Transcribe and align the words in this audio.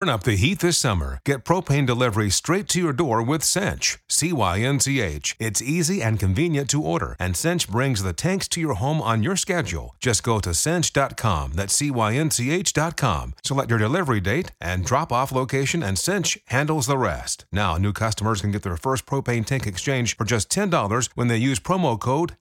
Turn 0.00 0.10
up 0.10 0.22
the 0.22 0.36
heat 0.36 0.60
this 0.60 0.78
summer. 0.78 1.18
Get 1.26 1.44
propane 1.44 1.84
delivery 1.84 2.30
straight 2.30 2.68
to 2.68 2.80
your 2.80 2.92
door 2.92 3.20
with 3.20 3.42
Cynch. 3.42 3.98
C 4.06 4.32
Y 4.32 4.60
N 4.60 4.78
C 4.78 5.00
H. 5.00 5.34
It's 5.40 5.60
easy 5.60 6.02
and 6.02 6.20
convenient 6.20 6.70
to 6.70 6.80
order, 6.80 7.16
and 7.18 7.36
Cynch 7.36 7.68
brings 7.68 8.04
the 8.04 8.12
tanks 8.12 8.46
to 8.50 8.60
your 8.60 8.74
home 8.74 9.02
on 9.02 9.24
your 9.24 9.34
schedule. 9.34 9.96
Just 9.98 10.22
go 10.22 10.38
to 10.38 10.54
cynch.com, 10.54 11.54
that's 11.54 11.74
C 11.74 11.90
Y 11.90 12.14
N 12.14 12.30
C 12.30 12.52
H.com. 12.52 13.34
Select 13.42 13.70
your 13.70 13.80
delivery 13.80 14.20
date 14.20 14.52
and 14.60 14.84
drop 14.84 15.10
off 15.10 15.32
location, 15.32 15.82
and 15.82 15.98
Cynch 15.98 16.38
handles 16.46 16.86
the 16.86 16.96
rest. 16.96 17.46
Now, 17.50 17.76
new 17.76 17.92
customers 17.92 18.40
can 18.40 18.52
get 18.52 18.62
their 18.62 18.76
first 18.76 19.04
propane 19.04 19.44
tank 19.44 19.66
exchange 19.66 20.16
for 20.16 20.24
just 20.24 20.48
$10 20.48 21.08
when 21.16 21.26
they 21.26 21.38
use 21.38 21.58
promo 21.58 21.98
code 21.98 22.36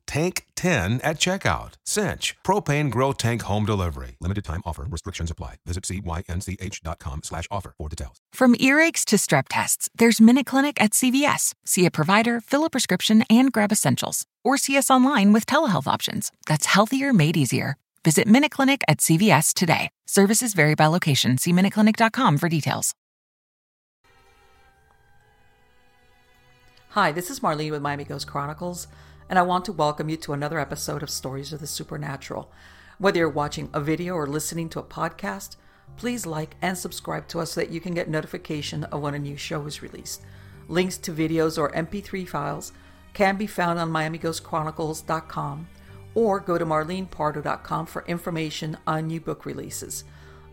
TANK10 0.58 1.00
at 1.04 1.18
checkout. 1.18 1.74
Cynch. 1.86 2.36
Propane 2.44 2.90
Grill 2.90 3.14
Tank 3.14 3.44
Home 3.44 3.66
Delivery. 3.66 4.18
Limited 4.20 4.44
time 4.44 4.62
offer. 4.66 4.88
Restrictions 4.90 5.32
apply. 5.32 5.56
Visit 5.66 5.86
cynch.com 5.86 7.24
slash 7.24 7.48
offer 7.50 7.74
for 7.78 7.90
details. 7.90 8.18
From 8.34 8.56
earaches 8.56 9.06
to 9.06 9.16
strep 9.18 9.46
tests, 9.50 9.90
there's 9.96 10.20
MinuteClinic 10.20 10.74
at 10.80 10.92
CVS. 10.92 11.54
See 11.66 11.86
a 11.86 11.92
provider, 11.92 12.42
fill 12.42 12.66
a 12.66 12.70
prescription, 12.70 13.24
and 13.30 13.52
grab 13.52 13.72
essentials. 13.72 14.26
Or 14.44 14.58
see 14.58 14.78
us 14.78 14.90
online 14.90 15.34
with 15.34 15.46
telehealth 15.46 15.88
options. 15.88 16.32
That's 16.48 16.66
healthier 16.66 17.14
made 17.14 17.38
easier. 17.38 17.78
Visit 18.04 18.28
MinuteClinic 18.28 18.82
at 18.88 19.00
CVS 19.00 19.54
today. 19.54 19.90
Services 20.06 20.54
vary 20.54 20.76
by 20.76 20.88
location. 20.88 21.38
See 21.38 21.52
MinuteClinic.com 21.52 22.38
for 22.38 22.50
details. 22.50 22.94
Hi, 26.92 27.12
this 27.12 27.30
is 27.30 27.42
Marlene 27.42 27.70
with 27.70 27.82
Miami 27.82 28.06
Ghost 28.06 28.26
Chronicles, 28.26 28.88
and 29.30 29.38
I 29.38 29.42
want 29.42 29.66
to 29.66 29.74
welcome 29.74 30.10
you 30.10 30.18
to 30.18 30.34
another 30.34 30.60
episode 30.60 31.04
of 31.04 31.10
Stories 31.10 31.52
of 31.52 31.60
the 31.60 31.68
Supernatural. 31.68 32.52
Whether 32.98 33.20
you're 33.20 33.30
watching 33.30 33.70
a 33.74 33.82
video 33.82 34.14
or 34.14 34.26
listening 34.26 34.70
to 34.70 34.80
a 34.80 34.84
podcast, 34.84 35.58
please 35.98 36.26
like 36.26 36.56
and 36.62 36.78
subscribe 36.78 37.28
to 37.30 37.40
us 37.40 37.52
so 37.52 37.62
that 37.62 37.70
you 37.70 37.82
can 37.82 37.94
get 37.94 38.10
notification 38.10 38.86
of 38.86 39.02
when 39.02 39.14
a 39.14 39.20
new 39.20 39.36
show 39.36 39.66
is 39.66 39.82
released. 39.82 40.24
Links 40.68 40.98
to 41.00 41.12
videos 41.12 41.58
or 41.58 41.72
MP3 41.72 42.28
files 42.28 42.72
can 43.14 43.38
be 43.38 43.48
found 43.48 43.80
on 43.80 43.92
MiamiGhostChronicles.com 43.92 45.68
or 46.16 46.40
go 46.40 46.58
to 46.58 46.66
marlenepardo.com 46.66 47.86
for 47.86 48.06
information 48.08 48.78
on 48.88 49.08
new 49.08 49.20
book 49.20 49.46
releases. 49.46 50.04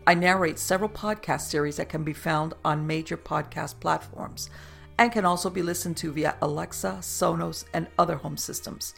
I 0.05 0.13
narrate 0.13 0.59
several 0.59 0.89
podcast 0.89 1.41
series 1.41 1.77
that 1.77 1.89
can 1.89 2.03
be 2.03 2.13
found 2.13 2.53
on 2.63 2.85
major 2.85 3.17
podcast 3.17 3.79
platforms 3.79 4.49
and 4.97 5.11
can 5.11 5.25
also 5.25 5.49
be 5.49 5.61
listened 5.61 5.97
to 5.97 6.11
via 6.11 6.35
Alexa, 6.41 6.97
Sonos, 7.01 7.65
and 7.73 7.87
other 7.99 8.15
home 8.15 8.37
systems. 8.37 8.93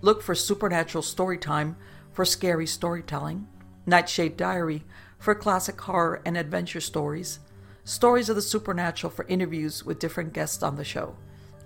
Look 0.00 0.22
for 0.22 0.34
Supernatural 0.34 1.02
Storytime 1.02 1.76
for 2.12 2.24
scary 2.24 2.66
storytelling, 2.66 3.46
Nightshade 3.86 4.36
Diary 4.36 4.84
for 5.18 5.34
classic 5.34 5.80
horror 5.80 6.20
and 6.24 6.36
adventure 6.36 6.80
stories, 6.80 7.40
stories 7.84 8.28
of 8.28 8.36
the 8.36 8.42
supernatural 8.42 9.10
for 9.10 9.26
interviews 9.28 9.84
with 9.84 9.98
different 9.98 10.32
guests 10.32 10.62
on 10.62 10.76
the 10.76 10.84
show. 10.84 11.16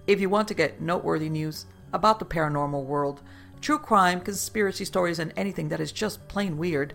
If 0.06 0.20
you 0.20 0.28
want 0.28 0.48
to 0.48 0.54
get 0.54 0.80
noteworthy 0.80 1.28
news 1.28 1.66
about 1.92 2.18
the 2.18 2.24
paranormal 2.24 2.84
world, 2.84 3.22
true 3.60 3.78
crime, 3.78 4.20
conspiracy 4.20 4.84
stories, 4.84 5.18
and 5.18 5.32
anything 5.36 5.68
that 5.68 5.80
is 5.80 5.92
just 5.92 6.26
plain 6.28 6.58
weird, 6.58 6.94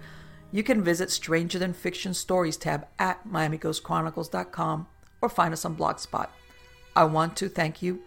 you 0.52 0.64
can 0.64 0.84
visit 0.84 1.12
Stranger 1.12 1.60
Than 1.60 1.74
Fiction 1.74 2.14
Stories 2.14 2.58
tab 2.58 2.88
at 2.98 3.28
MiamiGhostChronicles.com 3.28 4.88
or 5.22 5.30
find 5.30 5.54
us 5.54 5.66
on 5.66 5.76
Blogspot. 5.76 6.30
I 6.98 7.04
want 7.04 7.36
to 7.38 7.50
thank 7.50 7.82
you 7.82 8.00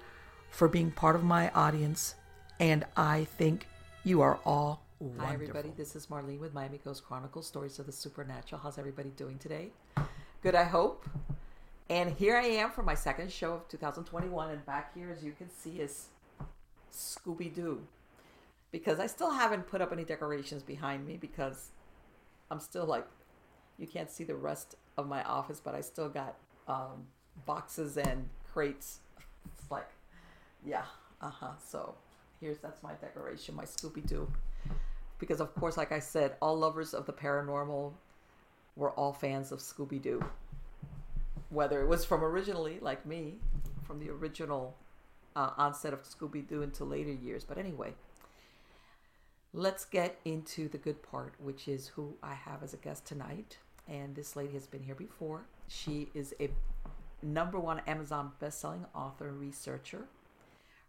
for 0.49 0.67
being 0.67 0.91
part 0.91 1.15
of 1.15 1.23
my 1.23 1.51
audience, 1.51 2.15
and 2.59 2.87
I 2.97 3.25
think 3.37 3.69
you 4.03 4.23
are 4.23 4.39
all 4.47 4.81
wonderful. 4.99 5.27
Hi, 5.27 5.35
everybody. 5.35 5.73
This 5.77 5.95
is 5.95 6.07
Marlene 6.07 6.41
with 6.41 6.55
Miami 6.55 6.81
Ghost 6.83 7.05
Chronicles 7.05 7.47
Stories 7.47 7.79
of 7.79 7.85
the 7.85 7.93
Supernatural. 7.93 8.63
How's 8.63 8.79
everybody 8.79 9.11
doing 9.11 9.37
today? 9.37 9.69
Good, 10.43 10.55
I 10.55 10.65
hope. 10.65 11.07
And 11.91 12.11
here 12.13 12.39
I 12.39 12.45
am 12.45 12.71
for 12.71 12.83
my 12.83 12.95
second 12.95 13.31
show 13.31 13.53
of 13.53 13.69
2021, 13.69 14.51
and 14.53 14.65
back 14.65 14.95
here, 14.95 15.15
as 15.15 15.23
you 15.23 15.33
can 15.33 15.51
see, 15.51 15.81
is 15.81 16.07
Scooby 16.91 17.55
Doo. 17.55 17.83
Because 18.73 18.99
I 19.01 19.07
still 19.07 19.33
haven't 19.33 19.67
put 19.67 19.83
up 19.83 19.93
any 19.93 20.05
decorations 20.05 20.63
behind 20.63 21.07
me 21.07 21.19
because 21.19 21.73
I'm 22.51 22.61
still 22.61 22.87
like, 22.87 23.07
you 23.77 23.87
can't 23.87 24.11
see 24.11 24.25
the 24.25 24.35
rest 24.35 24.77
of 24.97 25.07
my 25.07 25.23
office, 25.25 25.61
but 25.63 25.75
I 25.75 25.83
still 25.83 26.09
got 26.09 26.37
um, 26.67 27.05
boxes 27.45 27.99
and 27.99 28.31
crates. 28.59 28.99
It's 29.55 29.71
like, 29.71 29.89
yeah, 30.67 30.85
uh 31.23 31.31
huh. 31.31 31.53
So 31.65 31.95
here's 32.41 32.59
that's 32.59 32.83
my 32.83 32.93
decoration, 32.95 33.55
my 33.55 33.65
Scooby 33.65 34.05
Doo. 34.05 34.31
Because 35.21 35.41
of 35.41 35.55
course, 35.55 35.77
like 35.77 35.93
I 35.93 36.01
said, 36.01 36.35
all 36.43 36.59
lovers 36.59 36.93
of 36.93 37.07
the 37.07 37.13
paranormal 37.13 37.93
were 38.75 38.91
all 38.91 39.13
fans 39.13 39.53
of 39.53 39.61
Scooby 39.61 40.03
Doo. 40.03 40.25
Whether 41.51 41.81
it 41.83 41.87
was 41.87 42.05
from 42.05 42.25
originally, 42.25 42.79
like 42.81 43.07
me, 43.07 43.35
from 43.87 44.01
the 44.01 44.11
original 44.11 44.77
uh, 45.37 45.51
onset 45.57 45.93
of 45.93 46.03
Scooby 46.03 46.47
Doo 46.47 46.63
into 46.63 46.85
later 46.85 47.13
years. 47.13 47.45
But 47.45 47.59
anyway, 47.59 47.95
let's 49.53 49.85
get 49.85 50.19
into 50.25 50.69
the 50.69 50.79
good 50.79 51.01
part, 51.03 51.35
which 51.39 51.69
is 51.69 51.87
who 51.87 52.15
I 52.25 52.35
have 52.35 52.65
as 52.65 52.75
a 52.75 52.79
guest 52.79 53.07
tonight. 53.07 53.59
And 53.89 54.17
this 54.17 54.35
lady 54.35 54.53
has 54.55 54.67
been 54.67 54.83
here 54.83 54.97
before. 54.97 55.47
She 55.69 56.09
is 56.13 56.35
a 56.41 56.51
number 57.23 57.59
one 57.59 57.81
Amazon 57.87 58.33
best-selling 58.41 58.87
author 58.95 59.29
and 59.29 59.41
researcher. 59.41 60.07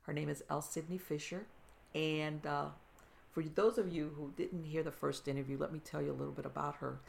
Her 0.04 0.14
name 0.14 0.30
is 0.30 0.44
L. 0.50 0.62
Sydney 0.62 0.98
Fisher, 0.98 1.46
and 1.94 2.46
uh, 2.46 2.68
for 3.32 3.44
those 3.44 3.78
of 3.78 3.94
you 3.94 4.12
who 4.16 4.34
didn't 4.36 4.64
hear 4.64 4.84
the 4.84 4.92
first 4.92 5.28
interview, 5.28 5.58
let 5.58 5.72
me 5.72 5.80
tell 5.80 6.02
you 6.02 6.12
a 6.12 6.14
little 6.14 6.34
bit 6.34 6.46
about 6.46 6.76
her. 6.78 7.00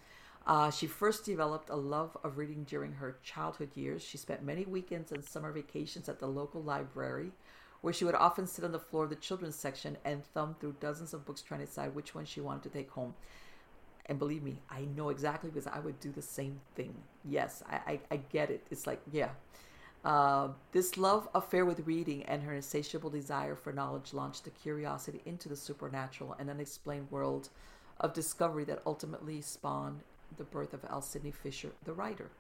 Uh, 0.47 0.71
she 0.71 0.87
first 0.87 1.25
developed 1.25 1.69
a 1.71 1.77
love 1.77 2.17
of 2.25 2.39
reading 2.39 2.65
during 2.65 2.93
her 2.93 3.19
childhood 3.23 3.71
years. 3.75 4.03
She 4.03 4.19
spent 4.19 4.43
many 4.43 4.65
weekends 4.65 5.13
and 5.13 5.25
summer 5.25 5.53
vacations 5.53 6.09
at 6.09 6.19
the 6.19 6.27
local 6.27 6.63
library, 6.63 7.33
where 7.83 7.93
she 7.93 8.05
would 8.05 8.15
often 8.15 8.47
sit 8.47 8.65
on 8.65 8.73
the 8.73 8.79
floor 8.79 9.05
of 9.05 9.11
the 9.11 9.17
children's 9.17 9.57
section 9.57 9.97
and 10.05 10.25
thumb 10.25 10.57
through 10.59 10.77
dozens 10.81 11.15
of 11.15 11.25
books 11.25 11.43
trying 11.43 11.61
to 11.61 11.67
decide 11.67 11.95
which 11.95 12.15
one 12.15 12.25
she 12.25 12.41
wanted 12.41 12.63
to 12.63 12.69
take 12.69 12.91
home. 12.91 13.15
And 14.10 14.19
believe 14.19 14.43
me, 14.43 14.56
I 14.69 14.87
know 14.97 15.10
exactly 15.10 15.50
because 15.50 15.69
I 15.69 15.78
would 15.78 16.00
do 16.00 16.10
the 16.10 16.21
same 16.21 16.60
thing. 16.75 16.93
Yes, 17.25 17.62
I, 17.71 17.76
I, 17.93 18.00
I 18.10 18.16
get 18.16 18.50
it. 18.50 18.66
It's 18.69 18.84
like, 18.84 19.00
yeah. 19.12 19.28
Uh, 20.04 20.48
this 20.72 20.98
love 20.98 21.28
affair 21.32 21.65
with 21.65 21.87
reading 21.87 22.25
and 22.25 22.43
her 22.43 22.53
insatiable 22.53 23.09
desire 23.09 23.54
for 23.54 23.72
knowledge 23.72 24.12
launched 24.12 24.48
a 24.48 24.50
curiosity 24.50 25.21
into 25.26 25.48
the 25.48 25.54
supernatural 25.54 26.34
and 26.41 26.50
unexplained 26.50 27.09
world 27.12 27.50
of 28.00 28.12
discovery 28.12 28.65
that 28.65 28.82
ultimately 28.84 29.41
spawned 29.41 30.00
the 30.37 30.44
birth 30.44 30.75
of 30.75 30.84
L. 30.91 31.03
Sydney 31.03 31.31
Fisher, 31.31 31.71
the 31.84 31.92
writer. 31.92 32.31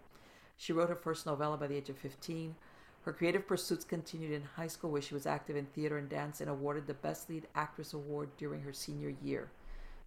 She 0.56 0.72
wrote 0.72 0.88
her 0.88 0.96
first 0.96 1.24
novella 1.24 1.56
by 1.56 1.68
the 1.68 1.76
age 1.76 1.88
of 1.88 1.98
15. 1.98 2.56
Her 3.02 3.12
creative 3.12 3.46
pursuits 3.46 3.84
continued 3.84 4.32
in 4.32 4.42
high 4.42 4.66
school, 4.66 4.90
where 4.90 5.02
she 5.02 5.14
was 5.14 5.24
active 5.24 5.54
in 5.54 5.66
theater 5.66 5.98
and 5.98 6.08
dance 6.08 6.40
and 6.40 6.50
awarded 6.50 6.88
the 6.88 6.94
Best 6.94 7.30
Lead 7.30 7.46
Actress 7.54 7.92
Award 7.92 8.30
during 8.36 8.62
her 8.62 8.72
senior 8.72 9.14
year. 9.22 9.50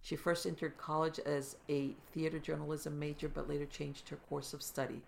She 0.04 0.16
first 0.16 0.44
entered 0.44 0.76
college 0.76 1.18
as 1.20 1.56
a 1.66 1.96
theater 2.12 2.38
journalism 2.38 2.98
major, 2.98 3.26
but 3.26 3.48
later 3.48 3.64
changed 3.64 4.10
her 4.10 4.16
course 4.28 4.52
of 4.52 4.62
study. 4.62 5.00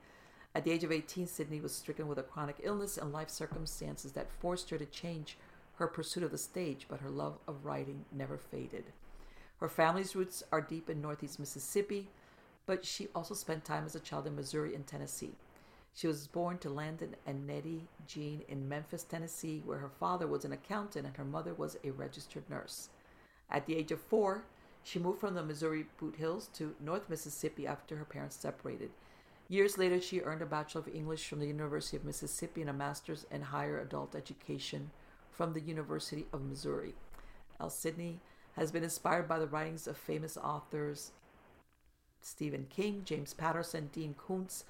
At 0.54 0.64
the 0.64 0.70
age 0.70 0.84
of 0.84 0.90
18, 0.90 1.26
Sydney 1.26 1.60
was 1.60 1.74
stricken 1.74 2.08
with 2.08 2.16
a 2.16 2.22
chronic 2.22 2.56
illness 2.62 2.96
and 2.96 3.12
life 3.12 3.28
circumstances 3.28 4.12
that 4.12 4.32
forced 4.40 4.70
her 4.70 4.78
to 4.78 4.86
change 4.86 5.36
her 5.74 5.86
pursuit 5.86 6.22
of 6.22 6.30
the 6.30 6.38
stage, 6.38 6.86
but 6.88 7.00
her 7.00 7.10
love 7.10 7.36
of 7.46 7.66
writing 7.66 8.06
never 8.10 8.38
faded. 8.38 8.84
Her 9.60 9.68
family's 9.68 10.16
roots 10.16 10.42
are 10.50 10.62
deep 10.62 10.88
in 10.88 11.02
northeast 11.02 11.38
Mississippi, 11.38 12.08
but 12.64 12.82
she 12.86 13.08
also 13.14 13.34
spent 13.34 13.66
time 13.66 13.84
as 13.84 13.94
a 13.94 14.00
child 14.00 14.26
in 14.26 14.34
Missouri 14.34 14.74
and 14.74 14.86
Tennessee. 14.86 15.34
She 15.92 16.06
was 16.06 16.26
born 16.26 16.56
to 16.58 16.70
Landon 16.70 17.16
and 17.26 17.46
Nettie 17.46 17.86
Jean 18.06 18.40
in 18.48 18.66
Memphis, 18.66 19.02
Tennessee, 19.02 19.60
where 19.62 19.78
her 19.78 19.90
father 20.00 20.26
was 20.26 20.46
an 20.46 20.52
accountant 20.52 21.06
and 21.06 21.18
her 21.18 21.24
mother 21.24 21.52
was 21.52 21.76
a 21.84 21.90
registered 21.90 22.48
nurse. 22.48 22.88
At 23.50 23.66
the 23.66 23.76
age 23.76 23.92
of 23.92 24.00
four, 24.00 24.44
she 24.86 25.00
moved 25.00 25.18
from 25.18 25.34
the 25.34 25.42
Missouri 25.42 25.84
Boot 25.98 26.14
Hills 26.14 26.48
to 26.54 26.76
North 26.78 27.10
Mississippi 27.10 27.66
after 27.66 27.96
her 27.96 28.04
parents 28.04 28.36
separated. 28.36 28.90
Years 29.48 29.76
later, 29.76 30.00
she 30.00 30.20
earned 30.20 30.42
a 30.42 30.46
Bachelor 30.46 30.82
of 30.82 30.94
English 30.94 31.26
from 31.26 31.40
the 31.40 31.48
University 31.48 31.96
of 31.96 32.04
Mississippi 32.04 32.60
and 32.60 32.70
a 32.70 32.72
Master's 32.72 33.26
in 33.32 33.42
Higher 33.42 33.80
Adult 33.80 34.14
Education 34.14 34.92
from 35.32 35.54
the 35.54 35.60
University 35.60 36.26
of 36.32 36.40
Missouri. 36.40 36.94
L. 37.58 37.68
Sydney 37.68 38.20
has 38.52 38.70
been 38.70 38.84
inspired 38.84 39.26
by 39.26 39.40
the 39.40 39.48
writings 39.48 39.88
of 39.88 39.96
famous 39.96 40.36
authors 40.36 41.10
Stephen 42.20 42.66
King, 42.70 43.02
James 43.04 43.34
Patterson, 43.34 43.90
Dean 43.92 44.14
Koontz, 44.16 44.62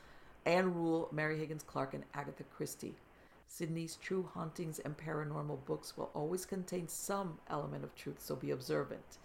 Ann 0.47 0.73
Rule, 0.73 1.11
Mary 1.13 1.39
Higgins 1.39 1.63
Clark, 1.63 1.93
and 1.93 2.05
Agatha 2.15 2.45
Christie. 2.45 2.95
Sydney's 3.47 3.97
true 3.97 4.31
hauntings 4.33 4.79
and 4.79 4.97
paranormal 4.97 5.67
books 5.67 5.95
will 5.95 6.11
always 6.15 6.47
contain 6.47 6.89
some 6.89 7.39
element 7.51 7.85
of 7.85 7.95
truth, 7.95 8.19
so 8.19 8.35
be 8.35 8.51
observant. 8.51 9.19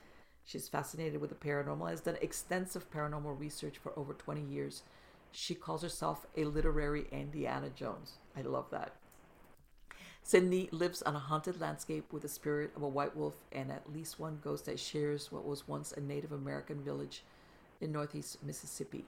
She's 0.45 0.67
fascinated 0.67 1.21
with 1.21 1.29
the 1.29 1.35
paranormal, 1.35 1.89
has 1.89 2.01
done 2.01 2.17
extensive 2.21 2.91
paranormal 2.91 3.39
research 3.39 3.77
for 3.77 3.97
over 3.97 4.13
20 4.13 4.41
years 4.41 4.83
she 5.31 5.55
calls 5.55 5.81
herself 5.81 6.25
a 6.35 6.43
literary 6.43 7.07
Indiana 7.11 7.69
Jones. 7.69 8.13
I 8.35 8.41
love 8.41 8.69
that. 8.71 8.93
Sydney 10.23 10.69
lives 10.71 11.01
on 11.01 11.15
a 11.15 11.19
haunted 11.19 11.59
landscape 11.59 12.11
with 12.11 12.21
the 12.21 12.29
spirit 12.29 12.71
of 12.75 12.83
a 12.83 12.87
white 12.87 13.15
wolf 13.15 13.35
and 13.51 13.71
at 13.71 13.91
least 13.91 14.19
one 14.19 14.39
ghost 14.43 14.65
that 14.65 14.79
shares 14.79 15.31
what 15.31 15.45
was 15.45 15.67
once 15.67 15.91
a 15.91 15.99
Native 15.99 16.31
American 16.31 16.83
village 16.83 17.23
in 17.79 17.91
northeast 17.91 18.43
Mississippi. 18.43 19.05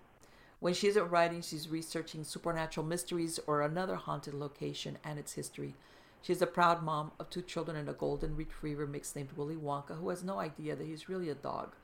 When 0.59 0.73
she 0.73 0.87
isn't 0.87 1.11
writing, 1.11 1.41
she's 1.41 1.69
researching 1.69 2.23
supernatural 2.23 2.85
mysteries 2.85 3.39
or 3.45 3.61
another 3.61 3.95
haunted 3.95 4.33
location 4.33 4.97
and 5.03 5.19
its 5.19 5.33
history. 5.33 5.75
She's 6.23 6.41
a 6.41 6.47
proud 6.47 6.81
mom 6.81 7.11
of 7.19 7.29
two 7.29 7.41
children 7.41 7.75
and 7.75 7.89
a 7.89 7.93
golden 7.93 8.37
retriever 8.37 8.87
mix 8.87 9.13
named 9.13 9.33
Willy 9.35 9.57
Wonka, 9.57 9.99
who 9.99 10.07
has 10.07 10.23
no 10.23 10.39
idea 10.39 10.73
that 10.73 10.87
he's 10.87 11.09
really 11.09 11.29
a 11.29 11.35
dog. 11.35 11.75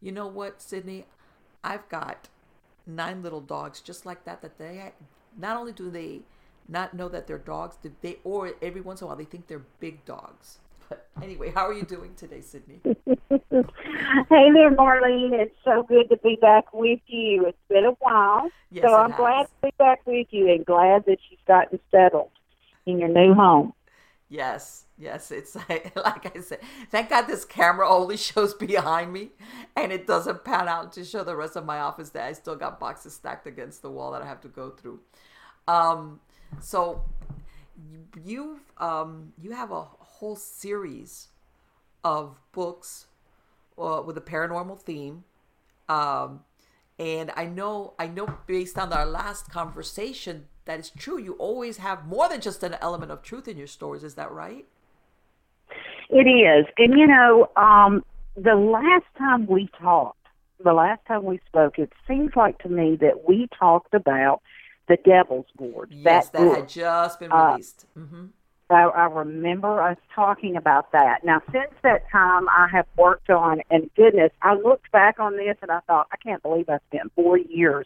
You 0.00 0.12
know 0.12 0.28
what, 0.28 0.62
Sydney? 0.62 1.06
I've 1.64 1.88
got 1.88 2.28
nine 2.86 3.20
little 3.20 3.40
dogs 3.40 3.80
just 3.80 4.06
like 4.06 4.24
that. 4.24 4.42
That 4.42 4.58
they 4.58 4.92
not 5.36 5.56
only 5.56 5.72
do 5.72 5.90
they 5.90 6.20
not 6.68 6.94
know 6.94 7.08
that 7.08 7.26
they're 7.26 7.36
dogs, 7.36 7.78
they 8.00 8.18
or 8.22 8.52
every 8.62 8.80
once 8.80 9.00
in 9.00 9.06
a 9.06 9.08
while 9.08 9.16
they 9.16 9.24
think 9.24 9.48
they're 9.48 9.66
big 9.80 10.04
dogs. 10.04 10.58
But 10.88 11.06
anyway, 11.20 11.50
how 11.50 11.66
are 11.66 11.72
you 11.72 11.84
doing 11.84 12.14
today, 12.14 12.40
Sydney? 12.40 12.80
hey 12.84 12.96
there, 13.50 14.70
Marlene. 14.70 15.32
It's 15.32 15.54
so 15.64 15.82
good 15.82 16.08
to 16.10 16.16
be 16.16 16.38
back 16.40 16.72
with 16.72 17.00
you. 17.08 17.46
It's 17.46 17.58
been 17.68 17.86
a 17.86 17.96
while. 17.98 18.50
Yes, 18.70 18.84
so 18.84 18.94
I'm 18.94 19.10
has. 19.10 19.18
glad 19.18 19.42
to 19.42 19.50
be 19.62 19.72
back 19.78 20.06
with 20.06 20.28
you 20.30 20.48
and 20.48 20.64
glad 20.64 21.04
that 21.06 21.18
you've 21.28 21.44
gotten 21.46 21.80
settled 21.90 22.30
in 22.86 22.98
your 22.98 23.08
new 23.08 23.34
home. 23.34 23.72
Yes, 24.30 24.84
yes. 24.96 25.32
It's 25.32 25.56
like, 25.68 25.94
like 25.96 26.36
I 26.36 26.40
said, 26.40 26.60
thank 26.90 27.10
God 27.10 27.22
this 27.22 27.44
camera 27.44 27.88
only 27.88 28.16
shows 28.28 28.54
behind 28.54 29.12
me 29.12 29.30
and 29.76 29.92
it 29.92 30.06
doesn't 30.06 30.44
pan 30.44 30.68
out 30.68 30.92
to 30.94 31.04
show 31.04 31.24
the 31.24 31.36
rest 31.36 31.56
of 31.56 31.66
my 31.66 31.80
office 31.80 32.10
that 32.10 32.26
I 32.26 32.32
still 32.32 32.56
got 32.56 32.78
boxes 32.80 33.14
stacked 33.14 33.46
against 33.46 33.82
the 33.82 33.90
wall 33.90 34.12
that 34.12 34.22
I 34.22 34.26
have 34.26 34.40
to 34.42 34.48
go 34.48 34.70
through. 34.70 35.00
Um, 35.66 36.20
so 36.60 37.02
you 38.24 38.60
um, 38.78 39.32
you 39.40 39.52
have 39.52 39.70
a 39.72 39.82
whole 39.82 40.36
series 40.36 41.28
of 42.04 42.38
books 42.52 43.06
uh, 43.78 44.02
with 44.04 44.16
a 44.16 44.20
paranormal 44.20 44.80
theme. 44.80 45.24
Um, 45.88 46.40
and 46.98 47.32
I 47.36 47.46
know 47.46 47.94
I 47.98 48.06
know 48.06 48.28
based 48.46 48.78
on 48.78 48.92
our 48.92 49.06
last 49.06 49.50
conversation 49.50 50.46
that 50.64 50.78
it's 50.78 50.90
true. 50.90 51.18
You 51.18 51.34
always 51.34 51.78
have 51.78 52.06
more 52.06 52.28
than 52.28 52.40
just 52.40 52.62
an 52.62 52.76
element 52.80 53.10
of 53.10 53.22
truth 53.22 53.48
in 53.48 53.56
your 53.56 53.66
stories. 53.66 54.04
Is 54.04 54.14
that 54.14 54.30
right? 54.30 54.66
It 56.08 56.26
is. 56.26 56.66
And 56.78 56.98
you 56.98 57.06
know, 57.06 57.48
um, 57.56 58.04
the 58.36 58.54
last 58.54 59.06
time 59.16 59.46
we 59.46 59.68
talked, 59.80 60.16
the 60.62 60.72
last 60.72 61.00
time 61.06 61.24
we 61.24 61.40
spoke, 61.46 61.78
it 61.78 61.92
seems 62.06 62.32
like 62.36 62.58
to 62.58 62.68
me 62.68 62.96
that 63.00 63.28
we 63.28 63.48
talked 63.58 63.94
about 63.94 64.42
the 64.88 64.96
Devil's 65.04 65.46
Board. 65.56 65.88
Yes, 65.92 66.28
that, 66.30 66.38
book. 66.38 66.56
had 66.56 66.68
just 66.68 67.20
been 67.20 67.32
Uh, 67.32 67.52
released. 67.52 67.86
hmm 67.94 68.26
I, 68.68 68.82
I 68.84 69.06
remember 69.06 69.82
us 69.82 69.96
talking 70.14 70.54
about 70.54 70.92
that. 70.92 71.24
Now, 71.24 71.42
since 71.50 71.72
that 71.82 72.08
time, 72.10 72.48
I 72.48 72.68
have 72.72 72.86
worked 72.96 73.28
on, 73.28 73.62
and 73.68 73.90
goodness, 73.96 74.30
I 74.42 74.54
looked 74.54 74.92
back 74.92 75.18
on 75.18 75.36
this 75.36 75.56
and 75.60 75.72
I 75.72 75.80
thought, 75.88 76.06
I 76.12 76.16
can't 76.16 76.40
believe 76.40 76.68
I 76.68 76.78
spent 76.88 77.12
four 77.16 77.36
years 77.36 77.84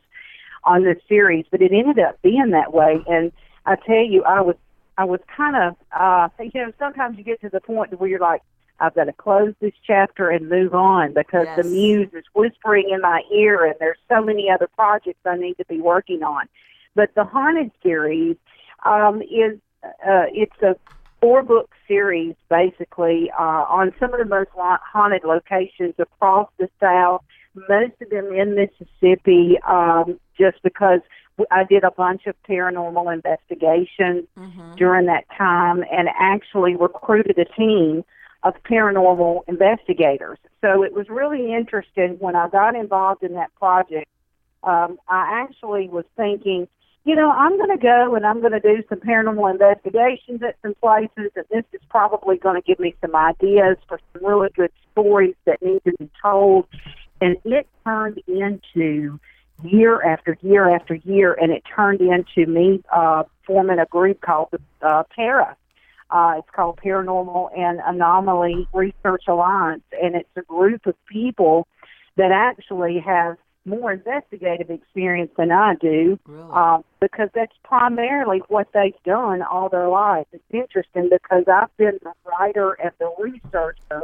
on 0.64 0.84
this 0.84 0.98
series, 1.08 1.46
but 1.50 1.62
it 1.62 1.72
ended 1.72 1.98
up 1.98 2.20
being 2.22 2.50
that 2.50 2.72
way. 2.72 3.02
And 3.06 3.32
I 3.66 3.76
tell 3.76 4.04
you, 4.04 4.22
I 4.24 4.40
was, 4.40 4.56
I 4.98 5.04
was 5.04 5.20
kind 5.34 5.56
of, 5.56 5.76
uh, 5.92 6.28
you 6.40 6.60
know, 6.60 6.72
sometimes 6.78 7.18
you 7.18 7.24
get 7.24 7.40
to 7.42 7.48
the 7.48 7.60
point 7.60 7.98
where 7.98 8.08
you're 8.08 8.18
like, 8.18 8.42
I've 8.80 8.94
got 8.94 9.04
to 9.04 9.12
close 9.12 9.54
this 9.60 9.72
chapter 9.86 10.30
and 10.30 10.48
move 10.48 10.74
on 10.74 11.14
because 11.14 11.46
the 11.56 11.62
muse 11.62 12.10
is 12.12 12.24
whispering 12.34 12.90
in 12.92 13.00
my 13.00 13.22
ear, 13.32 13.64
and 13.64 13.74
there's 13.78 13.98
so 14.08 14.20
many 14.20 14.50
other 14.50 14.68
projects 14.74 15.20
I 15.24 15.36
need 15.36 15.58
to 15.58 15.64
be 15.66 15.80
working 15.80 16.24
on. 16.24 16.48
But 16.96 17.14
the 17.14 17.24
haunted 17.24 17.70
series 17.82 18.36
um, 18.84 19.22
is 19.22 19.58
uh, 19.84 20.26
it's 20.32 20.60
a 20.62 20.76
four 21.20 21.42
book 21.42 21.70
series 21.86 22.34
basically 22.50 23.30
uh, 23.38 23.64
on 23.68 23.92
some 23.98 24.12
of 24.12 24.18
the 24.18 24.26
most 24.26 24.50
haunted 24.54 25.24
locations 25.24 25.94
across 25.98 26.48
the 26.58 26.68
South, 26.80 27.22
most 27.54 27.94
of 28.00 28.10
them 28.10 28.32
in 28.32 28.54
Mississippi, 28.54 29.58
um, 29.66 30.18
just 30.38 30.62
because 30.62 31.00
I 31.50 31.64
did 31.64 31.84
a 31.84 31.90
bunch 31.90 32.26
of 32.26 32.34
paranormal 32.48 33.12
investigations 33.12 34.26
during 34.76 35.06
that 35.06 35.24
time 35.36 35.84
and 35.90 36.08
actually 36.18 36.76
recruited 36.76 37.38
a 37.38 37.44
team 37.44 38.04
of 38.44 38.54
paranormal 38.62 39.40
investigators. 39.48 40.38
So 40.60 40.82
it 40.82 40.92
was 40.92 41.08
really 41.08 41.52
interesting 41.52 42.16
when 42.20 42.36
I 42.36 42.48
got 42.48 42.76
involved 42.76 43.22
in 43.22 43.34
that 43.34 43.54
project. 43.56 44.08
Um, 44.62 44.98
I 45.08 45.42
actually 45.42 45.88
was 45.88 46.04
thinking, 46.16 46.68
you 47.04 47.16
know, 47.16 47.30
I'm 47.30 47.56
going 47.56 47.70
to 47.70 47.82
go 47.82 48.14
and 48.14 48.24
I'm 48.24 48.40
going 48.40 48.52
to 48.52 48.60
do 48.60 48.82
some 48.88 49.00
paranormal 49.00 49.50
investigations 49.50 50.42
at 50.42 50.56
some 50.62 50.74
places, 50.74 51.32
and 51.36 51.44
this 51.50 51.64
is 51.72 51.80
probably 51.90 52.36
going 52.36 52.60
to 52.60 52.62
give 52.66 52.78
me 52.78 52.94
some 53.00 53.14
ideas 53.14 53.76
for 53.88 53.98
some 54.12 54.24
really 54.24 54.48
good 54.54 54.70
stories 54.92 55.34
that 55.46 55.60
need 55.62 55.82
to 55.84 55.92
be 55.98 56.10
told. 56.22 56.66
And 57.24 57.36
it 57.44 57.66
turned 57.84 58.20
into 58.28 59.18
year 59.62 60.02
after 60.02 60.36
year 60.42 60.74
after 60.74 60.94
year, 60.94 61.32
and 61.40 61.50
it 61.52 61.62
turned 61.74 62.00
into 62.00 62.50
me 62.50 62.82
uh, 62.94 63.22
forming 63.46 63.78
a 63.78 63.86
group 63.86 64.20
called 64.20 64.48
the 64.50 64.60
uh, 64.86 65.04
PARA. 65.14 65.56
Uh, 66.10 66.34
it's 66.38 66.50
called 66.54 66.78
Paranormal 66.84 67.56
and 67.56 67.80
Anomaly 67.84 68.68
Research 68.74 69.24
Alliance, 69.26 69.82
and 70.02 70.14
it's 70.14 70.28
a 70.36 70.42
group 70.42 70.86
of 70.86 70.94
people 71.06 71.66
that 72.16 72.30
actually 72.30 72.98
have 73.00 73.36
more 73.64 73.92
investigative 73.92 74.68
experience 74.68 75.30
than 75.38 75.50
I 75.50 75.74
do 75.76 76.18
Really? 76.26 76.52
um, 76.52 76.84
because 77.00 77.30
that's 77.34 77.56
primarily 77.64 78.42
what 78.48 78.68
they've 78.74 79.02
done 79.04 79.40
all 79.42 79.70
their 79.70 79.88
life. 79.88 80.26
It's 80.32 80.44
interesting 80.52 81.08
because 81.10 81.44
I've 81.48 81.74
been 81.78 81.98
the 82.02 82.12
writer 82.26 82.72
and 82.72 82.92
the 82.98 83.10
researcher, 83.18 84.02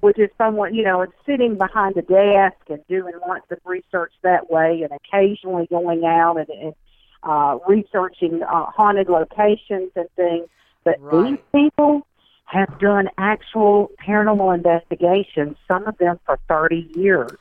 which 0.00 0.18
is 0.18 0.30
someone, 0.38 0.74
you 0.74 0.82
know, 0.82 1.02
it's 1.02 1.12
sitting 1.24 1.56
behind 1.56 1.96
a 1.96 2.02
desk 2.02 2.56
and 2.68 2.86
doing 2.88 3.14
lots 3.26 3.46
of 3.50 3.58
research 3.64 4.12
that 4.22 4.50
way 4.50 4.82
and 4.82 4.92
occasionally 4.92 5.66
going 5.68 6.04
out 6.04 6.36
and, 6.36 6.48
and 6.48 6.74
uh, 7.22 7.58
researching 7.66 8.42
uh, 8.42 8.66
haunted 8.66 9.08
locations 9.08 9.90
and 9.96 10.08
things. 10.16 10.48
But 10.84 10.96
these 11.10 11.38
people 11.52 12.06
have 12.44 12.78
done 12.78 13.08
actual 13.18 13.90
paranormal 14.06 14.54
investigations, 14.54 15.56
some 15.66 15.86
of 15.86 15.98
them 15.98 16.20
for 16.24 16.38
30 16.48 16.92
years. 16.94 17.32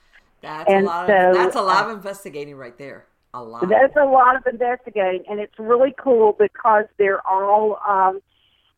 That's 0.42 0.72
a 0.72 0.82
lot. 0.82 1.08
so, 1.08 1.30
of, 1.30 1.36
that's 1.36 1.56
a 1.56 1.62
lot 1.62 1.86
uh, 1.86 1.90
of 1.90 1.98
investigating 1.98 2.56
right 2.56 2.78
there. 2.78 3.06
A 3.34 3.42
lot. 3.42 3.68
That's 3.68 3.96
a 3.98 4.06
lot 4.06 4.36
of 4.36 4.44
investigating, 4.48 5.24
and 5.30 5.40
it's 5.40 5.58
really 5.60 5.94
cool 5.98 6.36
because 6.40 6.86
they're 6.98 7.26
all 7.28 7.80
um, 7.88 8.22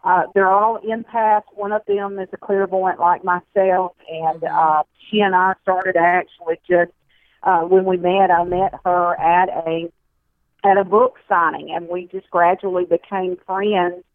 uh, 0.07 0.23
they're 0.33 0.49
all 0.49 0.79
empaths. 0.79 1.43
One 1.53 1.73
of 1.73 1.81
them 1.85 2.17
is 2.17 2.29
a 2.31 2.37
clairvoyant 2.37 2.97
like 2.97 3.25
myself, 3.25 3.91
and 4.09 4.41
uh, 4.41 4.83
she 5.09 5.19
and 5.19 5.35
I 5.35 5.53
started 5.63 5.97
actually 5.97 6.61
just 6.65 6.93
uh, 7.43 7.61
when 7.63 7.83
we 7.83 7.97
met. 7.97 8.31
I 8.31 8.45
met 8.45 8.73
her 8.85 9.19
at 9.19 9.49
a 9.49 9.91
at 10.63 10.77
a 10.77 10.85
book 10.85 11.15
signing, 11.27 11.73
and 11.75 11.89
we 11.89 12.07
just 12.09 12.29
gradually 12.29 12.85
became 12.85 13.35
friends. 13.45 14.05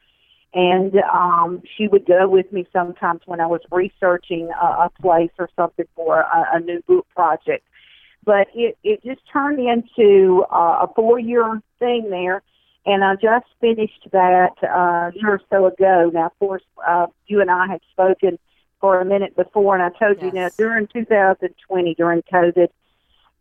And 0.54 0.94
um, 1.12 1.62
she 1.76 1.88
would 1.88 2.06
go 2.06 2.26
with 2.26 2.50
me 2.52 2.66
sometimes 2.72 3.20
when 3.26 3.40
I 3.40 3.46
was 3.46 3.60
researching 3.70 4.50
a, 4.50 4.66
a 4.66 4.90
place 5.00 5.30
or 5.38 5.50
something 5.56 5.86
for 5.94 6.20
a, 6.20 6.46
a 6.54 6.60
new 6.60 6.82
book 6.88 7.06
project 7.14 7.66
but 8.24 8.46
it 8.54 8.78
it 8.84 9.02
just 9.02 9.20
turned 9.32 9.58
into 9.58 10.44
uh, 10.52 10.86
a 10.86 10.90
four 10.94 11.18
year 11.18 11.60
thing 11.80 12.08
there 12.08 12.40
and 12.84 13.04
I 13.04 13.14
just 13.14 13.46
finished 13.60 14.08
that 14.12 14.54
uh, 14.62 14.66
a 14.66 15.12
year 15.14 15.34
or 15.34 15.40
so 15.50 15.66
ago. 15.66 16.10
Now, 16.12 16.26
of 16.26 16.38
course, 16.38 16.62
uh, 16.86 17.06
you 17.26 17.40
and 17.40 17.50
I 17.50 17.66
had 17.66 17.80
spoken 17.92 18.38
for 18.80 19.00
a 19.00 19.04
minute 19.04 19.36
before, 19.36 19.76
and 19.76 19.82
I 19.82 19.96
told 19.96 20.20
you 20.20 20.32
now 20.32 20.48
during 20.58 20.88
2020, 20.88 21.94
during 21.94 22.22
COVID, 22.22 22.68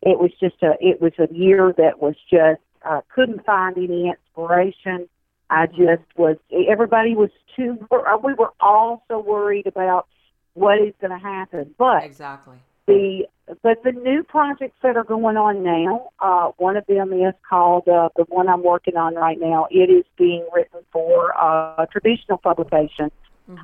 it 0.02 0.18
was 0.18 0.30
just 0.40 0.62
a 0.62 0.74
it 0.80 1.00
was 1.00 1.12
a 1.18 1.32
year 1.32 1.74
that 1.76 2.00
was 2.00 2.14
just 2.30 2.60
uh, 2.84 3.00
couldn't 3.14 3.44
find 3.44 3.76
any 3.76 4.08
inspiration. 4.08 5.08
I 5.50 5.66
just 5.66 6.02
was. 6.16 6.36
Everybody 6.68 7.14
was 7.14 7.30
too. 7.56 7.86
We 8.24 8.34
were 8.34 8.52
all 8.60 9.04
so 9.08 9.18
worried 9.18 9.66
about 9.66 10.06
what 10.54 10.80
is 10.80 10.94
going 11.00 11.10
to 11.10 11.18
happen, 11.18 11.74
but 11.78 12.04
exactly. 12.04 12.56
The 12.92 13.26
but 13.62 13.82
the 13.82 13.92
new 13.92 14.22
projects 14.22 14.76
that 14.82 14.96
are 14.96 15.04
going 15.04 15.36
on 15.36 15.62
now, 15.62 16.10
uh, 16.20 16.52
one 16.58 16.76
of 16.76 16.86
them 16.86 17.12
is 17.12 17.34
called 17.48 17.88
uh, 17.88 18.08
the 18.16 18.24
one 18.28 18.48
I'm 18.48 18.62
working 18.62 18.96
on 18.96 19.14
right 19.14 19.38
now. 19.38 19.66
It 19.70 19.90
is 19.90 20.04
being 20.16 20.46
written 20.54 20.80
for 20.92 21.34
uh, 21.36 21.86
traditional 21.86 22.38
publication, 22.38 23.10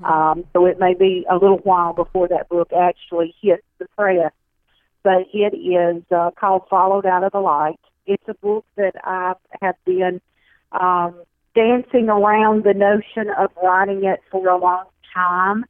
um, 0.05 0.45
so 0.53 0.67
it 0.67 0.79
may 0.79 0.95
be 0.95 1.25
a 1.31 1.35
little 1.35 1.59
while 1.59 1.93
before 1.93 2.29
that 2.29 2.49
book 2.49 2.71
actually 2.77 3.35
hits 3.41 3.63
the 3.79 3.87
press. 3.97 4.33
But 5.05 5.27
it 5.33 5.55
is 5.57 6.03
uh, 6.11 6.33
called 6.39 6.63
"Followed 6.69 7.07
Out 7.07 7.25
of 7.25 7.33
the 7.33 7.41
Light." 7.41 7.81
It's 8.07 8.25
a 8.27 8.35
book 8.35 8.65
that 8.77 8.95
I 9.05 9.35
have 9.63 9.77
been 9.85 10.21
um, 10.73 11.23
dancing 11.55 12.09
around 12.09 12.65
the 12.65 12.75
notion 12.75 13.33
of 13.39 13.51
writing 13.63 14.05
it 14.05 14.21
for 14.31 14.49
a 14.49 14.59
long 14.59 14.87
time 15.15 15.65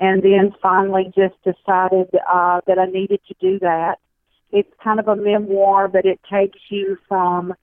and 0.00 0.22
then 0.22 0.52
finally 0.60 1.12
just 1.16 1.34
decided 1.44 2.08
uh, 2.28 2.60
that 2.66 2.78
I 2.78 2.86
needed 2.86 3.20
to 3.28 3.34
do 3.40 3.58
that. 3.60 3.96
It's 4.50 4.70
kind 4.82 5.00
of 5.00 5.08
a 5.08 5.16
memoir, 5.16 5.88
but 5.88 6.04
it 6.04 6.20
takes 6.30 6.58
you 6.68 6.98
from 7.08 7.54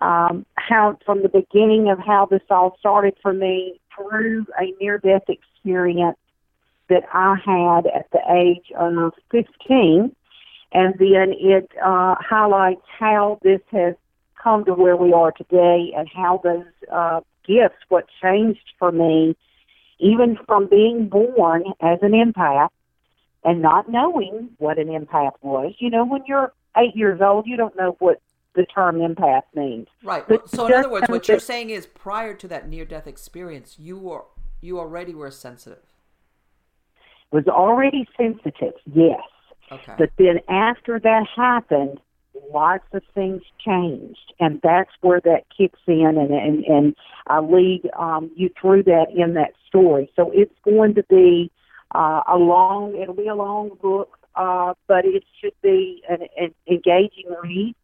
um, 0.00 0.46
how 0.54 0.98
from 1.04 1.22
the 1.22 1.28
beginning 1.28 1.90
of 1.90 1.98
how 1.98 2.26
this 2.26 2.42
all 2.48 2.76
started 2.78 3.14
for 3.20 3.32
me 3.32 3.80
through 3.94 4.46
a 4.58 4.72
near-death 4.80 5.28
experience 5.28 6.16
that 6.88 7.04
I 7.12 7.36
had 7.44 7.86
at 7.86 8.10
the 8.10 8.20
age 8.32 8.72
of 8.76 9.12
15, 9.30 10.14
and 10.72 10.94
then 10.98 11.34
it 11.38 11.70
uh, 11.84 12.14
highlights 12.18 12.82
how 12.98 13.38
this 13.42 13.60
has 13.70 13.94
come 14.42 14.64
to 14.64 14.74
where 14.74 14.96
we 14.96 15.12
are 15.12 15.32
today 15.32 15.92
and 15.96 16.08
how 16.08 16.40
those 16.42 16.64
uh, 16.90 17.20
gifts, 17.46 17.78
what 17.88 18.06
changed 18.22 18.72
for 18.78 18.90
me, 18.90 19.36
even 20.00 20.38
from 20.46 20.66
being 20.66 21.08
born 21.08 21.64
as 21.80 21.98
an 22.02 22.12
empath 22.12 22.70
and 23.44 23.62
not 23.62 23.88
knowing 23.88 24.50
what 24.58 24.78
an 24.78 24.88
empath 24.88 25.32
was. 25.42 25.74
You 25.78 25.90
know, 25.90 26.04
when 26.04 26.22
you're 26.26 26.52
eight 26.76 26.96
years 26.96 27.20
old, 27.20 27.46
you 27.46 27.56
don't 27.56 27.76
know 27.76 27.96
what 27.98 28.20
the 28.54 28.66
term 28.66 28.96
empath 28.96 29.42
means. 29.54 29.86
Right. 30.02 30.26
But 30.26 30.50
so, 30.50 30.66
in 30.66 30.72
other 30.72 30.90
words, 30.90 31.08
what 31.08 31.28
you're 31.28 31.38
saying 31.38 31.70
is 31.70 31.86
prior 31.86 32.34
to 32.34 32.48
that 32.48 32.68
near 32.68 32.84
death 32.84 33.06
experience, 33.06 33.76
you 33.78 33.98
were 33.98 34.24
you 34.60 34.78
already 34.78 35.14
were 35.14 35.30
sensitive. 35.30 35.84
Was 37.30 37.46
already 37.46 38.08
sensitive, 38.16 38.74
yes. 38.92 39.20
Okay. 39.70 39.94
But 39.96 40.10
then 40.18 40.40
after 40.48 40.98
that 40.98 41.26
happened, 41.34 42.00
lots 42.52 42.84
of 42.92 43.02
things 43.14 43.42
changed, 43.64 44.32
and 44.38 44.60
that's 44.62 44.90
where 45.00 45.20
that 45.20 45.44
kicks 45.56 45.80
in, 45.86 46.16
and 46.18 46.30
and 46.32 46.64
and 46.64 46.96
I 47.26 47.40
lead 47.40 47.88
um, 47.98 48.30
you 48.36 48.50
through 48.60 48.84
that 48.84 49.06
in 49.14 49.34
that 49.34 49.52
story. 49.68 50.10
So 50.16 50.30
it's 50.34 50.54
going 50.64 50.94
to 50.94 51.04
be 51.08 51.50
uh, 51.94 52.22
a 52.28 52.36
long. 52.36 52.96
It'll 53.00 53.14
be 53.14 53.28
a 53.28 53.34
long 53.34 53.70
book, 53.80 54.18
uh, 54.34 54.74
but 54.86 55.04
it 55.04 55.24
should 55.40 55.54
be 55.62 56.02
an, 56.08 56.28
an 56.36 56.54
engaging 56.68 57.34
read 57.42 57.74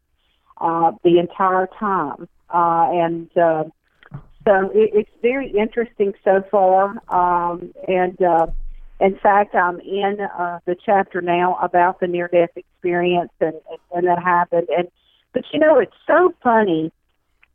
uh, 0.59 0.91
the 1.03 1.19
entire 1.19 1.67
time, 1.79 2.27
uh, 2.49 2.89
and. 2.91 3.37
Uh, 3.37 3.63
so 4.45 4.71
it, 4.73 4.91
it's 4.93 5.09
very 5.21 5.51
interesting 5.51 6.13
so 6.23 6.41
far, 6.49 6.91
um, 7.09 7.73
and 7.85 8.21
uh, 8.21 8.47
in 8.99 9.17
fact, 9.17 9.53
I'm 9.53 9.79
in 9.81 10.17
uh, 10.21 10.59
the 10.65 10.75
chapter 10.83 11.21
now 11.21 11.57
about 11.61 11.99
the 11.99 12.07
near 12.07 12.27
death 12.27 12.49
experience 12.55 13.31
and, 13.39 13.53
and 13.53 13.79
when 13.89 14.05
that 14.05 14.21
happened. 14.21 14.67
And 14.75 14.87
but 15.33 15.43
you 15.53 15.59
know, 15.59 15.77
it's 15.79 15.93
so 16.07 16.33
funny 16.41 16.91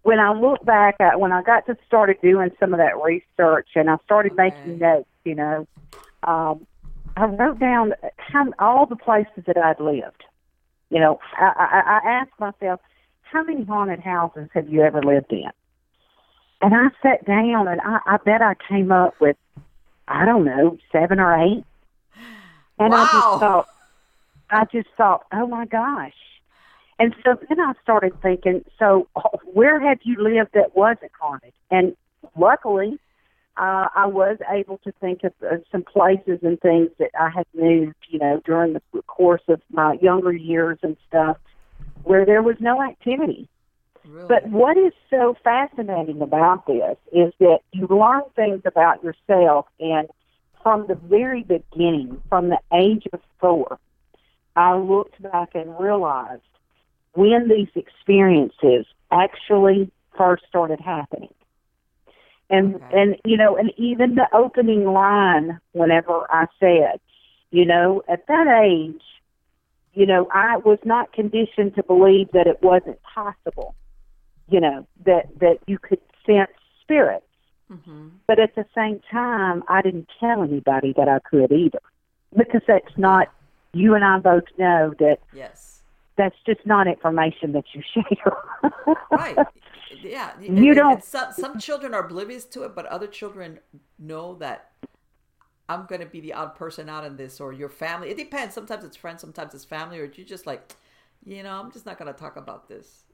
when 0.02 0.20
I 0.20 0.32
look 0.32 0.64
back 0.64 0.96
at 1.00 1.18
when 1.18 1.32
I 1.32 1.42
got 1.42 1.66
to 1.66 1.76
started 1.86 2.18
doing 2.22 2.50
some 2.60 2.72
of 2.72 2.78
that 2.78 3.02
research 3.02 3.68
and 3.74 3.90
I 3.90 3.96
started 4.04 4.32
okay. 4.32 4.50
making 4.50 4.78
notes. 4.78 5.08
You 5.24 5.34
know, 5.34 5.66
um, 6.22 6.66
I 7.16 7.24
wrote 7.24 7.58
down 7.58 7.94
how, 8.18 8.46
all 8.58 8.86
the 8.86 8.96
places 8.96 9.44
that 9.46 9.58
I'd 9.58 9.80
lived. 9.80 10.24
You 10.90 11.00
know, 11.00 11.18
I, 11.36 11.52
I, 11.56 12.00
I 12.04 12.10
asked 12.20 12.38
myself, 12.38 12.80
how 13.22 13.42
many 13.42 13.64
haunted 13.64 14.00
houses 14.00 14.48
have 14.54 14.68
you 14.68 14.82
ever 14.82 15.02
lived 15.02 15.32
in? 15.32 15.50
And 16.60 16.74
I 16.74 16.88
sat 17.02 17.24
down 17.24 17.66
and 17.66 17.80
I, 17.80 17.98
I 18.06 18.16
bet 18.18 18.42
I 18.42 18.54
came 18.68 18.92
up 18.92 19.14
with 19.20 19.36
I 20.08 20.24
don't 20.24 20.44
know, 20.44 20.78
seven 20.90 21.20
or 21.20 21.34
eight. 21.34 21.64
And 22.78 22.92
wow. 22.92 22.96
I 22.96 23.04
just 23.04 23.40
thought, 23.40 23.68
I 24.50 24.64
just 24.72 24.88
thought, 24.96 25.26
oh 25.32 25.46
my 25.46 25.66
gosh. 25.66 26.14
And 26.98 27.14
so 27.24 27.36
then 27.48 27.60
I 27.60 27.72
started 27.82 28.12
thinking, 28.22 28.64
so 28.78 29.08
where 29.44 29.80
have 29.80 29.98
you 30.02 30.16
lived 30.22 30.50
that 30.54 30.76
wasn't 30.76 31.12
haunted? 31.18 31.52
And 31.70 31.96
luckily, 32.36 32.98
uh, 33.56 33.88
I 33.94 34.06
was 34.06 34.38
able 34.50 34.78
to 34.78 34.92
think 34.92 35.24
of 35.24 35.32
uh, 35.42 35.56
some 35.70 35.82
places 35.82 36.38
and 36.42 36.58
things 36.60 36.88
that 36.98 37.10
I 37.18 37.28
had 37.28 37.46
moved, 37.54 37.96
you 38.08 38.18
know, 38.18 38.40
during 38.44 38.72
the 38.74 39.02
course 39.02 39.42
of 39.48 39.60
my 39.70 39.98
younger 40.00 40.32
years 40.32 40.78
and 40.82 40.96
stuff, 41.08 41.36
where 42.04 42.24
there 42.24 42.42
was 42.42 42.56
no 42.60 42.82
activity. 42.82 43.48
Really? 44.08 44.26
But 44.28 44.48
what 44.48 44.76
is 44.76 44.92
so 45.10 45.34
fascinating 45.44 46.20
about 46.22 46.66
this 46.66 46.96
is 47.12 47.32
that 47.40 47.60
you 47.72 47.86
learn 47.88 48.22
things 48.34 48.62
about 48.64 49.02
yourself, 49.02 49.66
and 49.78 50.08
from 50.62 50.86
the 50.86 50.94
very 50.94 51.42
beginning, 51.42 52.20
from 52.28 52.48
the 52.48 52.58
age 52.72 53.06
of 53.12 53.20
four, 53.40 53.78
I 54.56 54.76
looked 54.76 55.20
back 55.22 55.50
and 55.54 55.78
realized 55.78 56.42
when 57.14 57.48
these 57.48 57.68
experiences 57.74 58.86
actually 59.10 59.90
first 60.16 60.44
started 60.48 60.80
happening. 60.80 61.32
And 62.50 62.76
Okay. 62.76 62.86
and 62.92 63.16
you 63.24 63.36
know, 63.36 63.56
and 63.56 63.70
even 63.76 64.14
the 64.14 64.28
opening 64.34 64.84
line 64.84 65.58
whenever 65.72 66.26
I 66.30 66.46
said, 66.60 67.00
you 67.50 67.64
know, 67.64 68.02
at 68.08 68.26
that 68.26 68.46
age, 68.64 69.02
you 69.94 70.06
know, 70.06 70.28
I 70.32 70.56
was 70.58 70.78
not 70.84 71.12
conditioned 71.12 71.74
to 71.76 71.82
believe 71.82 72.28
that 72.32 72.46
it 72.46 72.62
wasn't 72.62 72.98
possible, 73.02 73.74
you 74.48 74.60
know, 74.60 74.86
that 75.06 75.26
that 75.40 75.58
you 75.66 75.78
could 75.78 76.00
sense 76.26 76.50
spirits. 76.82 77.26
hmm 77.68 78.08
But 78.26 78.38
at 78.38 78.54
the 78.54 78.64
same 78.74 79.00
time, 79.10 79.62
I 79.68 79.82
didn't 79.82 80.08
tell 80.20 80.42
anybody 80.42 80.92
that 80.96 81.08
I 81.08 81.18
could 81.20 81.52
either, 81.52 81.80
because 82.36 82.62
that's 82.66 82.96
not. 82.96 83.28
You 83.74 83.94
and 83.94 84.04
I 84.04 84.18
both 84.18 84.44
know 84.58 84.92
that 84.98 85.18
Yes. 85.32 85.80
that's 86.16 86.36
just 86.44 86.60
not 86.66 86.86
information 86.86 87.52
that 87.52 87.64
you 87.72 87.82
share. 87.94 88.36
Right. 89.10 89.36
Yeah. 90.02 90.32
You 90.38 90.48
and- 90.72 90.76
don't- 90.76 90.92
and 90.96 91.04
Some, 91.04 91.32
some 91.32 91.58
children 91.58 91.94
are 91.94 92.04
oblivious 92.04 92.44
to 92.46 92.64
it, 92.64 92.74
but 92.74 92.84
other 92.86 93.06
children 93.06 93.60
know 93.98 94.34
that 94.36 94.72
I'm 95.70 95.86
going 95.86 96.02
to 96.02 96.06
be 96.06 96.20
the 96.20 96.34
odd 96.34 96.54
person 96.54 96.90
out 96.90 97.04
in 97.04 97.16
this, 97.16 97.40
or 97.40 97.54
your 97.54 97.70
family. 97.70 98.10
It 98.10 98.18
depends. 98.18 98.54
Sometimes 98.54 98.84
it's 98.84 98.96
friends, 98.96 99.22
sometimes 99.22 99.54
it's 99.54 99.64
family, 99.64 99.98
or 100.00 100.04
you're 100.04 100.26
just 100.26 100.46
like, 100.46 100.72
you 101.24 101.42
know, 101.42 101.58
I'm 101.58 101.72
just 101.72 101.86
not 101.86 101.98
going 101.98 102.12
to 102.12 102.18
talk 102.18 102.36
about 102.36 102.68
this. 102.68 103.04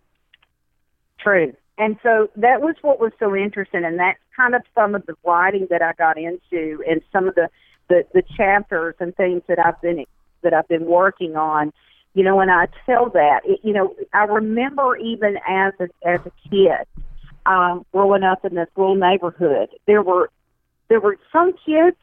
True. 1.18 1.54
And 1.78 1.96
so 2.02 2.28
that 2.37 2.60
was 2.60 2.75
what 2.82 2.98
was 2.98 3.12
so 3.20 3.37
interesting, 3.37 3.84
and 3.84 3.98
that's 3.98 4.18
kind 4.37 4.54
of 4.54 4.62
some 4.75 4.96
of 4.96 5.06
the 5.06 5.14
writing 5.25 5.68
that 5.70 5.80
I 5.80 5.92
got 5.92 6.18
into, 6.18 6.82
and 6.88 7.00
some 7.12 7.28
of 7.28 7.37
the 7.37 7.48
the, 7.88 8.04
the 8.12 8.22
chapters 8.37 8.94
and 9.00 9.16
things 9.16 9.42
that 9.48 9.58
I've 9.64 9.80
been 9.80 10.04
that 10.42 10.52
I've 10.52 10.68
been 10.68 10.87
working 10.87 11.37
on. 11.37 11.72
You 12.14 12.25
know, 12.25 12.40
and 12.40 12.50
I 12.50 12.66
tell 12.84 13.10
that, 13.10 13.42
it, 13.44 13.60
you 13.62 13.72
know, 13.72 13.94
I 14.12 14.25
remember 14.25 14.96
even 14.96 15.37
as 15.48 15.72
a, 15.78 15.88
as 16.08 16.20
a 16.26 16.32
kid, 16.50 16.87
um, 17.46 17.87
growing 17.92 18.25
up 18.25 18.44
in 18.44 18.56
this 18.56 18.68
little 18.76 18.96
neighborhood, 18.96 19.68
there 19.87 20.02
were 20.02 20.30
there 20.88 21.00
were 21.00 21.16
some 21.32 21.52
kids. 21.64 21.96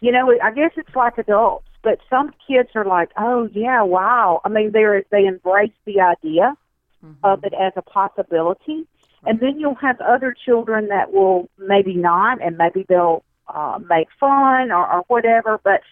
You 0.00 0.12
know, 0.12 0.34
I 0.42 0.50
guess 0.50 0.72
it's 0.76 0.94
like 0.94 1.16
adults, 1.16 1.66
but 1.82 2.00
some 2.10 2.32
kids 2.46 2.68
are 2.74 2.84
like, 2.84 3.10
oh 3.16 3.48
yeah, 3.54 3.82
wow. 3.82 4.42
I 4.44 4.50
mean, 4.50 4.72
they 4.72 4.84
they 5.10 5.24
embrace 5.24 5.72
the 5.86 6.00
idea 6.00 6.54
of 7.22 7.44
it 7.44 7.54
as 7.54 7.72
a 7.76 7.82
possibility. 7.82 8.86
And 9.26 9.38
then 9.38 9.60
you'll 9.60 9.74
have 9.74 10.00
other 10.00 10.34
children 10.46 10.88
that 10.88 11.12
will 11.12 11.48
maybe 11.58 11.94
not, 11.94 12.40
and 12.42 12.56
maybe 12.56 12.86
they'll 12.88 13.22
uh, 13.48 13.78
make 13.88 14.08
fun 14.18 14.70
or, 14.70 14.90
or 14.90 15.04
whatever. 15.08 15.60
But 15.62 15.82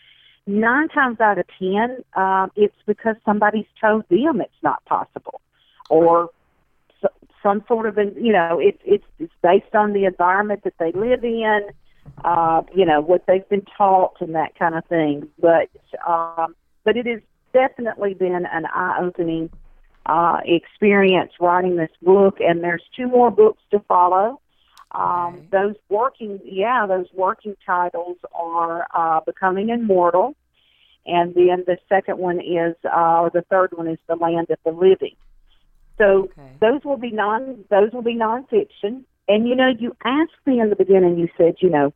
nine 0.47 0.88
times 0.88 1.21
out 1.21 1.38
of 1.38 1.45
ten, 1.59 2.03
um, 2.15 2.50
it's 2.57 2.75
because 2.87 3.17
somebody's 3.27 3.67
told 3.79 4.05
them 4.09 4.41
it's 4.41 4.62
not 4.62 4.83
possible, 4.87 5.43
or 5.91 6.31
so, 7.03 7.09
some 7.43 7.62
sort 7.69 7.85
of, 7.87 7.99
an, 7.99 8.15
you 8.19 8.33
know, 8.33 8.59
it's 8.59 8.81
it's 8.85 9.05
it's 9.19 9.33
based 9.43 9.75
on 9.75 9.93
the 9.93 10.07
environment 10.07 10.65
that 10.65 10.79
they 10.79 10.93
live 10.93 11.23
in, 11.23 11.61
uh, 12.25 12.62
you 12.75 12.87
know, 12.87 13.03
what 13.03 13.27
they've 13.27 13.49
been 13.50 13.67
taught 13.77 14.17
and 14.21 14.35
that 14.35 14.59
kind 14.59 14.75
of 14.75 14.85
thing. 14.87 15.29
But 15.38 15.69
um, 16.07 16.57
but 16.85 16.97
it 16.97 17.05
has 17.07 17.21
definitely 17.53 18.15
been 18.15 18.47
an 18.47 18.67
eye-opening 18.67 19.50
uh, 20.09 20.41
experience 20.45 21.33
writing 21.41 21.77
this 21.77 21.91
book, 22.03 22.38
and 22.41 22.62
there's 22.65 22.83
two 22.97 23.07
more 23.07 23.31
books 23.31 23.62
to 23.71 23.81
follow. 23.81 24.41
Um, 24.93 25.35
Okay. 25.37 25.49
Those 25.53 25.75
working, 25.91 26.41
yeah, 26.45 26.87
those 26.87 27.07
working 27.12 27.57
titles 27.67 28.17
are 28.33 28.87
uh, 28.95 29.21
Becoming 29.27 29.69
Immortal, 29.69 30.35
and 31.07 31.35
then 31.35 31.65
the 31.67 31.79
second 31.88 32.19
one 32.19 32.41
is, 32.41 32.75
uh, 32.85 33.21
or 33.21 33.31
the 33.31 33.43
third 33.50 33.71
one 33.73 33.87
is 33.87 33.99
The 34.09 34.17
Land 34.17 34.49
of 34.50 34.59
the 34.65 34.73
Living. 34.73 35.17
So 35.99 36.31
Okay. 36.31 36.53
those 36.61 36.85
will 36.85 36.97
be 36.97 37.11
non, 37.11 37.65
those 37.71 37.93
will 37.93 38.03
be 38.03 38.15
nonfiction. 38.15 39.05
And 39.29 39.47
you 39.47 39.55
know, 39.55 39.69
you 39.69 39.95
asked 40.05 40.41
me 40.47 40.59
in 40.61 40.71
the 40.71 40.77
beginning. 40.77 41.19
You 41.19 41.29
said, 41.37 41.57
you 41.61 41.69
know, 41.69 41.93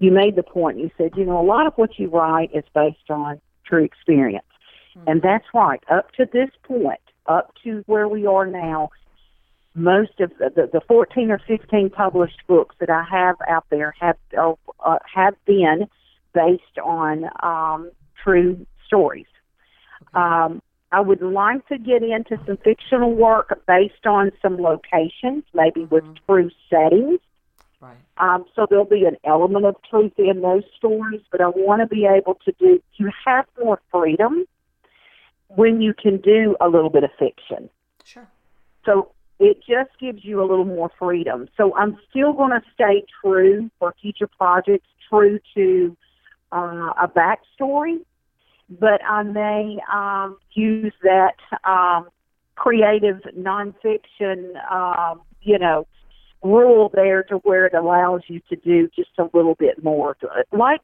you 0.00 0.10
made 0.10 0.34
the 0.34 0.42
point. 0.42 0.78
You 0.78 0.90
said, 0.98 1.12
you 1.16 1.24
know, 1.24 1.40
a 1.40 1.46
lot 1.46 1.66
of 1.68 1.74
what 1.76 1.98
you 1.98 2.08
write 2.08 2.50
is 2.52 2.64
based 2.74 3.10
on 3.10 3.40
true 3.64 3.84
experience. 3.84 4.44
And 5.06 5.22
that's 5.22 5.44
right. 5.54 5.80
Up 5.88 6.10
to 6.12 6.26
this 6.32 6.50
point, 6.64 7.00
up 7.28 7.52
to 7.64 7.82
where 7.86 8.08
we 8.08 8.26
are 8.26 8.46
now, 8.46 8.90
most 9.74 10.18
of 10.20 10.30
the, 10.38 10.50
the, 10.54 10.70
the 10.72 10.80
14 10.88 11.30
or 11.30 11.40
15 11.46 11.90
published 11.90 12.40
books 12.46 12.74
that 12.80 12.90
I 12.90 13.04
have 13.08 13.36
out 13.48 13.64
there 13.70 13.94
have 14.00 14.16
uh, 14.36 14.98
have 15.14 15.34
been 15.44 15.86
based 16.34 16.78
on 16.82 17.26
um, 17.42 17.90
true 18.22 18.66
stories. 18.86 19.26
Um, 20.14 20.62
I 20.90 21.00
would 21.00 21.20
like 21.20 21.66
to 21.68 21.78
get 21.78 22.02
into 22.02 22.40
some 22.46 22.56
fictional 22.64 23.14
work 23.14 23.62
based 23.66 24.06
on 24.06 24.32
some 24.40 24.56
locations, 24.56 25.44
maybe 25.52 25.84
with 25.84 26.04
true 26.26 26.50
settings. 26.70 27.20
Right. 27.80 27.96
Um, 28.16 28.46
so 28.56 28.66
there'll 28.68 28.84
be 28.84 29.04
an 29.04 29.16
element 29.24 29.66
of 29.66 29.76
truth 29.88 30.12
in 30.16 30.40
those 30.40 30.64
stories, 30.76 31.20
but 31.30 31.40
I 31.40 31.48
want 31.48 31.82
to 31.82 31.86
be 31.86 32.06
able 32.06 32.34
to 32.44 32.52
do. 32.58 32.82
You 32.94 33.10
have 33.26 33.44
more 33.62 33.80
freedom 33.92 34.46
when 35.48 35.80
you 35.80 35.94
can 35.94 36.18
do 36.18 36.56
a 36.60 36.68
little 36.68 36.90
bit 36.90 37.04
of 37.04 37.10
fiction. 37.18 37.70
Sure. 38.04 38.28
So 38.84 39.12
it 39.38 39.58
just 39.58 39.90
gives 40.00 40.24
you 40.24 40.42
a 40.42 40.46
little 40.46 40.64
more 40.64 40.90
freedom. 40.98 41.48
So 41.56 41.74
I'm 41.76 41.98
still 42.10 42.32
going 42.32 42.50
to 42.50 42.62
stay 42.74 43.04
true 43.22 43.70
for 43.78 43.94
future 44.00 44.26
projects, 44.26 44.88
true 45.08 45.38
to 45.54 45.96
uh, 46.52 46.92
a 47.02 47.08
backstory, 47.08 47.98
but 48.68 49.02
I 49.04 49.22
may 49.22 49.78
um, 49.92 50.36
use 50.52 50.92
that 51.02 51.36
um, 51.64 52.08
creative 52.56 53.20
nonfiction, 53.38 54.56
um, 54.70 55.22
you 55.42 55.58
know, 55.58 55.86
rule 56.42 56.90
there 56.92 57.22
to 57.24 57.36
where 57.38 57.66
it 57.66 57.74
allows 57.74 58.22
you 58.28 58.40
to 58.48 58.56
do 58.56 58.88
just 58.94 59.10
a 59.18 59.28
little 59.34 59.54
bit 59.54 59.82
more, 59.82 60.16
like 60.52 60.82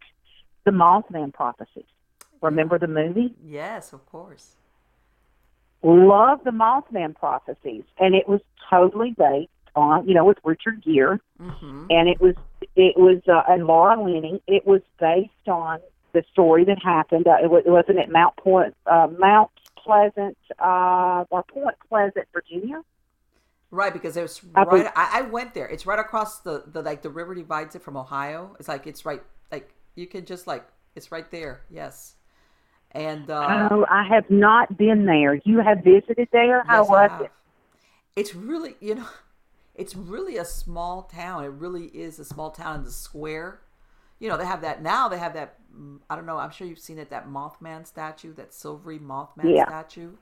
the 0.65 0.71
Mothman 0.71 1.33
prophecies. 1.33 1.85
Remember 2.45 2.79
the 2.79 2.87
movie? 2.87 3.35
Yes, 3.43 3.93
of 3.93 4.05
course. 4.07 4.57
Love 5.83 6.41
the 6.45 6.51
Mothman 6.51 7.15
prophecies, 7.15 7.85
and 7.99 8.15
it 8.15 8.29
was 8.29 8.41
totally 8.71 9.15
based 9.17 9.51
on, 9.75 10.07
you 10.07 10.15
know, 10.15 10.25
with 10.25 10.39
Richard 10.45 10.83
Gere, 10.83 11.19
mm-hmm. 11.41 11.87
and 11.91 12.09
it 12.09 12.21
was 12.21 12.35
it 12.77 12.97
was 12.97 13.21
uh, 13.29 13.43
and 13.49 13.67
Laura 13.67 14.03
Linney. 14.03 14.43
It 14.47 14.67
was 14.67 14.81
based 15.01 15.49
on 15.49 15.81
the 16.13 16.23
story 16.33 16.65
that 16.65 16.83
happened. 16.83 17.27
Uh, 17.27 17.37
it, 17.43 17.51
was, 17.51 17.65
wasn't 17.67 17.99
it 17.99 18.11
Mount 18.11 18.37
Point, 18.37 18.75
uh, 18.87 19.09
Mount 19.19 19.51
Pleasant, 19.77 20.37
uh, 20.59 21.25
or 21.31 21.43
Point 21.45 21.77
Pleasant, 21.89 22.27
Virginia. 22.33 22.83
Right, 23.71 23.93
because 23.93 24.17
it's 24.17 24.43
right. 24.45 24.87
I, 24.95 25.19
I, 25.19 25.23
went 25.23 25.53
there. 25.53 25.67
It's 25.67 25.85
right 25.85 25.99
across 25.99 26.39
the, 26.41 26.63
the 26.67 26.81
like 26.81 27.03
the 27.03 27.11
river 27.11 27.35
divides 27.35 27.75
it 27.75 27.83
from 27.83 27.97
Ohio. 27.97 28.55
It's 28.61 28.69
like 28.69 28.87
it's 28.87 29.05
right 29.05 29.23
like 29.51 29.75
you 29.97 30.07
can 30.07 30.25
just 30.25 30.47
like 30.47 30.65
it's 30.95 31.11
right 31.11 31.29
there. 31.31 31.63
Yes. 31.69 32.15
And 32.95 33.29
uh, 33.29 33.69
oh, 33.73 33.85
I 33.91 34.05
have 34.05 34.31
not 34.31 34.79
been 34.79 35.05
there. 35.05 35.35
You 35.45 35.59
have 35.59 35.83
visited 35.83 36.29
there. 36.31 36.63
How 36.65 36.83
yes, 36.83 36.89
was 36.89 37.11
it? 37.23 37.31
It's 38.15 38.35
really 38.35 38.77
you 38.81 38.95
know, 38.95 39.09
it's 39.75 39.97
really 39.97 40.37
a 40.37 40.45
small 40.45 41.03
town. 41.03 41.45
It 41.45 41.49
really 41.49 41.87
is 41.87 42.19
a 42.19 42.25
small 42.25 42.51
town 42.51 42.77
in 42.77 42.85
the 42.85 42.93
square. 42.93 43.61
You 44.21 44.29
know, 44.29 44.37
they 44.37 44.47
have 44.47 44.61
that 44.61 44.83
now. 44.83 45.09
They 45.09 45.19
have 45.19 45.35
that. 45.35 45.57
Mm, 45.77 45.99
I 46.09 46.15
don't 46.15 46.25
know. 46.25 46.39
I'm 46.39 46.53
sure 46.53 46.69
you've 46.69 46.79
seen 46.79 46.99
it. 46.99 47.11
That 47.11 47.29
Mothman 47.29 47.85
statue, 47.85 48.33
that 48.35 48.55
silvery 48.55 49.01
Mothman 49.01 49.57
yeah. 49.57 49.67
statue. 49.67 50.13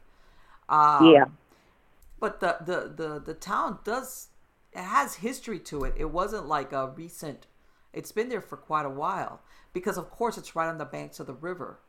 Um, 0.69 1.13
yeah. 1.13 1.25
But 2.19 2.41
the, 2.41 2.57
the 2.65 2.93
the 2.95 3.21
the 3.21 3.35
town 3.35 3.81
does 3.85 4.29
it 4.73 4.81
has 4.83 5.17
history 5.17 5.59
to 5.59 5.85
it. 5.85 5.95
It 5.97 6.11
wasn't 6.11 6.47
like 6.47 6.73
a 6.73 6.89
recent. 6.89 7.47
It's 7.93 8.13
been 8.13 8.31
there 8.31 8.41
for 8.41 8.57
quite 8.57 8.87
a 8.87 8.91
while 8.91 9.43
because, 9.75 9.99
of 9.99 10.11
course, 10.11 10.39
it's 10.39 10.57
right 10.57 10.69
on 10.69 10.79
the 10.79 10.87
banks 10.87 11.21
of 11.21 11.27
the 11.27 11.35
river 11.35 11.81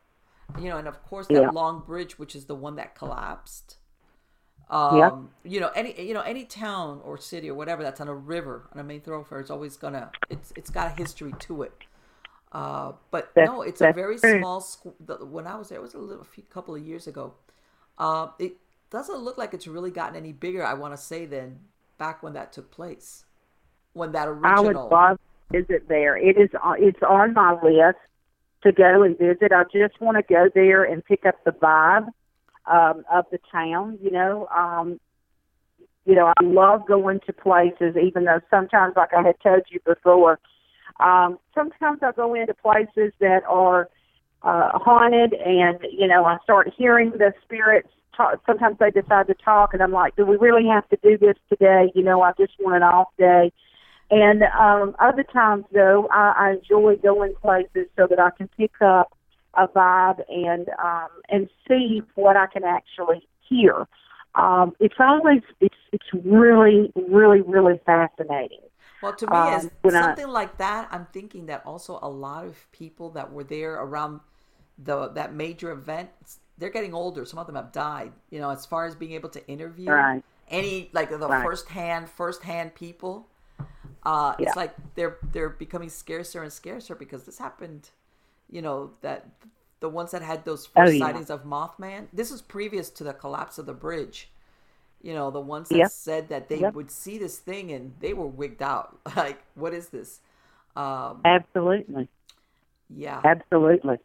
you 0.60 0.70
know, 0.70 0.78
and 0.78 0.88
of 0.88 1.02
course 1.04 1.28
that 1.28 1.34
yeah. 1.34 1.50
long 1.50 1.84
bridge, 1.86 2.18
which 2.20 2.36
is 2.36 2.46
the 2.46 2.56
one 2.56 2.76
that 2.76 2.96
collapsed. 2.96 3.78
Um, 4.70 4.98
yeah. 4.98 5.52
you 5.52 5.60
know, 5.60 5.70
any 5.76 6.02
you 6.02 6.14
know 6.14 6.22
any 6.22 6.46
town 6.46 7.02
or 7.04 7.18
city 7.18 7.50
or 7.50 7.54
whatever 7.54 7.84
that's 7.84 8.02
on 8.02 8.08
a 8.08 8.16
river 8.16 8.70
on 8.74 8.80
a 8.80 8.84
main 8.84 9.02
thoroughfare 9.02 9.40
is 9.40 9.52
always 9.52 9.78
gonna 9.78 10.12
it's 10.30 10.54
it's 10.56 10.70
got 10.70 10.88
a 10.88 11.02
history 11.02 11.34
to 11.40 11.64
it. 11.64 11.74
Uh, 12.52 12.94
but 13.10 13.32
that's, 13.36 13.50
no, 13.50 13.64
it's 13.64 13.82
a 13.82 13.92
very 13.92 14.18
true. 14.18 14.40
small 14.40 14.62
school. 14.62 14.96
When 15.22 15.48
I 15.48 15.56
was 15.56 15.70
there, 15.70 15.80
it 15.80 15.82
was 15.82 15.96
a 15.96 16.00
little 16.00 16.22
a 16.22 16.26
few 16.26 16.44
couple 16.44 16.76
of 16.76 16.86
years 16.86 17.08
ago. 17.08 17.34
Uh, 17.98 18.28
it 18.40 18.58
doesn't 18.90 19.18
look 19.18 19.38
like 19.38 19.54
it's 19.54 19.68
really 19.68 19.92
gotten 19.92 20.16
any 20.16 20.32
bigger. 20.32 20.64
I 20.64 20.76
want 20.76 20.94
to 20.94 20.98
say 21.02 21.26
than 21.26 21.60
back 21.98 22.22
when 22.22 22.34
that 22.34 22.54
took 22.54 22.70
place, 22.70 23.26
when 23.94 24.12
that 24.12 24.28
original. 24.28 24.52
I 24.56 24.60
would 24.60 24.76
love 24.76 25.20
visit 25.52 25.88
there. 25.88 26.16
It 26.16 26.38
is 26.38 26.50
it's 26.78 27.02
on 27.04 27.34
my 27.34 27.54
list 27.62 27.98
to 28.64 28.72
go 28.72 29.04
and 29.04 29.18
visit. 29.18 29.52
I 29.52 29.64
just 29.64 30.00
want 30.02 30.18
to 30.18 30.24
go 30.24 30.50
there 30.54 30.84
and 30.84 31.04
pick 31.06 31.26
up 31.26 31.44
the 31.44 31.52
vibe 31.52 32.08
um, 32.66 33.04
of 33.12 33.26
the 33.32 33.40
town. 33.52 34.00
You 34.02 34.12
know, 34.12 34.48
um, 34.48 35.00
you 36.06 36.16
know, 36.16 36.28
I 36.28 36.44
love 36.44 36.88
going 36.88 37.20
to 37.26 37.34
places, 37.34 37.96
even 38.02 38.26
though 38.26 38.42
sometimes, 38.50 38.96
like 38.96 39.14
I 39.14 39.22
had 39.22 39.36
told 39.42 39.64
you 39.70 39.80
before, 39.86 40.40
um, 41.00 41.40
sometimes 41.56 42.00
I 42.02 42.12
go 42.12 42.34
into 42.34 42.54
places 42.54 43.14
that 43.20 43.42
are 43.48 43.90
uh, 44.44 44.72
haunted, 44.74 45.34
and 45.34 45.80
you 45.92 46.08
know, 46.08 46.26
I 46.26 46.38
start 46.44 46.72
hearing 46.78 47.12
the 47.12 47.34
spirits. 47.44 47.90
Talk. 48.16 48.40
Sometimes 48.46 48.78
they 48.80 48.92
decide 48.92 49.28
to 49.28 49.34
talk, 49.34 49.74
and 49.74 49.82
I'm 49.82 49.92
like, 49.92 50.16
"Do 50.16 50.26
we 50.26 50.36
really 50.38 50.68
have 50.68 50.88
to 50.90 50.98
do 51.02 51.18
this 51.18 51.36
today?" 51.50 51.92
You 51.96 52.04
know, 52.04 52.22
I 52.22 52.34
just 52.38 52.54
want 52.60 52.76
an 52.76 52.84
off 52.84 53.08
day. 53.18 53.52
And 54.14 54.44
um, 54.44 54.96
other 55.00 55.24
times, 55.24 55.66
though, 55.74 56.08
I, 56.12 56.34
I 56.38 56.52
enjoy 56.52 56.98
going 56.98 57.34
places 57.42 57.88
so 57.98 58.06
that 58.08 58.20
I 58.20 58.30
can 58.30 58.48
pick 58.48 58.80
up 58.80 59.18
a 59.56 59.68
vibe 59.68 60.22
and 60.30 60.70
um, 60.84 61.10
and 61.30 61.50
see 61.68 62.04
what 62.14 62.38
I 62.38 62.46
can 62.46 62.64
actually 62.64 63.28
hear. 63.50 63.88
Um, 64.36 64.76
it's 64.80 64.96
always 65.00 65.42
it's 65.62 65.76
it's 65.92 66.06
really 66.14 66.94
really 66.96 67.42
really 67.42 67.80
fascinating. 67.88 68.60
Well, 69.02 69.16
to 69.16 69.26
me, 69.26 69.36
um, 69.36 69.72
something 69.90 70.26
I, 70.26 70.30
like 70.30 70.58
that, 70.60 70.90
I'm 70.92 71.08
thinking 71.12 71.48
that 71.48 71.64
also 71.66 71.98
a 72.04 72.10
lot 72.10 72.46
of 72.46 72.72
people 72.72 73.10
that 73.12 73.34
were 73.34 73.44
there 73.44 73.74
around 73.74 74.20
the 74.78 75.08
that 75.10 75.34
major 75.34 75.72
event, 75.72 76.12
they're 76.60 76.70
getting 76.70 76.94
older. 76.94 77.26
Some 77.26 77.40
of 77.40 77.48
them 77.48 77.56
have 77.56 77.72
died. 77.72 78.12
You 78.30 78.42
know, 78.42 78.52
as 78.52 78.68
far 78.68 78.86
as 78.86 78.94
being 78.94 79.14
able 79.14 79.30
to 79.30 79.48
interview 79.48 79.90
right. 79.90 80.24
any 80.50 80.92
like 80.94 81.10
the 81.10 81.18
right. 81.18 81.44
first 81.44 81.70
hand 81.70 82.10
first 82.10 82.44
hand 82.44 82.76
people 82.76 83.28
uh, 84.06 84.36
yeah. 84.38 84.48
It's 84.48 84.56
like 84.56 84.76
they're 84.96 85.18
they're 85.32 85.50
becoming 85.50 85.90
scarcer 85.90 86.44
and 86.44 86.52
scarcer 86.52 86.96
because 86.96 87.24
this 87.24 87.38
happened. 87.38 87.90
You 88.50 88.62
know 88.62 88.92
that 89.02 89.28
the 89.80 89.90
ones 89.90 90.12
that 90.12 90.22
had 90.22 90.46
those 90.46 90.66
first 90.66 90.92
oh, 90.92 90.96
yeah. 90.96 91.06
sightings 91.06 91.30
of 91.30 91.44
Mothman. 91.46 92.08
This 92.14 92.32
was 92.32 92.42
previous 92.42 92.90
to 92.92 93.04
the 93.04 93.14
collapse 93.14 93.58
of 93.58 93.66
the 93.66 93.74
bridge. 93.74 94.30
You 95.02 95.14
know 95.14 95.32
the 95.32 95.40
ones 95.40 95.70
that 95.70 95.78
yep. 95.78 95.92
said 95.92 96.30
that 96.30 96.50
they 96.50 96.60
yep. 96.60 96.74
would 96.74 96.92
see 96.92 97.18
this 97.18 97.38
thing 97.38 97.72
and 97.72 97.94
they 98.00 98.14
were 98.14 98.28
wigged 98.28 98.62
out. 98.62 99.00
Like, 99.16 99.44
what 99.56 99.74
is 99.74 99.90
this? 99.90 100.20
Um, 100.76 101.22
Absolutely. 101.24 102.08
Yeah. 102.90 103.22
Absolutely. 103.24 103.98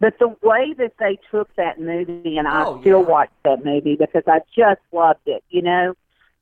But 0.00 0.18
the 0.18 0.28
way 0.42 0.74
that 0.78 0.92
they 0.98 1.18
took 1.30 1.54
that 1.56 1.80
movie, 1.80 2.38
and 2.38 2.48
I 2.48 2.64
oh, 2.64 2.80
still 2.80 3.00
yeah. 3.00 3.08
watch 3.08 3.30
that 3.44 3.64
movie 3.64 3.96
because 3.96 4.22
I 4.26 4.40
just 4.54 4.80
loved 4.92 5.20
it. 5.26 5.44
You 5.50 5.62
know, 5.62 5.94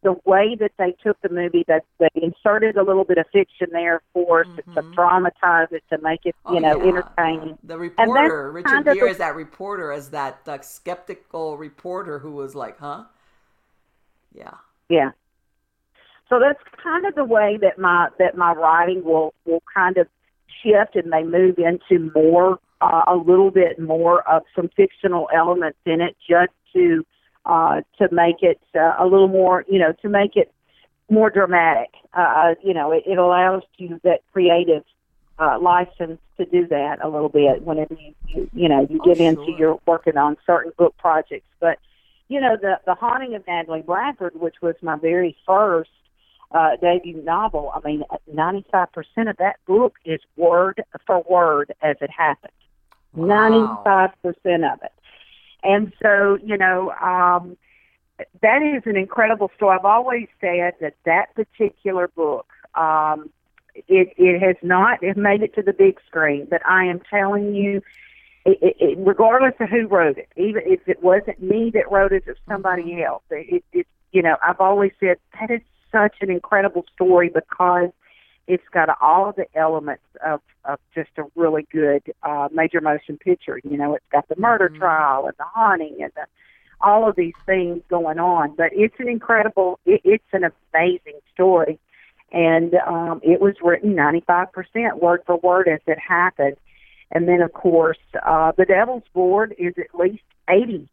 the 0.05 0.15
way 0.27 0.55
that 0.61 0.71
they 0.79 0.95
took 1.03 1.21
the 1.23 1.31
movie, 1.31 1.65
that 1.67 1.83
they 1.99 2.11
inserted 2.15 2.77
a 2.77 2.83
little 2.85 3.05
bit 3.05 3.19
of 3.19 3.25
fiction 3.33 3.69
there 3.73 4.03
for 4.13 4.45
mm-hmm. 4.45 4.75
to, 4.75 4.83
to 4.83 4.95
dramatize 4.95 5.69
it, 5.73 5.83
to 5.91 5.99
make 6.03 6.21
it, 6.25 6.37
you 6.51 6.57
oh, 6.57 6.59
know, 6.59 6.83
yeah. 6.83 6.89
entertaining. 6.89 7.59
The 7.65 7.79
reporter, 7.79 8.53
Richard 8.53 8.85
Gere, 8.85 9.01
the, 9.01 9.07
is 9.07 9.19
that 9.19 9.35
reporter, 9.35 9.91
as 9.91 10.11
that 10.11 10.41
like, 10.47 10.63
skeptical 10.63 11.57
reporter 11.57 12.19
who 12.21 12.33
was 12.33 12.55
like, 12.55 12.79
"Huh." 12.79 13.05
Yeah. 14.35 14.55
Yeah. 14.89 15.11
So 16.29 16.39
that's 16.39 16.61
kind 16.83 17.07
of 17.07 17.15
the 17.15 17.25
way 17.25 17.59
that 17.63 17.79
my 17.79 18.09
that 18.19 18.37
my 18.37 18.53
writing 18.53 19.03
will 19.05 19.35
will 19.47 19.63
kind 19.75 19.97
of 19.97 20.07
shift 20.63 20.97
and 20.97 21.13
they 21.13 21.23
move 21.23 21.57
into 21.59 22.11
more 22.15 22.59
uh, 22.81 23.03
a 23.07 23.17
little 23.17 23.51
bit 23.51 23.79
more 23.79 24.29
of 24.29 24.43
some 24.55 24.69
fictional 24.77 25.29
elements 25.35 25.79
in 25.87 26.01
it 26.01 26.17
just 26.29 26.53
to 26.75 27.05
uh, 27.47 27.83
to 27.99 28.09
make 28.13 28.43
it 28.43 28.61
uh, 28.75 28.95
a 28.99 29.05
little 29.05 29.29
more, 29.29 29.65
you 29.69 29.79
know, 29.79 29.93
to 30.03 30.09
make 30.09 30.37
it 30.37 30.53
more 31.11 31.31
dramatic. 31.31 31.91
Uh, 32.13 32.55
you 32.63 32.75
know, 32.75 32.93
it, 32.93 33.05
it 33.07 33.19
allows 33.19 33.63
you 33.77 34.01
that 34.05 34.21
creative 34.33 34.85
uh, 35.39 35.59
license 35.61 36.21
to 36.37 36.45
do 36.47 36.67
that 36.69 36.99
a 37.03 37.09
little 37.09 37.29
bit 37.29 37.63
whenever 37.63 37.95
you, 37.95 38.15
you, 38.29 38.51
you 38.53 38.69
know, 38.69 38.87
you 38.89 39.01
oh, 39.03 39.05
get 39.05 39.19
sure. 39.19 39.27
into 39.27 39.53
your 39.59 39.81
working 39.87 40.17
on 40.17 40.37
certain 40.47 40.73
book 40.79 40.97
projects. 40.97 41.47
But, 41.61 41.79
you 42.29 42.41
know, 42.41 42.57
the, 42.61 42.81
the 42.87 42.95
Haunting 42.95 43.35
of 43.35 43.47
Natalie 43.47 43.83
Bradford, 43.83 44.35
which 44.35 44.57
was 44.63 44.75
my 44.81 44.97
very 44.97 45.37
first 45.47 45.91
uh, 46.53 46.77
debut 46.81 47.23
novel, 47.23 47.73
I 47.75 47.81
mean, 47.87 48.05
95% 48.33 48.89
of 49.29 49.37
that 49.39 49.57
book 49.67 49.97
is 50.05 50.21
word 50.37 50.83
for 51.07 51.23
word 51.29 51.75
as 51.83 51.97
it 52.01 52.11
happened. 52.11 52.53
Wow. 53.13 53.83
95% 53.85 54.73
of 54.73 54.83
it. 54.83 54.93
And 55.65 55.93
so, 56.03 56.39
you 56.45 56.57
know, 56.59 56.91
um, 57.01 57.57
that 58.43 58.63
is 58.63 58.83
an 58.87 58.97
incredible 58.97 59.51
story. 59.57 59.77
I've 59.79 59.85
always 59.85 60.29
said 60.41 60.75
that 60.81 60.95
that 61.05 61.35
particular 61.35 62.09
book, 62.09 62.47
um, 62.75 63.31
it, 63.75 64.15
it 64.17 64.41
has 64.41 64.57
not 64.63 65.03
it 65.03 65.17
made 65.17 65.43
it 65.43 65.55
to 65.55 65.63
the 65.63 65.73
big 65.73 65.99
screen, 66.07 66.47
but 66.49 66.65
I 66.67 66.85
am 66.85 67.01
telling 67.11 67.55
you, 67.55 67.83
it, 68.45 68.59
it, 68.61 68.77
it, 68.79 68.99
regardless 69.01 69.55
of 69.59 69.69
who 69.71 69.89
wrote 69.89 70.19
it, 70.19 70.29
even 70.37 70.63
if 70.67 70.87
it 70.87 71.03
wasn't 71.03 71.43
me 71.43 71.71
that 71.75 71.91
wrote 71.91 72.13
it, 72.13 72.25
or 72.29 72.37
somebody 72.49 73.03
else, 73.03 73.23
it, 73.31 73.65
it, 73.73 73.87
you 74.13 74.23
know, 74.23 74.37
I've 74.47 74.61
always 74.61 74.93
said 75.01 75.17
that 75.41 75.51
is 75.51 75.63
such 75.91 76.17
an 76.21 76.31
incredible 76.31 76.85
story 76.95 77.31
because 77.31 77.91
it's 78.47 78.69
got 78.73 78.89
all 79.01 79.33
the 79.33 79.47
elements 79.55 80.05
of, 80.25 80.41
of 80.65 80.79
just 80.95 81.11
a 81.17 81.25
really 81.35 81.67
good 81.73 82.03
uh, 82.23 82.49
major 82.53 82.81
motion 82.81 83.17
picture. 83.17 83.61
You 83.65 83.77
know, 83.77 83.95
it's 83.95 84.05
got 84.13 84.29
the 84.29 84.37
murder 84.37 84.69
mm-hmm. 84.69 84.79
trial 84.79 85.27
and 85.27 85.35
the 85.39 85.45
haunting 85.45 85.97
and 86.01 86.13
the, 86.15 86.27
all 86.81 87.09
of 87.09 87.17
these 87.17 87.35
things 87.47 87.83
going 87.89 88.19
on. 88.19 88.55
But 88.57 88.71
it's 88.73 88.95
an 88.99 89.09
incredible, 89.09 89.79
it, 89.87 90.03
it's 90.05 90.25
an 90.33 90.45
amazing 90.75 91.21
story. 91.33 91.79
And 92.33 92.75
um, 92.87 93.21
it 93.23 93.41
was 93.41 93.55
written 93.63 93.95
95% 93.95 95.01
word 95.01 95.23
for 95.25 95.37
word 95.37 95.69
as 95.69 95.81
it 95.87 95.99
happened. 95.99 96.57
And 97.13 97.29
then, 97.29 97.41
of 97.41 97.53
course, 97.53 97.99
uh, 98.27 98.53
The 98.57 98.65
Devil's 98.65 99.05
Board 99.13 99.55
is 99.57 99.75
at 99.79 99.99
least 99.99 100.25
80% 100.49 100.89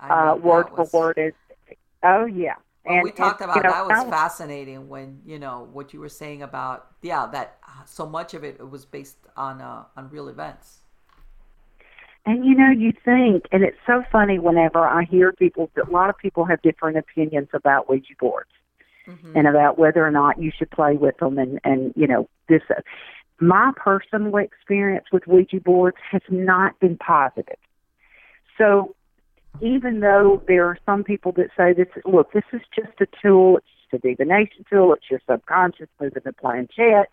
uh, 0.00 0.36
word 0.40 0.70
was... 0.70 0.88
for 0.90 0.98
word. 0.98 1.18
As, 1.18 1.32
oh, 2.02 2.26
yeah. 2.26 2.54
And, 2.86 3.02
we 3.02 3.12
talked 3.12 3.40
about 3.40 3.56
you 3.56 3.62
know, 3.62 3.70
that 3.70 3.86
was 3.86 4.10
fascinating 4.10 4.88
when 4.88 5.20
you 5.24 5.38
know 5.38 5.68
what 5.72 5.94
you 5.94 6.00
were 6.00 6.08
saying 6.08 6.42
about 6.42 6.88
yeah 7.00 7.26
that 7.32 7.56
uh, 7.66 7.84
so 7.86 8.06
much 8.06 8.34
of 8.34 8.44
it 8.44 8.68
was 8.68 8.84
based 8.84 9.16
on 9.36 9.60
uh, 9.60 9.84
on 9.96 10.10
real 10.10 10.28
events. 10.28 10.80
And 12.26 12.44
you 12.44 12.54
know, 12.54 12.70
you 12.70 12.92
think, 13.04 13.44
and 13.52 13.62
it's 13.62 13.76
so 13.86 14.02
funny 14.10 14.38
whenever 14.38 14.78
I 14.78 15.04
hear 15.04 15.32
people, 15.32 15.70
a 15.76 15.90
lot 15.90 16.08
of 16.08 16.16
people 16.16 16.44
have 16.46 16.60
different 16.62 16.96
opinions 16.96 17.48
about 17.52 17.88
Ouija 17.88 18.14
boards 18.18 18.50
mm-hmm. 19.06 19.36
and 19.36 19.46
about 19.46 19.78
whether 19.78 20.06
or 20.06 20.10
not 20.10 20.40
you 20.40 20.50
should 20.56 20.70
play 20.70 20.96
with 20.96 21.18
them. 21.18 21.38
And, 21.38 21.60
and 21.64 21.92
you 21.96 22.06
know, 22.06 22.28
this, 22.48 22.62
uh, 22.70 22.80
my 23.40 23.72
personal 23.76 24.36
experience 24.36 25.06
with 25.12 25.26
Ouija 25.26 25.60
boards 25.60 25.98
has 26.10 26.22
not 26.30 26.78
been 26.80 26.96
positive. 26.96 27.58
So 28.56 28.94
even 29.60 30.00
though 30.00 30.42
there 30.46 30.66
are 30.66 30.78
some 30.84 31.04
people 31.04 31.32
that 31.32 31.50
say 31.56 31.72
this, 31.72 31.86
look, 32.04 32.32
this 32.32 32.44
is 32.52 32.60
just 32.74 33.00
a 33.00 33.06
tool, 33.22 33.58
it's 33.58 33.66
just 33.90 34.04
a 34.04 34.08
divination 34.08 34.64
tool, 34.68 34.92
it's 34.92 35.10
your 35.10 35.20
subconscious 35.28 35.88
moving 36.00 36.22
the 36.24 36.32
planchette. 36.32 37.10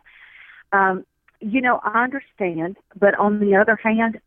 Um, 0.72 1.06
you 1.40 1.62
know, 1.62 1.80
I 1.84 2.04
understand, 2.04 2.78
but 2.98 3.18
on 3.18 3.40
the 3.40 3.56
other 3.56 3.76
hand, 3.76 4.20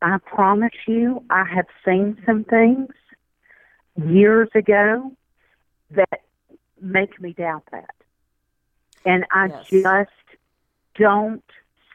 I 0.00 0.18
promise 0.18 0.72
you, 0.86 1.22
I 1.30 1.44
have 1.44 1.66
seen 1.84 2.20
some 2.26 2.44
things 2.44 2.90
years 3.96 4.48
ago 4.54 5.12
that 5.92 6.20
make 6.80 7.20
me 7.20 7.32
doubt 7.32 7.64
that. 7.72 7.94
And 9.04 9.24
I 9.30 9.46
yes. 9.46 9.66
just 9.70 10.10
don't 10.96 11.44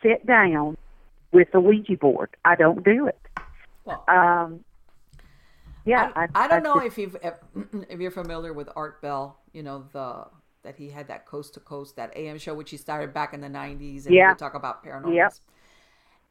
sit 0.01 0.25
down 0.25 0.77
with 1.31 1.51
the 1.51 1.59
Ouija 1.59 1.97
board. 1.97 2.29
I 2.45 2.55
don't 2.55 2.83
do 2.83 3.07
it. 3.07 3.19
Well, 3.85 4.03
um, 4.07 4.63
yeah, 5.87 6.11
I, 6.15 6.23
I, 6.23 6.27
I 6.35 6.47
don't 6.47 6.59
I 6.59 6.61
know 6.61 6.79
if 6.79 6.97
you've 6.97 7.17
if 7.89 7.99
you're 7.99 8.11
familiar 8.11 8.53
with 8.53 8.69
Art 8.75 9.01
Bell. 9.01 9.39
You 9.53 9.63
know 9.63 9.85
the 9.91 10.27
that 10.63 10.75
he 10.75 10.89
had 10.89 11.07
that 11.07 11.25
coast 11.25 11.53
to 11.53 11.59
coast 11.59 11.95
that 11.95 12.15
AM 12.15 12.37
show 12.37 12.53
which 12.53 12.71
he 12.71 12.77
started 12.77 13.13
back 13.13 13.33
in 13.33 13.41
the 13.41 13.47
'90s, 13.47 14.05
and 14.05 14.15
yeah. 14.15 14.33
talk 14.33 14.53
about 14.53 14.83
paranormal. 14.83 15.15
Yep. 15.15 15.33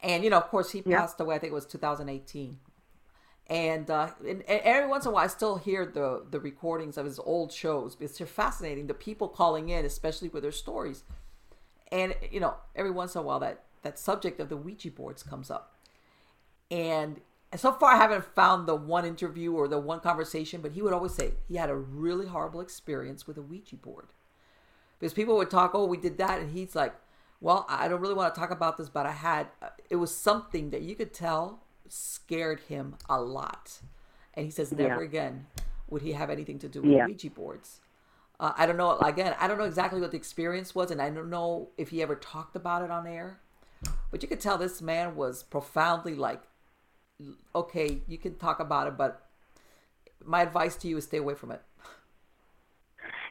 And 0.03 0.23
you 0.23 0.31
know, 0.31 0.37
of 0.37 0.49
course, 0.49 0.71
he 0.71 0.83
passed 0.83 1.21
away. 1.21 1.37
I 1.37 1.39
think 1.39 1.53
it 1.53 1.55
was 1.55 1.67
2018. 1.67 2.59
And, 3.49 3.89
uh, 3.91 4.09
and, 4.27 4.43
and, 4.43 4.61
every 4.65 4.89
once 4.89 5.05
in 5.05 5.11
a 5.11 5.15
while, 5.15 5.25
I 5.25 5.29
still 5.29 5.57
hear 5.57 5.87
the 5.87 6.25
the 6.31 6.41
recordings 6.41 6.99
of 6.99 7.05
his 7.07 7.19
old 7.21 7.53
shows 7.53 7.97
It's 8.01 8.19
fascinating. 8.19 8.89
The 8.89 8.95
people 8.95 9.29
calling 9.29 9.69
in, 9.69 9.85
especially 9.85 10.29
with 10.29 10.43
their 10.43 10.53
stories, 10.53 11.05
and 11.93 12.15
you 12.31 12.41
know, 12.41 12.55
every 12.75 12.91
once 12.91 13.15
in 13.15 13.21
a 13.21 13.25
while, 13.25 13.41
that 13.41 13.63
that 13.83 13.99
subject 13.99 14.41
of 14.41 14.49
the 14.49 14.57
Ouija 14.57 14.91
boards 14.91 15.23
comes 15.23 15.51
up. 15.51 15.77
And 16.71 17.21
so 17.61 17.73
far, 17.73 17.93
I 17.93 17.97
haven't 17.97 18.25
found 18.35 18.67
the 18.67 18.75
one 18.75 19.05
interview 19.05 19.53
or 19.53 19.69
the 19.69 19.79
one 19.79 20.01
conversation, 20.01 20.61
but 20.61 20.73
he 20.73 20.83
would 20.83 20.93
always 20.93 21.15
say 21.15 21.33
he 21.49 21.57
had 21.57 21.71
a 21.71 21.77
really 21.77 22.27
horrible 22.27 22.61
experience 22.61 23.27
with 23.27 23.37
a 23.37 23.43
Ouija 23.43 23.77
board 23.77 24.09
because 24.99 25.15
people 25.15 25.37
would 25.37 25.51
talk, 25.51 25.73
"Oh, 25.75 25.87
we 25.87 25.97
did 25.97 26.19
that," 26.19 26.41
and 26.41 26.51
he's 26.51 26.75
like, 26.75 26.95
well, 27.41 27.67
I 27.69 27.89
don't 27.89 28.01
really 28.01 28.15
want 28.15 28.35
to 28.35 28.41
talk 28.41 28.51
about 28.51 28.77
this, 28.77 28.89
but 28.89 29.07
I 29.07 29.13
had 29.13 29.49
uh, 29.61 29.69
it 29.91 29.97
was 29.97 30.15
something 30.15 30.71
that 30.71 30.83
you 30.83 30.95
could 30.95 31.13
tell 31.13 31.61
scared 31.89 32.61
him 32.61 32.97
a 33.09 33.21
lot, 33.21 33.81
and 34.35 34.45
he 34.45 34.51
says 34.51 34.73
never 34.73 35.03
yeah. 35.03 35.09
again 35.09 35.47
would 35.89 36.03
he 36.03 36.13
have 36.13 36.31
anything 36.31 36.59
to 36.59 36.69
do 36.69 36.83
with 36.83 36.91
yeah. 36.91 37.07
Ouija 37.07 37.31
boards. 37.31 37.81
Uh, 38.39 38.53
I 38.57 38.67
don't 38.67 38.77
know. 38.77 38.99
Again, 38.99 39.35
I 39.39 39.49
don't 39.49 39.59
know 39.59 39.65
exactly 39.65 40.01
what 40.01 40.11
the 40.11 40.17
experience 40.17 40.75
was, 40.75 40.91
and 40.91 41.01
I 41.01 41.11
don't 41.11 41.31
know 41.31 41.69
if 41.79 41.91
he 41.91 42.03
ever 42.03 42.17
talked 42.17 42.57
about 42.57 42.83
it 42.83 42.91
on 42.91 43.07
air. 43.07 43.41
But 44.11 44.23
you 44.23 44.29
could 44.29 44.41
tell 44.41 44.59
this 44.59 44.83
man 44.83 45.15
was 45.15 45.43
profoundly 45.43 46.15
like, 46.15 46.43
okay, 47.55 48.01
you 48.07 48.19
can 48.19 48.37
talk 48.37 48.61
about 48.61 48.89
it, 48.89 48.97
but 48.97 49.27
my 50.25 50.43
advice 50.43 50.77
to 50.77 50.89
you 50.89 50.97
is 50.97 51.05
stay 51.05 51.19
away 51.19 51.35
from 51.35 51.51
it. 51.51 51.63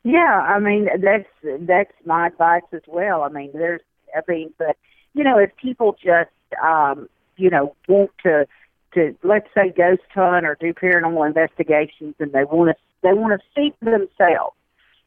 Yeah, 0.04 0.40
I 0.48 0.60
mean 0.60 0.88
that's 1.02 1.28
that's 1.62 1.94
my 2.06 2.28
advice 2.28 2.64
as 2.72 2.82
well. 2.88 3.24
I 3.24 3.30
mean, 3.30 3.52
there's 3.54 3.82
I 4.16 4.22
mean, 4.28 4.54
but 4.58 4.78
you 5.14 5.24
know, 5.24 5.38
if 5.38 5.56
people 5.58 5.96
just 6.02 6.30
um, 6.64 7.10
you 7.38 7.50
know 7.50 7.76
want 7.88 8.12
to 8.24 8.48
to 8.94 9.16
let's 9.24 9.48
say 9.54 9.74
ghost 9.76 10.04
hunt 10.14 10.46
or 10.46 10.58
do 10.60 10.74
paranormal 10.74 11.28
investigations, 11.28 12.16
and 12.20 12.32
they 12.32 12.44
want 12.44 12.70
to 12.70 12.76
they 13.02 13.14
want 13.14 13.40
to 13.40 13.48
see 13.56 13.74
for 13.80 13.92
themselves, 13.92 14.56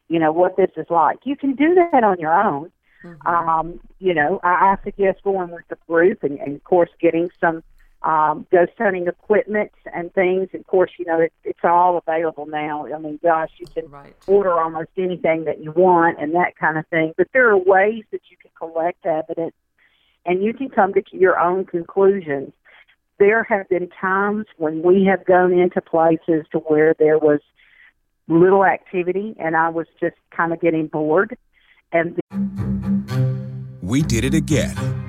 you 0.09 0.19
know, 0.19 0.31
what 0.31 0.57
this 0.57 0.71
is 0.77 0.87
like. 0.89 1.19
You 1.23 1.35
can 1.35 1.55
do 1.55 1.75
that 1.75 2.03
on 2.03 2.19
your 2.19 2.33
own. 2.33 2.71
Mm-hmm. 3.03 3.27
Um, 3.27 3.79
you 3.99 4.13
know, 4.13 4.41
I, 4.43 4.75
I 4.75 4.83
suggest 4.83 5.23
going 5.23 5.51
with 5.51 5.65
the 5.69 5.77
group, 5.87 6.23
and, 6.23 6.37
and 6.39 6.57
of 6.57 6.63
course, 6.65 6.89
getting 6.99 7.29
some 7.39 7.63
um, 8.03 8.47
ghost 8.51 8.71
hunting 8.77 9.07
equipment 9.07 9.71
and 9.93 10.13
things. 10.13 10.49
Of 10.53 10.65
course, 10.67 10.91
you 10.97 11.05
know, 11.05 11.19
it, 11.19 11.33
it's 11.43 11.59
all 11.63 11.97
available 11.97 12.45
now. 12.45 12.87
I 12.87 12.97
mean, 12.97 13.19
gosh, 13.21 13.51
you 13.57 13.67
can 13.67 13.89
right. 13.89 14.15
order 14.27 14.59
almost 14.59 14.89
anything 14.97 15.45
that 15.45 15.61
you 15.61 15.71
want 15.71 16.19
and 16.19 16.33
that 16.35 16.55
kind 16.57 16.77
of 16.77 16.87
thing. 16.87 17.13
But 17.17 17.27
there 17.33 17.49
are 17.49 17.57
ways 17.57 18.03
that 18.11 18.21
you 18.29 18.37
can 18.37 18.51
collect 18.57 19.05
evidence 19.05 19.55
and 20.25 20.43
you 20.43 20.53
can 20.53 20.69
come 20.69 20.93
to 20.93 21.03
your 21.11 21.39
own 21.39 21.65
conclusions. 21.65 22.53
There 23.17 23.43
have 23.43 23.67
been 23.67 23.89
times 23.89 24.45
when 24.57 24.81
we 24.81 25.05
have 25.05 25.25
gone 25.25 25.51
into 25.51 25.81
places 25.81 26.45
to 26.53 26.59
where 26.59 26.95
there 26.97 27.17
was 27.17 27.41
little 28.29 28.63
activity 28.63 29.35
and 29.39 29.57
I 29.57 29.69
was 29.69 29.87
just 29.99 30.15
kind 30.31 30.53
of 30.53 30.61
getting 30.61 30.87
bored. 30.87 31.37
And 31.91 32.17
we 33.81 34.03
did 34.03 34.23
it 34.23 34.33
again 34.33 35.08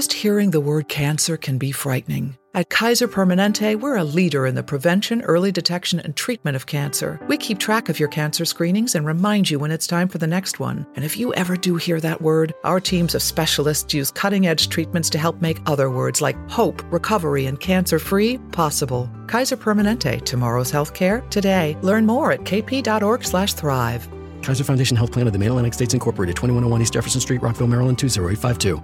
Just 0.00 0.14
hearing 0.14 0.50
the 0.50 0.62
word 0.62 0.88
cancer 0.88 1.36
can 1.36 1.58
be 1.58 1.72
frightening. 1.72 2.38
At 2.54 2.70
Kaiser 2.70 3.06
Permanente, 3.06 3.78
we're 3.78 3.98
a 3.98 4.02
leader 4.02 4.46
in 4.46 4.54
the 4.54 4.62
prevention, 4.62 5.20
early 5.20 5.52
detection, 5.52 6.00
and 6.00 6.16
treatment 6.16 6.56
of 6.56 6.64
cancer. 6.64 7.20
We 7.28 7.36
keep 7.36 7.58
track 7.58 7.90
of 7.90 8.00
your 8.00 8.08
cancer 8.08 8.46
screenings 8.46 8.94
and 8.94 9.04
remind 9.04 9.50
you 9.50 9.58
when 9.58 9.70
it's 9.70 9.86
time 9.86 10.08
for 10.08 10.16
the 10.16 10.26
next 10.26 10.58
one. 10.58 10.86
And 10.96 11.04
if 11.04 11.18
you 11.18 11.34
ever 11.34 11.54
do 11.54 11.76
hear 11.76 12.00
that 12.00 12.22
word, 12.22 12.54
our 12.64 12.80
teams 12.80 13.14
of 13.14 13.22
specialists 13.22 13.92
use 13.92 14.10
cutting 14.10 14.46
edge 14.46 14.70
treatments 14.70 15.10
to 15.10 15.18
help 15.18 15.42
make 15.42 15.60
other 15.66 15.90
words 15.90 16.22
like 16.22 16.48
hope, 16.48 16.82
recovery, 16.90 17.44
and 17.44 17.60
cancer 17.60 17.98
free 17.98 18.38
possible. 18.52 19.06
Kaiser 19.26 19.58
Permanente, 19.58 20.24
tomorrow's 20.24 20.72
healthcare, 20.72 21.28
today. 21.28 21.76
Learn 21.82 22.06
more 22.06 22.32
at 22.32 22.40
kp.org/slash 22.44 23.52
thrive. 23.52 24.08
Kaiser 24.40 24.64
Foundation 24.64 24.96
Health 24.96 25.12
Plan 25.12 25.26
of 25.26 25.34
the 25.34 25.38
Mid 25.38 25.48
Atlantic 25.48 25.74
States 25.74 25.92
Incorporated, 25.92 26.36
2101 26.36 26.80
East 26.80 26.94
Jefferson 26.94 27.20
Street, 27.20 27.42
Rockville, 27.42 27.66
Maryland, 27.66 27.98
20852 27.98 28.82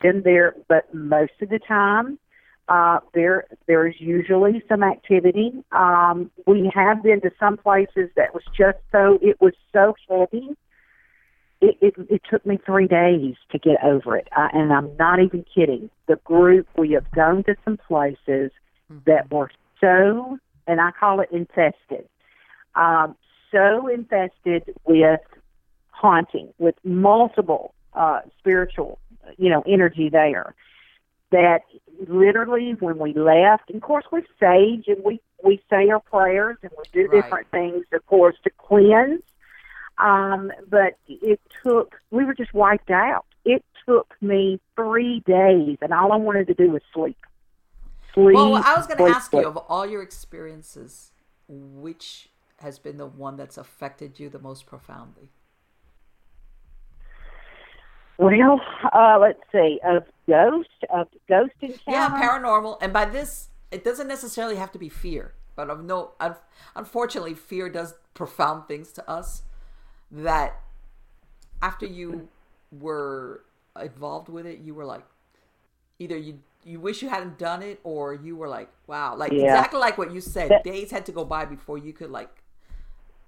been 0.00 0.22
there, 0.22 0.54
but 0.68 0.92
most 0.94 1.32
of 1.40 1.48
the 1.48 1.58
time, 1.58 2.18
uh, 2.68 3.00
there 3.14 3.44
there 3.66 3.86
is 3.86 3.94
usually 3.98 4.62
some 4.68 4.82
activity. 4.82 5.52
Um, 5.72 6.30
we 6.46 6.70
have 6.72 7.02
been 7.02 7.20
to 7.22 7.30
some 7.38 7.56
places 7.56 8.10
that 8.16 8.32
was 8.32 8.44
just 8.56 8.78
so 8.92 9.18
it 9.20 9.40
was 9.40 9.54
so 9.72 9.94
heavy. 10.08 10.56
It, 11.62 11.76
it, 11.82 11.94
it 12.08 12.22
took 12.30 12.46
me 12.46 12.58
three 12.64 12.86
days 12.86 13.34
to 13.50 13.58
get 13.58 13.84
over 13.84 14.16
it, 14.16 14.28
uh, 14.34 14.48
and 14.54 14.72
I'm 14.72 14.96
not 14.98 15.20
even 15.20 15.44
kidding. 15.54 15.90
The 16.06 16.16
group 16.24 16.66
we 16.78 16.92
have 16.92 17.10
gone 17.10 17.44
to 17.44 17.56
some 17.64 17.76
places 17.76 18.50
mm-hmm. 18.90 18.98
that 19.04 19.30
were 19.30 19.50
so, 19.78 20.38
and 20.66 20.80
I 20.80 20.90
call 20.92 21.20
it 21.20 21.28
infested, 21.30 22.08
um, 22.76 23.14
so 23.50 23.88
infested 23.88 24.74
with 24.86 25.20
haunting, 25.90 26.54
with 26.58 26.76
multiple 26.82 27.74
uh, 27.92 28.20
spiritual 28.38 28.98
you 29.38 29.50
know, 29.50 29.62
energy 29.66 30.08
there. 30.08 30.54
That 31.30 31.60
literally 32.08 32.72
when 32.80 32.98
we 32.98 33.12
left, 33.12 33.68
and 33.68 33.76
of 33.76 33.82
course 33.82 34.04
we 34.10 34.22
sage 34.40 34.88
and 34.88 35.04
we 35.04 35.20
we 35.44 35.62
say 35.70 35.88
our 35.90 36.00
prayers 36.00 36.56
and 36.62 36.72
we 36.76 36.84
do 36.92 37.08
right. 37.08 37.22
different 37.22 37.50
things, 37.50 37.84
of 37.92 38.04
course, 38.06 38.36
to 38.44 38.50
cleanse. 38.50 39.22
Um, 39.98 40.50
but 40.68 40.98
it 41.08 41.40
took 41.62 41.94
we 42.10 42.24
were 42.24 42.34
just 42.34 42.52
wiped 42.52 42.90
out. 42.90 43.26
It 43.44 43.64
took 43.86 44.14
me 44.20 44.60
three 44.74 45.20
days, 45.20 45.78
and 45.80 45.92
all 45.92 46.12
I 46.12 46.16
wanted 46.16 46.48
to 46.48 46.54
do 46.54 46.70
was 46.70 46.82
sleep. 46.92 47.18
Sleep. 48.12 48.34
Well, 48.34 48.56
I 48.56 48.74
was 48.74 48.88
going 48.88 48.98
to 48.98 49.04
ask 49.04 49.30
sleep. 49.30 49.42
you 49.42 49.48
of 49.48 49.56
all 49.56 49.86
your 49.86 50.02
experiences, 50.02 51.12
which 51.48 52.30
has 52.60 52.78
been 52.78 52.96
the 52.96 53.06
one 53.06 53.36
that's 53.36 53.56
affected 53.56 54.20
you 54.20 54.28
the 54.28 54.38
most 54.38 54.66
profoundly? 54.66 55.30
Well, 58.20 58.60
uh, 58.92 59.18
let's 59.18 59.40
see, 59.50 59.80
of 59.82 60.04
ghost, 60.28 60.68
of 60.92 61.08
ghost 61.26 61.52
encounter. 61.62 61.80
Yeah, 61.86 62.10
paranormal, 62.20 62.76
and 62.82 62.92
by 62.92 63.06
this, 63.06 63.48
it 63.70 63.82
doesn't 63.82 64.08
necessarily 64.08 64.56
have 64.56 64.70
to 64.72 64.78
be 64.78 64.90
fear, 64.90 65.32
but 65.56 65.70
of 65.70 65.82
no, 65.82 66.12
unfortunately, 66.76 67.32
fear 67.34 67.70
does 67.70 67.94
profound 68.12 68.68
things 68.68 68.92
to 68.92 69.10
us. 69.10 69.42
That 70.10 70.60
after 71.62 71.86
you 71.86 72.28
were 72.70 73.44
involved 73.80 74.28
with 74.28 74.44
it, 74.44 74.58
you 74.58 74.74
were 74.74 74.84
like, 74.84 75.04
either 75.98 76.16
you 76.16 76.40
you 76.62 76.78
wish 76.78 77.00
you 77.00 77.08
hadn't 77.08 77.38
done 77.38 77.62
it 77.62 77.80
or 77.84 78.12
you 78.12 78.36
were 78.36 78.48
like, 78.48 78.68
wow, 78.86 79.16
like 79.16 79.32
Yeah. 79.32 79.44
exactly 79.44 79.80
like 79.80 79.96
what 79.96 80.12
you 80.12 80.20
said. 80.20 80.50
That- 80.50 80.64
Days 80.64 80.90
had 80.90 81.06
to 81.06 81.12
go 81.12 81.24
by 81.24 81.46
before 81.46 81.78
you 81.78 81.94
could 81.94 82.10
like 82.10 82.39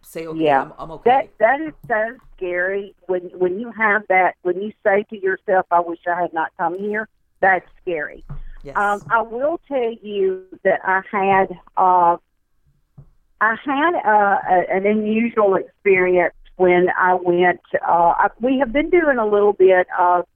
say, 0.02 0.26
okay, 0.26 0.40
Yeah. 0.44 0.62
I'm, 0.62 0.72
I'm 0.78 0.90
okay. 0.92 1.10
That 1.10 1.38
that 1.38 1.60
is 1.60 1.72
so 1.88 2.16
scary 2.36 2.94
when 3.06 3.22
when 3.38 3.58
you 3.60 3.70
have 3.72 4.02
that 4.08 4.34
when 4.42 4.60
you 4.60 4.72
say 4.84 5.04
to 5.10 5.20
yourself, 5.20 5.66
"I 5.70 5.80
wish 5.80 6.00
I 6.06 6.20
had 6.20 6.32
not 6.32 6.50
come 6.58 6.78
here." 6.78 7.08
That's 7.40 7.66
scary. 7.80 8.24
yes. 8.62 8.76
Um, 8.76 9.02
I 9.10 9.22
will 9.22 9.58
tell 9.68 9.92
you 10.02 10.44
that 10.64 10.80
I 10.84 11.02
had 11.10 11.58
uh, 11.76 12.16
I 13.40 13.56
had 13.64 13.94
uh, 14.04 14.38
a, 14.48 14.76
an 14.76 14.86
unusual 14.86 15.56
experience 15.56 16.34
when 16.56 16.88
I 16.98 17.14
went. 17.14 17.60
Uh, 17.86 18.14
I, 18.16 18.28
we 18.40 18.58
have 18.58 18.72
been 18.72 18.90
doing 18.90 19.18
a 19.18 19.26
little 19.26 19.52
bit 19.52 19.86
of 19.98 20.26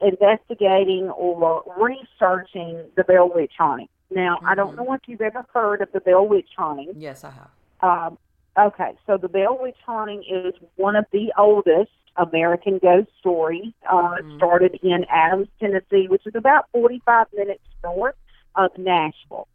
investigating 0.00 1.08
or 1.10 1.62
researching 1.78 2.84
the 2.96 3.04
Bell 3.04 3.30
Witch 3.34 3.52
haunting. 3.58 3.88
Now, 4.10 4.38
I 4.44 4.54
don't 4.54 4.76
Mhm. 4.76 4.84
know 4.86 4.92
if 4.92 5.00
you've 5.08 5.20
ever 5.22 5.44
heard 5.52 5.80
of 5.80 5.90
the 5.92 6.00
Bell 6.00 6.26
Witch 6.26 6.50
haunting. 6.56 6.92
yes, 6.96 7.24
I 7.24 7.30
have. 7.30 7.50
Um, 7.80 8.18
okay, 8.58 8.92
so 9.06 9.16
the 9.16 9.28
Bell 9.28 9.58
Witch 9.60 9.76
haunting 9.84 10.22
is 10.28 10.54
one 10.76 10.96
of 10.96 11.06
the 11.12 11.32
oldest 11.38 11.90
American 12.16 12.78
ghost 12.78 13.10
stories. 13.20 13.72
Uh. 13.90 14.16
It 14.18 14.24
started 14.36 14.78
in 14.82 15.04
Adams, 15.10 15.48
Tennessee, 15.60 16.06
which 16.08 16.26
is 16.26 16.34
about 16.34 16.66
45 16.72 17.26
minutes 17.34 17.62
north 17.82 18.14
of 18.54 18.70
Nashville. 18.78 19.48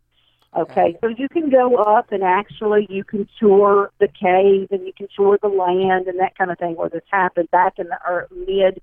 Okay, 0.56 0.98
so 1.00 1.08
you 1.08 1.30
can 1.30 1.50
go 1.50 1.78
up 1.78 2.12
and 2.12 2.24
actually 2.24 2.86
you 2.90 3.06
can 3.06 3.26
tour 3.40 3.90
the 4.00 4.10
cave 4.10 4.68
and 4.70 4.86
you 4.86 4.92
can 4.92 5.08
tour 5.16 5.40
the 5.42 5.48
land 5.48 6.08
and 6.08 6.20
that 6.20 6.38
kind 6.38 6.52
of 6.52 6.60
thing 6.60 6.76
where 6.76 6.90
this 6.90 7.04
happened 7.10 7.50
back 7.52 7.80
in 7.80 7.88
the 7.88 7.98
ear 8.06 8.28
mid, 8.36 8.82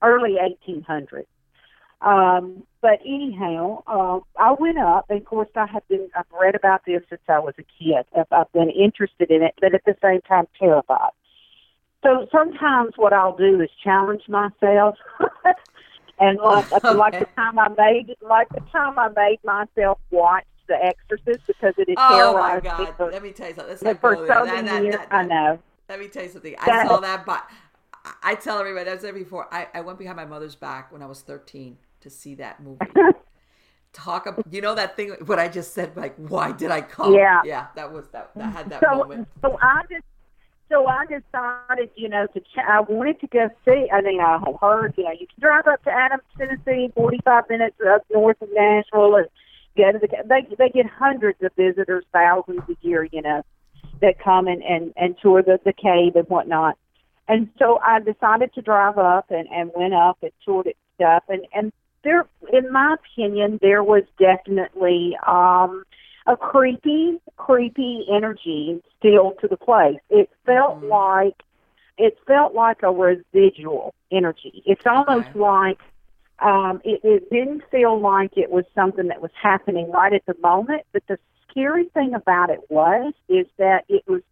early 0.00 0.36
1800s. 0.68 1.26
Um, 2.02 2.62
but 2.80 3.00
anyhow, 3.04 3.82
uh, 3.86 4.20
I 4.38 4.52
went 4.58 4.78
up, 4.78 5.06
and 5.10 5.20
of 5.20 5.24
course, 5.24 5.48
I 5.56 5.66
have 5.66 5.86
been 5.88 6.08
I've 6.16 6.24
read 6.40 6.54
about 6.54 6.82
this 6.86 7.02
since 7.08 7.20
I 7.28 7.38
was 7.38 7.54
a 7.58 7.62
kid. 7.62 8.04
I've, 8.16 8.26
I've 8.30 8.52
been 8.52 8.70
interested 8.70 9.30
in 9.30 9.42
it, 9.42 9.54
but 9.60 9.74
at 9.74 9.84
the 9.84 9.96
same 10.02 10.20
time 10.22 10.46
terrified. 10.58 11.10
So 12.02 12.28
sometimes 12.30 12.92
what 12.96 13.12
I'll 13.12 13.36
do 13.36 13.60
is 13.60 13.68
challenge 13.82 14.22
myself, 14.28 14.96
and 16.20 16.38
like 16.38 16.70
like 16.84 17.18
the 17.18 17.26
time 17.36 17.58
I 17.58 17.68
made 17.76 18.14
like 18.22 18.48
the 18.50 18.60
time 18.72 18.98
I 18.98 19.08
made 19.08 19.38
myself 19.44 19.98
watch 20.10 20.44
The 20.68 20.76
Exorcist 20.76 21.46
because 21.46 21.74
it 21.78 21.88
is 21.88 21.96
Oh 21.98 22.34
my 22.34 22.56
me 22.56 22.60
God! 22.60 22.94
for, 22.96 23.10
Let 23.10 23.22
me 23.22 23.32
tell 23.32 23.48
you 23.48 23.54
something. 23.54 23.76
Let's 23.82 24.00
for 24.00 24.12
not 24.14 24.18
go 24.18 24.26
there. 24.26 24.34
so 24.36 24.44
many 24.46 24.68
that- 24.68 24.82
years. 24.84 24.94
that- 24.96 25.12
I 25.12 25.24
know. 25.24 25.58
Let 25.88 25.98
me 26.00 26.08
tell 26.08 26.22
you 26.22 26.28
something. 26.28 26.54
I 26.60 26.66
That- 26.66 26.86
saw 26.86 27.00
that, 27.00 27.24
but 27.26 27.44
I- 28.22 28.34
tell 28.36 28.58
everybody, 28.58 28.88
I've 28.90 29.00
said 29.00 29.14
before, 29.14 29.48
I, 29.52 29.68
I 29.74 29.80
went 29.80 29.98
behind 29.98 30.16
my 30.16 30.24
mother's 30.26 30.54
back 30.54 30.92
when 30.92 31.02
I 31.02 31.06
was 31.06 31.22
13 31.22 31.78
to 32.00 32.10
see 32.10 32.34
that 32.36 32.62
movie. 32.62 32.78
Talk 33.92 34.26
about, 34.26 34.44
you 34.52 34.60
know, 34.60 34.74
that 34.74 34.96
thing, 34.96 35.16
what 35.26 35.38
I 35.38 35.48
just 35.48 35.72
said, 35.72 35.96
like, 35.96 36.14
why 36.16 36.52
did 36.52 36.70
I 36.70 36.82
come? 36.82 37.14
Yeah. 37.14 37.40
Yeah, 37.44 37.66
that 37.74 37.90
was, 37.92 38.08
that, 38.08 38.30
that 38.36 38.52
had 38.52 38.70
that 38.70 38.82
so, 38.82 38.98
moment. 38.98 39.28
so 39.40 39.58
I 39.62 39.82
just, 39.90 40.04
so 40.68 40.86
I 40.86 41.06
decided, 41.06 41.90
you 41.96 42.08
know, 42.08 42.26
to 42.26 42.40
ch- 42.40 42.66
I 42.66 42.80
wanted 42.80 43.20
to 43.20 43.26
go 43.26 43.48
see. 43.64 43.88
I 43.90 44.02
mean, 44.02 44.20
I 44.20 44.38
had 44.38 44.54
heard, 44.60 44.94
you 44.98 45.04
know, 45.04 45.12
you 45.12 45.26
can 45.26 45.40
drive 45.40 45.66
up 45.66 45.82
to 45.84 45.90
Adams, 45.90 46.22
Tennessee, 46.36 46.92
forty-five 46.94 47.44
minutes 47.48 47.76
up 47.88 48.04
north 48.12 48.40
of 48.42 48.48
Nashville, 48.52 49.16
and 49.16 49.26
go 49.76 49.92
to 49.92 49.98
the. 49.98 50.08
They 50.28 50.54
they 50.56 50.68
get 50.68 50.86
hundreds 50.86 51.42
of 51.42 51.52
visitors, 51.56 52.04
thousands 52.12 52.60
a 52.68 52.76
year, 52.86 53.08
you 53.10 53.22
know, 53.22 53.42
that 54.02 54.18
come 54.22 54.46
and 54.46 54.62
and 54.62 54.92
and 54.96 55.16
tour 55.22 55.42
the 55.42 55.58
the 55.64 55.72
cave 55.72 56.16
and 56.16 56.28
whatnot. 56.28 56.76
And 57.28 57.48
so 57.58 57.78
I 57.82 58.00
decided 58.00 58.52
to 58.54 58.62
drive 58.62 58.98
up 58.98 59.30
and 59.30 59.48
and 59.48 59.70
went 59.74 59.94
up 59.94 60.18
and 60.22 60.32
toured 60.44 60.66
it 60.66 60.76
stuff, 60.96 61.24
and 61.30 61.46
and 61.54 61.72
there, 62.04 62.24
in 62.52 62.72
my 62.72 62.94
opinion, 62.94 63.58
there 63.60 63.82
was 63.82 64.04
definitely 64.18 65.16
um 65.26 65.84
a 66.26 66.36
creepy, 66.36 67.18
creepy 67.36 68.06
energy 68.10 68.82
still 68.98 69.32
to 69.40 69.48
the 69.48 69.56
place. 69.56 69.98
It 70.10 70.28
felt 70.44 70.82
Mhm. 70.82 70.90
like 70.90 71.42
it 71.96 72.18
felt 72.26 72.54
like 72.54 72.82
a 72.82 72.92
residual 72.92 73.94
energy. 74.12 74.62
It's 74.66 74.86
almost 74.86 75.28
Okay. 75.30 75.40
like 75.40 75.78
um, 76.40 76.80
it, 76.84 77.00
it 77.02 77.30
didn't 77.30 77.64
feel 77.70 77.98
like 77.98 78.36
it 78.36 78.50
was 78.50 78.64
something 78.74 79.08
that 79.08 79.20
was 79.20 79.32
happening 79.40 79.90
right 79.90 80.12
at 80.12 80.24
the 80.26 80.36
moment. 80.40 80.82
But 80.92 81.02
the 81.08 81.18
scary 81.50 81.86
thing 81.94 82.14
about 82.14 82.50
it 82.50 82.60
was 82.70 83.12
is 83.28 83.46
that 83.58 83.84
it 83.88 84.04
was 84.06 84.22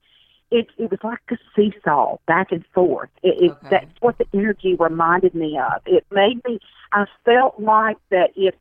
it 0.51 0.69
it 0.79 0.91
was 0.91 1.01
like 1.03 1.19
a 1.31 1.37
seesaw 1.55 2.17
back 2.27 2.53
and 2.53 2.65
forth. 2.75 3.11
It, 3.23 3.37
it 3.43 3.51
Okay. 3.51 3.69
that's 3.71 4.01
what 4.01 4.19
the 4.19 4.27
energy 4.33 4.75
reminded 4.75 5.35
me 5.35 5.59
of. 5.59 5.83
It 5.87 6.07
made 6.11 6.43
me. 6.45 6.59
I 6.93 7.07
felt 7.25 7.59
like 7.61 7.97
that 8.11 8.31
if 8.37 8.55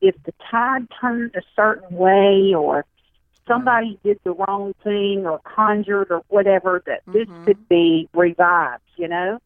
if 0.00 0.14
the 0.24 0.32
tide 0.50 0.86
turned 1.00 1.34
a 1.34 1.42
certain 1.54 1.96
way 1.96 2.54
or 2.54 2.84
somebody 3.46 3.98
did 4.02 4.18
the 4.24 4.32
wrong 4.32 4.74
thing 4.82 5.24
or 5.26 5.40
conjured 5.40 6.10
or 6.10 6.22
whatever 6.28 6.82
that 6.86 7.02
this 7.12 7.28
Mhm. 7.28 7.44
could 7.44 7.68
be 7.68 8.08
revived, 8.12 8.82
you 8.96 9.08
know. 9.08 9.38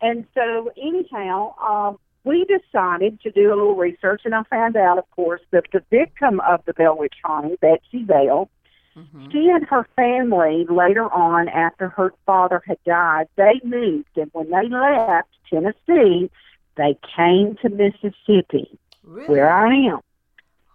And 0.00 0.26
so 0.34 0.70
anyhow, 0.76 1.54
um, 1.58 1.98
we 2.24 2.44
decided 2.44 3.20
to 3.20 3.30
do 3.30 3.48
a 3.48 3.54
little 3.56 3.76
research, 3.76 4.22
and 4.24 4.34
I 4.34 4.42
found 4.44 4.76
out, 4.76 4.98
of 4.98 5.10
course, 5.12 5.40
that 5.50 5.64
the 5.72 5.82
victim 5.90 6.40
of 6.40 6.64
the 6.66 6.74
Bell 6.74 6.96
Witch 6.98 7.14
haunting, 7.24 7.56
Betsy 7.60 8.02
Bell, 8.04 8.50
Mhm. 8.98 9.32
she 9.32 9.48
and 9.50 9.64
her 9.66 9.84
family 9.96 10.66
later 10.68 11.12
on, 11.12 11.48
after 11.48 11.88
her 11.90 12.12
father 12.26 12.62
had 12.66 12.78
died, 12.84 13.28
they 13.36 13.60
moved, 13.64 14.16
and 14.16 14.30
when 14.32 14.50
they 14.50 14.68
left 14.68 15.28
Tennessee, 15.48 16.30
they 16.76 16.96
came 17.16 17.56
to 17.56 17.68
Mississippi, 17.68 18.78
Really? 19.04 19.28
where 19.28 19.50
I 19.50 19.74
am. 19.74 20.00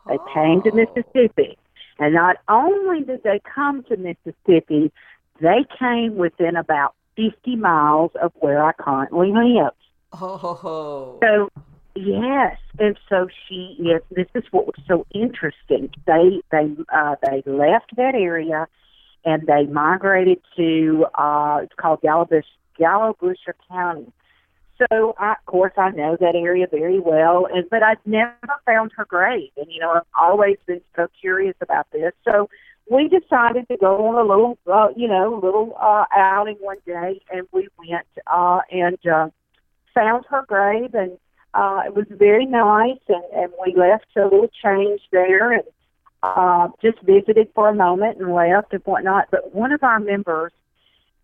They 0.08 0.18
came 0.34 0.62
to 0.64 0.72
Oh. 0.72 0.76
Mississippi. 0.76 1.58
And 2.00 2.14
not 2.14 2.38
only 2.50 3.02
did 3.04 3.24
they 3.24 3.40
come 3.40 3.84
to 3.84 3.98
Mississippi, 3.98 4.92
they 5.40 5.66
came 5.78 6.16
within 6.18 6.56
about 6.56 6.94
50 7.16 7.56
miles 7.56 8.12
of 8.16 8.32
where 8.40 8.64
I 8.64 8.72
currently 8.74 9.32
live. 9.32 9.74
Oh. 10.20 11.18
So, 11.22 11.50
yes, 11.96 12.58
and 12.80 12.98
so 13.10 13.28
she 13.48 13.78
is. 13.80 14.02
This 14.12 14.28
is 14.36 14.44
what 14.52 14.68
was 14.68 14.86
so 14.88 15.06
interesting. 15.14 15.90
They 16.06 16.42
they 16.52 16.76
uh, 16.94 17.16
they 17.24 17.44
left 17.46 17.96
that 17.96 18.16
area, 18.16 18.68
and 19.26 19.48
they 19.48 19.66
migrated 19.66 20.40
to 20.58 21.06
uh, 21.16 21.60
it's 21.64 21.74
called 21.76 22.02
Gallibush 22.02 22.44
Yalobusha 22.80 23.54
County. 23.70 24.12
So, 24.90 25.16
I, 25.20 25.34
of 25.34 25.46
course, 25.46 25.74
I 25.78 25.92
know 25.92 26.18
that 26.20 26.36
area 26.36 26.66
very 26.70 27.00
well, 27.00 27.48
and 27.54 27.70
but 27.70 27.84
I've 27.84 28.06
never 28.06 28.36
found 28.66 28.92
her 28.98 29.06
grave, 29.06 29.52
and 29.58 29.68
you 29.70 29.80
know 29.80 29.92
I've 29.92 30.04
always 30.20 30.58
been 30.66 30.82
so 30.96 31.08
curious 31.22 31.56
about 31.62 31.88
this. 31.92 32.12
So, 32.26 32.50
we 32.90 33.08
decided 33.08 33.68
to 33.70 33.78
go 33.78 34.08
on 34.08 34.16
a 34.16 34.28
little, 34.28 34.58
uh, 34.72 34.90
you 34.96 35.08
know, 35.08 35.40
little 35.42 35.78
uh, 35.80 36.06
outing 36.16 36.58
one 36.60 36.78
day, 36.86 37.22
and 37.32 37.48
we 37.52 37.68
went 37.78 38.08
uh, 38.28 38.62
and. 38.72 38.98
Uh, 39.06 39.30
found 39.94 40.26
her 40.30 40.44
grave 40.48 40.94
and 40.94 41.18
uh 41.54 41.82
it 41.86 41.96
was 41.96 42.06
very 42.10 42.46
nice 42.46 43.00
and 43.08 43.24
and 43.36 43.52
we 43.64 43.76
left 43.76 44.06
a 44.16 44.24
little 44.24 44.50
change 44.64 45.02
there 45.12 45.52
and 45.52 45.64
uh 46.24 46.68
just 46.82 47.00
visited 47.02 47.50
for 47.54 47.70
a 47.70 47.76
moment 47.76 48.20
and 48.20 48.34
left 48.34 48.74
and 48.74 48.82
whatnot. 48.86 49.28
But 49.32 49.54
one 49.54 49.72
of 49.72 49.84
our 49.84 50.00
members 50.00 50.52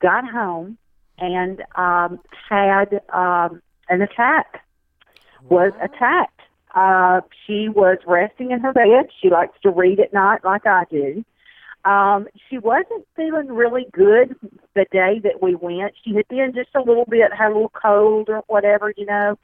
got 0.01 0.29
home 0.29 0.77
and 1.17 1.63
um 1.75 2.19
had 2.49 3.01
um 3.09 3.61
an 3.89 4.01
attack 4.01 4.63
was 5.49 5.71
attacked. 5.81 6.41
Uh 6.75 7.21
she 7.45 7.69
was 7.69 7.97
resting 8.05 8.51
in 8.51 8.59
her 8.59 8.73
bed. 8.73 9.09
She 9.21 9.29
likes 9.29 9.57
to 9.63 9.69
read 9.69 9.99
at 9.99 10.13
night 10.13 10.43
like 10.43 10.65
i 10.65 10.83
do. 10.89 11.23
Um, 11.85 12.27
she 12.49 12.57
wasn't 12.57 13.07
feeling 13.15 13.47
really 13.47 13.87
good 13.93 14.35
the 14.75 14.85
day 14.91 15.19
that 15.23 15.41
we 15.41 15.55
went. 15.55 15.93
She 16.03 16.13
had 16.13 16.27
been 16.27 16.51
just 16.53 16.69
a 16.75 16.81
little 16.81 17.05
bit, 17.05 17.31
had 17.33 17.51
a 17.51 17.53
little 17.53 17.69
cold 17.69 18.29
or 18.29 18.43
whatever, 18.47 18.93
you 18.97 19.05
know. 19.05 19.37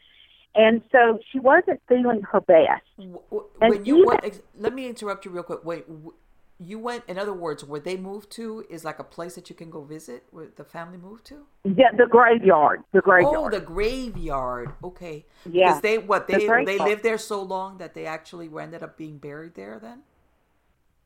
And 0.56 0.82
so 0.92 1.20
she 1.32 1.40
wasn't 1.40 1.82
feeling 1.88 2.22
her 2.32 2.40
best. 2.42 2.84
W- 2.98 3.20
w- 3.30 3.50
And 3.62 3.70
When 3.72 3.86
you 3.86 3.96
even- 3.98 4.08
went, 4.08 4.42
let 4.58 4.74
me 4.74 4.88
interrupt 4.88 5.26
you 5.26 5.32
real 5.32 5.44
quick. 5.44 5.66
Wait, 5.66 5.86
w- 5.88 6.14
you 6.58 6.80
went. 6.80 7.04
In 7.10 7.18
other 7.20 7.34
words, 7.34 7.66
where 7.66 7.82
they 7.82 7.98
moved 7.98 8.30
to 8.32 8.64
is 8.70 8.86
like 8.86 8.98
a 9.00 9.04
place 9.04 9.36
that 9.36 9.50
you 9.50 9.56
can 9.56 9.70
go 9.70 9.82
visit. 9.82 10.24
Where 10.32 10.48
the 10.56 10.64
family 10.64 10.98
moved 10.98 11.26
to? 11.26 11.46
Yeah, 11.66 11.92
the 11.92 12.06
graveyard. 12.08 12.84
The 12.94 13.02
graveyard. 13.02 13.36
Oh, 13.38 13.50
the 13.50 13.60
graveyard. 13.60 14.72
Okay. 14.82 15.26
Yeah, 15.46 15.68
Because 15.68 15.82
they 15.82 15.98
what 15.98 16.28
the 16.28 16.38
they 16.38 16.64
they 16.66 16.78
lived 16.80 17.04
there 17.04 17.18
so 17.18 17.42
long 17.42 17.78
that 17.80 17.94
they 17.94 18.06
actually 18.06 18.48
were 18.48 18.62
ended 18.62 18.82
up 18.84 18.96
being 18.98 19.18
buried 19.18 19.56
there. 19.56 19.78
Then. 19.80 20.04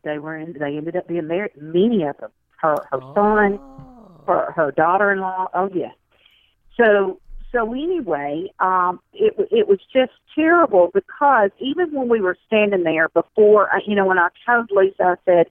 They 0.03 0.19
were 0.19 0.37
in, 0.37 0.53
they 0.53 0.77
ended 0.77 0.95
up 0.95 1.07
being 1.07 1.27
married. 1.27 1.53
Many 1.59 2.03
of 2.03 2.15
them. 2.17 2.29
Her 2.61 2.75
her 2.91 2.99
son, 3.15 3.57
Oh. 3.59 4.21
her 4.27 4.51
her 4.51 4.71
daughter-in-law. 4.71 5.47
Oh 5.55 5.69
yes. 5.73 5.95
So 6.77 7.19
so 7.51 7.73
anyway, 7.73 8.51
um, 8.59 8.99
it 9.13 9.33
it 9.51 9.67
was 9.67 9.79
just 9.91 10.11
terrible 10.35 10.91
because 10.93 11.49
even 11.59 11.91
when 11.91 12.07
we 12.09 12.21
were 12.21 12.37
standing 12.47 12.83
there 12.83 13.09
before, 13.09 13.69
I- 13.71 13.81
you 13.85 13.95
know, 13.95 14.05
when 14.05 14.19
I 14.19 14.29
told 14.45 14.69
Lisa, 14.71 15.03
I 15.03 15.15
said, 15.25 15.47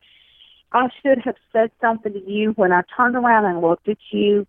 I 0.72 0.88
should 1.02 1.18
have 1.18 1.36
said 1.52 1.70
something 1.80 2.12
to 2.12 2.30
you. 2.30 2.52
When 2.52 2.72
I 2.72 2.82
turned 2.96 3.16
around 3.16 3.46
and 3.46 3.60
looked 3.60 3.88
at 3.88 3.98
you, 4.12 4.46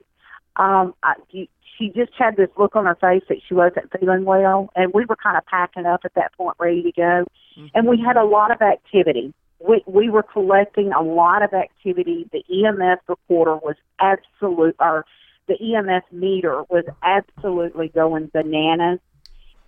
um, 0.58 0.94
I, 1.02 1.16
she 1.32 1.90
just 1.96 2.12
had 2.18 2.36
this 2.36 2.50
look 2.58 2.76
on 2.76 2.86
her 2.86 2.96
face 2.96 3.24
that 3.30 3.38
she 3.48 3.54
wasn't 3.54 3.92
feeling 3.98 4.26
well, 4.26 4.70
and 4.76 4.94
we 4.94 5.06
were 5.06 5.16
kind 5.16 5.38
of 5.38 5.46
packing 5.46 5.86
up 5.86 6.02
at 6.04 6.14
that 6.16 6.34
point, 6.34 6.56
ready 6.60 6.84
to 6.84 6.92
go. 6.92 7.26
Mm-hmm. 7.58 7.68
And 7.74 7.88
we 7.88 7.98
had 7.98 8.18
a 8.18 8.26
lot 8.26 8.52
of 8.52 8.62
activity. 8.62 9.34
We 9.66 9.84
we 9.88 10.10
were 10.10 10.24
collecting 10.24 10.92
a 10.92 11.02
lot 11.02 11.42
of 11.42 11.54
activity. 11.54 12.30
The 12.32 12.44
EMF 12.54 12.98
recorder 13.08 13.56
was 13.56 13.76
absolute, 14.00 14.76
or 14.80 15.06
the 15.50 15.58
EMF 15.62 16.04
meter 16.12 16.64
was 16.70 16.86
absolutely 17.04 17.90
going 17.90 18.30
bananas. 18.34 19.00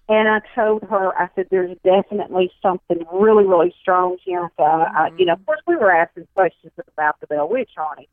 And 0.08 0.28
I 0.28 0.39
told 0.56 0.84
her, 0.84 1.17
I 1.17 1.30
said, 1.36 1.48
"There's 1.52 1.78
definitely 1.84 2.52
something 2.62 3.06
really, 3.12 3.46
really 3.46 3.74
strong 3.82 4.17
here." 4.24 4.50
So, 4.58 4.63
mm-hmm. 4.63 4.98
I, 4.98 5.12
you 5.17 5.26
know, 5.26 5.34
of 5.34 5.46
course, 5.46 5.62
we 5.67 5.76
were 5.76 5.91
asking 5.91 6.28
questions 6.34 6.74
about 6.96 7.20
the 7.20 7.28
Bell 7.28 7.50
Witch 7.50 7.72
Haunting. 7.76 8.08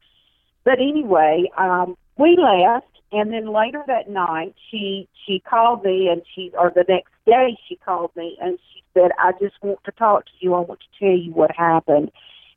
But 0.64 0.78
anyway, 0.80 1.50
um, 1.56 1.96
we 2.16 2.36
left 2.36 2.98
and 3.10 3.32
then 3.32 3.52
later 3.52 3.82
that 3.86 4.10
night, 4.10 4.54
she 4.70 5.08
she 5.26 5.40
called 5.40 5.82
me 5.82 6.08
and 6.08 6.22
she, 6.34 6.52
or 6.58 6.70
the 6.74 6.84
next 6.88 7.12
day, 7.24 7.56
she 7.66 7.76
called 7.76 8.10
me 8.14 8.36
and 8.40 8.58
she 8.72 8.82
said, 8.92 9.12
"I 9.18 9.32
just 9.40 9.54
want 9.62 9.82
to 9.84 9.92
talk 9.92 10.26
to 10.26 10.32
you. 10.40 10.54
I 10.54 10.60
want 10.60 10.80
to 10.80 10.98
tell 10.98 11.16
you 11.16 11.32
what 11.32 11.50
happened." 11.54 12.10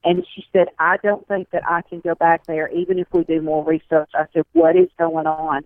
And 0.04 0.26
she 0.34 0.46
said, 0.52 0.70
"I 0.80 0.98
don't 1.04 1.28
think 1.28 1.52
that 1.52 1.64
I 1.70 1.82
can 1.84 2.00
go 2.00 2.16
back 2.16 2.46
there, 2.46 2.70
even 2.70 2.98
if 3.00 3.08
we 3.14 3.24
do 3.24 3.42
more 3.42 3.64
research." 3.64 4.10
I 4.14 4.26
said, 4.34 4.46
"What 4.54 4.76
is 4.76 4.90
going 4.98 5.28
on?" 5.28 5.64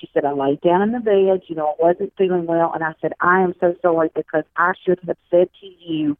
She 0.00 0.08
said, 0.12 0.24
"I 0.24 0.32
laid 0.32 0.60
down 0.60 0.82
in 0.82 0.92
the 0.92 1.00
bed. 1.00 1.42
You 1.46 1.56
know, 1.56 1.68
I 1.68 1.74
wasn't 1.78 2.12
feeling 2.18 2.46
well." 2.46 2.72
And 2.74 2.82
I 2.82 2.94
said, 3.00 3.12
"I 3.20 3.40
am 3.40 3.54
so 3.60 3.74
sorry 3.82 4.10
because 4.14 4.44
I 4.56 4.72
should 4.84 5.00
have 5.06 5.16
said 5.30 5.48
to 5.60 5.66
you." 5.66 6.16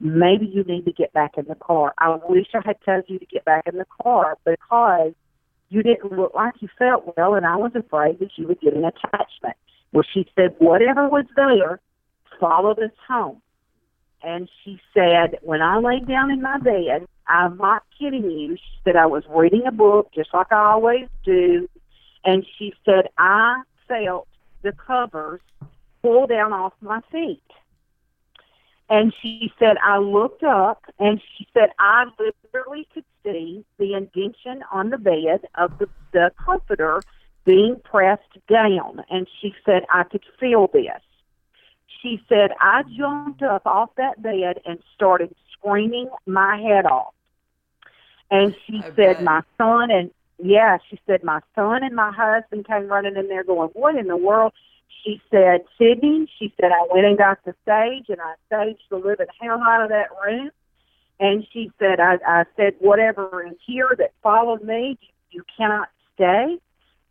Maybe 0.00 0.46
you 0.46 0.64
need 0.64 0.84
to 0.86 0.92
get 0.92 1.12
back 1.12 1.38
in 1.38 1.46
the 1.46 1.54
car. 1.54 1.94
I 1.98 2.18
wish 2.28 2.48
I 2.52 2.60
had 2.64 2.76
told 2.84 3.04
you 3.06 3.18
to 3.20 3.26
get 3.26 3.44
back 3.44 3.68
in 3.68 3.78
the 3.78 3.86
car 4.02 4.36
because 4.44 5.12
you 5.68 5.82
didn't 5.82 6.12
look 6.12 6.34
like 6.34 6.54
you 6.60 6.68
felt 6.78 7.16
well, 7.16 7.34
and 7.34 7.46
I 7.46 7.56
was 7.56 7.72
afraid 7.74 8.18
that 8.18 8.36
you 8.36 8.48
would 8.48 8.60
get 8.60 8.74
an 8.74 8.84
attachment. 8.84 9.56
Well, 9.92 10.04
she 10.12 10.26
said, 10.34 10.56
whatever 10.58 11.08
was 11.08 11.26
there 11.36 11.80
followed 12.40 12.80
us 12.80 12.90
home. 13.06 13.40
And 14.24 14.48
she 14.64 14.80
said, 14.94 15.38
when 15.42 15.60
I 15.60 15.78
lay 15.78 16.00
down 16.00 16.30
in 16.30 16.40
my 16.40 16.58
bed, 16.58 17.06
I'm 17.28 17.58
not 17.58 17.82
kidding 17.98 18.30
you. 18.30 18.56
She 18.56 18.80
said, 18.84 18.96
I 18.96 19.06
was 19.06 19.24
reading 19.28 19.66
a 19.66 19.72
book 19.72 20.10
just 20.14 20.32
like 20.32 20.50
I 20.50 20.72
always 20.72 21.08
do. 21.24 21.68
And 22.24 22.46
she 22.58 22.72
said, 22.84 23.08
I 23.18 23.62
felt 23.86 24.26
the 24.62 24.72
covers 24.72 25.40
pull 26.02 26.26
down 26.26 26.52
off 26.52 26.72
my 26.80 27.00
feet. 27.12 27.42
And 28.88 29.14
she 29.20 29.52
said, 29.58 29.76
I 29.82 29.98
looked 29.98 30.42
up 30.42 30.84
and 30.98 31.20
she 31.36 31.46
said, 31.54 31.70
I 31.78 32.04
literally 32.18 32.86
could 32.92 33.04
see 33.24 33.64
the 33.78 33.94
indentation 33.94 34.62
on 34.70 34.90
the 34.90 34.98
bed 34.98 35.40
of 35.54 35.78
the, 35.78 35.88
the 36.12 36.32
comforter 36.44 37.02
being 37.44 37.80
pressed 37.82 38.22
down. 38.48 39.02
And 39.10 39.26
she 39.40 39.54
said, 39.64 39.84
I 39.92 40.04
could 40.04 40.24
feel 40.38 40.68
this. 40.72 41.00
She 42.04 42.22
said, 42.28 42.50
I 42.60 42.82
jumped 42.96 43.42
up 43.42 43.64
off 43.64 43.88
that 43.96 44.22
bed 44.22 44.60
and 44.66 44.78
started 44.94 45.34
screaming 45.52 46.10
my 46.26 46.58
head 46.58 46.84
off. 46.84 47.14
And 48.30 48.54
she 48.66 48.78
I 48.78 48.90
said, 48.94 49.16
bet. 49.16 49.22
My 49.22 49.42
son 49.56 49.90
and, 49.90 50.10
yeah, 50.38 50.76
she 50.90 51.00
said, 51.06 51.24
My 51.24 51.40
son 51.54 51.82
and 51.82 51.96
my 51.96 52.12
husband 52.12 52.66
came 52.66 52.88
running 52.88 53.16
in 53.16 53.28
there 53.28 53.42
going, 53.42 53.70
What 53.72 53.96
in 53.96 54.08
the 54.08 54.16
world? 54.18 54.52
she 55.04 55.20
said, 55.30 55.64
Sydney, 55.78 56.30
she 56.38 56.52
said, 56.60 56.72
I 56.72 56.86
went 56.92 57.06
and 57.06 57.18
got 57.18 57.38
the 57.44 57.54
sage 57.66 58.06
and 58.08 58.20
I 58.20 58.34
saged 58.50 58.78
the 58.90 58.96
living 58.96 59.26
hell 59.40 59.60
out 59.62 59.82
of 59.82 59.90
that 59.90 60.08
room. 60.24 60.50
And 61.20 61.46
she 61.52 61.70
said, 61.78 62.00
I, 62.00 62.16
I 62.26 62.44
said, 62.56 62.74
whatever 62.80 63.46
is 63.46 63.56
here 63.66 63.94
that 63.98 64.12
followed 64.22 64.62
me, 64.62 64.98
you, 65.00 65.08
you 65.30 65.42
cannot 65.56 65.88
stay. 66.14 66.58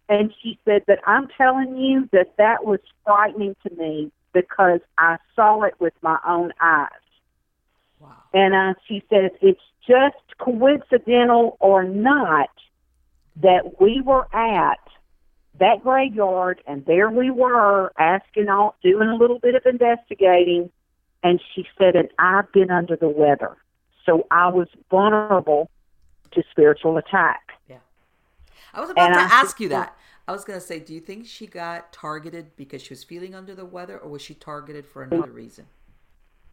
And 0.10 0.34
she 0.42 0.60
said, 0.66 0.84
but 0.86 1.00
I'm 1.08 1.28
telling 1.38 1.78
you 1.78 2.10
that 2.12 2.36
that 2.38 2.66
was 2.66 2.80
frightening 3.06 3.56
to 3.68 3.76
me 3.76 4.12
because 4.34 4.80
I 4.98 5.18
saw 5.36 5.62
it 5.64 5.76
with 5.80 5.94
my 6.02 6.18
own 6.28 6.52
eyes. 6.60 6.90
Wow. 8.00 8.16
And 8.34 8.54
uh, 8.54 8.74
she 8.88 9.04
says, 9.10 9.32
it's 9.42 9.62
just 9.88 10.38
coincidental 10.40 11.58
or 11.60 11.84
not 11.84 12.50
that 13.38 13.82
we 13.82 14.02
were 14.02 14.28
at 14.36 14.80
that 15.60 15.84
graveyard, 15.84 16.62
and 16.66 16.86
there 16.86 17.10
we 17.10 17.30
were 17.30 17.92
asking 18.00 18.50
all, 18.50 18.76
doing 18.84 19.10
a 19.10 19.16
little 19.16 19.40
bit 19.40 19.56
of 19.56 19.66
investigating, 19.66 20.70
and 21.22 21.40
she 21.54 21.66
said, 21.78 21.96
and 21.96 22.10
I've 22.18 22.52
been 22.52 22.72
under 22.72 22.96
the 22.96 23.08
weather, 23.08 23.56
so 24.06 24.26
I 24.32 24.50
was 24.50 24.68
vulnerable 24.90 25.70
to 26.32 26.44
spiritual 26.50 26.98
attack. 26.98 27.52
Yeah, 27.70 27.78
I 28.74 28.82
was 28.82 28.90
about 28.90 29.06
and 29.06 29.14
to 29.14 29.20
I 29.20 29.24
ask 29.26 29.60
you 29.60 29.70
that. 29.70 29.96
I 30.28 30.32
was 30.32 30.46
going 30.46 30.60
to 30.60 30.66
say, 30.66 30.80
do 30.80 30.94
you 30.94 31.02
think 31.02 31.28
she 31.28 31.48
got 31.48 31.92
targeted 31.92 32.56
because 32.56 32.82
she 32.82 32.94
was 32.94 33.04
feeling 33.04 33.36
under 33.36 33.54
the 33.54 33.66
weather, 33.66 33.98
or 33.98 34.10
was 34.10 34.22
she 34.22 34.34
targeted 34.34 34.86
for 34.86 35.04
another 35.04 35.32
reason? 35.32 35.66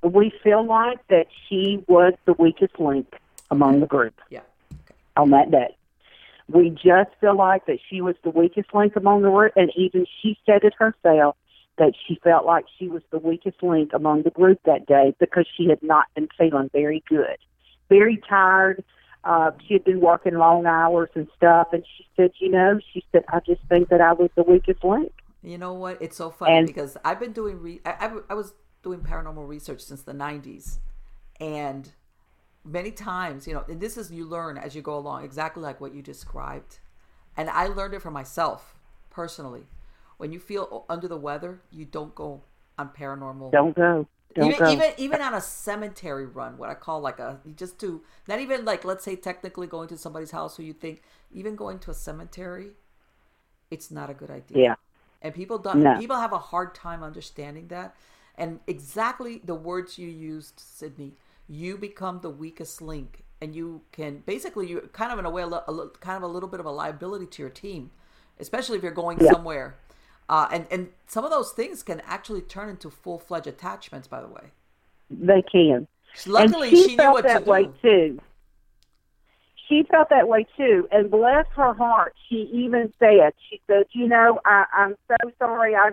We 0.02 0.32
feel 0.42 0.66
like 0.66 1.06
that 1.08 1.26
she 1.48 1.84
was 1.86 2.14
the 2.24 2.32
weakest 2.32 2.80
link 2.80 3.14
among 3.50 3.80
the 3.80 3.86
group. 3.86 4.14
Yeah. 4.28 4.40
Okay. 4.72 4.94
On 5.16 5.30
that 5.30 5.50
day. 5.50 5.76
We 6.48 6.70
just 6.70 7.10
feel 7.20 7.36
like 7.36 7.66
that 7.66 7.78
she 7.88 8.00
was 8.00 8.16
the 8.24 8.30
weakest 8.30 8.74
link 8.74 8.96
among 8.96 9.22
the 9.22 9.30
group, 9.30 9.52
and 9.54 9.70
even 9.76 10.04
she 10.20 10.36
said 10.44 10.64
it 10.64 10.74
herself 10.76 11.36
that 11.78 11.92
she 12.06 12.18
felt 12.24 12.44
like 12.44 12.64
she 12.76 12.88
was 12.88 13.02
the 13.10 13.18
weakest 13.18 13.62
link 13.62 13.92
among 13.94 14.22
the 14.22 14.30
group 14.30 14.58
that 14.64 14.86
day 14.86 15.14
because 15.20 15.46
she 15.56 15.68
had 15.68 15.80
not 15.82 16.06
been 16.16 16.28
feeling 16.36 16.68
very 16.72 17.04
good, 17.08 17.38
very 17.88 18.20
tired. 18.28 18.82
Uh, 19.22 19.50
she 19.66 19.74
had 19.74 19.84
been 19.84 20.00
working 20.00 20.34
long 20.34 20.66
hours 20.66 21.10
and 21.14 21.28
stuff, 21.36 21.68
and 21.72 21.84
she 21.96 22.06
said, 22.16 22.30
you 22.38 22.50
know, 22.50 22.80
she 22.92 23.04
said, 23.12 23.22
I 23.28 23.40
just 23.40 23.60
think 23.68 23.88
that 23.90 24.00
I 24.00 24.12
was 24.12 24.30
the 24.34 24.42
weakest 24.42 24.82
link. 24.82 25.12
You 25.42 25.58
know 25.58 25.74
what? 25.74 26.00
It's 26.00 26.16
so 26.16 26.30
funny 26.30 26.58
and, 26.58 26.66
because 26.66 26.96
I've 27.04 27.20
been 27.20 27.32
doing, 27.32 27.60
re- 27.60 27.80
I, 27.84 27.90
I, 27.90 28.18
I 28.30 28.34
was 28.34 28.54
doing 28.82 29.00
paranormal 29.00 29.46
research 29.46 29.80
since 29.80 30.02
the 30.02 30.12
90s, 30.12 30.78
and 31.38 31.92
many 32.64 32.90
times, 32.90 33.46
you 33.46 33.54
know, 33.54 33.64
and 33.68 33.80
this 33.80 33.96
is 33.96 34.10
you 34.10 34.26
learn 34.26 34.58
as 34.58 34.74
you 34.74 34.82
go 34.82 34.96
along, 34.96 35.24
exactly 35.24 35.62
like 35.62 35.80
what 35.80 35.94
you 35.94 36.02
described. 36.02 36.78
And 37.36 37.48
I 37.48 37.66
learned 37.66 37.94
it 37.94 38.02
for 38.02 38.10
myself 38.10 38.74
personally. 39.10 39.66
When 40.16 40.32
you 40.32 40.38
feel 40.38 40.84
under 40.88 41.08
the 41.08 41.16
weather, 41.16 41.62
you 41.70 41.84
don't 41.84 42.14
go 42.14 42.42
on 42.78 42.90
paranormal. 42.90 43.52
Don't 43.52 43.74
go. 43.74 44.06
Don't 44.34 44.46
even, 44.46 44.58
go. 44.58 44.70
even 44.70 44.92
even 44.96 45.22
on 45.22 45.34
a 45.34 45.40
cemetery 45.40 46.26
run, 46.26 46.56
what 46.56 46.70
I 46.70 46.74
call 46.74 47.00
like 47.00 47.18
a 47.18 47.40
just 47.56 47.80
to 47.80 48.02
not 48.28 48.40
even 48.40 48.64
like 48.64 48.84
let's 48.84 49.04
say 49.04 49.16
technically 49.16 49.66
going 49.66 49.88
to 49.88 49.96
somebody's 49.96 50.30
house 50.30 50.56
who 50.56 50.62
you 50.62 50.72
think 50.72 51.02
even 51.32 51.56
going 51.56 51.78
to 51.80 51.90
a 51.90 51.94
cemetery, 51.94 52.70
it's 53.70 53.90
not 53.90 54.08
a 54.08 54.14
good 54.14 54.30
idea. 54.30 54.58
Yeah. 54.58 54.74
And 55.22 55.34
people 55.34 55.58
don't 55.58 55.82
no. 55.82 55.98
people 55.98 56.16
have 56.16 56.32
a 56.32 56.38
hard 56.38 56.74
time 56.74 57.02
understanding 57.02 57.68
that. 57.68 57.96
And 58.38 58.60
exactly 58.66 59.40
the 59.44 59.54
words 59.54 59.98
you 59.98 60.08
used, 60.08 60.60
Sydney, 60.60 61.14
you 61.48 61.76
become 61.76 62.20
the 62.20 62.30
weakest 62.30 62.80
link 62.80 63.24
and 63.40 63.54
you 63.54 63.82
can 63.92 64.22
basically 64.26 64.68
you're 64.68 64.82
kind 64.88 65.12
of 65.12 65.18
in 65.18 65.24
a 65.24 65.30
way 65.30 65.42
a, 65.42 65.46
a, 65.46 65.90
kind 66.00 66.16
of 66.16 66.22
a 66.22 66.32
little 66.32 66.48
bit 66.48 66.60
of 66.60 66.66
a 66.66 66.70
liability 66.70 67.26
to 67.26 67.42
your 67.42 67.50
team 67.50 67.90
especially 68.38 68.76
if 68.76 68.82
you're 68.82 68.92
going 68.92 69.18
yeah. 69.20 69.32
somewhere 69.32 69.76
uh, 70.30 70.48
and 70.50 70.66
and 70.70 70.88
some 71.06 71.24
of 71.24 71.30
those 71.30 71.52
things 71.52 71.82
can 71.82 72.00
actually 72.06 72.40
turn 72.40 72.70
into 72.70 72.88
full-fledged 72.88 73.46
attachments 73.46 74.08
by 74.08 74.20
the 74.20 74.28
way 74.28 74.52
they 75.10 75.42
can 75.42 75.86
luckily 76.26 76.68
and 76.68 76.76
she, 76.78 76.88
she 76.90 76.96
felt 76.96 77.08
knew 77.08 77.12
what 77.12 77.24
that 77.24 77.44
to 77.44 77.50
way 77.50 77.64
do. 77.64 77.72
too 77.82 78.20
she 79.68 79.82
felt 79.90 80.08
that 80.08 80.26
way 80.26 80.46
too 80.56 80.88
and 80.90 81.10
bless 81.10 81.46
her 81.54 81.74
heart 81.74 82.14
she 82.28 82.48
even 82.52 82.92
said 82.98 83.32
she 83.48 83.60
said 83.66 83.84
you 83.92 84.08
know 84.08 84.40
i 84.44 84.64
i'm 84.72 84.96
so 85.08 85.30
sorry 85.38 85.74
i 85.74 85.90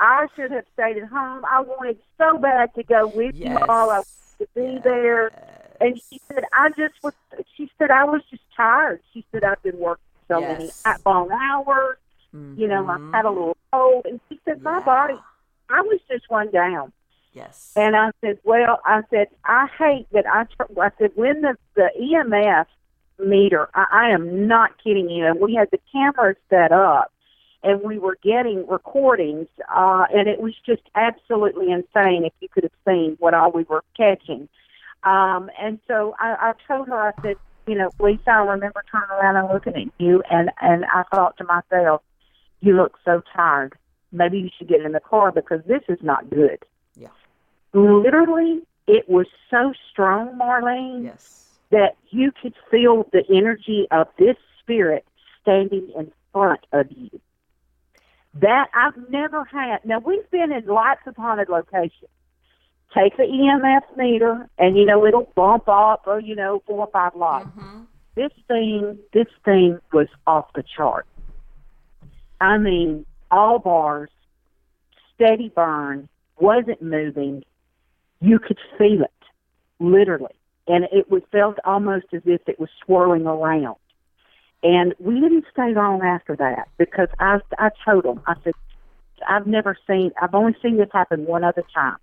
I 0.00 0.26
should 0.34 0.50
have 0.50 0.64
stayed 0.72 0.96
at 0.96 1.08
home. 1.08 1.44
I 1.48 1.60
wanted 1.60 1.98
so 2.16 2.38
bad 2.38 2.74
to 2.74 2.82
go 2.82 3.06
with 3.06 3.34
yes. 3.34 3.50
you 3.50 3.66
all. 3.66 3.90
I 3.90 3.98
wanted 3.98 4.06
to 4.38 4.48
be 4.54 4.62
yes. 4.62 4.82
there. 4.82 5.30
And 5.80 6.00
she 6.10 6.20
said, 6.26 6.44
I 6.52 6.70
just 6.70 6.94
was, 7.02 7.12
she 7.56 7.70
said, 7.78 7.90
I 7.90 8.04
was 8.04 8.22
just 8.30 8.42
tired. 8.56 9.00
She 9.12 9.24
said, 9.30 9.44
I've 9.44 9.62
been 9.62 9.78
working 9.78 10.02
so 10.26 10.40
yes. 10.40 10.82
many 10.84 10.98
long 11.04 11.30
hours. 11.30 11.98
Mm-hmm. 12.34 12.60
You 12.60 12.68
know, 12.68 12.86
I 12.86 12.98
had 13.16 13.24
a 13.24 13.28
mm-hmm. 13.28 13.38
little 13.38 13.56
cold. 13.72 14.06
And 14.06 14.20
she 14.28 14.40
said, 14.44 14.62
my 14.62 14.78
yeah. 14.78 14.84
body, 14.84 15.14
I 15.68 15.80
was 15.82 16.00
just 16.10 16.24
run 16.30 16.50
down. 16.50 16.92
Yes. 17.32 17.72
And 17.76 17.94
I 17.96 18.10
said, 18.20 18.38
well, 18.42 18.80
I 18.84 19.02
said, 19.10 19.28
I 19.44 19.68
hate 19.78 20.06
that 20.12 20.26
I, 20.26 20.46
I 20.80 20.90
said, 20.98 21.12
when 21.14 21.42
the, 21.42 21.56
the 21.76 21.90
EMF 22.00 22.66
meter, 23.18 23.68
I, 23.74 23.86
I 23.92 24.10
am 24.10 24.48
not 24.48 24.82
kidding 24.82 25.08
you, 25.08 25.26
and 25.26 25.38
we 25.40 25.54
had 25.54 25.68
the 25.70 25.78
cameras 25.92 26.36
set 26.48 26.72
up 26.72 27.12
and 27.62 27.82
we 27.82 27.98
were 27.98 28.16
getting 28.22 28.66
recordings, 28.66 29.46
uh, 29.74 30.06
and 30.14 30.28
it 30.28 30.40
was 30.40 30.54
just 30.64 30.82
absolutely 30.94 31.70
insane 31.70 32.24
if 32.24 32.32
you 32.40 32.48
could 32.48 32.62
have 32.62 32.72
seen 32.88 33.16
what 33.18 33.34
all 33.34 33.52
we 33.52 33.64
were 33.64 33.84
catching. 33.96 34.48
Um, 35.02 35.50
and 35.60 35.78
so 35.86 36.14
I, 36.18 36.36
I 36.40 36.52
told 36.66 36.88
her, 36.88 37.08
I 37.08 37.22
said, 37.22 37.36
you 37.66 37.74
know, 37.74 37.90
Lisa, 38.00 38.30
I 38.30 38.44
remember 38.44 38.82
turning 38.90 39.10
around 39.10 39.36
and 39.36 39.48
looking 39.52 39.74
at 39.76 39.92
you, 40.02 40.22
and 40.30 40.50
and 40.60 40.84
I 40.86 41.02
thought 41.14 41.36
to 41.36 41.44
myself, 41.44 42.02
you 42.60 42.76
look 42.76 42.98
so 43.04 43.22
tired. 43.34 43.74
Maybe 44.12 44.38
you 44.38 44.50
should 44.56 44.68
get 44.68 44.80
in 44.80 44.92
the 44.92 45.00
car 45.00 45.32
because 45.32 45.60
this 45.66 45.82
is 45.88 45.98
not 46.02 46.28
good. 46.30 46.64
Yeah. 46.96 47.08
Literally, 47.72 48.62
it 48.86 49.08
was 49.08 49.26
so 49.50 49.72
strong, 49.90 50.38
Marlene, 50.38 51.04
yes. 51.04 51.46
that 51.70 51.96
you 52.10 52.32
could 52.42 52.54
feel 52.70 53.08
the 53.12 53.22
energy 53.32 53.86
of 53.90 54.08
this 54.18 54.36
spirit 54.60 55.04
standing 55.42 55.92
in 55.96 56.10
front 56.32 56.60
of 56.72 56.86
you. 56.90 57.20
That 58.34 58.68
I've 58.74 59.10
never 59.10 59.44
had. 59.44 59.84
Now 59.84 59.98
we've 59.98 60.28
been 60.30 60.52
in 60.52 60.66
lots 60.66 61.00
of 61.06 61.16
haunted 61.16 61.48
locations. 61.48 62.10
Take 62.94 63.16
the 63.16 63.22
EMF 63.22 63.96
meter, 63.96 64.48
and 64.58 64.76
you 64.76 64.84
know 64.84 65.06
it'll 65.06 65.32
bump 65.36 65.68
up, 65.68 66.04
or 66.06 66.20
you 66.20 66.34
know 66.34 66.62
four 66.66 66.80
or 66.80 66.90
five 66.92 67.14
lights. 67.14 67.46
Mm-hmm. 67.46 67.82
This 68.16 68.32
thing, 68.48 68.98
this 69.12 69.28
thing 69.44 69.78
was 69.92 70.08
off 70.26 70.46
the 70.54 70.64
chart. 70.76 71.06
I 72.40 72.58
mean, 72.58 73.04
all 73.30 73.58
bars, 73.58 74.10
steady 75.14 75.50
burn, 75.54 76.08
wasn't 76.38 76.82
moving. 76.82 77.44
You 78.20 78.38
could 78.38 78.58
feel 78.78 79.02
it, 79.02 79.10
literally, 79.78 80.34
and 80.66 80.84
it 80.92 81.10
was 81.10 81.22
felt 81.30 81.58
almost 81.64 82.06
as 82.12 82.22
if 82.24 82.40
it 82.46 82.58
was 82.58 82.70
swirling 82.84 83.26
around. 83.26 83.76
And 84.62 84.94
we 84.98 85.20
didn't 85.20 85.44
stay 85.52 85.72
long 85.74 86.02
after 86.02 86.36
that 86.36 86.68
because 86.76 87.08
I 87.18 87.40
I 87.58 87.70
told 87.84 88.04
them 88.04 88.20
I 88.26 88.34
said 88.44 88.52
I've 89.28 89.46
never 89.46 89.76
seen 89.86 90.12
I've 90.20 90.34
only 90.34 90.54
seen 90.62 90.76
this 90.76 90.90
happen 90.92 91.24
one 91.24 91.44
other 91.44 91.64
time. 91.74 91.96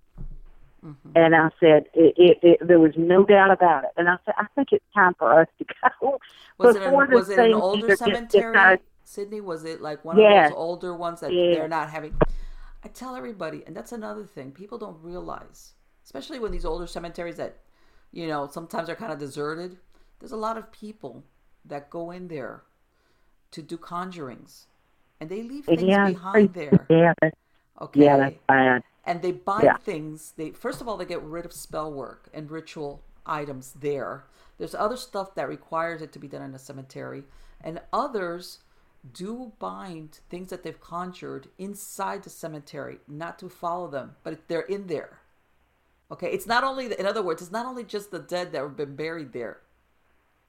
Mm-hmm. 0.84 1.10
And 1.14 1.34
I 1.36 1.50
said 1.60 1.86
it, 1.94 2.14
it, 2.16 2.38
it, 2.42 2.66
there 2.66 2.80
was 2.80 2.92
no 2.96 3.24
doubt 3.24 3.52
about 3.52 3.84
it. 3.84 3.90
And 3.96 4.08
I 4.08 4.16
said 4.24 4.34
I 4.38 4.46
think 4.56 4.68
it's 4.72 4.84
time 4.92 5.14
for 5.18 5.40
us 5.40 5.46
to 5.58 5.66
go. 6.00 6.18
Was 6.58 6.74
it, 6.74 6.80
before 6.80 7.04
an, 7.04 7.10
this 7.10 7.28
was 7.28 7.30
it 7.30 7.38
an 7.38 7.54
older 7.54 7.96
cemetery, 7.96 8.78
Sydney? 9.08 9.40
Was 9.40 9.64
it 9.64 9.80
like 9.80 10.04
one 10.04 10.18
of 10.18 10.28
those 10.28 10.52
older 10.56 10.94
ones 10.94 11.20
that 11.20 11.30
they're 11.30 11.68
not 11.68 11.90
having? 11.90 12.14
I 12.84 12.88
tell 12.88 13.16
everybody, 13.16 13.64
and 13.66 13.74
that's 13.76 13.92
another 13.92 14.24
thing 14.24 14.52
people 14.52 14.78
don't 14.78 15.02
realize, 15.02 15.72
especially 16.04 16.38
when 16.38 16.52
these 16.52 16.64
older 16.64 16.86
cemeteries 16.86 17.36
that, 17.36 17.58
you 18.12 18.26
know, 18.28 18.48
sometimes 18.50 18.88
are 18.88 18.94
kind 18.96 19.12
of 19.12 19.18
deserted. 19.18 19.78
There's 20.20 20.32
a 20.32 20.36
lot 20.36 20.56
of 20.58 20.70
people 20.72 21.24
that 21.64 21.90
go 21.90 22.10
in 22.10 22.28
there 22.28 22.62
to 23.52 23.62
do 23.62 23.76
conjurings, 23.78 24.66
and 25.20 25.30
they 25.30 25.42
leave 25.42 25.64
things 25.66 25.82
yeah, 25.88 26.06
behind 26.06 26.54
there. 26.54 26.86
Yeah, 26.90 27.14
Okay. 27.80 28.04
yeah, 28.04 28.16
that's 28.16 28.36
bad. 28.46 28.82
and 29.04 29.22
they 29.22 29.32
buy 29.32 29.62
Yeah. 29.64 29.76
things 29.76 30.32
they 30.36 30.50
first 30.50 30.80
of 30.80 30.88
all 30.88 30.96
they 30.96 31.04
get 31.06 31.22
rid 31.22 31.44
of 31.46 31.52
spell 31.52 31.90
work 31.92 32.28
and 32.34 32.50
ritual 32.50 33.02
items 33.26 33.72
there 33.80 34.24
there's 34.58 34.74
other 34.74 34.96
stuff 34.96 35.34
that 35.34 35.48
requires 35.48 36.02
it 36.02 36.12
to 36.12 36.18
be 36.18 36.28
done 36.28 36.42
in 36.42 36.54
a 36.54 36.58
cemetery 36.58 37.24
and 37.62 37.80
others 37.92 38.58
do 39.12 39.52
bind 39.58 40.20
things 40.30 40.50
that 40.50 40.62
they've 40.62 40.80
conjured 40.80 41.48
inside 41.58 42.22
the 42.22 42.30
cemetery 42.30 42.98
not 43.08 43.38
to 43.38 43.48
follow 43.48 43.88
them 43.88 44.16
but 44.22 44.48
they're 44.48 44.60
in 44.62 44.86
there. 44.86 45.20
Okay 46.10 46.30
it's 46.32 46.46
not 46.46 46.64
only 46.64 46.86
in 46.98 47.06
other 47.06 47.22
words 47.22 47.42
it's 47.42 47.52
not 47.52 47.66
only 47.66 47.84
just 47.84 48.10
the 48.10 48.18
dead 48.18 48.52
that 48.52 48.62
have 48.62 48.76
been 48.76 48.96
buried 48.96 49.32
there. 49.32 49.60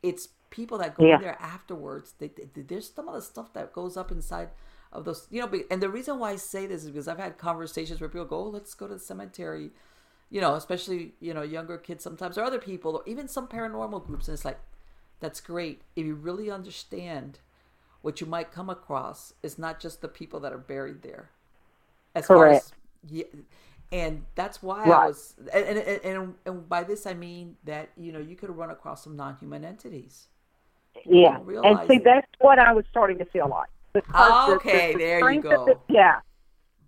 It's 0.01 0.29
people 0.49 0.77
that 0.79 0.95
go 0.95 1.05
Yeah. 1.05 1.15
in 1.15 1.19
there 1.19 1.37
afterwards. 1.39 2.13
They, 2.17 2.29
they, 2.29 2.61
there's 2.61 2.91
some 2.91 3.07
of 3.07 3.15
the 3.15 3.21
stuff 3.21 3.53
that 3.53 3.73
goes 3.73 3.97
up 3.97 4.11
inside 4.11 4.49
of 4.91 5.05
those 5.05 5.27
you 5.29 5.39
know 5.39 5.51
and 5.69 5.81
the 5.83 5.89
reason 5.89 6.17
why 6.17 6.31
i 6.31 6.35
say 6.35 6.65
this 6.65 6.83
is 6.83 6.89
because 6.89 7.07
i've 7.07 7.19
had 7.19 7.37
conversations 7.37 8.01
where 8.01 8.09
people 8.09 8.25
go 8.25 8.37
oh, 8.37 8.49
let's 8.49 8.73
go 8.73 8.87
to 8.87 8.95
the 8.95 8.99
cemetery 8.99 9.69
you 10.31 10.41
know 10.41 10.55
especially 10.55 11.13
you 11.19 11.31
know 11.31 11.43
younger 11.43 11.77
kids 11.77 12.03
sometimes 12.03 12.39
or 12.39 12.43
other 12.43 12.57
people 12.57 12.95
or 12.95 13.03
even 13.05 13.27
some 13.27 13.47
paranormal 13.47 14.03
groups 14.05 14.27
and 14.27 14.33
it's 14.33 14.45
like 14.45 14.59
that's 15.19 15.41
great. 15.41 15.81
If 15.95 16.05
you 16.05 16.15
really 16.15 16.49
understand 16.49 17.39
what 18.01 18.21
you 18.21 18.27
might 18.27 18.51
come 18.51 18.69
across 18.69 19.33
is 19.43 19.57
not 19.57 19.79
just 19.79 20.01
the 20.01 20.07
people 20.07 20.39
that 20.39 20.53
are 20.53 20.57
buried 20.57 21.01
there 21.01 21.29
as 22.15 22.27
far 22.27 22.37
Correct. 22.37 22.65
as 22.65 23.11
yeah, 23.11 23.23
and 23.91 24.25
that's 24.35 24.61
why 24.61 24.83
I 24.83 25.07
was 25.07 25.35
and, 25.53 25.65
and, 25.65 26.01
and, 26.03 26.35
and, 26.45 26.69
by 26.69 26.83
this 26.83 27.05
I 27.05 27.13
mean 27.13 27.57
that 27.63 27.89
you 27.97 28.11
know 28.11 28.19
you 28.19 28.35
could 28.35 28.49
run 28.49 28.69
across 28.69 29.03
some 29.03 29.15
non-human 29.15 29.65
entities 29.65 30.27
Yeah, 31.05 31.39
and 31.63 31.79
see, 31.87 31.99
that's 31.99 32.27
what 32.39 32.59
I 32.59 32.73
was 32.73 32.85
starting 32.89 33.17
to 33.19 33.25
feel 33.25 33.47
like. 33.47 33.69
Because 33.93 34.11
ah, 34.13 34.53
Okay, 34.55 34.93
the, 34.93 34.99
the 34.99 35.03
there 35.03 35.31
you 35.31 35.41
go. 35.41 35.65
The, 35.65 35.77
yeah. 35.87 36.19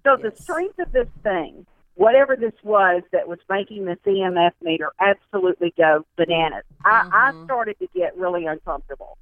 So 0.04 0.18
the 0.18 0.34
strength 0.36 0.80
of 0.80 0.92
this 0.92 1.08
thing, 1.24 1.66
whatever 1.96 2.36
this 2.36 2.54
was 2.64 3.04
that 3.12 3.28
was 3.28 3.40
making 3.50 3.86
this 3.86 3.98
EMF 4.06 4.52
meter 4.62 4.92
absolutely 5.00 5.74
go 5.78 6.06
bananas, 6.16 6.64
I, 6.84 7.10
I 7.12 7.32
mm-hmm. 7.32 7.46
started 7.46 7.78
to 7.80 7.88
get 7.96 8.18
really 8.18 8.46
uncomfortable. 8.46 9.18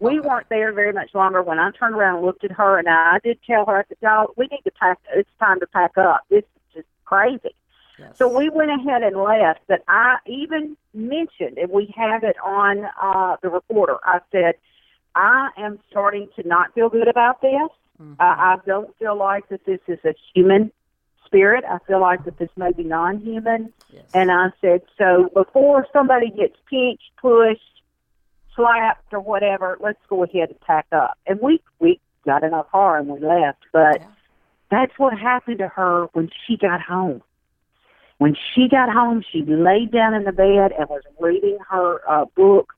We. 0.00 0.18
Okay. 0.18 0.28
weren't 0.28 0.48
there 0.48 0.72
very 0.72 0.92
much 0.92 1.14
longer 1.14 1.42
when 1.42 1.58
I 1.58 1.70
turned 1.72 1.94
around 1.94 2.16
and 2.18 2.26
looked 2.26 2.44
at 2.44 2.52
her, 2.52 2.78
and 2.78 2.88
I, 2.88 3.16
I 3.16 3.18
did 3.22 3.38
tell 3.46 3.66
her, 3.66 3.78
I 3.78 3.84
said, 3.88 3.98
"Y'all, 4.02 4.32
we 4.36 4.46
need 4.50 4.62
to 4.64 4.70
pack. 4.70 4.98
It's 5.14 5.30
time 5.38 5.60
to 5.60 5.66
pack 5.66 5.98
up. 5.98 6.22
This 6.30 6.44
is 6.44 6.74
just 6.74 6.88
crazy." 7.04 7.54
yes. 7.98 8.16
So 8.16 8.28
we 8.28 8.48
went 8.48 8.70
ahead 8.70 9.02
and 9.02 9.16
left, 9.16 9.60
but 9.66 9.82
I 9.88 10.16
even 10.26 10.76
mentioned, 10.94 11.58
and 11.58 11.70
we 11.70 11.92
have 11.96 12.24
it 12.24 12.36
on 12.44 12.86
uh, 13.00 13.36
the 13.42 13.48
reporter. 13.48 13.98
I 14.04 14.20
said, 14.30 14.54
I 15.14 15.50
am 15.56 15.78
starting 15.90 16.28
to 16.36 16.46
not 16.46 16.74
feel 16.74 16.88
good 16.88 17.08
about 17.08 17.40
this. 17.40 17.70
Mm-hmm. 18.00 18.14
I, 18.20 18.24
I 18.24 18.56
don't 18.66 18.96
feel 18.98 19.16
like 19.16 19.48
that 19.48 19.64
this 19.66 19.80
is 19.88 19.98
a 20.04 20.14
human 20.34 20.72
spirit. 21.26 21.64
I 21.68 21.78
feel 21.86 22.00
like 22.00 22.24
that 22.24 22.38
this 22.38 22.50
may 22.56 22.72
be 22.72 22.84
non-human. 22.84 23.72
yes. 23.92 24.04
And 24.14 24.30
I 24.30 24.50
said, 24.60 24.82
so 24.96 25.30
before 25.34 25.86
somebody 25.92 26.30
gets 26.30 26.56
pinched, 26.70 27.10
pushed, 27.20 27.77
slapped, 28.58 29.12
or 29.12 29.20
whatever, 29.20 29.78
let's 29.80 29.98
go 30.08 30.24
ahead 30.24 30.50
and 30.50 30.60
pack 30.60 30.86
up. 30.92 31.16
And 31.26 31.40
we 31.40 31.60
we 31.78 32.00
got 32.26 32.42
in 32.42 32.52
our 32.52 32.64
car 32.64 32.98
and 32.98 33.08
we 33.08 33.20
left. 33.20 33.64
But 33.72 34.00
Yeah. 34.00 34.06
that's 34.70 34.98
what 34.98 35.16
happened 35.18 35.58
to 35.58 35.68
her 35.68 36.08
when 36.12 36.28
she 36.44 36.56
got 36.56 36.80
home. 36.80 37.22
When 38.18 38.34
she 38.34 38.68
got 38.68 38.90
home, 38.90 39.22
she 39.30 39.42
laid 39.42 39.92
down 39.92 40.12
in 40.12 40.24
the 40.24 40.32
bed 40.32 40.72
and 40.72 40.88
was 40.88 41.02
reading 41.20 41.58
her 41.70 42.00
uh, 42.08 42.24
book. 42.34 42.74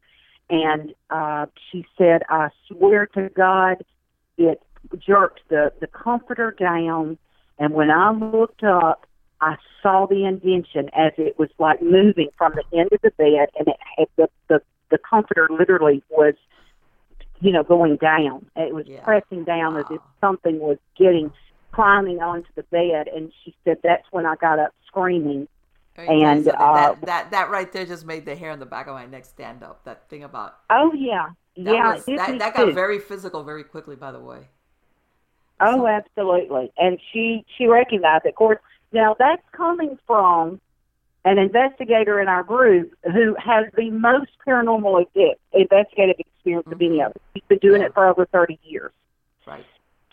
And 0.51 0.95
uh, 1.09 1.47
she 1.71 1.87
said, 1.97 2.23
I 2.29 2.51
swear 2.69 3.07
to 3.15 3.31
God, 3.31 3.83
it 4.37 4.63
jerked 4.99 5.41
the, 5.49 5.73
the 5.81 5.87
comforter 5.87 6.51
down. 6.51 7.17
And 7.59 7.73
when 7.73 7.91
I 7.91 8.11
looked 8.11 8.63
up, 8.65 9.07
I 9.41 9.57
saw 9.83 10.07
the 10.07 10.27
indention 10.27 10.91
as 10.93 11.13
it 11.17 11.39
was 11.39 11.49
like 11.59 11.81
moving 11.81 12.29
from 12.37 12.53
the 12.55 12.79
end 12.79 12.91
of 12.93 13.01
the 13.01 13.11
bed, 13.13 13.49
and 13.59 13.69
it 13.69 13.77
had 13.97 14.09
the, 14.17 14.29
the, 14.49 14.63
the 14.91 14.99
comforter 14.99 15.49
literally 15.51 16.03
was, 16.11 16.35
you 17.41 17.53
know, 17.53 17.63
going 17.63 17.97
down. 17.97 18.47
It 18.57 18.75
was 18.75 18.87
Yeah. 18.87 19.03
pressing 19.03 19.45
down 19.45 19.77
as 19.77 19.87
if 19.91 20.01
something 20.21 20.59
was 20.59 20.79
getting 20.99 21.33
climbing 21.73 22.21
onto 22.21 22.49
the 22.57 22.65
bed. 22.65 23.09
And 23.09 23.33
she 23.45 23.55
said, 23.65 23.79
That's 23.83 24.05
when 24.11 24.27
I 24.27 24.35
got 24.37 24.59
up 24.59 24.73
screaming. 24.87 25.49
And, 25.97 26.45
something, 26.45 26.61
uh, 26.61 26.75
that, 26.75 27.01
that 27.03 27.31
that 27.33 27.51
right 27.51 27.71
there 27.73 27.85
just 27.85 28.07
made 28.07 28.25
the 28.25 28.35
hair 28.35 28.51
on 28.53 28.59
the 28.59 28.67
back 28.67 28.87
of 28.87 28.95
my 28.95 29.05
neck 29.07 29.25
stand 29.27 29.63
up. 29.63 29.85
That 29.85 30.09
thing 30.09 30.25
about 30.25 30.57
Oh, 30.71 30.93
yeah. 30.95 31.29
that 31.57 31.65
yeah, 31.75 31.95
was, 31.95 32.05
that, 32.07 32.39
that 32.39 32.57
too. 32.57 32.67
got 32.67 32.75
very 32.75 32.99
physical 32.99 33.43
very 33.45 33.65
quickly. 33.65 33.97
By 33.97 34.13
the 34.13 34.21
way, 34.21 34.49
Oh, 35.61 35.87
absolutely. 35.87 36.73
And 36.79 36.99
she 37.13 37.45
she 37.59 37.67
recognized 37.67 38.25
it. 38.25 38.31
Of 38.31 38.35
course, 38.37 38.59
now 38.93 39.15
that's 39.19 39.43
coming 39.53 39.99
from 40.07 40.61
an 41.25 41.39
investigator 41.39 42.21
in 42.21 42.29
our 42.29 42.43
group 42.43 42.93
who 43.05 43.37
has 43.39 43.67
the 43.77 43.91
most 43.91 44.31
paranormal 44.47 45.05
investigative 45.53 46.17
experience 46.19 46.67
of 46.71 46.81
any 46.81 47.01
of 47.01 47.13
us. 47.13 47.23
He's 47.35 47.43
been 47.49 47.59
doing 47.59 47.83
it 47.83 47.93
for 47.93 48.09
over 48.09 48.27
30 48.27 48.59
years. 48.63 48.93
right? 49.47 49.65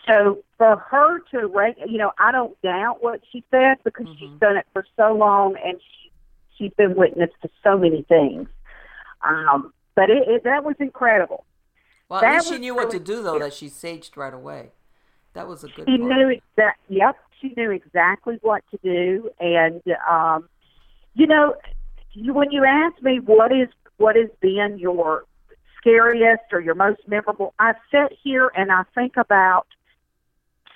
So 0.06 0.42
for 0.56 0.76
her 0.76 1.20
to, 1.32 1.74
you 1.86 1.98
know, 1.98 2.12
I 2.18 2.32
don't 2.32 2.60
doubt 2.62 3.02
what 3.02 3.20
she 3.30 3.44
says 3.50 3.78
because 3.84 4.06
she's 4.18 4.38
done 4.40 4.56
it 4.56 4.66
for 4.72 4.84
so 4.96 5.14
long 5.14 5.56
and 5.64 5.78
she, 5.78 6.12
she's 6.56 6.72
been 6.76 6.94
witness 6.94 7.30
to 7.42 7.48
so 7.62 7.78
many 7.78 8.02
things. 8.02 8.48
Um, 9.22 9.72
but 9.94 10.10
it, 10.10 10.28
it, 10.28 10.44
that 10.44 10.64
was 10.64 10.76
incredible. 10.78 11.44
Well, 12.08 12.20
That 12.20 12.44
she 12.44 12.58
knew 12.58 12.74
what 12.74 12.90
to 12.90 12.98
do 12.98 13.22
though. 13.22 13.38
That 13.38 13.52
she 13.52 13.66
saged 13.66 14.16
right 14.16 14.32
away. 14.32 14.70
That 15.34 15.46
was 15.46 15.62
a 15.62 15.68
good. 15.68 15.86
She 15.88 15.98
part. 15.98 16.10
knew 16.10 16.28
exact. 16.28 16.80
Yep, 16.88 17.16
she 17.40 17.52
knew 17.56 17.70
exactly 17.70 18.38
what 18.42 18.62
to 18.70 18.78
do, 18.82 19.30
and 19.38 19.82
um, 20.08 20.48
you 21.18 21.26
know, 21.26 21.56
when 22.14 22.52
you 22.52 22.64
ask 22.64 23.02
me 23.02 23.18
what 23.18 23.52
is 23.52 23.68
what 23.96 24.14
has 24.14 24.30
been 24.40 24.78
your 24.78 25.24
scariest 25.76 26.44
or 26.52 26.60
your 26.60 26.76
most 26.76 27.00
memorable, 27.08 27.54
I 27.58 27.72
sit 27.90 28.16
here 28.22 28.52
and 28.56 28.70
I 28.70 28.84
think 28.94 29.16
about 29.16 29.66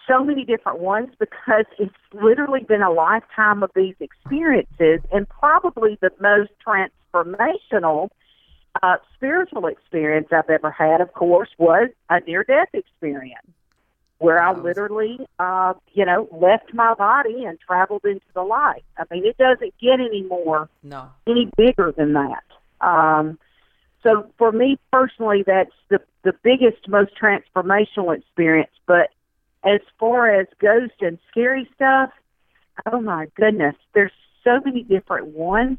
so 0.08 0.24
many 0.24 0.44
different 0.44 0.80
ones 0.80 1.10
because 1.20 1.64
it's 1.78 1.94
literally 2.12 2.64
been 2.64 2.82
a 2.82 2.90
lifetime 2.90 3.62
of 3.62 3.70
these 3.76 3.94
experiences, 4.00 4.98
and 5.12 5.28
probably 5.28 5.96
the 6.00 6.10
most 6.20 6.50
transformational 6.66 8.08
uh, 8.82 8.96
spiritual 9.14 9.66
experience 9.66 10.26
I've 10.32 10.50
ever 10.50 10.72
had, 10.72 11.00
of 11.00 11.12
course, 11.12 11.50
was 11.56 11.88
a 12.10 12.18
near 12.20 12.42
death 12.42 12.68
experience 12.72 13.46
where 14.22 14.40
I 14.40 14.52
literally, 14.52 15.18
uh, 15.38 15.74
you 15.92 16.04
know, 16.06 16.28
left 16.30 16.72
my 16.72 16.94
body 16.94 17.44
and 17.44 17.58
traveled 17.60 18.04
into 18.04 18.24
the 18.34 18.42
light. 18.42 18.84
I 18.96 19.04
mean, 19.10 19.26
it 19.26 19.36
doesn't 19.36 19.74
get 19.80 19.94
any 20.00 20.22
more, 20.22 20.68
No. 20.82 21.10
any 21.26 21.50
bigger 21.56 21.92
than 21.92 22.12
that. 22.12 22.44
Um, 22.80 23.38
so 24.02 24.30
for 24.38 24.52
me 24.52 24.78
personally, 24.92 25.42
that's 25.46 25.72
the 25.88 26.00
the 26.22 26.34
biggest, 26.44 26.88
most 26.88 27.10
transformational 27.20 28.16
experience. 28.16 28.70
But 28.86 29.10
as 29.64 29.80
far 29.98 30.30
as 30.30 30.46
ghost 30.60 30.94
and 31.00 31.18
scary 31.30 31.68
stuff, 31.74 32.10
oh 32.92 33.00
my 33.00 33.26
goodness, 33.34 33.74
there's 33.92 34.12
so 34.44 34.60
many 34.64 34.84
different 34.84 35.28
ones. 35.28 35.78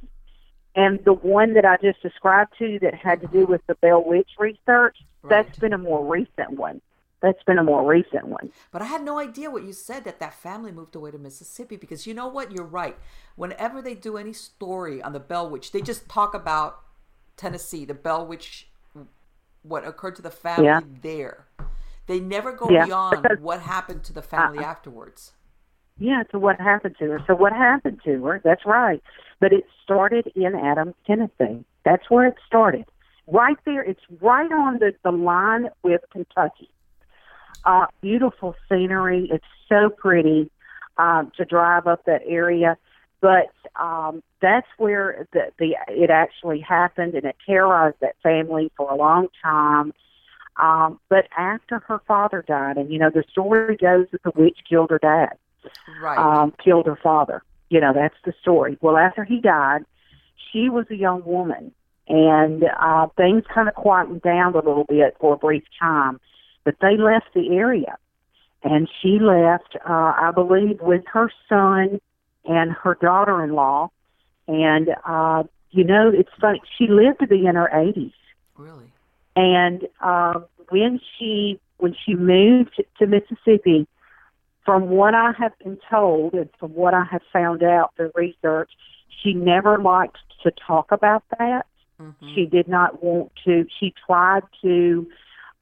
And 0.75 0.99
the 1.05 1.13
one 1.13 1.53
that 1.53 1.63
I 1.65 1.77
just 1.77 2.01
described 2.01 2.55
to 2.59 2.65
you 2.65 2.79
that 2.79 2.95
had 2.95 3.21
to 3.21 3.27
do 3.27 3.45
with 3.45 3.61
the 3.67 3.75
Bell 3.75 4.03
Witch 4.05 4.31
research—that's 4.39 5.59
been 5.59 5.71
a 5.71 5.77
more 5.77 6.03
recent 6.05 6.51
one. 6.51 6.81
That's 7.23 7.41
been 7.43 7.57
a 7.57 7.63
more 7.63 7.89
recent 7.89 8.27
one. 8.27 8.51
But 8.69 8.81
I 8.81 8.85
had 8.85 9.01
no 9.01 9.17
idea 9.17 9.49
what 9.49 9.63
you 9.63 9.71
said 9.71 10.03
that 10.03 10.19
that 10.19 10.33
family 10.33 10.73
moved 10.73 10.93
away 10.93 11.09
to 11.11 11.17
Mississippi 11.17 11.77
because 11.77 12.05
you 12.05 12.13
know 12.13 12.27
what? 12.27 12.51
You're 12.51 12.65
right. 12.65 12.97
Whenever 13.37 13.81
they 13.81 13.95
do 13.95 14.17
any 14.17 14.33
story 14.33 15.01
on 15.01 15.13
the 15.13 15.21
Bell 15.21 15.49
Witch, 15.49 15.71
they 15.71 15.81
just 15.81 16.09
talk 16.09 16.33
about 16.35 16.81
Tennessee, 17.37 17.85
the 17.85 17.93
Bell 17.93 18.27
Witch, 18.27 18.67
what 19.63 19.87
occurred 19.87 20.17
to 20.17 20.21
the 20.21 20.29
family 20.29 20.65
Yeah. 20.65 20.81
there. 21.01 21.47
They 22.07 22.19
never 22.19 22.51
go 22.51 22.69
Yeah, 22.69 22.85
beyond 22.85 23.21
because- 23.23 23.39
what 23.39 23.61
happened 23.61 24.03
to 24.03 24.13
the 24.13 24.19
uh, 24.19 24.23
family 24.23 24.59
Uh-uh. 24.59 24.67
afterwards. 24.67 25.31
Yeah, 25.97 26.23
to 26.31 26.39
what 26.39 26.59
happened 26.59 26.97
to 26.99 27.05
her. 27.11 27.23
So 27.25 27.35
what 27.35 27.53
happened 27.53 28.01
to 28.03 28.21
her? 28.25 28.41
That's 28.43 28.65
right. 28.65 29.01
But 29.39 29.53
it 29.53 29.63
started 29.83 30.27
in 30.35 30.55
Adams, 30.55 30.95
Tennessee. 31.07 31.63
That's 31.85 32.09
where 32.09 32.25
it 32.27 32.35
started. 32.45 32.85
Right 33.27 33.57
there. 33.63 33.81
It's 33.81 34.01
right 34.19 34.51
on 34.51 34.79
the, 34.79 34.93
the 35.03 35.11
line 35.11 35.69
with 35.83 36.01
Kentucky. 36.11 36.69
Uh, 37.65 37.85
beautiful 38.01 38.55
scenery. 38.69 39.29
It's 39.31 39.45
so 39.69 39.89
pretty 39.89 40.51
um, 40.97 41.31
to 41.37 41.45
drive 41.45 41.87
up 41.87 42.05
that 42.05 42.21
area. 42.27 42.77
But 43.21 43.51
um, 43.79 44.21
that's 44.41 44.67
where 44.77 45.27
the, 45.31 45.51
the 45.57 45.75
it 45.87 46.09
actually 46.09 46.59
happened, 46.59 47.13
and 47.13 47.23
it 47.23 47.37
terrorized 47.45 47.97
that 48.01 48.15
family 48.21 48.69
for 48.75 48.91
a 48.91 48.95
long 48.95 49.29
time. 49.41 49.93
Um, 50.57 50.99
but 51.09 51.29
after 51.37 51.79
her 51.87 52.01
father 52.05 52.43
died, 52.45 52.77
and 52.77 52.91
you 52.91 52.99
know 52.99 53.09
the 53.09 53.23
story 53.31 53.77
goes 53.77 54.07
that 54.11 54.23
the 54.23 54.31
witch 54.35 54.57
killed 54.69 54.89
her 54.89 54.99
dad 54.99 55.37
Right. 56.01 56.17
um, 56.17 56.53
killed 56.63 56.85
her 56.85 56.97
father. 57.01 57.43
You 57.69 57.79
know, 57.79 57.93
that's 57.93 58.15
the 58.25 58.33
story. 58.41 58.77
Well, 58.81 58.97
after 58.97 59.23
he 59.23 59.39
died, 59.39 59.85
she 60.51 60.69
was 60.69 60.85
a 60.91 60.95
young 60.95 61.23
woman, 61.25 61.71
and 62.07 62.63
uh, 62.79 63.07
things 63.17 63.43
kind 63.53 63.67
of 63.67 63.75
quietened 63.75 64.21
down 64.21 64.53
a 64.53 64.57
little 64.57 64.85
bit 64.87 65.15
for 65.19 65.33
a 65.33 65.37
brief 65.37 65.63
time. 65.79 66.19
But 66.63 66.75
they 66.81 66.97
left 66.97 67.33
the 67.33 67.49
area, 67.57 67.97
and 68.63 68.89
she 69.01 69.19
left, 69.19 69.75
uh, 69.87 70.13
I 70.17 70.31
believe, 70.33 70.79
with 70.81 71.03
her 71.11 71.31
son 71.49 71.99
and 72.45 72.71
her 72.71 72.95
daughter-in-law. 72.95 73.89
And 74.47 74.89
uh, 75.05 75.43
you 75.71 75.83
know, 75.83 76.11
it's 76.13 76.29
funny. 76.39 76.61
She 76.77 76.87
lived 76.87 77.19
to 77.19 77.27
be 77.27 77.45
in 77.45 77.55
her 77.55 77.69
80s. 77.73 78.13
really? 78.57 78.85
And 79.35 79.87
uh, 80.01 80.41
when 80.69 80.99
she 81.17 81.59
when 81.77 81.95
she 82.05 82.13
moved 82.13 82.81
to 82.99 83.07
Mississippi, 83.07 83.87
from 84.63 84.89
what 84.89 85.13
I 85.15 85.33
have 85.37 85.57
been 85.59 85.77
told 85.89 86.33
and 86.33 86.49
from 86.59 86.73
what 86.73 86.93
I 86.93 87.03
have 87.11 87.23
found 87.33 87.63
out 87.63 87.93
through 87.95 88.11
research, 88.15 88.69
she 89.21 89.33
never 89.33 89.77
liked 89.79 90.17
to 90.43 90.51
talk 90.51 90.91
about 90.91 91.23
that. 91.39 91.65
Mhm. 91.99 92.35
She 92.35 92.45
did 92.45 92.67
not 92.67 93.03
want 93.03 93.31
to. 93.45 93.65
She 93.79 93.93
tried 94.05 94.43
to. 94.61 95.07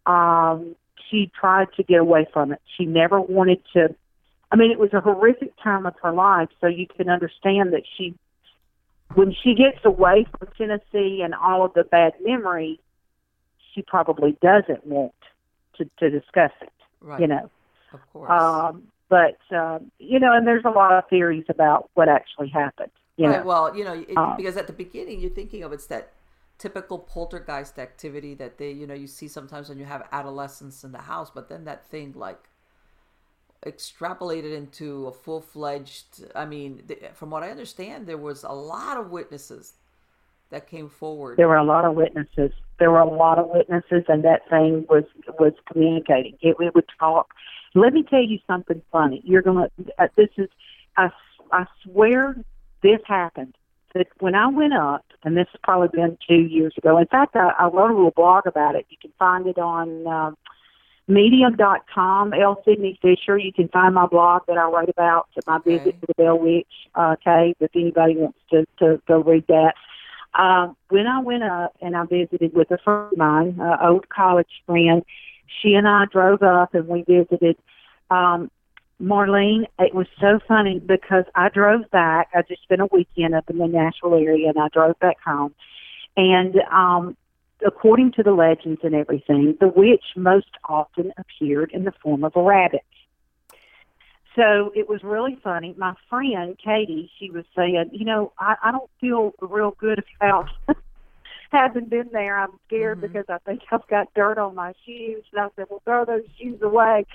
Um, 0.06 0.76
she 1.12 1.30
tried 1.40 1.68
to 1.76 1.84
get 1.84 2.00
away 2.00 2.26
from 2.34 2.54
it. 2.54 2.62
She 2.78 2.86
never 2.86 3.22
wanted 3.22 3.62
to. 3.74 3.94
I 4.52 4.56
mean, 4.56 4.72
it 4.72 4.80
was 4.80 4.94
a 4.94 5.02
horrific 5.02 5.54
time 5.64 5.86
of 5.86 5.94
her 6.02 6.12
life, 6.12 6.50
so 6.60 6.68
you 6.68 6.88
can 6.88 7.10
understand 7.10 7.74
that 7.74 7.84
she, 7.98 8.16
when 9.14 9.34
she 9.44 9.54
gets 9.54 9.80
away 9.86 10.26
from 10.38 10.50
Tennessee 10.58 11.22
and 11.24 11.36
all 11.36 11.64
of 11.64 11.74
the 11.74 11.84
bad 11.84 12.14
memories, 12.24 12.80
she 13.74 13.82
probably 13.82 14.38
doesn't 14.42 14.86
want 14.86 15.14
to 15.78 15.86
to 16.00 16.10
discuss 16.10 16.52
it. 16.62 16.74
Right. 17.02 17.22
You 17.22 17.28
know. 17.28 17.50
Of 17.94 18.00
course. 18.14 18.32
Um, 18.32 18.84
but 19.10 19.38
um, 19.56 19.92
you 20.00 20.20
know, 20.20 20.34
and 20.34 20.48
there's 20.48 20.66
a 20.66 20.70
lot 20.70 20.94
of 20.94 21.08
theories 21.10 21.46
about 21.50 21.90
what 21.94 22.08
actually 22.08 22.50
happened. 22.50 22.92
You 23.18 23.28
right. 23.28 23.40
know, 23.40 23.46
Well, 23.46 23.76
you 23.76 23.84
know, 23.84 23.94
it, 23.94 24.18
Um, 24.18 24.38
because 24.38 24.58
at 24.58 24.68
the 24.68 24.74
beginning 24.74 25.20
you're 25.20 25.30
thinking 25.30 25.64
of 25.64 25.74
it's 25.74 25.88
that 25.88 26.12
typical 26.62 27.00
poltergeist 27.00 27.80
activity 27.80 28.36
that 28.36 28.58
they, 28.58 28.72
you 28.72 28.86
know, 28.86 28.94
you 28.94 29.08
see 29.08 29.28
sometimes 29.28 29.68
when 29.68 29.80
you 29.80 29.86
have 29.86 30.08
adolescents 30.12 30.84
in 30.84 30.92
the 30.92 31.00
house, 31.00 31.32
but 31.34 31.50
then 31.50 31.66
that 31.66 31.88
thing 31.88 32.14
like 32.16 32.50
extrapolated 33.66 34.56
into 34.58 35.06
a 35.06 35.12
full-fledged 35.12 36.26
i 36.34 36.44
mean 36.44 36.82
from 37.14 37.30
what 37.30 37.44
i 37.44 37.52
understand 37.52 38.08
there 38.08 38.18
was 38.18 38.44
a 38.44 38.52
lot 38.52 38.98
of 38.98 39.12
witnesses 39.12 39.74
that 40.50 40.68
came 40.68 40.90
forward 40.90 41.38
there 41.38 41.48
were 41.48 41.58
a 41.58 41.64
lot 41.64 41.86
of 41.86 41.96
witnesses. 41.96 42.52
There 42.80 42.92
were 42.92 43.00
a 43.00 43.08
lot 43.10 43.38
of 43.38 43.48
witnesses, 43.50 44.04
and 44.08 44.24
that 44.24 44.50
thing 44.50 44.86
was 44.90 45.04
was 45.40 45.54
communicating. 45.72 46.38
It, 46.42 46.56
it 46.60 46.74
would 46.74 46.90
talk. 47.00 47.34
Let 47.76 47.94
me 47.94 48.04
tell 48.04 48.24
you 48.24 48.40
something 48.48 48.82
funny. 48.92 49.22
You're 49.24 49.44
gonna. 49.44 49.70
Uh, 50.00 50.08
this 50.18 50.30
is. 50.38 50.50
I 50.98 51.10
I 51.52 51.66
swear 51.84 52.36
this 52.82 53.00
happened. 53.06 53.56
That 53.94 54.08
when 54.20 54.36
I 54.36 54.48
went 54.48 54.74
up, 54.74 55.06
and 55.24 55.36
this 55.36 55.48
has 55.52 55.60
probably 55.64 55.90
been 55.94 56.18
two 56.28 56.42
years 56.42 56.74
ago. 56.78 56.98
In 56.98 57.08
fact, 57.08 57.36
I, 57.36 57.52
I 57.60 57.66
wrote 57.66 57.92
a 57.92 57.96
little 57.96 58.12
blog 58.12 58.48
about 58.48 58.76
it. 58.76 58.86
You 58.90 58.98
can 59.02 59.12
find 59.20 59.48
it 59.48 59.58
on. 59.58 60.08
Uh, 60.08 60.32
medium.com, 61.08 62.34
L. 62.34 62.62
Sydney 62.64 62.98
Fisher. 63.02 63.38
You 63.38 63.52
can 63.52 63.68
find 63.70 63.94
my 63.94 64.06
blog 64.06 64.44
that 64.48 64.58
I 64.58 64.66
wrote 64.66 64.90
about 64.90 65.28
my 65.46 65.58
Okay. 65.58 65.78
visit 65.78 66.00
to 66.00 66.08
the 66.08 66.14
Bell 66.14 66.40
Witch 66.40 66.68
uh, 66.96 67.16
cave 67.24 67.56
if 67.60 67.72
anybody 67.76 68.16
wants 68.16 68.40
to, 68.52 68.66
to 68.80 69.02
go 69.08 69.22
read 69.22 69.46
that. 69.48 69.74
Um, 70.34 70.78
when 70.90 71.08
I 71.08 71.20
went 71.20 71.44
up 71.44 71.76
and 71.82 71.98
I 71.98 72.06
visited 72.06 72.54
with 72.54 72.72
a 72.72 72.78
friend 72.78 73.12
of 73.12 73.18
mine, 73.18 73.58
an 73.60 73.78
old 73.82 74.08
college 74.10 74.48
friend, 74.66 75.04
she 75.62 75.74
and 75.74 75.88
I 75.88 76.06
drove 76.06 76.42
up 76.42 76.74
and 76.74 76.88
we 76.88 77.04
visited. 77.04 77.58
Um, 78.10 78.50
Marlene, 79.02 79.66
it 79.80 79.96
was 79.96 80.08
so 80.20 80.40
funny 80.48 80.80
because 80.80 81.26
I 81.36 81.50
drove 81.50 81.90
back. 81.92 82.30
I 82.34 82.44
just 82.44 82.62
spent 82.64 82.82
a 82.82 82.88
weekend 82.92 83.34
up 83.34 83.50
in 83.50 83.58
the 83.58 83.68
Nashville 83.68 84.14
area 84.14 84.50
and 84.50 84.58
I 84.58 84.68
drove 84.70 85.00
back 85.00 85.18
home. 85.26 85.56
And 86.16 86.56
um, 86.72 87.18
according 87.66 88.12
to 88.14 88.24
the 88.24 88.32
legends 88.32 88.82
and 88.84 88.94
everything, 88.94 89.58
the 89.60 89.68
witch 89.68 90.04
most 90.16 90.52
often 90.68 91.12
appeared 91.18 91.72
in 91.74 91.84
the 91.84 91.94
form 92.04 92.24
of 92.24 92.34
a 92.36 92.42
rabbit. 92.42 92.84
So 94.36 94.72
it 94.76 94.88
was 94.88 95.02
really 95.04 95.38
funny. 95.44 95.76
My 95.78 95.94
friend 96.10 96.58
Katie, 96.64 97.12
she 97.20 97.30
was 97.30 97.44
saying, 97.56 97.90
you 97.92 98.06
know, 98.06 98.32
I, 98.40 98.56
I 98.64 98.72
don't 98.72 98.90
feel 99.02 99.34
real 99.42 99.76
good 99.78 100.04
about 100.18 100.48
having 101.52 101.86
been 101.86 102.10
there. 102.14 102.38
I'm 102.38 102.58
scared 102.68 103.02
because 103.02 103.26
I 103.28 103.40
think 103.40 103.62
I've 103.72 103.86
got 103.88 104.14
dirt 104.14 104.38
on 104.38 104.56
my 104.56 104.74
shoes. 104.86 105.24
And 105.34 105.42
I 105.42 105.48
said, 105.56 105.66
well, 105.70 105.82
throw 105.84 106.06
those 106.06 106.24
shoes 106.40 106.62
away. 106.62 107.06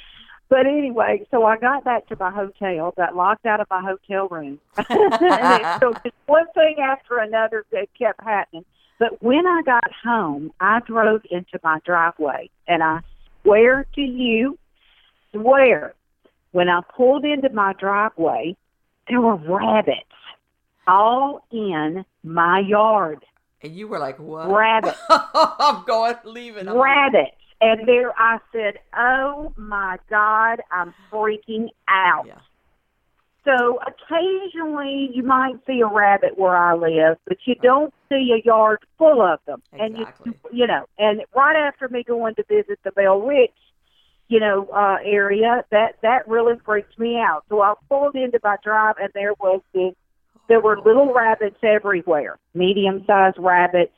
But 0.48 0.66
anyway, 0.66 1.26
so 1.30 1.44
I 1.44 1.56
got 1.58 1.84
back 1.84 2.06
to 2.08 2.16
my 2.18 2.30
hotel, 2.30 2.94
got 2.96 3.16
locked 3.16 3.46
out 3.46 3.60
of 3.60 3.66
my 3.68 3.82
hotel 3.82 4.28
room. 4.28 4.60
and 4.88 5.80
so 5.80 5.92
just 6.04 6.14
one 6.26 6.46
thing 6.54 6.76
after 6.80 7.18
another 7.18 7.64
that 7.72 7.88
kept 7.98 8.22
happening. 8.22 8.64
But 8.98 9.22
when 9.22 9.46
I 9.46 9.62
got 9.66 9.90
home, 10.04 10.52
I 10.60 10.80
drove 10.86 11.22
into 11.30 11.58
my 11.62 11.80
driveway, 11.84 12.48
and 12.66 12.82
I 12.82 13.00
swear 13.42 13.86
to 13.94 14.00
you, 14.00 14.56
swear, 15.32 15.94
when 16.52 16.68
I 16.68 16.80
pulled 16.96 17.24
into 17.24 17.50
my 17.50 17.74
driveway, 17.74 18.56
there 19.08 19.20
were 19.20 19.36
rabbits 19.36 20.00
all 20.86 21.44
in 21.50 22.04
my 22.22 22.60
yard. 22.60 23.24
and 23.62 23.74
you 23.76 23.88
were 23.88 23.98
like 23.98 24.18
what 24.18 24.48
Rabbits. 24.50 24.98
i'm 25.10 25.84
going 25.84 26.14
leaving 26.24 26.68
I'm 26.68 26.78
rabbits. 26.80 27.36
And 27.60 27.86
there 27.88 28.12
I 28.18 28.38
said, 28.52 28.78
Oh 28.96 29.52
my 29.56 29.98
God, 30.10 30.60
I'm 30.70 30.92
freaking 31.10 31.68
out. 31.88 32.26
Yeah. 32.26 32.38
So 33.44 33.78
occasionally 33.86 35.10
you 35.14 35.22
might 35.22 35.54
see 35.66 35.80
a 35.80 35.86
rabbit 35.86 36.36
where 36.36 36.56
I 36.56 36.74
live, 36.74 37.16
but 37.26 37.38
you 37.44 37.54
don't 37.54 37.94
see 38.08 38.34
a 38.34 38.44
yard 38.44 38.80
full 38.98 39.22
of 39.22 39.38
them. 39.46 39.62
And 39.72 39.96
Exactly. 39.96 40.32
you 40.52 40.60
you 40.60 40.66
know, 40.66 40.86
and 40.98 41.22
right 41.34 41.56
after 41.56 41.88
me 41.88 42.02
going 42.02 42.34
to 42.34 42.44
visit 42.48 42.78
the 42.84 42.90
Bell 42.90 43.20
Witch, 43.20 43.52
you 44.28 44.40
know, 44.40 44.68
uh 44.74 44.96
area, 45.04 45.64
that 45.70 45.96
that 46.02 46.28
really 46.28 46.58
freaked 46.64 46.98
me 46.98 47.16
out. 47.16 47.44
So 47.48 47.62
I 47.62 47.74
pulled 47.88 48.16
into 48.16 48.40
my 48.42 48.56
drive 48.62 48.96
and 49.00 49.10
there 49.14 49.34
was 49.38 49.62
this 49.72 49.94
there 50.48 50.60
were 50.60 50.78
little 50.78 51.12
rabbits 51.12 51.58
everywhere, 51.62 52.38
medium 52.54 53.04
sized 53.06 53.38
rabbits, 53.38 53.92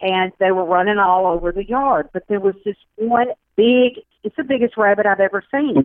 and 0.00 0.32
they 0.38 0.50
were 0.52 0.64
running 0.64 0.98
all 0.98 1.26
over 1.26 1.52
the 1.52 1.64
yard. 1.66 2.08
But 2.12 2.24
there 2.28 2.40
was 2.40 2.54
this 2.64 2.76
one 2.96 3.28
big, 3.56 4.00
it's 4.22 4.36
the 4.36 4.44
biggest 4.44 4.76
rabbit 4.76 5.06
I've 5.06 5.20
ever 5.20 5.42
seen. 5.50 5.84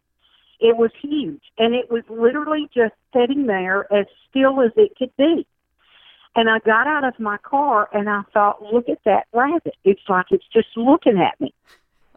It 0.60 0.76
was 0.76 0.92
huge, 1.02 1.42
and 1.58 1.74
it 1.74 1.90
was 1.90 2.04
literally 2.10 2.70
just 2.74 2.94
sitting 3.14 3.46
there 3.48 3.92
as 3.94 4.06
still 4.30 4.62
as 4.62 4.72
it 4.76 4.92
could 4.98 5.16
be. 5.18 5.48
And 6.36 6.50
I 6.50 6.60
got 6.60 6.86
out 6.86 7.04
of 7.06 7.20
my 7.20 7.38
car 7.38 7.90
and 7.94 8.10
I 8.10 8.22
thought, 8.34 8.62
look 8.62 8.88
at 8.90 9.00
that 9.06 9.28
rabbit. 9.34 9.76
It's 9.84 10.02
like 10.08 10.28
it's 10.32 10.46
just 10.54 10.68
looking 10.76 11.18
at 11.18 11.40
me. 11.42 11.54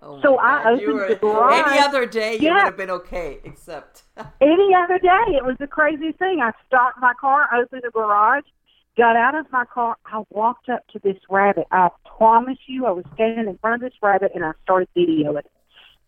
Oh 0.03 0.21
So 0.23 0.39
I 0.39 0.65
God, 0.65 0.73
opened 0.75 0.93
were- 0.95 1.09
the 1.09 1.15
garage. 1.17 1.67
any 1.71 1.79
other 1.79 2.05
day 2.07 2.35
you 2.37 2.49
Yeah. 2.49 2.55
would 2.57 2.65
have 2.65 2.77
been 2.77 2.91
okay 2.91 3.39
except 3.45 4.03
Any 4.41 4.75
other 4.75 4.99
day, 4.99 5.37
it 5.37 5.45
was 5.45 5.57
the 5.59 5.67
craziest 5.69 6.19
thing. 6.19 6.41
I 6.43 6.51
stopped 6.67 6.99
my 7.01 7.15
car, 7.21 7.49
opened 7.55 7.83
the 7.85 7.91
garage, 7.91 8.45
got 8.97 9.17
out 9.17 9.35
of 9.35 9.51
my 9.53 9.65
car. 9.65 9.97
I 10.07 10.23
walked 10.31 10.69
up 10.69 10.87
to 10.89 10.99
this 10.99 11.17
rabbit. 11.31 11.67
I 11.71 11.89
promise 12.19 12.59
you, 12.67 12.87
I 12.87 12.91
was 12.91 13.05
standing 13.15 13.49
in 13.49 13.59
front 13.59 13.83
of 13.83 13.91
this 13.91 13.99
rabbit 14.03 14.33
and 14.35 14.45
I 14.45 14.53
started 14.65 14.89
videoing 14.97 15.39
it. 15.39 15.51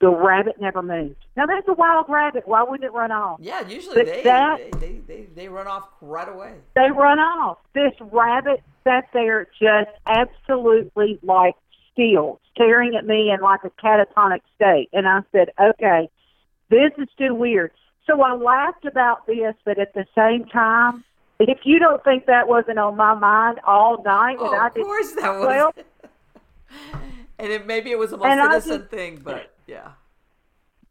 The 0.01 0.11
rabbit 0.11 0.61
never 0.61 0.83
moved. 0.83 1.17
Now 1.37 1.47
that's 1.47 1.67
a 1.69 1.73
wild 1.73 2.07
rabbit. 2.09 2.47
Why 2.47 2.63
wouldn't 2.63 2.85
it 2.85 2.93
run 2.93 3.11
off? 3.13 3.39
yeah 3.41 3.67
usually 3.67 3.95
But 3.97 4.07
they, 4.07 4.23
that- 4.25 4.59
they, 4.73 4.79
they 4.79 4.93
they 5.07 5.27
they 5.35 5.49
run 5.49 5.67
off 5.67 5.89
right 6.01 6.29
away 6.29 6.55
They 6.75 6.91
run 6.91 7.19
off. 7.19 7.59
This 7.75 7.93
rabbit 8.01 8.63
sat 8.83 9.09
there 9.15 9.47
just 9.61 9.91
absolutely 10.07 11.19
like 11.23 11.55
still, 11.93 12.41
staring 12.55 12.97
at 12.97 13.07
me 13.07 13.31
in 13.31 13.41
like 13.41 13.61
a 13.65 13.71
catatonic 13.71 14.41
state. 14.57 14.89
And 14.93 15.07
I 15.07 15.21
said, 15.33 15.51
okay, 15.61 16.11
this 16.71 16.91
is 16.99 17.09
too 17.17 17.35
weird. 17.35 17.71
So 18.07 18.21
I 18.21 18.35
laughed 18.35 18.85
about 18.85 19.27
this, 19.27 19.55
but 19.65 19.79
at 19.79 19.95
the 19.95 20.05
same 20.15 20.45
time, 20.47 21.05
if 21.49 21.61
you 21.65 21.79
don't 21.79 22.03
think 22.05 22.27
that 22.27 22.49
wasn't 22.49 22.79
on 22.79 22.97
my 22.97 23.15
mind 23.15 23.61
all 23.67 24.03
night, 24.03 24.37
oh, 24.39 24.53
and 24.53 24.61
I 24.61 24.67
of 24.69 24.75
did, 24.75 24.85
course 24.85 25.13
that 25.13 25.31
was. 25.39 25.47
well, 25.47 25.75
and 27.39 27.53
it, 27.53 27.67
maybe 27.67 27.91
it 27.91 27.99
was 27.99 28.11
the 28.11 28.17
most 28.17 28.31
innocent 28.33 28.83
just- 28.83 28.91
thing, 28.91 29.21
but 29.23 29.55
yeah. 29.67 29.93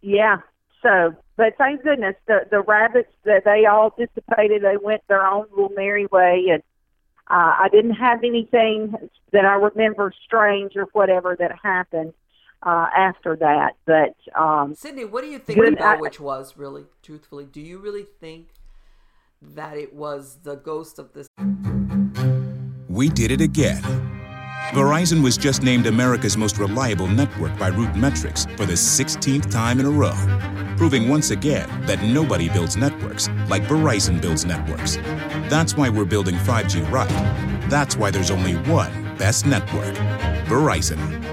yeah. 0.02 0.38
So, 0.82 1.16
but 1.38 1.54
thank 1.58 1.84
goodness 1.84 2.16
the 2.28 2.42
the 2.52 2.62
rabbits 2.62 3.12
that 3.24 3.46
they 3.46 3.66
all 3.66 3.96
dissipated. 3.98 4.62
They 4.64 4.78
went 4.78 5.02
their 5.08 5.26
own 5.26 5.46
little 5.52 5.72
merry 5.76 6.08
way, 6.08 6.48
and 6.52 6.62
uh, 7.30 7.56
I 7.64 7.70
didn't 7.72 7.94
have 7.94 8.20
anything 8.24 8.94
that 9.32 9.46
I 9.46 9.54
remember 9.54 10.14
strange 10.26 10.74
or 10.76 10.88
whatever 10.92 11.38
that 11.40 11.58
happened 11.64 12.14
uh, 12.64 12.88
after 12.96 13.38
that. 13.38 13.76
But 13.86 14.16
um, 14.40 14.76
Sydney, 14.76 15.06
what 15.06 15.24
do 15.24 15.30
you 15.30 15.40
think 15.40 15.58
the 15.78 15.84
I- 15.84 15.96
Witch 15.96 16.20
was, 16.20 16.58
really, 16.58 16.84
truthfully? 17.02 17.46
Do 17.46 17.62
you 17.62 17.78
really 17.80 18.04
think 18.04 18.50
that 19.56 19.78
it 19.78 19.94
was 19.94 20.38
the 20.44 20.56
ghost 20.56 21.00
of 21.00 21.14
this? 21.14 21.28
We 22.88 23.10
did 23.10 23.32
it 23.32 23.42
again. 23.42 23.82
Verizon 24.72 25.24
was 25.24 25.38
just 25.38 25.62
named 25.62 25.86
America's 25.86 26.38
most 26.38 26.58
reliable 26.58 27.08
network 27.08 27.58
by 27.60 27.70
RootMetrics 27.70 28.58
for 28.58 28.66
the 28.66 28.74
16th 28.74 29.52
time 29.52 29.80
in 29.80 29.86
a 29.86 29.90
row, 29.92 30.16
proving 30.78 31.10
once 31.10 31.30
again 31.32 31.70
that 31.86 32.02
nobody 32.02 32.50
builds 32.50 32.76
networks 32.76 33.30
like 33.50 33.64
Verizon 33.64 34.20
builds 34.22 34.46
networks. 34.46 34.98
That's 35.50 35.78
why 35.78 35.90
we're 35.90 36.06
building 36.06 36.36
5G 36.36 36.90
right. 36.92 37.10
That's 37.70 37.96
why 37.96 38.10
there's 38.10 38.32
only 38.32 38.54
one 38.70 39.16
best 39.18 39.46
network 39.46 39.96
Verizon. 40.46 41.33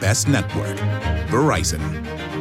best 0.00 0.28
network 0.28 0.76
Verizon. 1.26 1.80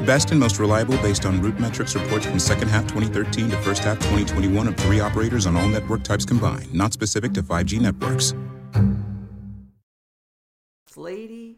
Best 0.05 0.31
and 0.31 0.39
most 0.39 0.59
reliable 0.59 0.97
based 0.97 1.25
on 1.25 1.41
RootMetrics 1.41 1.99
reports 1.99 2.25
from 2.25 2.39
second 2.39 2.67
half 2.69 2.83
2013 2.83 3.49
to 3.49 3.57
first 3.57 3.83
half 3.83 3.97
2021 3.97 4.67
of 4.67 4.77
three 4.77 4.99
operators 4.99 5.45
on 5.45 5.55
all 5.55 5.67
network 5.67 6.03
types 6.03 6.25
combined, 6.25 6.73
not 6.73 6.93
specific 6.93 7.33
to 7.33 7.43
5G 7.43 7.79
networks. 7.79 8.33
lady 10.97 11.57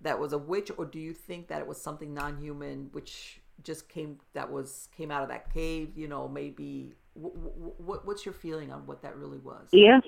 that 0.00 0.18
was 0.18 0.32
a 0.32 0.38
witch, 0.38 0.70
or 0.76 0.84
do 0.84 0.98
you 0.98 1.12
think 1.12 1.48
that 1.48 1.60
it 1.60 1.66
was 1.66 1.80
something 1.80 2.14
non-human, 2.14 2.88
which 2.92 3.40
just 3.64 3.88
came 3.88 4.18
that 4.34 4.50
was 4.50 4.88
came 4.96 5.10
out 5.10 5.22
of 5.22 5.28
that 5.28 5.52
cave? 5.52 5.96
You 5.96 6.08
know, 6.08 6.28
maybe. 6.28 6.94
What, 7.14 7.34
what, 7.80 8.06
what's 8.06 8.24
your 8.24 8.34
feeling 8.34 8.70
on 8.70 8.86
what 8.86 9.02
that 9.02 9.16
really 9.16 9.38
was? 9.38 9.68
if 9.72 10.04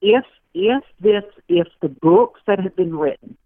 if 0.00 0.24
if 0.54 0.84
this 1.00 1.24
if 1.48 1.66
the 1.82 1.88
books 1.88 2.40
that 2.46 2.58
have 2.60 2.74
been 2.74 2.96
written 2.96 3.36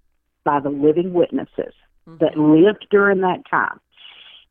by 0.45 0.61
the 0.61 0.71
living 0.71 1.13
witnesses 1.13 1.75
mm-hmm. 2.09 2.17
that 2.19 2.37
lived 2.37 2.87
during 2.91 3.21
that 3.21 3.43
time, 3.51 3.81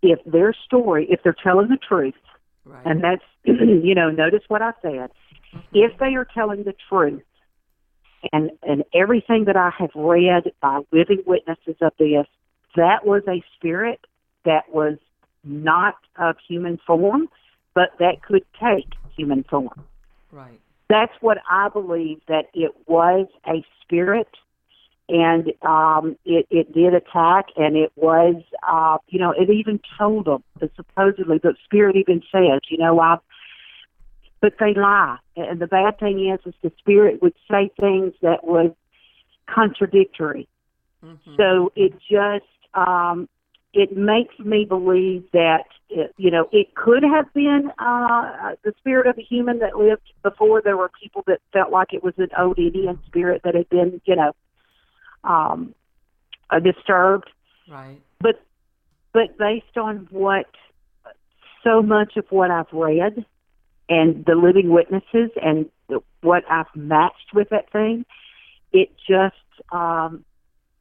if 0.02 0.20
their 0.26 0.54
story, 0.66 1.08
if 1.10 1.22
they're 1.24 1.36
telling 1.44 1.70
the 1.70 1.78
truth, 1.78 2.16
Right. 2.64 2.86
and 2.86 3.04
that's 3.04 3.24
you 3.44 3.96
know, 3.96 4.12
notice 4.12 4.44
what 4.48 4.62
I 4.62 4.72
said. 4.84 5.10
Mm-hmm. 5.12 5.58
If 5.74 5.98
they 6.00 6.16
are 6.16 6.28
telling 6.32 6.64
the 6.64 6.76
truth, 6.90 7.24
and 8.32 8.52
and 8.62 8.84
everything 8.94 9.46
that 9.46 9.58
I 9.58 9.72
have 9.80 9.90
read 9.96 10.52
by 10.62 10.82
living 10.92 11.24
witnesses 11.26 11.76
of 11.82 11.94
this, 11.98 12.28
that 12.76 13.04
was 13.04 13.24
a 13.28 13.44
spirit 13.56 14.00
that 14.46 14.72
was 14.72 14.98
not 15.44 15.96
of 16.18 16.36
human 16.48 16.80
form, 16.86 17.30
but 17.74 17.90
that 17.98 18.22
could 18.22 18.46
take 18.60 18.90
human 19.16 19.44
form 19.44 19.86
right. 20.32 20.60
that's 20.90 21.14
what 21.22 21.38
I 21.50 21.70
believe 21.70 22.22
that 22.28 22.46
it 22.54 22.72
was 22.88 23.28
a 23.48 23.66
spirit 23.82 24.28
and 25.12 25.52
um 25.62 26.16
it, 26.26 26.48
it 26.50 26.74
did 26.74 26.94
attack 26.94 27.46
and 27.58 27.76
it 27.76 27.92
was 27.96 28.42
uh 28.68 28.98
you 29.10 29.20
know 29.20 29.32
it 29.32 29.50
even 29.50 29.80
told 29.98 30.26
them 30.26 30.44
that 30.60 30.76
supposedly 30.76 31.38
the 31.38 31.54
spirit 31.66 31.96
even 31.96 32.22
says 32.32 32.62
you 32.70 32.78
know 32.78 33.00
I 33.00 33.18
but 34.42 34.56
they 34.60 34.74
lie. 34.74 35.18
And 35.36 35.62
the 35.62 35.68
bad 35.68 36.00
thing 36.00 36.34
is 36.34 36.40
is 36.46 36.56
the 36.64 36.72
spirit 36.80 37.22
would 37.22 37.36
say 37.50 37.72
things 37.80 38.14
that 38.22 38.44
was 38.44 38.72
contradictory. 39.48 40.48
Mm-hmm. 41.04 41.36
so 41.36 41.72
it 41.76 41.94
just 41.94 42.46
um 42.76 43.28
it 43.74 43.98
makes 43.98 44.38
me 44.38 44.66
believe 44.66 45.24
that 45.34 45.64
it, 45.90 46.14
you 46.16 46.30
know 46.30 46.48
it 46.52 46.76
could 46.76 47.02
have 47.02 47.26
been 47.34 47.72
uh 47.80 48.54
the 48.64 48.72
spirit 48.78 49.08
of 49.08 49.18
a 49.18 49.22
human 49.24 49.58
that 49.60 49.76
lived 49.76 50.14
before. 50.22 50.62
There 50.62 50.78
were 50.78 50.92
people 51.02 51.24
that 51.26 51.40
felt 51.52 51.72
like 51.72 51.92
it 51.92 52.04
was 52.04 52.14
an 52.18 52.30
old 52.38 52.60
indian 52.60 53.00
spirit 53.08 53.42
that 53.44 53.56
had 53.56 53.68
been 53.70 54.00
you 54.06 54.16
know 54.16 54.34
um 55.24 55.74
uh, 56.50 56.60
disturbed 56.60 57.30
Right. 57.70 58.02
but 58.20 58.42
but 59.14 59.38
based 59.38 59.78
on 59.78 60.08
what 60.12 60.48
so 61.64 61.82
much 61.82 62.18
of 62.18 62.26
what 62.30 62.52
I've 62.52 62.72
read 62.72 63.26
and 63.90 64.26
the 64.26 64.36
living 64.36 64.70
witnesses 64.70 65.32
and 65.42 65.70
the, 65.90 66.00
what 66.22 66.44
I've 66.50 66.74
matched 66.76 67.34
with 67.34 67.50
that 67.50 67.72
thing, 67.72 68.06
it 68.72 68.90
just 69.08 69.36
um, 69.72 70.24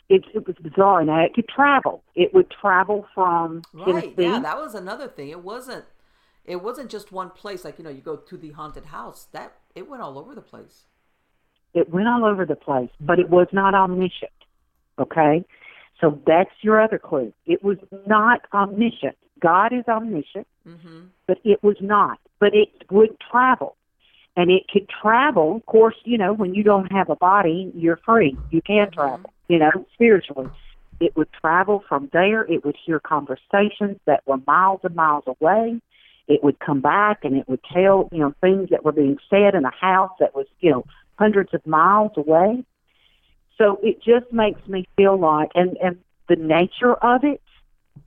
it, 0.09 0.24
it 0.34 0.47
was 0.47 0.57
bizarre. 0.62 1.05
Now 1.05 1.24
it 1.24 1.34
could 1.34 1.49
travel. 1.49 2.03
It 2.14 2.32
would 2.34 2.51
travel 2.51 3.07
from 3.14 3.62
Right. 3.72 3.84
Tennessee. 3.84 4.14
Yeah, 4.18 4.41
that 4.41 4.57
was 4.59 4.74
another 4.74 5.09
thing. 5.09 5.28
It 5.28 5.43
wasn't. 5.43 5.84
It 6.45 6.62
wasn't 6.62 6.91
just 6.91 7.12
one 7.12 7.30
place. 7.30 7.64
Like 7.64 7.78
you 7.78 7.84
know, 7.84 7.91
you 7.91 8.01
go 8.01 8.16
to 8.16 8.36
the 8.36 8.51
haunted 8.53 8.86
house. 8.86 9.26
That 9.32 9.55
it 9.74 9.88
went 9.88 10.03
all 10.03 10.18
over 10.18 10.34
the 10.34 10.41
place. 10.41 10.84
It 11.74 11.90
went 11.90 12.08
all 12.08 12.24
over 12.24 12.44
the 12.44 12.56
place, 12.56 12.90
but 13.00 13.18
it 13.18 13.30
was 13.30 13.46
not 13.52 13.74
omniscient. 13.74 14.32
Okay? 14.98 15.44
So 16.00 16.20
that's 16.26 16.50
your 16.62 16.80
other 16.80 16.98
clue. 16.98 17.32
It 17.46 17.62
was 17.62 17.78
not 18.06 18.42
omniscient. 18.52 19.16
God 19.40 19.72
is 19.72 19.84
omniscient, 19.88 20.46
Mm-hmm. 20.68 21.06
but 21.26 21.38
it 21.42 21.62
was 21.62 21.76
not. 21.80 22.18
But 22.38 22.54
it 22.54 22.68
would 22.90 23.16
travel. 23.30 23.76
And 24.36 24.50
it 24.50 24.68
could 24.70 24.88
travel. 24.88 25.56
Of 25.56 25.66
course, 25.66 25.96
you 26.04 26.18
know, 26.18 26.32
when 26.32 26.54
you 26.54 26.62
don't 26.62 26.92
have 26.92 27.08
a 27.08 27.16
body, 27.16 27.72
you're 27.74 27.98
free. 28.04 28.36
You 28.50 28.60
can 28.62 28.90
travel, 28.90 29.30
you 29.48 29.58
know, 29.58 29.70
spiritually. 29.94 30.48
It 31.00 31.16
would 31.16 31.28
travel 31.32 31.82
from 31.88 32.10
there. 32.12 32.42
It 32.42 32.64
would 32.64 32.76
hear 32.84 33.00
conversations 33.00 33.98
that 34.04 34.22
were 34.26 34.38
miles 34.46 34.80
and 34.84 34.94
miles 34.94 35.24
away. 35.26 35.80
It 36.28 36.44
would 36.44 36.60
come 36.60 36.80
back 36.80 37.24
and 37.24 37.36
it 37.36 37.48
would 37.48 37.64
tell, 37.64 38.08
you 38.12 38.18
know, 38.18 38.34
things 38.40 38.68
that 38.70 38.84
were 38.84 38.92
being 38.92 39.18
said 39.28 39.54
in 39.54 39.64
a 39.64 39.74
house 39.74 40.12
that 40.20 40.34
was, 40.34 40.46
you 40.60 40.70
know, 40.70 40.84
hundreds 41.20 41.52
of 41.52 41.64
miles 41.66 42.12
away. 42.16 42.64
So 43.58 43.78
it 43.82 44.02
just 44.02 44.32
makes 44.32 44.66
me 44.66 44.88
feel 44.96 45.18
like, 45.18 45.50
and, 45.54 45.76
and 45.82 45.98
the 46.28 46.36
nature 46.36 46.94
of 46.94 47.24
it, 47.24 47.42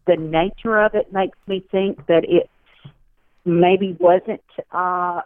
the 0.08 0.18
nature 0.18 0.82
of 0.82 0.96
it 0.96 1.14
makes 1.14 1.38
me 1.48 1.64
think 1.72 2.08
that 2.08 2.24
it 2.28 2.50
maybe 3.46 3.96
wasn't 4.00 4.42
uh, 4.72 5.22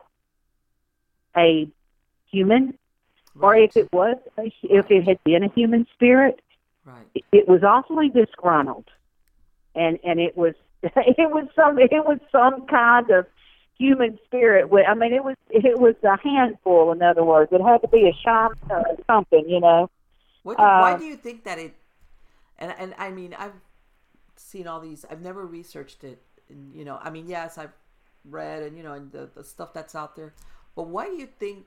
a 1.35 1.69
human, 2.29 2.77
or 3.39 3.55
if 3.55 3.77
it 3.77 3.87
was, 3.93 4.17
a, 4.37 4.51
if 4.63 4.91
it 4.91 5.07
had 5.07 5.23
been 5.23 5.43
a 5.43 5.49
human 5.49 5.87
spirit, 5.93 6.41
Right. 6.85 7.05
it, 7.15 7.23
it 7.33 7.47
was 7.49 7.63
awfully 7.63 8.09
disgruntled, 8.09 8.89
and 9.75 9.99
and 10.05 10.21
it 10.21 10.37
was 10.37 10.53
it 10.83 11.29
was 11.29 11.47
some 11.53 11.77
it 11.77 11.91
was 11.91 12.19
some 12.31 12.65
kind 12.67 13.09
of 13.11 13.25
human 13.77 14.17
spirit. 14.25 14.69
I 14.87 14.93
mean, 14.93 15.13
it 15.13 15.23
was 15.23 15.35
it 15.49 15.79
was 15.79 15.95
a 16.03 16.17
handful. 16.17 16.91
In 16.91 17.01
other 17.01 17.23
words, 17.23 17.51
it 17.51 17.61
had 17.61 17.81
to 17.81 17.87
be 17.87 18.07
a 18.09 18.13
shaman 18.13 18.57
or 18.69 18.97
something, 19.05 19.47
you 19.47 19.59
know. 19.59 19.89
What 20.43 20.57
do, 20.57 20.63
why 20.63 20.93
Uh, 20.93 20.97
do 20.97 21.05
you 21.05 21.15
think 21.17 21.43
that 21.43 21.59
it? 21.59 21.75
And 22.59 22.73
and 22.79 22.93
I 22.97 23.11
mean, 23.11 23.35
I've 23.37 23.53
seen 24.35 24.67
all 24.67 24.79
these. 24.79 25.05
I've 25.09 25.21
never 25.21 25.45
researched 25.45 26.03
it. 26.03 26.21
And, 26.49 26.73
you 26.73 26.85
know, 26.85 26.97
I 27.01 27.09
mean, 27.09 27.27
yes, 27.27 27.57
I've 27.57 27.73
read 28.25 28.63
and 28.63 28.77
you 28.77 28.83
know, 28.83 28.93
and 28.93 29.11
the 29.11 29.29
the 29.33 29.43
stuff 29.43 29.73
that's 29.73 29.95
out 29.95 30.15
there. 30.15 30.33
But 30.75 30.87
why 30.87 31.07
do 31.07 31.15
you 31.15 31.27
think 31.27 31.65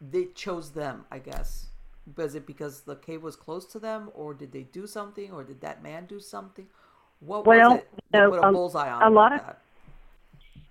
they 0.00 0.26
chose 0.34 0.70
them? 0.72 1.04
I 1.10 1.18
guess 1.18 1.66
was 2.16 2.34
it 2.34 2.46
because 2.46 2.82
the 2.82 2.96
cave 2.96 3.22
was 3.22 3.34
close 3.36 3.64
to 3.66 3.78
them, 3.78 4.10
or 4.14 4.34
did 4.34 4.52
they 4.52 4.62
do 4.64 4.86
something, 4.86 5.32
or 5.32 5.42
did 5.44 5.60
that 5.62 5.82
man 5.82 6.04
do 6.06 6.20
something? 6.20 6.66
What 7.20 7.46
Well, 7.46 7.70
was 7.70 7.78
it? 7.80 7.88
no, 8.12 8.30
put 8.30 8.40
a 8.40 8.48
a- 8.48 8.52
bullseye 8.52 8.90
on 8.90 9.02
a 9.02 9.10
lot 9.10 9.32
of- 9.32 9.40
that? 9.40 9.58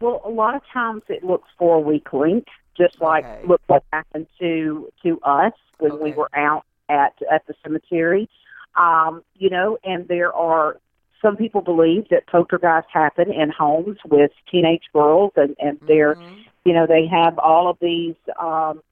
Well, 0.04 0.22
a 0.26 0.30
lot 0.30 0.54
of 0.54 0.62
times 0.74 1.04
it 1.08 1.24
looks 1.24 1.47
for 1.58 1.78
a 1.78 1.80
weak 1.80 2.12
link, 2.12 2.47
just 2.78 2.99
like 2.99 3.24
Okay. 3.24 3.47
look 3.47 3.62
what 3.68 3.86
happened 3.93 4.28
to 4.38 4.91
to 5.01 5.18
us 5.22 5.54
when 5.80 5.97
we 5.97 6.12
were 6.12 6.28
out 6.36 6.66
at 6.89 7.14
at 7.32 7.47
the 7.47 7.54
cemetery. 7.64 8.30
Um, 8.76 9.24
you 9.36 9.49
know, 9.49 9.78
and 9.86 10.06
there 10.10 10.34
are 10.34 10.76
some 11.22 11.38
people 11.38 11.62
believe 11.62 12.10
that 12.10 12.28
poltergeists 12.28 12.91
happen 12.91 13.32
in 13.32 13.49
homes 13.49 13.97
with 14.04 14.32
teenage 14.51 14.84
girls, 14.91 15.32
and 15.38 15.56
and 15.58 15.80
they're, 15.88 16.16
Mhm. 16.18 16.43
you 16.66 16.74
know, 16.74 16.86
they 16.86 17.08
have 17.08 17.39
all 17.39 17.70
of 17.70 17.78
these. 17.80 18.18
Um, 18.38 18.84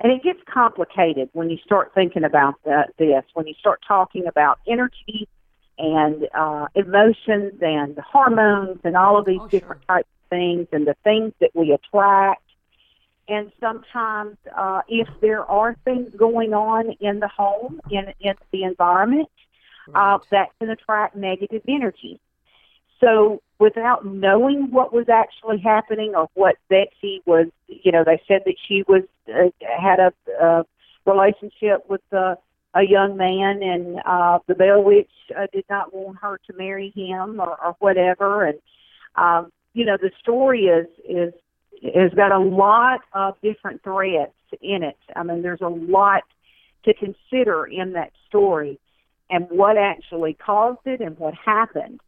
and 0.00 0.12
it 0.12 0.22
gets 0.22 0.40
complicated 0.44 1.30
when 1.32 1.48
you 1.48 1.56
start 1.64 1.94
thinking 1.94 2.24
about 2.24 2.56
that, 2.64 2.90
this. 2.98 3.24
When 3.32 3.46
you 3.46 3.54
start 3.54 3.80
talking 3.88 4.26
about 4.26 4.58
energy 4.66 5.26
and 5.78 6.28
uh, 6.34 6.66
emotions 6.74 7.54
and 7.62 7.98
hormones 8.00 8.80
and 8.84 8.98
all 8.98 9.16
of 9.16 9.24
these 9.24 9.40
Oh, 9.40 9.48
different 9.48 9.80
sure. 9.88 9.96
types 9.96 10.08
things 10.30 10.66
and 10.72 10.86
the 10.86 10.96
things 11.04 11.32
that 11.40 11.50
we 11.54 11.72
attract. 11.72 12.42
And 13.28 13.52
sometimes, 13.60 14.36
uh, 14.56 14.80
if 14.88 15.08
there 15.20 15.44
are 15.44 15.76
things 15.84 16.14
going 16.16 16.54
on 16.54 16.92
in 17.00 17.20
the 17.20 17.28
home, 17.28 17.80
in, 17.90 18.12
in 18.20 18.34
the 18.52 18.62
environment, 18.62 19.28
uh, 19.94 20.18
that 20.30 20.48
can 20.58 20.70
attract 20.70 21.16
negative 21.16 21.62
energy. 21.68 22.20
So, 23.00 23.42
without 23.58 24.04
knowing 24.04 24.70
what 24.70 24.92
was 24.92 25.08
actually 25.08 25.58
happening 25.58 26.14
or 26.14 26.28
what 26.34 26.56
Betsy 26.68 27.22
was, 27.26 27.46
you 27.68 27.92
know, 27.92 28.04
they 28.04 28.20
said 28.26 28.42
that 28.44 28.56
she 28.66 28.82
was 28.88 29.02
uh, 29.28 29.50
had 29.60 30.00
a, 30.00 30.12
a 30.40 30.64
relationship 31.06 31.84
with 31.88 32.00
uh, 32.12 32.34
a 32.74 32.82
young 32.82 33.16
man, 33.16 33.62
and 33.62 34.00
uh, 34.04 34.38
the 34.46 34.54
Bell 34.54 34.82
Witch 34.82 35.10
uh, 35.36 35.46
did 35.52 35.64
not 35.70 35.94
want 35.94 36.18
her 36.18 36.38
to 36.46 36.52
marry 36.56 36.90
him 36.90 37.40
or, 37.40 37.56
or 37.64 37.76
whatever. 37.78 38.44
And 38.44 38.58
um, 39.16 39.52
you 39.78 39.84
know, 39.84 39.96
the 39.96 40.10
story 40.20 40.64
is 40.64 40.88
is 41.08 41.32
has 41.94 42.12
got 42.14 42.32
a 42.32 42.38
lot 42.40 43.00
of 43.12 43.36
different 43.40 43.80
threads 43.84 44.32
in 44.60 44.82
it. 44.82 44.98
I 45.14 45.22
mean, 45.22 45.42
there's 45.42 45.60
a 45.60 45.68
lot 45.68 46.24
to 46.84 46.92
consider 46.94 47.64
in 47.64 47.92
that 47.92 48.10
story 48.26 48.80
and 49.30 49.46
what 49.50 49.78
actually 49.78 50.34
caused 50.34 50.80
it 50.84 51.00
and 51.00 51.16
what 51.18 51.34
happened. 51.34 52.00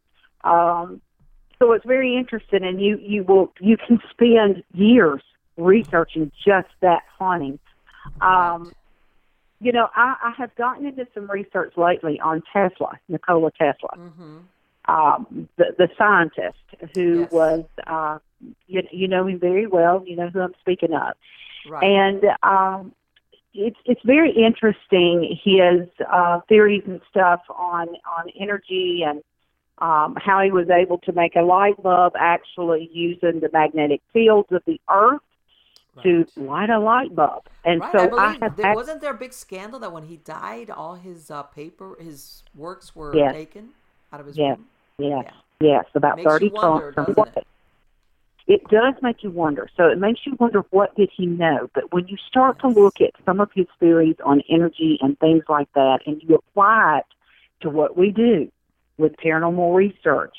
Um, 0.43 1.01
so 1.61 1.73
it's 1.73 1.87
very 1.87 2.17
interesting, 2.17 2.65
and 2.65 2.81
you 2.81 2.99
you 2.99 3.23
will 3.23 3.53
you 3.61 3.77
can 3.77 4.01
spend 4.11 4.65
years 4.75 5.23
researching 5.57 6.33
just 6.45 6.69
that 6.81 7.03
haunting. 7.17 7.61
Um, 8.21 8.73
you 9.61 9.71
know, 9.71 9.89
I, 9.95 10.17
I 10.25 10.33
have 10.39 10.53
gotten 10.57 10.87
into 10.87 11.07
some 11.15 11.31
research 11.31 11.75
lately 11.77 12.19
on 12.19 12.43
Tesla, 12.53 12.99
Nikola 13.09 13.53
Tesla, 13.53 13.91
Mm-hmm. 13.97 14.39
Um, 14.91 15.49
the 15.57 15.67
the 15.79 15.89
scientist 15.97 16.59
who 16.95 17.21
Yes. 17.21 17.33
was 17.33 17.65
uh, 17.87 18.19
you 18.67 18.83
you 18.91 19.09
know 19.09 19.27
him 19.27 19.39
very 19.39 19.67
well. 19.67 20.03
You 20.07 20.17
know 20.17 20.29
who 20.31 20.41
I'm 20.41 20.55
speaking 20.61 20.93
of. 20.95 21.15
Right. 21.71 21.87
And 21.87 22.23
um, 22.43 22.93
it's 23.55 23.79
it's 23.85 24.01
very 24.05 24.33
interesting 24.33 25.39
his 25.45 25.89
uh, 26.13 26.41
theories 26.49 26.83
and 26.87 27.01
stuff 27.11 27.41
on 27.51 27.89
on 28.19 28.25
energy 28.39 29.03
and 29.07 29.23
um, 29.79 30.17
how 30.17 30.43
he 30.43 30.51
was 30.51 30.69
able 30.71 30.99
to 30.99 31.13
make 31.13 31.37
a 31.37 31.43
light 31.43 31.83
bulb 31.83 32.13
actually 32.19 32.91
using 32.93 33.41
the 33.41 33.51
magnetic 33.53 34.03
fields 34.13 34.49
of 34.51 34.63
the 34.67 34.81
earth 34.91 35.21
to 36.03 36.27
light 36.37 36.71
a 36.71 36.79
light 36.79 37.15
bulb. 37.15 37.43
And 37.65 37.83
right. 37.83 37.93
so 37.93 38.09
I 38.19 38.33
I, 38.33 38.37
have 38.43 38.57
there, 38.57 38.75
wasn't 38.75 39.01
there 39.01 39.13
a 39.13 39.19
big 39.19 39.33
scandal 39.33 39.79
that 39.81 39.93
when 39.93 40.05
he 40.05 40.17
died, 40.17 40.71
all 40.71 40.95
his 40.95 41.31
uh, 41.31 41.43
paper, 41.45 41.97
his 42.01 42.43
works 42.55 42.95
were 42.97 43.15
Yes. 43.15 43.33
taken 43.33 43.71
out 44.13 44.21
of 44.21 44.27
his 44.27 44.39
Yes. 44.39 44.57
room. 44.57 44.67
Yes, 45.01 45.25
Yeah. 45.61 45.69
yes, 45.69 45.85
about 45.95 46.17
Makes 46.17 46.31
thirty 46.31 46.49
wonder, 46.51 46.93
tons. 46.93 47.19
it? 47.37 47.47
It 48.47 48.69
does 48.69 48.95
make 49.01 49.23
you 49.23 49.31
wonder. 49.31 49.69
So 49.77 49.89
it 49.89 49.99
makes 49.99 50.27
you 50.27 50.37
wonder 50.41 50.65
what 50.71 50.95
did 50.97 51.11
he 51.17 51.27
know. 51.27 51.71
But 51.73 51.93
when 51.93 52.09
you 52.09 52.17
start 52.17 52.57
Yes. 52.57 52.75
to 52.75 52.81
look 52.81 53.01
at 53.01 53.13
some 53.25 53.41
of 53.41 53.51
his 53.55 53.67
theories 53.79 54.17
on 54.25 54.43
energy 54.49 54.99
and 55.01 55.19
things 55.21 55.45
like 55.49 55.73
that, 55.75 56.01
and 56.07 56.21
you 56.23 56.35
apply 56.35 56.99
it 56.99 57.07
to 57.63 57.71
what 57.71 57.97
we 57.97 58.11
do 58.11 58.51
with 58.99 59.17
paranormal 59.17 59.75
research 59.75 60.37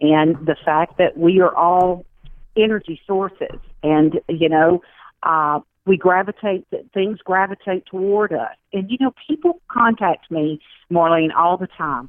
and 0.00 0.36
the 0.46 0.56
fact 0.64 0.96
that 0.98 1.18
we 1.18 1.40
are 1.40 1.54
all 1.54 2.04
energy 2.56 3.00
sources, 3.06 3.58
and 3.82 4.20
you 4.28 4.48
know, 4.48 4.82
uh, 5.22 5.60
we 5.86 5.96
gravitate 5.96 6.66
that 6.70 6.90
things 6.92 7.18
gravitate 7.22 7.84
toward 7.86 8.32
us. 8.32 8.56
And 8.72 8.90
you 8.90 8.96
know, 9.00 9.12
people 9.28 9.60
contact 9.68 10.30
me, 10.30 10.60
Marlene, 10.90 11.34
all 11.36 11.56
the 11.56 11.66
time 11.66 12.08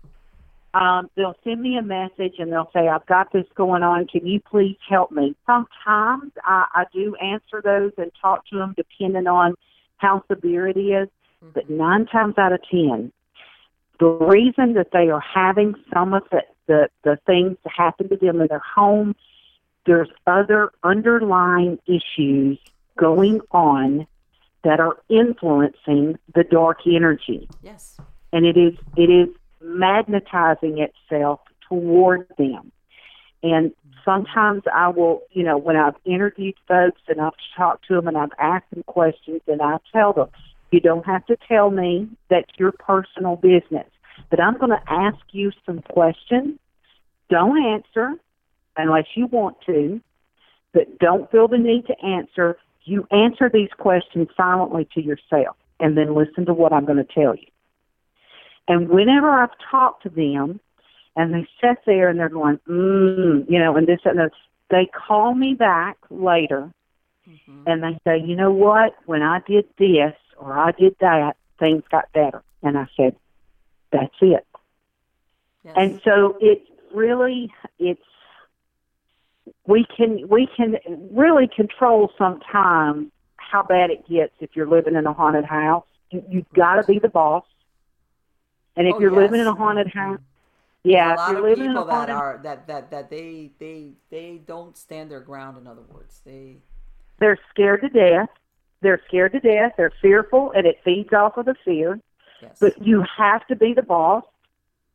um, 0.73 1.09
they'll 1.15 1.35
send 1.43 1.61
me 1.61 1.77
a 1.77 1.81
message 1.81 2.35
and 2.39 2.51
they'll 2.51 2.69
say, 2.73 2.87
I've 2.87 3.05
got 3.05 3.31
this 3.33 3.45
going 3.55 3.83
on. 3.83 4.07
Can 4.07 4.25
you 4.25 4.39
please 4.39 4.77
help 4.89 5.11
me? 5.11 5.35
Sometimes 5.45 6.31
I, 6.43 6.65
I 6.73 6.83
do 6.93 7.15
answer 7.15 7.61
those 7.63 7.91
and 7.97 8.11
talk 8.21 8.47
to 8.47 8.57
them 8.57 8.73
depending 8.77 9.27
on 9.27 9.55
how 9.97 10.23
severe 10.31 10.67
it 10.67 10.77
is. 10.77 11.09
But 11.53 11.69
nine 11.69 12.05
times 12.05 12.35
out 12.37 12.53
of 12.53 12.59
ten, 12.69 13.11
the 13.99 14.05
reason 14.05 14.73
that 14.73 14.89
they 14.93 15.09
are 15.09 15.19
having 15.21 15.73
some 15.93 16.13
of 16.13 16.23
the, 16.31 16.43
the, 16.67 16.87
the 17.03 17.17
things 17.25 17.57
happen 17.65 18.09
to 18.09 18.15
them 18.15 18.41
in 18.41 18.47
their 18.47 18.59
home, 18.75 19.15
there's 19.85 20.09
other 20.27 20.71
underlying 20.83 21.79
issues 21.87 22.59
going 22.97 23.41
on 23.51 24.05
that 24.63 24.79
are 24.79 24.97
influencing 25.09 26.17
the 26.35 26.43
dark 26.43 26.77
energy 26.85 27.49
Yes. 27.63 27.97
and 28.31 28.45
it 28.45 28.57
is 28.57 28.73
it 28.95 29.09
is 29.09 29.29
magnetizing 29.63 30.79
itself 30.79 31.39
toward 31.67 32.27
them. 32.37 32.71
And 33.43 33.71
sometimes 34.05 34.63
I 34.73 34.89
will, 34.89 35.23
you 35.31 35.43
know, 35.43 35.57
when 35.57 35.75
I've 35.75 35.95
interviewed 36.05 36.55
folks 36.67 37.01
and 37.07 37.19
I've 37.19 37.33
talked 37.57 37.87
to 37.87 37.95
them 37.95 38.07
and 38.07 38.17
I've 38.17 38.31
asked 38.39 38.69
them 38.71 38.83
questions 38.83 39.41
and 39.47 39.61
I 39.61 39.77
tell 39.91 40.13
them, 40.13 40.27
you 40.71 40.79
don't 40.79 41.05
have 41.05 41.25
to 41.25 41.37
tell 41.47 41.69
me 41.69 42.07
that's 42.29 42.51
your 42.57 42.71
personal 42.71 43.35
business, 43.35 43.87
but 44.29 44.39
I'm 44.39 44.57
going 44.57 44.71
to 44.71 44.81
ask 44.87 45.19
you 45.31 45.51
some 45.65 45.81
questions. 45.81 46.59
Don't 47.29 47.63
answer 47.63 48.13
unless 48.77 49.05
you 49.15 49.27
want 49.27 49.57
to, 49.65 49.99
but 50.73 50.99
don't 50.99 51.29
feel 51.31 51.47
the 51.47 51.57
need 51.57 51.87
to 51.87 52.05
answer. 52.05 52.57
You 52.83 53.05
answer 53.11 53.49
these 53.51 53.69
questions 53.77 54.29
silently 54.37 54.87
to 54.93 55.01
yourself 55.01 55.57
and 55.79 55.97
then 55.97 56.15
listen 56.15 56.45
to 56.45 56.53
what 56.53 56.71
I'm 56.71 56.85
going 56.85 57.03
to 57.05 57.13
tell 57.13 57.35
you. 57.35 57.47
And 58.67 58.89
whenever 58.89 59.29
I've 59.29 59.57
talked 59.69 60.03
to 60.03 60.09
them 60.09 60.59
and 61.15 61.33
they 61.33 61.47
sit 61.59 61.79
there 61.85 62.09
and 62.09 62.19
they're 62.19 62.29
going, 62.29 62.59
mm, 62.67 63.49
you 63.49 63.59
know, 63.59 63.75
and 63.75 63.87
this 63.87 63.99
and 64.05 64.19
that, 64.19 64.31
they 64.69 64.85
call 64.85 65.33
me 65.33 65.53
back 65.53 65.97
later 66.09 66.71
and 67.65 67.83
they 67.83 67.99
say, 68.05 68.23
you 68.23 68.35
know 68.35 68.51
what, 68.51 68.95
when 69.05 69.21
I 69.21 69.39
did 69.47 69.65
this 69.77 70.13
or 70.37 70.57
I 70.57 70.71
did 70.71 70.95
that, 70.99 71.35
things 71.59 71.83
got 71.91 72.11
better. 72.13 72.41
And 72.63 72.77
I 72.77 72.87
said, 72.97 73.15
that's 73.91 74.15
it. 74.21 74.45
Yes. 75.63 75.73
And 75.77 76.01
so 76.03 76.37
it's 76.41 76.65
really, 76.93 77.51
it's, 77.79 78.01
we 79.65 79.85
can, 79.95 80.27
we 80.29 80.47
can 80.55 80.77
really 81.11 81.47
control 81.47 82.11
sometimes 82.17 83.11
how 83.35 83.63
bad 83.63 83.91
it 83.91 84.07
gets 84.07 84.33
if 84.39 84.55
you're 84.55 84.67
living 84.67 84.95
in 84.95 85.05
a 85.05 85.13
haunted 85.13 85.45
house. 85.45 85.85
You, 86.09 86.23
you've 86.29 86.49
got 86.53 86.75
to 86.75 86.83
be 86.83 86.99
the 86.99 87.09
boss. 87.09 87.43
And 88.75 88.87
if 88.87 88.95
Oh, 88.95 88.99
you're 88.99 89.11
living 89.11 89.39
in 89.39 89.47
a 89.47 89.55
haunted 89.55 89.87
house, 89.93 90.19
yeah, 90.83 91.13
a 91.13 91.15
if 91.15 91.19
lot 91.19 91.27
you're 91.27 91.39
of 91.39 91.45
living 91.45 91.71
in 91.71 91.77
people 91.77 91.83
a 91.83 91.85
that 91.85 92.09
haunted 92.09 92.09
are 92.09 92.39
that 92.43 92.67
that 92.67 92.91
that 92.91 93.09
they 93.09 93.51
they 93.59 93.93
they 94.09 94.37
don't 94.45 94.77
stand 94.77 95.11
their 95.11 95.21
ground. 95.21 95.57
In 95.57 95.67
other 95.67 95.83
words, 95.83 96.21
they 96.25 96.61
they're 97.19 97.39
scared 97.49 97.81
to 97.81 97.89
death. 97.89 98.29
They're 98.81 99.01
scared 99.07 99.33
to 99.33 99.39
death. 99.39 99.73
They're 99.77 99.93
fearful, 100.01 100.51
and 100.55 100.65
it 100.65 100.79
feeds 100.83 101.13
off 101.13 101.37
of 101.37 101.45
the 101.45 101.55
fear. 101.63 101.99
yes. 102.39 102.59
But 102.59 102.85
you 102.85 103.03
have 103.17 103.45
to 103.47 103.55
be 103.55 103.73
the 103.73 103.83
boss, 103.83 104.23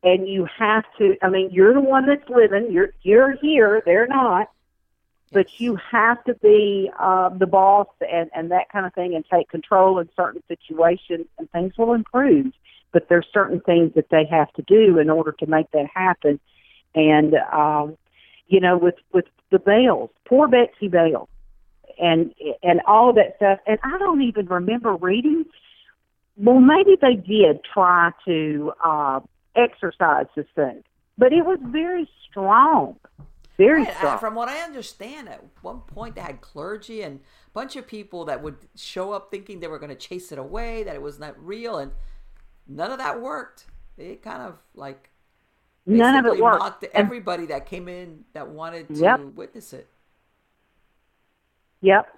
and 0.02 0.28
you 0.28 0.46
have 0.58 0.84
to. 0.98 1.16
I 1.22 1.28
mean, 1.30 1.50
you're 1.52 1.74
the 1.74 1.80
one 1.80 2.06
that's 2.06 2.28
living. 2.28 2.72
You're 2.72 2.90
you're 3.02 3.32
here. 3.36 3.82
They're 3.84 4.06
not. 4.08 4.48
But 5.32 5.60
you 5.60 5.76
have 5.90 6.22
to 6.24 6.34
be 6.34 6.90
um, 6.98 7.38
the 7.38 7.46
boss 7.46 7.88
and 8.00 8.30
and 8.34 8.50
that 8.52 8.70
kind 8.70 8.86
of 8.86 8.94
thing, 8.94 9.14
and 9.14 9.24
take 9.30 9.48
control 9.48 9.98
in 9.98 10.08
certain 10.16 10.42
situations, 10.48 11.26
and 11.38 11.50
things 11.50 11.74
will 11.78 11.94
improve. 11.94 12.52
But 12.96 13.10
there's 13.10 13.26
certain 13.30 13.60
things 13.60 13.92
that 13.94 14.08
they 14.08 14.24
have 14.30 14.50
to 14.54 14.62
do 14.62 14.98
in 14.98 15.10
order 15.10 15.32
to 15.32 15.46
make 15.46 15.70
that 15.72 15.86
happen. 15.92 16.40
And 16.94 17.34
um, 17.52 17.98
you 18.48 18.58
know, 18.58 18.78
with 18.78 18.94
with 19.12 19.26
the 19.50 19.58
Bells, 19.58 20.08
poor 20.26 20.48
Betsy 20.48 20.88
Bell, 20.88 21.28
and 21.98 22.32
and 22.62 22.80
all 22.86 23.10
of 23.10 23.16
that 23.16 23.36
stuff. 23.36 23.58
And 23.66 23.78
I 23.84 23.98
don't 23.98 24.22
even 24.22 24.46
remember 24.46 24.94
reading. 24.94 25.44
Well, 26.38 26.58
maybe 26.58 26.96
they 26.98 27.16
did 27.16 27.60
try 27.70 28.12
to 28.24 28.72
uh, 28.82 29.20
exorcise 29.54 30.28
this 30.34 30.46
thing, 30.54 30.82
but 31.18 31.34
it 31.34 31.44
was 31.44 31.58
very 31.62 32.08
strong, 32.30 32.96
very 33.58 33.82
Right, 33.82 33.96
strong. 33.96 34.18
from 34.18 34.34
what 34.34 34.48
I 34.48 34.60
understand, 34.60 35.28
at 35.28 35.44
one 35.60 35.80
point 35.80 36.14
they 36.14 36.22
had 36.22 36.40
clergy 36.40 37.02
and 37.02 37.20
a 37.20 37.50
bunch 37.52 37.76
of 37.76 37.86
people 37.86 38.24
that 38.24 38.42
would 38.42 38.56
show 38.74 39.12
up 39.12 39.30
thinking 39.30 39.60
they 39.60 39.68
were 39.68 39.78
going 39.78 39.96
to 39.98 40.02
chase 40.08 40.32
it 40.32 40.38
away, 40.38 40.82
that 40.84 40.94
it 40.94 41.02
was 41.02 41.18
not 41.18 41.34
real, 41.44 41.76
and 41.76 41.92
none 42.68 42.90
of 42.90 42.98
that 42.98 43.20
worked. 43.20 43.66
They 43.96 44.16
kind 44.16 44.42
of 44.42 44.58
like 44.74 45.10
None 45.88 46.16
of 46.16 46.26
it 46.34 46.42
worked. 46.42 46.58
mocked 46.58 46.82
And- 46.82 46.92
everybody 46.94 47.46
that 47.46 47.66
came 47.66 47.86
in 47.88 48.24
that 48.32 48.48
wanted 48.48 48.88
to 48.88 48.94
Yep. 48.94 49.20
witness 49.34 49.72
it. 49.72 49.88
Yep. 51.80 52.12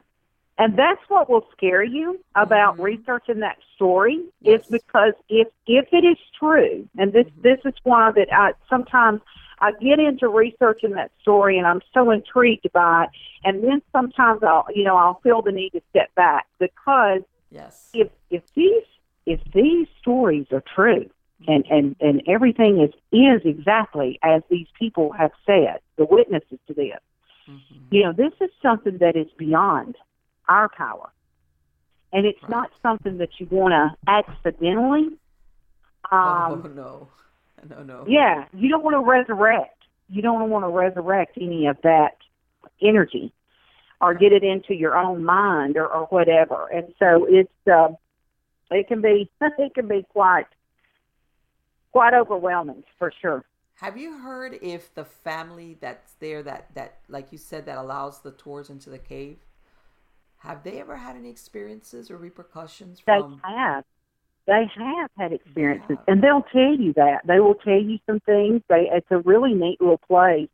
And 0.57 0.77
that's 0.77 1.01
what 1.09 1.31
will 1.31 1.47
scare 1.53 1.85
you 1.85 2.25
about 2.35 2.77
Mhm. 2.79 2.83
researching 2.83 3.41
that 3.41 3.59
story 3.75 4.25
Yes. 4.41 4.63
is 4.63 4.67
because 4.71 5.15
if 5.29 5.49
if 5.67 5.87
it 5.93 6.05
is 6.05 6.19
true, 6.39 6.89
and 6.99 7.13
this 7.13 7.27
Mhm. 7.29 7.43
this 7.43 7.61
is 7.65 7.75
why 7.85 8.11
that 8.13 8.33
I 8.33 8.55
sometimes 8.69 9.21
I 9.61 9.73
get 9.73 9.99
into 10.01 10.29
researching 10.29 10.91
that 10.93 11.11
story 11.21 11.59
and 11.59 11.67
I'm 11.67 11.83
so 11.93 12.11
intrigued 12.11 12.73
by 12.73 13.05
it, 13.05 13.11
and 13.45 13.63
then 13.63 13.83
sometimes 13.93 14.43
I'll 14.43 14.67
you 14.75 14.83
know 14.85 14.97
I'll 14.97 15.21
feel 15.21 15.43
the 15.43 15.53
need 15.53 15.71
to 15.71 15.83
step 15.91 16.13
back 16.17 16.47
because 16.59 17.23
Yes. 17.51 17.91
if 17.95 18.11
if 18.31 18.43
these 18.55 18.85
if 19.29 19.41
these 19.53 19.87
stories 20.01 20.47
are 20.53 20.63
true 20.75 21.09
and 21.47 21.65
and 21.71 21.95
and 22.01 22.23
everything 22.27 22.81
is 22.81 22.93
is 23.13 23.43
exactly 23.45 24.19
as 24.23 24.43
these 24.51 24.67
people 24.77 25.13
have 25.13 25.31
said, 25.47 25.79
the 25.97 26.05
witnesses 26.05 26.59
to 26.67 26.75
this, 26.75 26.99
Mhm. 27.49 27.61
you 27.91 28.03
know, 28.03 28.13
this 28.13 28.33
is 28.41 28.51
something 28.61 28.99
that 28.99 29.15
is 29.17 29.31
beyond 29.37 29.97
our 30.49 30.69
power. 30.69 31.11
And 32.13 32.25
it's 32.27 32.43
Right. 32.43 32.51
not 32.51 32.71
something 32.83 33.19
that 33.19 33.39
you 33.39 33.47
want 33.51 33.73
to 33.73 34.11
accidentally. 34.11 35.19
Um, 36.11 36.53
oh 36.53 36.55
no, 36.75 37.09
no, 37.69 37.83
no. 37.83 38.05
Yeah, 38.09 38.47
you 38.55 38.69
don't 38.71 38.83
want 38.83 38.95
to 38.95 39.01
resurrect. 39.01 39.83
You 40.09 40.23
don't 40.23 40.49
want 40.49 40.65
to 40.65 40.71
resurrect 40.71 41.37
any 41.39 41.67
of 41.67 41.81
that 41.83 42.17
energy 42.81 43.33
or 44.01 44.15
get 44.15 44.33
it 44.33 44.43
into 44.43 44.75
your 44.75 44.97
own 44.97 45.25
mind 45.25 45.77
or, 45.77 45.87
or 45.87 46.07
whatever. 46.07 46.69
And 46.69 46.95
so 46.99 47.27
it's 47.29 47.69
uh, 47.71 47.89
it 48.71 48.89
can 48.89 49.01
be 49.01 49.31
it 49.41 49.75
can 49.75 49.89
be 49.89 50.05
quite 50.11 50.47
quite 51.93 52.15
overwhelming 52.15 52.85
for 52.99 53.13
sure. 53.21 53.45
Have 53.77 53.97
you 53.97 54.19
heard 54.19 54.59
if 54.61 54.93
the 54.95 55.05
family 55.05 55.79
that's 55.81 56.15
there 56.15 56.43
that 56.43 56.75
that 56.75 56.99
like 57.09 57.33
you 57.33 57.39
said 57.39 57.67
that 57.67 57.79
allows 57.79 58.21
the 58.21 58.33
tours 58.33 58.71
into 58.71 58.91
the 58.91 58.99
cave? 58.99 59.39
Have 60.39 60.63
they 60.63 60.81
ever 60.81 60.97
had 60.97 61.17
any 61.17 61.31
experiences 61.31 62.11
or 62.11 62.17
repercussions 62.17 63.03
They 63.07 63.19
from? 63.19 63.41
have. 63.45 63.85
They 64.47 64.65
have 64.77 65.11
had 65.19 65.33
experiences, 65.33 65.97
have. 65.99 66.05
and 66.07 66.23
they'll 66.23 66.47
tell 66.53 66.75
you 66.75 66.93
that. 66.95 67.27
They 67.27 67.39
will 67.39 67.57
tell 67.57 67.79
you 67.79 67.99
some 68.07 68.21
things. 68.21 68.63
They, 68.69 68.89
it's 68.91 69.07
a 69.11 69.19
really 69.19 69.53
neat 69.53 69.81
little 69.81 69.99
place. 69.99 70.49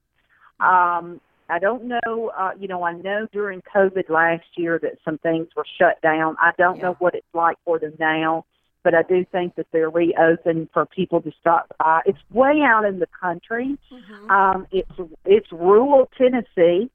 Um, 0.59 1.21
I 1.49 1.59
don't 1.59 1.85
know. 1.85 2.33
Uh, 2.37 2.53
you 2.59 2.69
know, 2.69 2.83
I 2.85 2.93
know 2.93 3.27
during 3.33 3.63
COVID 3.75 4.09
last 4.09 4.47
year 4.57 4.79
that 4.83 4.99
some 5.05 5.19
things 5.19 5.49
were 5.57 5.67
shut 5.79 6.01
down. 6.01 6.37
I 6.41 6.53
don't 6.57 6.77
Yeah. 6.77 6.85
know 6.85 6.97
what 6.99 7.15
it's 7.15 7.35
like 7.35 7.59
for 7.65 7.79
them 7.79 7.95
now, 7.99 8.45
but 8.83 8.95
I 8.95 9.03
do 9.03 9.25
think 9.27 9.55
that 9.57 9.67
they're 9.71 9.91
reopened 9.91 10.71
for 10.73 10.87
people 10.87 11.21
to 11.23 11.31
stop 11.33 11.67
by. 11.79 12.01
It's 12.07 12.19
way 12.31 12.63
out 12.63 12.85
in 12.85 12.99
the 12.99 13.07
country. 13.09 13.77
Mhm. 13.91 14.31
Um, 14.31 14.67
it's 14.71 14.91
it's 15.25 15.53
rural 15.53 16.11
Tennessee, 16.17 16.91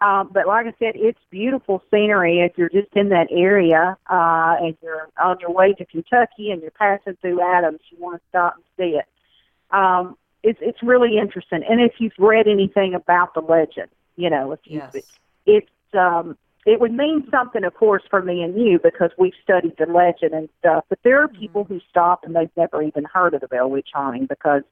um, 0.00 0.30
but 0.32 0.46
like 0.48 0.66
I 0.66 0.74
said, 0.80 0.96
it's 0.96 1.20
beautiful 1.30 1.82
scenery 1.90 2.40
if 2.40 2.58
you're 2.58 2.68
just 2.68 2.92
in 2.96 3.08
that 3.10 3.28
area 3.30 3.96
uh, 4.10 4.56
and 4.60 4.76
you're 4.82 5.08
on 5.22 5.38
your 5.38 5.50
way 5.50 5.74
to 5.74 5.84
Kentucky 5.84 6.50
and 6.50 6.60
you're 6.60 6.72
passing 6.72 7.16
through 7.20 7.40
Adams. 7.40 7.80
You 7.90 7.98
want 8.00 8.20
to 8.20 8.28
stop 8.28 8.56
and 8.56 8.64
see 8.76 8.96
it. 8.98 9.06
Um, 9.70 10.16
it's 10.42 10.58
it's 10.62 10.82
really 10.82 11.18
interesting, 11.18 11.62
and 11.68 11.80
if 11.80 11.94
you've 11.98 12.12
read 12.18 12.46
anything 12.48 12.94
about 12.94 13.34
the 13.34 13.40
legend, 13.40 13.88
you 14.16 14.28
know, 14.30 14.52
if 14.52 14.60
you 14.64 14.82
Yes. 14.94 15.04
it's 15.46 15.94
um 15.94 16.36
it 16.64 16.80
would 16.80 16.92
mean 16.92 17.26
something 17.30 17.64
of 17.64 17.74
course 17.74 18.02
for 18.08 18.22
me 18.22 18.42
and 18.42 18.54
you 18.60 18.78
because 18.82 19.10
we've 19.18 19.32
studied 19.42 19.74
the 19.78 19.86
legend 19.86 20.32
and 20.32 20.48
stuff 20.60 20.84
but 20.88 20.98
there 21.02 21.20
are 21.20 21.28
people 21.28 21.64
who 21.64 21.80
stop 21.90 22.24
and 22.24 22.36
they've 22.36 22.50
never 22.56 22.82
even 22.82 23.04
heard 23.04 23.34
of 23.34 23.40
the 23.40 23.48
bell 23.48 23.68
witch 23.68 23.88
haunting 23.92 24.26
because 24.26 24.62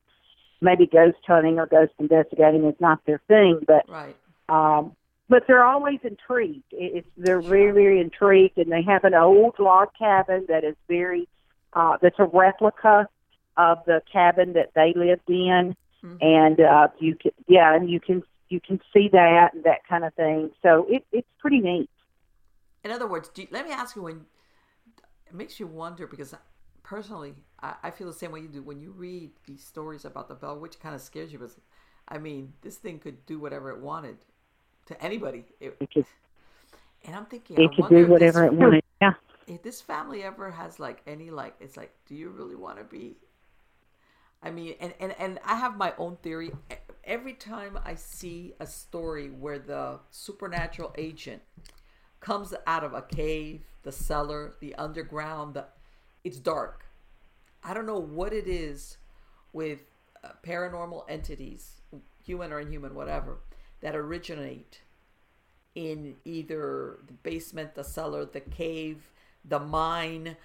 maybe 0.60 0.86
ghost 0.86 1.18
hunting 1.26 1.58
or 1.58 1.66
ghost 1.66 1.92
investigating 1.98 2.64
is 2.64 2.74
not 2.80 3.00
their 3.06 3.20
thing 3.28 3.60
but 3.66 3.88
Right. 3.88 4.16
um 4.48 4.94
but 5.28 5.44
they're 5.46 5.64
always 5.64 5.98
intrigued 6.02 6.64
it's 6.70 7.08
they're 7.16 7.42
very 7.42 7.72
very 7.72 8.00
intrigued 8.00 8.56
and 8.58 8.70
they 8.70 8.82
have 8.82 9.04
an 9.04 9.14
old 9.14 9.54
log 9.58 9.88
cabin 9.98 10.44
that 10.48 10.64
is 10.64 10.76
very 10.88 11.28
uh 11.72 11.96
that's 12.00 12.18
a 12.18 12.24
replica 12.24 13.08
of 13.56 13.78
the 13.86 14.00
cabin 14.12 14.52
that 14.54 14.70
they 14.74 14.92
lived 14.96 15.28
in 15.28 15.74
Mhm. 16.02 16.18
and 16.20 16.60
uh 16.60 16.88
you 16.98 17.14
can 17.16 17.32
yeah 17.48 17.74
and 17.74 17.90
you 17.90 18.00
can 18.00 18.22
you 18.48 18.60
can 18.60 18.80
see 18.92 19.08
that 19.12 19.54
and 19.54 19.64
that 19.64 19.80
kind 19.88 20.04
of 20.04 20.14
thing 20.14 20.50
so 20.62 20.86
it 20.88 21.04
it's 21.12 21.28
pretty 21.38 21.60
neat 21.60 21.88
In 22.84 22.90
other 22.90 23.06
words, 23.06 23.30
you, 23.36 23.46
let 23.50 23.66
me 23.66 23.72
ask 23.72 23.94
you 23.96 24.02
when 24.02 24.26
it 25.26 25.34
makes 25.34 25.60
you 25.60 25.66
wonder 25.66 26.06
because 26.06 26.34
personally, 26.82 27.34
I, 27.62 27.74
I 27.84 27.90
feel 27.90 28.06
the 28.06 28.12
same 28.12 28.32
way 28.32 28.40
you 28.40 28.48
do. 28.48 28.62
When 28.62 28.80
you 28.80 28.90
read 28.92 29.30
these 29.46 29.62
stories 29.64 30.04
about 30.04 30.28
the 30.28 30.34
Bell 30.34 30.58
Witch 30.58 30.80
kind 30.80 30.94
of 30.94 31.00
scares 31.00 31.32
you. 31.32 31.38
Because, 31.38 31.56
I 32.08 32.18
mean, 32.18 32.54
this 32.62 32.76
thing 32.76 32.98
could 32.98 33.26
do 33.26 33.38
whatever 33.38 33.70
it 33.70 33.80
wanted 33.80 34.16
to 34.86 35.02
anybody. 35.02 35.44
It, 35.60 35.76
it 35.80 35.90
could 35.92 36.06
and 37.04 37.16
I'm 37.16 37.26
thinking, 37.26 37.56
it 37.58 37.70
I 37.70 37.74
could 37.76 37.88
do 37.88 38.06
whatever 38.06 38.40
this, 38.40 38.52
it 38.52 38.54
wanted 38.54 38.82
yeah 39.00 39.14
If 39.46 39.62
this 39.62 39.80
family 39.80 40.22
ever 40.22 40.50
has 40.50 40.78
like 40.78 41.02
any 41.06 41.30
like, 41.30 41.54
it's 41.60 41.76
like, 41.76 41.92
do 42.06 42.14
you 42.14 42.30
really 42.30 42.54
want 42.56 42.78
to 42.78 42.84
be? 42.84 43.16
I 44.42 44.50
mean, 44.50 44.74
and, 44.80 44.94
and, 44.98 45.14
and 45.18 45.38
I 45.44 45.56
have 45.56 45.76
my 45.76 45.92
own 45.98 46.16
theory. 46.22 46.50
Every 47.04 47.34
time 47.34 47.78
I 47.84 47.94
see 47.94 48.54
a 48.60 48.66
story 48.66 49.28
where 49.28 49.58
the 49.58 50.00
supernatural 50.10 50.94
agent 50.96 51.42
comes 52.20 52.54
out 52.66 52.84
of 52.84 52.94
a 52.94 53.02
cave, 53.02 53.62
the 53.82 53.92
cellar, 53.92 54.54
the 54.60 54.74
underground, 54.76 55.54
the, 55.54 55.66
it's 56.24 56.38
dark. 56.38 56.84
I 57.62 57.74
don't 57.74 57.86
know 57.86 58.00
what 58.00 58.32
it 58.32 58.46
is 58.46 58.96
with 59.52 59.80
uh, 60.22 60.28
paranormal 60.42 61.04
entities, 61.08 61.80
human 62.24 62.52
or 62.52 62.60
inhuman, 62.60 62.94
whatever, 62.94 63.40
that 63.80 63.94
originate 63.94 64.80
in 65.74 66.16
either 66.24 66.98
the 67.06 67.12
basement, 67.12 67.74
the 67.74 67.84
cellar, 67.84 68.24
the 68.24 68.40
cave, 68.40 69.10
the 69.44 69.58
mine. 69.58 70.36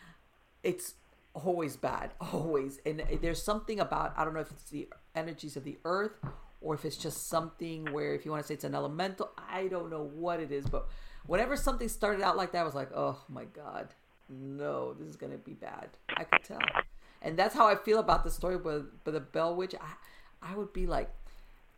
It's 0.64 0.96
always 1.36 1.76
bad, 1.76 2.14
always. 2.34 2.80
And 2.86 3.04
there's 3.22 3.44
something 3.44 3.80
about, 3.80 4.14
I 4.18 4.26
don't 4.26 4.34
know 4.34 4.40
if 4.40 4.52
it's 4.52 4.70
the 4.70 4.88
energies 5.14 5.58
of 5.58 5.64
the 5.64 5.78
earth 5.86 6.20
or 6.62 6.74
if 6.74 6.86
it's 6.86 6.98
just 6.98 7.28
something 7.28 7.92
where, 7.92 8.16
if 8.16 8.26
you 8.26 8.32
want 8.32 8.44
to 8.44 8.48
say 8.48 8.56
it's 8.56 8.64
an 8.64 8.74
elemental, 8.74 9.32
I 9.38 9.68
don't 9.68 9.92
know 9.92 10.04
what 10.04 10.40
it 10.40 10.52
is. 10.52 10.66
But 10.66 10.88
whenever 11.28 11.56
something 11.56 11.90
started 11.90 12.22
out 12.24 12.38
like 12.38 12.54
that, 12.54 12.62
I 12.62 12.64
was 12.64 12.76
like, 12.76 12.92
oh 12.96 13.22
my 13.30 13.46
God, 13.46 13.90
no, 14.30 14.94
this 14.94 15.08
is 15.08 15.18
to 15.18 15.38
be 15.38 15.54
bad. 15.54 15.90
I 16.10 16.24
could 16.24 16.44
tell. 16.44 16.60
And 17.22 17.38
that's 17.38 17.56
how 17.56 17.68
I 17.68 17.76
feel 17.76 18.00
about 18.00 18.24
the 18.24 18.32
story 18.32 18.56
with, 18.56 18.86
with 19.04 19.14
the 19.14 19.20
Bell 19.20 19.56
Witch. 19.56 19.76
I, 19.76 20.52
I 20.52 20.56
would 20.56 20.74
be 20.74 20.88
like, 20.88 21.10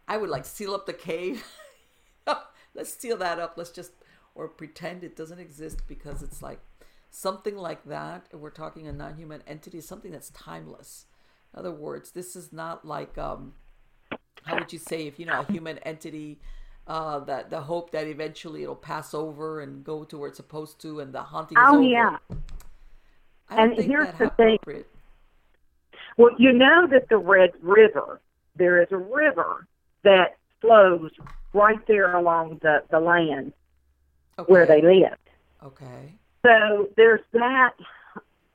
I 0.07 0.17
would 0.17 0.29
like 0.29 0.45
seal 0.45 0.73
up 0.73 0.85
the 0.85 0.93
cave. 0.93 1.45
Let's 2.75 2.93
seal 2.93 3.17
that 3.17 3.39
up. 3.39 3.55
Let's 3.57 3.71
just, 3.71 3.91
or 4.35 4.47
pretend 4.47 5.03
it 5.03 5.15
doesn't 5.15 5.39
exist 5.39 5.81
because 5.87 6.21
it's 6.21 6.41
like 6.41 6.59
something 7.17 7.57
like 7.57 7.83
that. 7.85 8.27
We're 8.33 8.51
talking 8.51 8.87
a 8.87 8.93
non 8.93 9.15
human 9.17 9.41
entity, 9.47 9.81
something 9.81 10.11
that's 10.11 10.29
timeless. 10.29 11.05
In 11.53 11.59
other 11.59 11.71
words, 11.71 12.11
this 12.11 12.35
is 12.35 12.53
not 12.53 12.85
like, 12.85 13.17
um, 13.17 13.53
how 14.45 14.57
would 14.57 14.71
you 14.71 14.79
say, 14.79 15.07
if 15.07 15.19
you 15.19 15.25
know, 15.25 15.39
a 15.39 15.45
human 15.45 15.77
entity. 15.79 16.39
Uh, 16.87 17.19
that 17.19 17.49
the 17.49 17.59
hope 17.59 17.91
that 17.91 18.07
eventually 18.07 18.63
it'll 18.63 18.73
pass 18.73 19.13
over 19.13 19.59
and 19.59 19.83
go 19.83 20.05
to 20.05 20.17
where 20.17 20.29
it's 20.29 20.37
supposed 20.37 20.79
to, 20.79 21.01
and 21.01 21.11
the 21.13 21.21
haunting 21.21 21.57
oh 21.57 21.81
yeah 21.81 22.15
And 23.49 23.73
here's 23.73 24.07
the 24.17 24.29
thing. 24.37 24.57
well 26.17 26.31
you 26.37 26.53
know 26.53 26.87
that 26.89 27.09
the 27.09 27.17
red 27.17 27.51
river 27.61 28.21
there 28.55 28.81
is 28.81 28.87
a 28.91 28.97
river 28.97 29.67
that 30.03 30.37
flows 30.61 31.11
right 31.53 31.85
there 31.87 32.15
along 32.15 32.59
the 32.61 32.83
the 32.89 32.99
land 32.99 33.51
Okay. 34.39 34.51
where 34.51 34.65
they 34.65 34.81
lived 34.81 35.17
Okay. 35.65 36.15
So 36.43 36.89
there's 36.95 37.21
that 37.33 37.73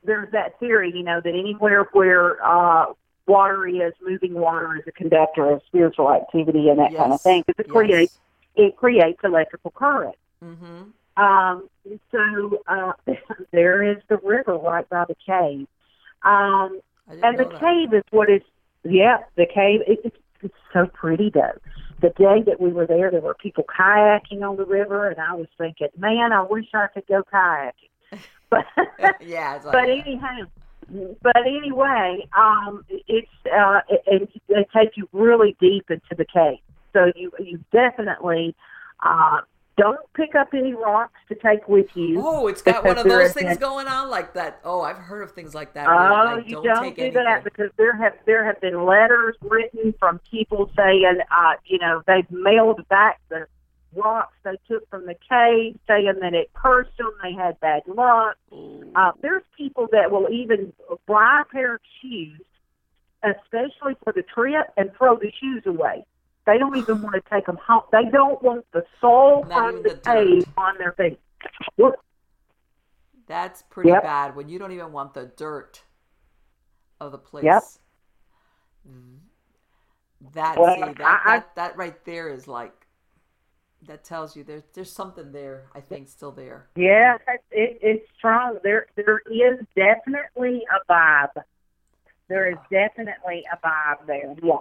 there's 0.03 0.31
that 0.31 0.59
theory, 0.59 0.91
you 0.93 1.03
know, 1.03 1.21
that 1.21 1.29
anywhere 1.29 1.87
where 1.93 2.43
uh, 2.45 2.87
water 3.27 3.67
is, 3.67 3.93
moving 4.01 4.33
water 4.33 4.75
is 4.75 4.83
a 4.87 4.91
conductor 4.91 5.49
of 5.49 5.61
spiritual 5.67 6.11
activity 6.11 6.69
and 6.69 6.79
that 6.79 6.95
kind 6.95 7.13
of 7.13 7.21
thing. 7.21 7.43
Because 7.47 7.65
it 7.65 7.69
creates 7.69 8.19
it 8.55 8.75
creates 8.75 9.19
electrical 9.23 9.71
current. 9.71 10.15
Mm-hmm. 10.43 11.23
Um, 11.23 11.69
so 12.11 12.59
uh, 12.67 12.93
there 13.51 13.83
is 13.83 13.97
the 14.09 14.17
river 14.17 14.55
right 14.57 14.87
by 14.89 15.05
the 15.05 15.15
cave, 15.25 15.67
um, 16.23 16.81
and 17.07 17.37
the 17.37 17.45
that. 17.45 17.59
cave 17.59 17.93
is 17.93 18.03
what 18.11 18.29
is 18.29 18.41
yeah 18.83 19.19
the 19.35 19.45
cave. 19.45 19.81
It, 19.87 19.99
it's, 20.03 20.17
it's 20.41 20.55
so 20.73 20.87
pretty 20.87 21.29
though. 21.29 21.59
The 22.03 22.09
day 22.09 22.43
that 22.45 22.59
we 22.59 22.73
were 22.73 22.85
there, 22.85 23.09
there 23.09 23.21
were 23.21 23.33
people 23.33 23.63
kayaking 23.63 24.47
on 24.47 24.57
the 24.57 24.65
river, 24.65 25.09
and 25.09 25.19
I 25.19 25.33
was 25.35 25.47
thinking, 25.57 25.87
man, 25.97 26.33
I 26.33 26.41
wish 26.43 26.65
I 26.73 26.87
could 26.93 27.07
go 27.07 27.23
kayaking. 27.33 27.71
But 28.49 28.65
yeah, 29.21 29.55
it's 29.55 29.65
like 29.65 29.73
but 29.73 29.89
anyhow, 29.89 30.41
but 31.23 31.37
anyway, 31.37 32.27
um, 32.37 32.85
it's 32.89 33.27
uh, 33.51 33.79
it, 33.89 34.03
it, 34.05 34.41
they 34.47 34.67
take 34.75 34.95
you 34.95 35.07
really 35.11 35.55
deep 35.59 35.89
into 35.89 36.13
the 36.15 36.25
cave. 36.25 36.59
So 36.91 37.11
you 37.15 37.31
you 37.39 37.63
definitely 37.71 38.53
uh, 39.03 39.39
don't 39.77 39.99
pick 40.13 40.35
up 40.35 40.49
any 40.53 40.73
rocks 40.73 41.19
to 41.29 41.35
take 41.35 41.67
with 41.67 41.87
you. 41.95 42.21
Oh, 42.23 42.47
it's 42.47 42.61
got 42.61 42.83
one 42.83 42.97
of 42.97 43.05
those 43.05 43.33
things 43.33 43.57
going 43.57 43.87
on 43.87 44.09
like 44.09 44.33
that. 44.35 44.59
Oh, 44.63 44.81
I've 44.81 44.97
heard 44.97 45.23
of 45.23 45.31
things 45.31 45.55
like 45.55 45.73
that. 45.73 45.87
Oh, 45.89 46.37
you 46.37 46.55
don't, 46.55 46.63
don't, 46.63 46.95
do 46.95 47.01
anything. 47.01 47.23
that 47.23 47.43
because 47.43 47.71
there 47.77 47.95
have 47.95 48.13
there 48.25 48.45
have 48.45 48.61
been 48.61 48.85
letters 48.85 49.35
written 49.41 49.93
from 49.99 50.19
people 50.29 50.69
saying, 50.75 51.19
uh, 51.31 51.53
you 51.65 51.79
know, 51.79 52.03
they've 52.05 52.29
mailed 52.29 52.87
back 52.87 53.19
the 53.29 53.47
rocks 53.95 54.35
they 54.43 54.57
took 54.67 54.87
from 54.89 55.05
the 55.05 55.15
cave, 55.29 55.79
saying 55.87 56.13
that 56.21 56.33
it 56.33 56.51
cursed 56.53 56.95
them, 56.97 57.11
they 57.21 57.33
had 57.33 57.59
bad 57.59 57.83
luck. 57.87 58.37
Uh, 58.95 59.11
there's 59.21 59.43
people 59.57 59.87
that 59.91 60.11
will 60.11 60.27
even 60.31 60.73
buy 61.07 61.41
a 61.41 61.45
pair 61.45 61.75
of 61.75 61.81
shoes, 62.01 62.39
especially 63.23 63.95
for 64.03 64.13
the 64.13 64.23
trip, 64.23 64.67
and 64.77 64.91
throw 64.97 65.15
the 65.15 65.31
shoes 65.39 65.63
away. 65.65 66.05
They 66.45 66.57
don't 66.57 66.75
even 66.75 67.01
want 67.01 67.15
to 67.15 67.21
take 67.29 67.45
them 67.45 67.57
home. 67.65 67.83
They 67.91 68.05
don't 68.11 68.41
want 68.43 68.65
the 68.73 68.83
soul 68.99 69.45
Not 69.47 69.73
from 69.73 69.83
the, 69.83 69.95
cave 69.95 70.45
on 70.57 70.77
their 70.77 70.91
feet. 70.93 71.19
Look, 71.77 71.95
That's 73.25 73.61
pretty 73.63 73.89
Yep. 73.89 74.03
bad 74.03 74.35
when 74.35 74.49
you 74.49 74.59
don't 74.59 74.73
even 74.73 74.91
want 74.91 75.13
the 75.13 75.25
dirt 75.27 75.83
of 76.99 77.11
the 77.13 77.17
place. 77.17 77.45
Yep. 77.45 77.63
That 80.33 80.57
Well, 80.57 80.75
see 80.75 80.81
that, 80.81 81.21
I- 81.25 81.37
that 81.37 81.55
that 81.55 81.77
right 81.77 82.03
there 82.05 82.29
is 82.29 82.47
like 82.47 82.73
that 83.83 84.03
tells 84.03 84.35
you 84.35 84.43
there's 84.43 84.63
there's 84.73 84.91
something 84.91 85.31
there. 85.31 85.67
I 85.75 85.81
think 85.81 86.07
still 86.07 86.31
there. 86.31 86.69
Yeah, 86.75 87.17
it, 87.51 87.79
it's 87.81 88.09
strong. 88.17 88.59
There, 88.63 88.87
there 88.95 89.19
is 89.31 89.59
definitely 89.75 90.65
a 90.71 90.91
vibe. 90.91 91.43
There 92.29 92.49
is 92.49 92.57
definitely 92.71 93.45
a 93.51 93.57
vibe 93.65 94.05
there. 94.05 94.35
Yeah. 94.41 94.59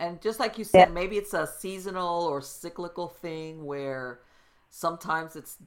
And 0.00 0.18
just 0.22 0.40
like 0.40 0.56
you 0.56 0.64
said, 0.64 0.94
maybe 0.94 1.18
it's 1.18 1.34
a 1.34 1.46
seasonal 1.46 2.24
or 2.24 2.40
cyclical 2.40 3.06
thing 3.06 3.66
where 3.66 4.20
sometimes 4.70 5.36
it's 5.36 5.58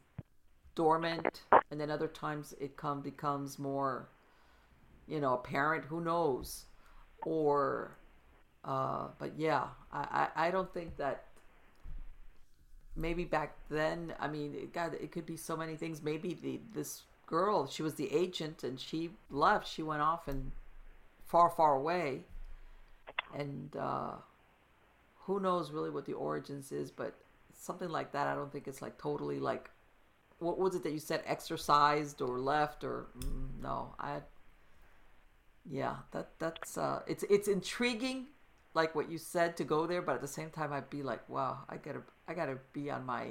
dormant 0.74 1.44
and 1.70 1.80
then 1.80 1.92
other 1.92 2.08
times 2.08 2.56
it 2.60 2.76
come 2.76 3.00
becomes 3.02 3.60
more 3.60 4.10
you 5.08 5.20
know 5.20 5.36
apparent 5.36 5.86
who 5.86 6.02
knows? 6.02 6.66
Or 7.22 7.96
uh 8.66 9.10
but 9.20 9.34
yeah 9.38 9.66
I, 9.92 10.30
I 10.36 10.48
i 10.48 10.52
don't 10.52 10.74
think 10.74 10.96
that 10.96 11.26
maybe 12.96 13.26
back 13.26 13.58
then 13.70 14.14
i 14.22 14.28
mean 14.28 14.56
it 14.56 14.72
got 14.74 14.94
it 14.94 15.12
could 15.12 15.26
be 15.28 15.38
so 15.38 15.56
many 15.56 15.76
things. 15.76 16.02
Maybe 16.02 16.34
the 16.34 16.60
this 16.74 17.04
girl 17.28 17.68
she 17.68 17.84
was 17.84 17.94
the 17.96 18.12
agent 18.12 18.64
and 18.64 18.80
she 18.80 19.12
left. 19.30 19.68
She 19.68 19.84
went 19.84 20.02
off 20.02 20.28
and 20.28 20.52
far 21.24 21.52
far 21.52 21.76
away 21.76 22.24
and 23.36 23.76
uh 23.76 24.12
who 25.26 25.40
knows 25.40 25.72
really 25.72 25.90
what 25.90 26.06
the 26.06 26.14
origins 26.14 26.72
is 26.72 26.92
but 26.92 27.16
something 27.54 27.90
like 27.90 28.12
that 28.12 28.28
i 28.28 28.36
don't 28.36 28.52
think 28.52 28.68
it's 28.68 28.82
like 28.82 28.98
totally 28.98 29.40
like 29.40 29.70
what 30.40 30.60
was 30.60 30.76
it 30.76 30.84
that 30.84 30.92
you 30.92 31.00
said 31.00 31.22
exorcised 31.26 32.22
or 32.22 32.40
left 32.40 32.84
or 32.84 33.08
mm, 33.18 33.62
no 33.62 33.94
i 34.00 34.20
yeah 35.70 35.96
that 36.12 36.30
that's 36.40 36.78
uh 36.78 37.02
it's 37.08 37.24
it's 37.30 37.48
intriguing 37.48 38.28
like 38.74 38.96
what 38.96 39.10
you 39.10 39.18
said 39.18 39.56
to 39.56 39.64
go 39.64 39.86
there 39.88 40.02
but 40.02 40.16
at 40.16 40.22
the 40.22 40.28
same 40.28 40.50
time 40.50 40.74
i'd 40.74 40.90
be 40.90 41.04
like 41.04 41.28
wow 41.30 41.60
i 41.70 41.78
gotta 41.78 42.02
i 42.28 42.34
gotta 42.34 42.58
be 42.74 42.90
on 42.92 43.06
my 43.06 43.28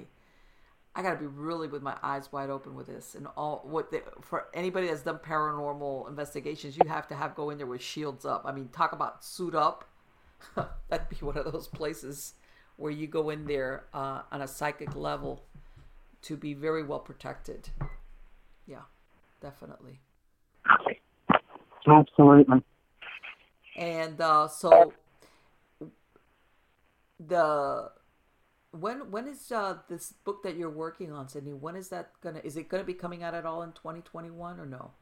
i 0.94 1.02
gotta 1.02 1.18
be 1.18 1.26
really 1.26 1.68
with 1.68 1.82
my 1.82 1.94
eyes 2.02 2.30
wide 2.32 2.48
open 2.48 2.74
with 2.74 2.86
this 2.86 3.14
and 3.14 3.26
all 3.36 3.62
what 3.64 3.90
the, 3.90 4.02
for 4.22 4.46
anybody 4.54 4.86
that's 4.86 5.02
done 5.02 5.18
paranormal 5.18 6.08
investigations 6.08 6.76
you 6.76 6.88
have 6.88 7.06
to 7.06 7.14
have 7.14 7.34
go 7.34 7.50
in 7.50 7.58
there 7.58 7.66
with 7.66 7.82
shields 7.82 8.24
up. 8.24 8.42
I 8.46 8.52
mean 8.52 8.68
talk 8.68 8.92
about 8.92 9.24
suit 9.24 9.54
up 9.54 9.88
that'd 10.88 11.08
be 11.08 11.24
one 11.24 11.36
of 11.36 11.50
those 11.50 11.68
places 11.68 12.34
where 12.76 12.92
you 12.92 13.06
go 13.06 13.30
in 13.30 13.46
there 13.46 13.84
uh, 13.92 14.22
on 14.30 14.40
a 14.42 14.48
psychic 14.48 14.94
level 14.96 15.44
to 16.22 16.36
be 16.36 16.54
very 16.54 16.82
well 16.82 17.00
protected 17.00 17.68
yeah 18.66 18.82
definitely 19.40 20.00
Absolutely. 21.86 22.62
And 23.76 24.20
uh, 24.20 24.48
so 24.48 24.92
the 27.18 27.90
when 28.72 29.10
when 29.10 29.26
is 29.26 29.50
uh, 29.50 29.78
this 29.88 30.12
book 30.24 30.42
that 30.42 30.56
you're 30.56 30.70
working 30.70 31.12
on, 31.12 31.28
Sydney? 31.28 31.52
When 31.52 31.76
is 31.76 31.88
that 31.88 32.10
gonna? 32.22 32.40
Is 32.44 32.56
it 32.56 32.68
gonna 32.68 32.84
be 32.84 32.94
coming 32.94 33.22
out 33.22 33.34
at 33.34 33.46
all 33.46 33.62
in 33.62 33.72
2021 33.72 34.60
or 34.60 34.66
no? 34.66 34.92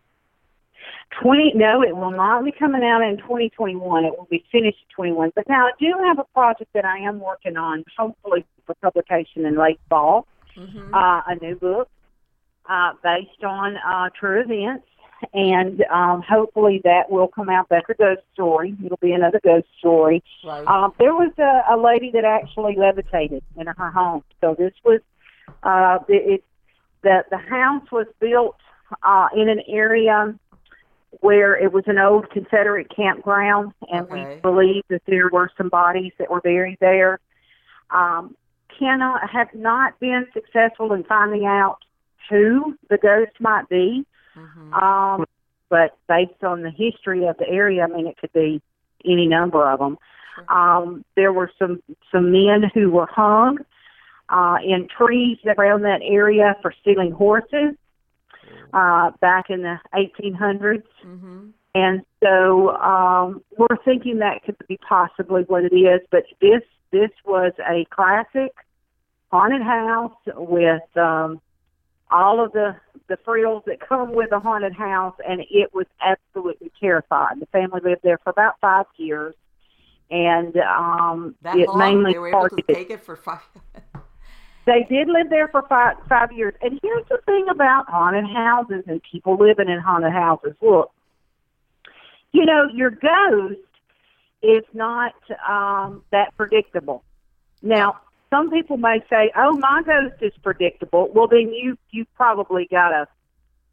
Twenty? 1.23 1.53
No, 1.55 1.83
it 1.83 1.97
will 1.97 2.11
not 2.13 2.45
be 2.45 2.53
coming 2.53 2.85
out 2.85 3.03
in 3.03 3.17
2021. 3.19 4.05
It 4.05 4.17
will 4.17 4.29
be 4.31 4.45
finished 4.51 4.79
in 4.89 4.95
21. 4.95 5.33
But 5.35 5.49
now 5.49 5.67
I 5.67 5.73
do 5.79 5.93
have 6.05 6.19
a 6.19 6.25
project 6.33 6.73
that 6.75 6.85
I 6.85 6.99
am 6.99 7.21
working 7.21 7.57
on, 7.57 7.85
hopefully 7.97 8.45
for 8.67 8.75
publication 8.77 9.45
in 9.45 9.57
late 9.57 9.81
fall. 9.89 10.27
Uh, 10.95 11.23
a 11.27 11.35
new 11.41 11.55
book 11.57 11.89
uh, 12.69 12.93
based 13.03 13.45
on 13.45 13.77
uh, 13.77 14.11
true 14.19 14.41
events, 14.41 14.87
and 15.35 15.83
um, 15.91 16.23
hopefully 16.23 16.81
that 16.85 17.11
will 17.11 17.29
come 17.29 17.49
out. 17.49 17.67
That's 17.69 17.89
a 17.89 17.95
ghost 17.95 18.23
story. 18.33 18.77
It'll 18.85 18.99
be 18.99 19.13
another 19.13 19.41
ghost 19.43 19.67
story. 19.79 20.23
Right. 20.45 20.67
Um, 20.67 20.93
there 20.99 21.15
was 21.15 21.33
a, 21.39 21.75
a 21.75 21.77
lady 21.77 22.11
that 22.13 22.25
actually 22.25 22.77
levitated 22.77 23.43
in 23.57 23.67
her 23.67 23.91
home. 23.91 24.23
So 24.41 24.55
this 24.59 24.73
was 24.85 25.01
uh, 25.63 25.99
it, 26.09 26.35
it 26.35 26.45
the 27.03 27.25
the 27.31 27.39
house 27.39 27.91
was 27.91 28.07
built 28.21 28.57
uh, 29.03 29.29
in 29.35 29.49
an 29.49 29.63
area 29.69 30.35
where 31.21 31.57
it 31.57 31.73
was 31.73 31.85
an 31.87 31.99
old 31.99 32.31
Confederate 32.31 32.89
campground, 32.95 33.73
and 33.91 34.07
Okay. 34.07 34.37
we 34.37 34.41
believe 34.41 34.85
that 34.89 35.03
there 35.07 35.29
were 35.29 35.51
some 35.57 35.69
bodies 35.69 36.13
that 36.19 36.31
were 36.31 36.41
buried 36.41 36.79
there. 36.81 37.19
Um, 37.91 38.37
cannot 38.79 39.29
have 39.29 39.53
not 39.53 39.99
been 39.99 40.27
successful 40.33 40.93
in 40.93 41.03
finding 41.05 41.45
out 41.45 41.79
who 42.29 42.79
the 42.89 42.97
ghost 42.97 43.33
might 43.41 43.69
be. 43.69 44.07
Mm-hmm. 44.37 44.73
Um, 44.73 45.27
but 45.69 45.97
based 46.09 46.43
on 46.45 46.63
the 46.63 46.71
history 46.71 47.27
of 47.27 47.37
the 47.39 47.49
area, 47.49 47.85
I 47.85 47.87
mean, 47.89 48.07
it 48.07 48.17
could 48.17 48.33
be 48.33 48.63
any 49.05 49.27
number 49.27 49.69
of 49.69 49.81
them. 49.81 49.99
Um, 50.49 51.05
there 51.17 51.33
were 51.33 51.51
some 51.59 51.83
some 52.11 52.33
men 52.33 52.71
who 52.73 52.91
were 52.91 53.07
hung 53.07 53.59
uh, 54.29 54.57
in 54.65 54.89
trees 54.89 55.39
around 55.45 55.83
that 55.83 56.01
area 56.03 56.57
for 56.63 56.73
stealing 56.81 57.13
horses 57.13 57.75
uh, 58.73 59.11
back 59.21 59.51
in 59.51 59.63
the 59.63 59.79
1800s. 59.95 60.83
Mm-hmm. 61.05 61.49
And 61.75 62.03
so 62.23 62.71
um, 62.77 63.43
we're 63.57 63.77
thinking 63.85 64.19
that 64.19 64.43
could 64.45 64.57
be 64.69 64.77
possibly 64.79 65.43
what 65.43 65.65
it 65.65 65.75
is. 65.75 66.01
But 66.11 66.25
this 66.41 66.63
this 66.91 67.11
was 67.25 67.53
a 67.61 67.87
classic 67.91 68.53
haunted 69.31 69.63
house 69.63 70.17
with 70.27 70.97
um, 70.97 71.41
all 72.11 72.45
of 72.45 72.53
the 72.53 72.75
the 73.09 73.17
frills 73.25 73.63
that 73.67 73.81
come 73.81 74.13
with 74.13 74.33
a 74.33 74.41
haunted 74.41 74.73
house, 74.73 75.17
and 75.27 75.41
it 75.51 75.73
was 75.75 75.87
absolutely 76.01 76.73
terrifying. 76.81 77.41
The 77.41 77.47
family 77.47 77.81
lived 77.83 78.03
there 78.03 78.19
for 78.19 78.31
about 78.31 78.55
five 78.61 78.87
years, 78.97 79.35
and 80.11 80.57
um, 80.57 81.37
That 81.43 81.57
it 81.57 81.69
long 81.69 81.79
mainly 81.79 82.13
they 82.13 82.19
were 82.19 82.29
able 82.29 82.49
to 82.49 82.63
take 82.63 82.91
it 82.91 83.05
for 83.05 83.17
five. 83.17 83.41
they 84.71 84.87
did 84.89 85.09
live 85.09 85.31
there 85.31 85.49
for 85.49 85.63
five 85.69 85.97
five 86.09 86.31
years. 86.31 86.55
And 86.63 86.79
here's 86.83 87.07
the 87.09 87.19
thing 87.27 87.47
about 87.51 87.89
haunted 87.89 88.25
houses 88.27 88.85
and 88.87 89.01
people 89.11 89.37
living 89.37 89.69
in 89.69 89.81
haunted 89.81 90.13
houses. 90.13 90.55
Look, 90.63 90.93
you 92.33 92.47
know, 92.47 92.69
your 92.73 92.91
ghost 92.91 93.59
is 94.43 94.63
not 94.73 95.15
um, 95.49 96.03
that 96.13 96.37
predictable. 96.37 97.03
Now, 97.63 97.99
some 98.31 98.51
people 98.51 98.77
may 98.77 99.01
say, 99.11 99.33
"Oh, 99.37 99.57
my 99.57 99.83
ghost 99.85 100.23
is 100.23 100.33
predictable." 100.41 101.09
Well, 101.13 101.27
then 101.27 101.53
you 101.53 101.77
you 101.91 102.07
probably 102.15 102.69
got 102.71 102.93
a 102.93 103.09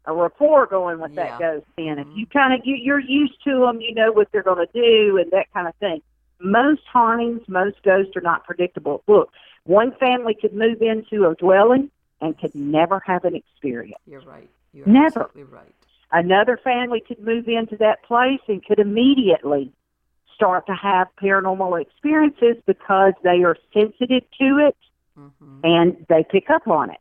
a 0.06 0.12
rapport 0.14 0.66
going 0.66 0.98
with 0.98 1.12
Yeah. 1.12 1.24
that 1.24 1.38
ghost. 1.38 1.66
Then, 1.76 1.98
if 2.00 2.08
you 2.14 2.26
kind 2.26 2.52
of 2.54 2.66
you, 2.66 2.74
you're 2.74 2.98
used 2.98 3.42
to 3.44 3.60
them, 3.60 3.80
you 3.80 3.94
know 3.94 4.10
what 4.10 4.28
they're 4.32 4.42
going 4.42 4.66
to 4.66 4.72
do 4.72 5.18
and 5.18 5.30
that 5.30 5.46
kind 5.54 5.68
of 5.68 5.74
thing. 5.76 6.02
Most 6.40 6.82
hauntings, 6.92 7.42
most 7.48 7.82
ghosts 7.84 8.16
are 8.16 8.20
not 8.20 8.44
predictable. 8.44 9.02
Look, 9.06 9.30
one 9.68 9.92
family 10.00 10.34
could 10.34 10.54
move 10.54 10.80
into 10.80 11.26
a 11.28 11.34
dwelling 11.34 11.90
and 12.22 12.36
could 12.38 12.54
never 12.54 13.00
have 13.04 13.24
an 13.24 13.34
experience. 13.34 14.00
You're 14.06 14.22
right. 14.22 14.48
You're 14.72 14.86
Never. 14.86 15.24
absolutely 15.24 15.44
right. 15.44 15.74
Another 16.10 16.56
family 16.56 17.02
could 17.06 17.20
move 17.20 17.48
into 17.48 17.76
that 17.76 18.02
place 18.02 18.40
and 18.48 18.64
could 18.64 18.78
immediately 18.78 19.70
start 20.34 20.64
to 20.66 20.74
have 20.74 21.08
paranormal 21.22 21.80
experiences 21.80 22.56
because 22.66 23.12
they 23.22 23.44
are 23.44 23.56
sensitive 23.72 24.24
to 24.40 24.58
it 24.68 24.76
Mm-hmm. 25.18 25.60
and 25.64 26.06
they 26.08 26.24
pick 26.30 26.48
up 26.48 26.68
on 26.68 26.90
it. 26.90 26.98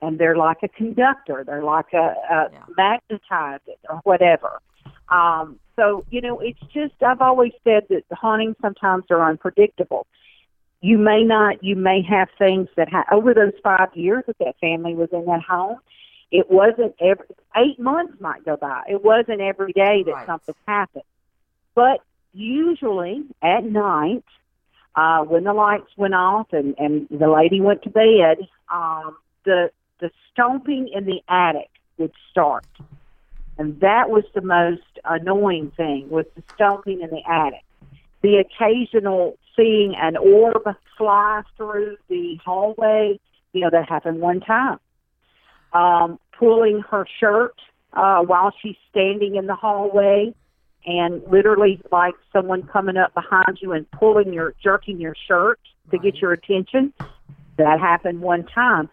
And 0.00 0.20
they're 0.20 0.36
like 0.36 0.58
a 0.62 0.68
conductor, 0.68 1.42
they're 1.44 1.64
like 1.64 1.92
a, 1.92 2.14
a 2.30 2.48
Yeah. 2.52 2.62
magnetize 2.76 3.60
or 3.88 3.96
whatever. 4.04 4.60
Um, 5.08 5.58
so, 5.74 6.04
you 6.10 6.20
know, 6.20 6.38
it's 6.38 6.60
just, 6.72 6.94
I've 7.02 7.20
always 7.20 7.52
said 7.64 7.82
that 7.90 8.04
the 8.08 8.14
hauntings 8.14 8.54
sometimes 8.62 9.04
are 9.10 9.28
unpredictable. 9.28 10.06
You 10.82 10.96
may 10.96 11.22
not, 11.24 11.62
you 11.62 11.76
may 11.76 12.02
have 12.02 12.28
things 12.38 12.68
that 12.76 12.88
ha- 12.88 13.04
over 13.12 13.34
those 13.34 13.52
five 13.62 13.88
years 13.94 14.24
that 14.26 14.38
that 14.38 14.58
family 14.60 14.94
was 14.94 15.10
in 15.12 15.26
that 15.26 15.42
home, 15.42 15.78
it 16.30 16.50
wasn't 16.50 16.94
every, 17.00 17.26
eight 17.56 17.78
months 17.78 18.14
might 18.20 18.44
go 18.44 18.56
by. 18.56 18.82
It 18.88 19.04
wasn't 19.04 19.40
every 19.40 19.72
day 19.72 20.02
that 20.04 20.12
Right. 20.12 20.26
something 20.26 20.54
happened. 20.66 21.04
But 21.74 22.00
usually 22.32 23.24
at 23.42 23.64
night, 23.64 24.24
uh, 24.94 25.22
when 25.24 25.44
the 25.44 25.52
lights 25.52 25.90
went 25.96 26.14
off 26.14 26.52
and, 26.52 26.74
and 26.78 27.08
the 27.10 27.28
lady 27.28 27.60
went 27.60 27.82
to 27.82 27.90
bed, 27.90 28.38
um, 28.72 29.16
the 29.44 29.70
the 30.00 30.10
stomping 30.32 30.88
in 30.88 31.04
the 31.04 31.20
attic 31.28 31.68
would 31.98 32.12
start, 32.30 32.64
and 33.58 33.78
that 33.80 34.08
was 34.08 34.24
the 34.34 34.40
most 34.40 34.98
annoying 35.04 35.70
thing 35.76 36.08
was 36.08 36.24
the 36.36 36.42
stomping 36.54 37.02
in 37.02 37.10
the 37.10 37.22
attic. 37.28 37.62
The 38.22 38.36
occasional 38.38 39.36
seeing 39.60 39.94
an 39.96 40.16
orb 40.16 40.62
fly 40.96 41.42
through 41.56 41.96
the 42.08 42.38
hallway 42.44 43.18
you 43.52 43.60
know, 43.60 43.70
that 43.70 43.88
happened 43.88 44.20
one 44.20 44.40
time. 44.40 44.78
Um, 45.72 46.18
pulling 46.38 46.82
her 46.90 47.06
shirt 47.18 47.54
uh, 47.92 48.20
while 48.20 48.52
she's 48.62 48.76
standing 48.90 49.36
in 49.36 49.46
the 49.46 49.54
hallway, 49.54 50.34
and 50.86 51.22
literally 51.30 51.80
like 51.92 52.14
someone 52.32 52.62
coming 52.62 52.96
up 52.96 53.12
behind 53.14 53.58
you 53.60 53.72
and 53.72 53.90
pulling 53.90 54.32
your, 54.32 54.54
jerking 54.62 55.00
your 55.00 55.14
shirt 55.28 55.60
to 55.90 55.98
get 55.98 56.16
your 56.16 56.32
attention. 56.32 56.92
That 57.56 57.78
happened 57.78 58.22
one 58.22 58.46
time. 58.46 58.88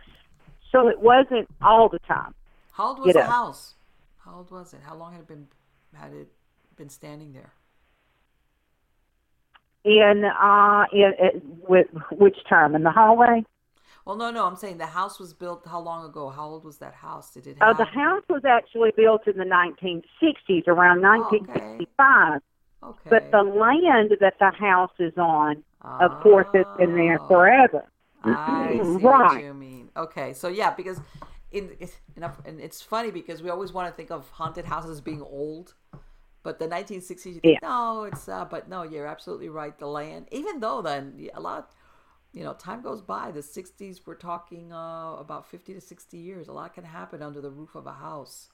So 0.72 0.89
it 0.89 0.99
wasn't 0.99 1.47
all 1.61 1.88
the 1.88 1.99
time. 1.99 2.34
How 2.74 2.89
old 2.89 2.99
was 2.99 3.07
You 3.07 3.13
the 3.13 3.24
house? 3.24 3.76
How 4.20 4.36
old 4.36 4.51
was 4.51 4.74
it? 4.74 4.82
How 4.86 4.95
long 4.95 5.13
had 5.13 5.22
it 5.22 5.28
been 5.28 5.47
had 5.93 6.11
it 6.11 6.28
been 6.76 6.89
standing 6.89 7.32
there? 7.32 7.53
In 9.84 10.25
uh, 10.25 10.86
in, 10.91 11.13
in 11.19 11.41
with 11.67 11.88
which 12.11 12.38
time 12.49 12.75
in 12.75 12.84
the 12.84 12.91
hallway? 12.91 13.43
Well, 14.05 14.15
no, 14.15 14.32
no. 14.32 14.45
I'm 14.45 14.55
saying 14.55 14.78
the 14.78 14.86
house 14.88 15.19
was 15.19 15.34
built 15.34 15.65
how 15.65 15.80
long 15.80 16.05
ago? 16.05 16.30
How 16.30 16.45
old 16.45 16.63
was 16.63 16.78
that 16.80 16.93
house? 16.93 17.32
Did 17.34 17.47
it 17.47 17.57
Oh, 17.61 17.67
have? 17.67 17.78
the 17.78 17.86
house 17.86 18.23
was 18.30 18.43
actually 18.45 18.91
built 18.95 19.28
in 19.28 19.38
the 19.38 19.45
1960s, 19.45 20.67
around 20.67 21.03
Oh, 21.05 21.36
okay. 21.36 21.88
1965. 21.89 22.41
Okay. 22.84 23.09
But 23.09 23.32
the 23.32 23.43
land 23.43 24.11
that 24.19 24.36
the 24.39 24.51
house 24.51 24.91
is 24.99 25.13
on, 25.17 25.63
of 25.82 26.19
course, 26.21 26.47
it's 26.53 26.69
been 26.78 26.95
there 26.95 27.19
Oh. 27.19 27.28
forever. 27.28 27.86
I 28.23 28.80
see 28.84 29.05
right. 29.05 29.34
what 29.34 29.43
you 29.43 29.53
mean. 29.53 29.89
Okay, 29.95 30.34
so 30.34 30.47
yeah, 30.47 30.71
because 30.71 30.99
in, 31.51 31.71
in 31.80 31.89
and 32.45 32.59
it's 32.59 32.82
funny 32.82 33.11
because 33.11 33.41
we 33.41 33.49
always 33.49 33.71
want 33.71 33.89
to 33.89 33.95
think 33.95 34.11
of 34.11 34.30
haunted 34.32 34.65
houses 34.65 35.01
being 35.01 35.21
old, 35.21 35.75
but 36.48 36.60
the 36.60 36.68
1960s, 36.70 37.26
you 37.26 37.39
think, 37.41 37.62
no, 37.62 38.04
it's 38.04 38.30
uh, 38.30 38.45
but 38.45 38.70
no, 38.70 38.84
you're 38.84 39.06
absolutely 39.06 39.50
right. 39.50 39.78
The 39.78 39.86
land, 39.86 40.30
even 40.32 40.62
though 40.62 40.82
then 40.82 41.28
a 41.34 41.41
lot, 41.41 41.74
you 42.32 42.41
know, 42.41 42.54
time 42.54 42.82
goes 42.82 43.02
by. 43.02 43.32
The 43.32 43.41
60s, 43.41 44.00
we're 44.06 44.16
talking 44.16 44.72
uh, 44.72 45.18
about 45.20 45.45
50 45.45 45.74
to 45.74 45.82
60 45.82 46.16
years. 46.16 46.48
A 46.48 46.54
lot 46.54 46.74
can 46.74 46.86
happen 46.86 47.22
under 47.22 47.41
the 47.41 47.50
roof 47.50 47.76
of 47.76 47.86
a 47.86 47.91
house. 47.91 48.48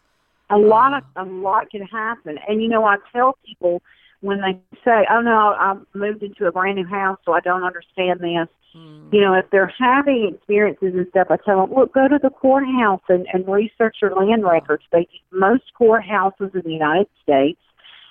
A 0.50 0.58
lot 0.58 0.96
of 0.96 1.04
a 1.16 1.30
lot 1.32 1.70
can 1.70 1.84
happen, 1.84 2.40
and 2.48 2.64
you 2.64 2.68
know, 2.68 2.84
I 2.84 2.96
tell 3.12 3.38
people 3.46 3.84
when 4.22 4.42
they 4.42 4.60
say, 4.84 5.06
"Oh 5.12 5.22
no, 5.22 5.54
I 5.54 5.76
moved 5.94 6.24
into 6.24 6.48
a 6.48 6.52
brand 6.52 6.78
new 6.78 6.88
house, 6.88 7.20
so 7.24 7.34
I 7.34 7.42
don't 7.42 7.64
understand 7.64 8.22
this." 8.22 8.50
You 9.12 9.22
know, 9.22 9.36
if 9.36 9.46
they're 9.52 9.72
having 9.78 10.34
experiences 10.34 10.96
and 10.96 11.06
stuff, 11.12 11.28
I 11.30 11.38
tell 11.38 11.68
them, 11.68 11.78
"Look, 11.78 11.94
go 11.94 12.08
to 12.08 12.18
the 12.18 12.32
courthouse 12.32 13.04
and, 13.08 13.28
and 13.32 13.48
research 13.48 13.98
your 14.02 14.16
land 14.16 14.44
records." 14.44 14.84
They 14.92 15.08
most 15.32 15.66
courthouses 15.80 16.56
in 16.56 16.62
the 16.66 16.74
United 16.74 17.08
States 17.22 17.60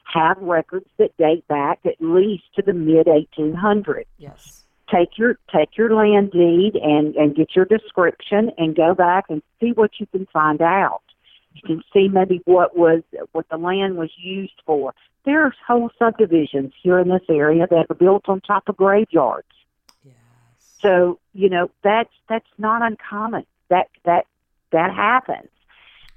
have 0.04 0.38
records 0.38 0.86
that 0.98 1.16
date 1.16 1.46
back 1.48 1.80
at 1.84 1.96
least 2.00 2.44
to 2.56 2.62
the 2.62 2.72
mid 2.72 3.06
1800s. 3.06 4.04
Yes. 4.18 4.64
take 4.90 5.16
your 5.16 5.38
take 5.54 5.76
your 5.76 5.94
land 5.94 6.32
deed 6.32 6.74
and 6.76 7.14
and 7.16 7.34
get 7.34 7.54
your 7.56 7.64
description 7.64 8.50
and 8.58 8.76
go 8.76 8.94
back 8.94 9.24
and 9.28 9.42
see 9.60 9.72
what 9.72 9.92
you 9.98 10.06
can 10.06 10.26
find 10.32 10.60
out. 10.60 11.02
You 11.54 11.62
can 11.62 11.82
see 11.92 12.08
maybe 12.08 12.40
what 12.44 12.76
was 12.76 13.02
what 13.32 13.48
the 13.48 13.58
land 13.58 13.96
was 13.96 14.10
used 14.16 14.60
for. 14.66 14.94
There's 15.24 15.54
whole 15.66 15.90
subdivisions 15.98 16.72
here 16.82 16.98
in 16.98 17.08
this 17.08 17.22
area 17.28 17.66
that 17.68 17.86
are 17.88 17.94
built 17.94 18.28
on 18.28 18.40
top 18.40 18.68
of 18.68 18.76
graveyards. 18.76 19.46
Yes. 20.04 20.14
So 20.80 21.18
you 21.32 21.48
know 21.48 21.70
that's 21.82 22.12
that's 22.28 22.48
not 22.58 22.82
uncommon. 22.82 23.46
That 23.68 23.88
that 24.04 24.26
that 24.72 24.92
happens, 24.94 25.50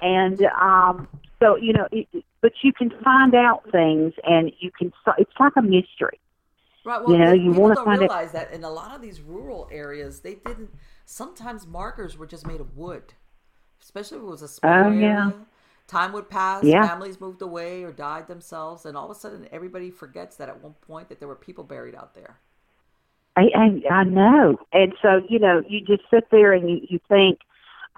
and 0.02 0.42
um, 0.60 1.08
so 1.40 1.56
you 1.58 1.74
know, 1.74 1.88
it, 1.92 2.08
but 2.46 2.54
you 2.62 2.72
can 2.72 2.92
find 3.04 3.34
out 3.34 3.64
things, 3.72 4.14
and 4.24 4.52
you 4.60 4.70
can. 4.78 4.94
It's 5.18 5.32
like 5.40 5.54
a 5.58 5.64
mystery. 5.64 6.20
Right. 6.84 7.02
Well, 7.02 7.12
You 7.12 7.18
know, 7.18 7.34
you 7.34 7.52
wanna 7.54 7.74
don't 7.74 7.92
it- 7.96 8.02
realize 8.02 8.34
that 8.34 8.52
in 8.52 8.64
a 8.64 8.70
lot 8.70 8.94
of 8.94 9.02
these 9.02 9.20
rural 9.20 9.68
areas, 9.72 10.20
they 10.20 10.36
didn't. 10.36 10.70
Sometimes 11.06 11.66
markers 11.66 12.20
were 12.20 12.28
just 12.28 12.46
made 12.46 12.62
of 12.62 12.78
wood, 12.78 13.16
especially 13.82 14.18
if 14.20 14.24
it 14.24 14.28
was 14.28 14.44
a 14.44 14.48
small 14.48 14.72
Oh, 14.72 14.90
area. 14.92 15.00
yeah. 15.00 15.32
Time 15.88 16.14
would 16.14 16.30
pass, 16.30 16.64
Yeah. 16.64 16.88
families 16.88 17.20
moved 17.20 17.42
away 17.42 17.84
or 17.84 17.92
died 17.92 18.28
themselves, 18.28 18.86
and 18.86 18.96
all 18.96 19.06
of 19.06 19.12
a 19.12 19.20
sudden, 19.20 19.48
everybody 19.52 19.90
forgets 19.90 20.36
that 20.38 20.48
at 20.48 20.62
one 20.62 20.76
point 20.76 21.10
that 21.10 21.18
there 21.18 21.28
were 21.28 21.36
people 21.36 21.64
buried 21.64 21.96
out 21.96 22.14
there. 22.14 22.38
I, 23.36 23.50
I 23.56 23.82
I 23.92 24.04
know, 24.04 24.60
and 24.72 24.94
so 25.02 25.22
you 25.28 25.40
know, 25.40 25.64
you 25.68 25.82
just 25.82 26.04
sit 26.12 26.30
there 26.30 26.54
and 26.54 26.70
you 26.70 26.82
you 26.92 27.00
think 27.10 27.40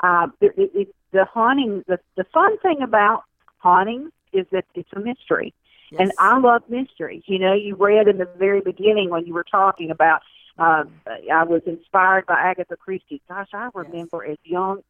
uh, 0.01 0.27
it, 0.39 0.53
it, 0.57 0.71
it, 0.73 0.95
the 1.11 1.25
haunting. 1.25 1.83
The 1.87 1.99
the 2.15 2.23
fun 2.33 2.57
thing 2.59 2.81
about 2.81 3.23
haunting 3.57 4.09
is 4.34 4.45
that 4.51 4.65
it's 4.75 4.89
a 4.95 4.99
mystery, 4.99 5.53
and 5.97 6.11
I 6.19 6.38
love 6.39 6.63
mysteries. 6.69 7.23
You 7.25 7.39
know, 7.39 7.53
you 7.53 7.75
read 7.75 8.07
in 8.07 8.17
the 8.17 8.30
very 8.38 8.61
beginning 8.61 9.09
when 9.09 9.25
you 9.25 9.34
were 9.34 9.45
talking 9.49 9.91
about. 9.91 10.21
Uh, 10.59 10.86
I 11.32 11.43
was 11.43 11.61
inspired 11.67 12.25
by 12.25 12.34
Agatha 12.34 12.78
Christie. 12.78 13.21
Gosh, 13.30 13.49
I 13.53 13.69
remember 13.75 14.25
as 14.25 14.39
young, 14.43 14.82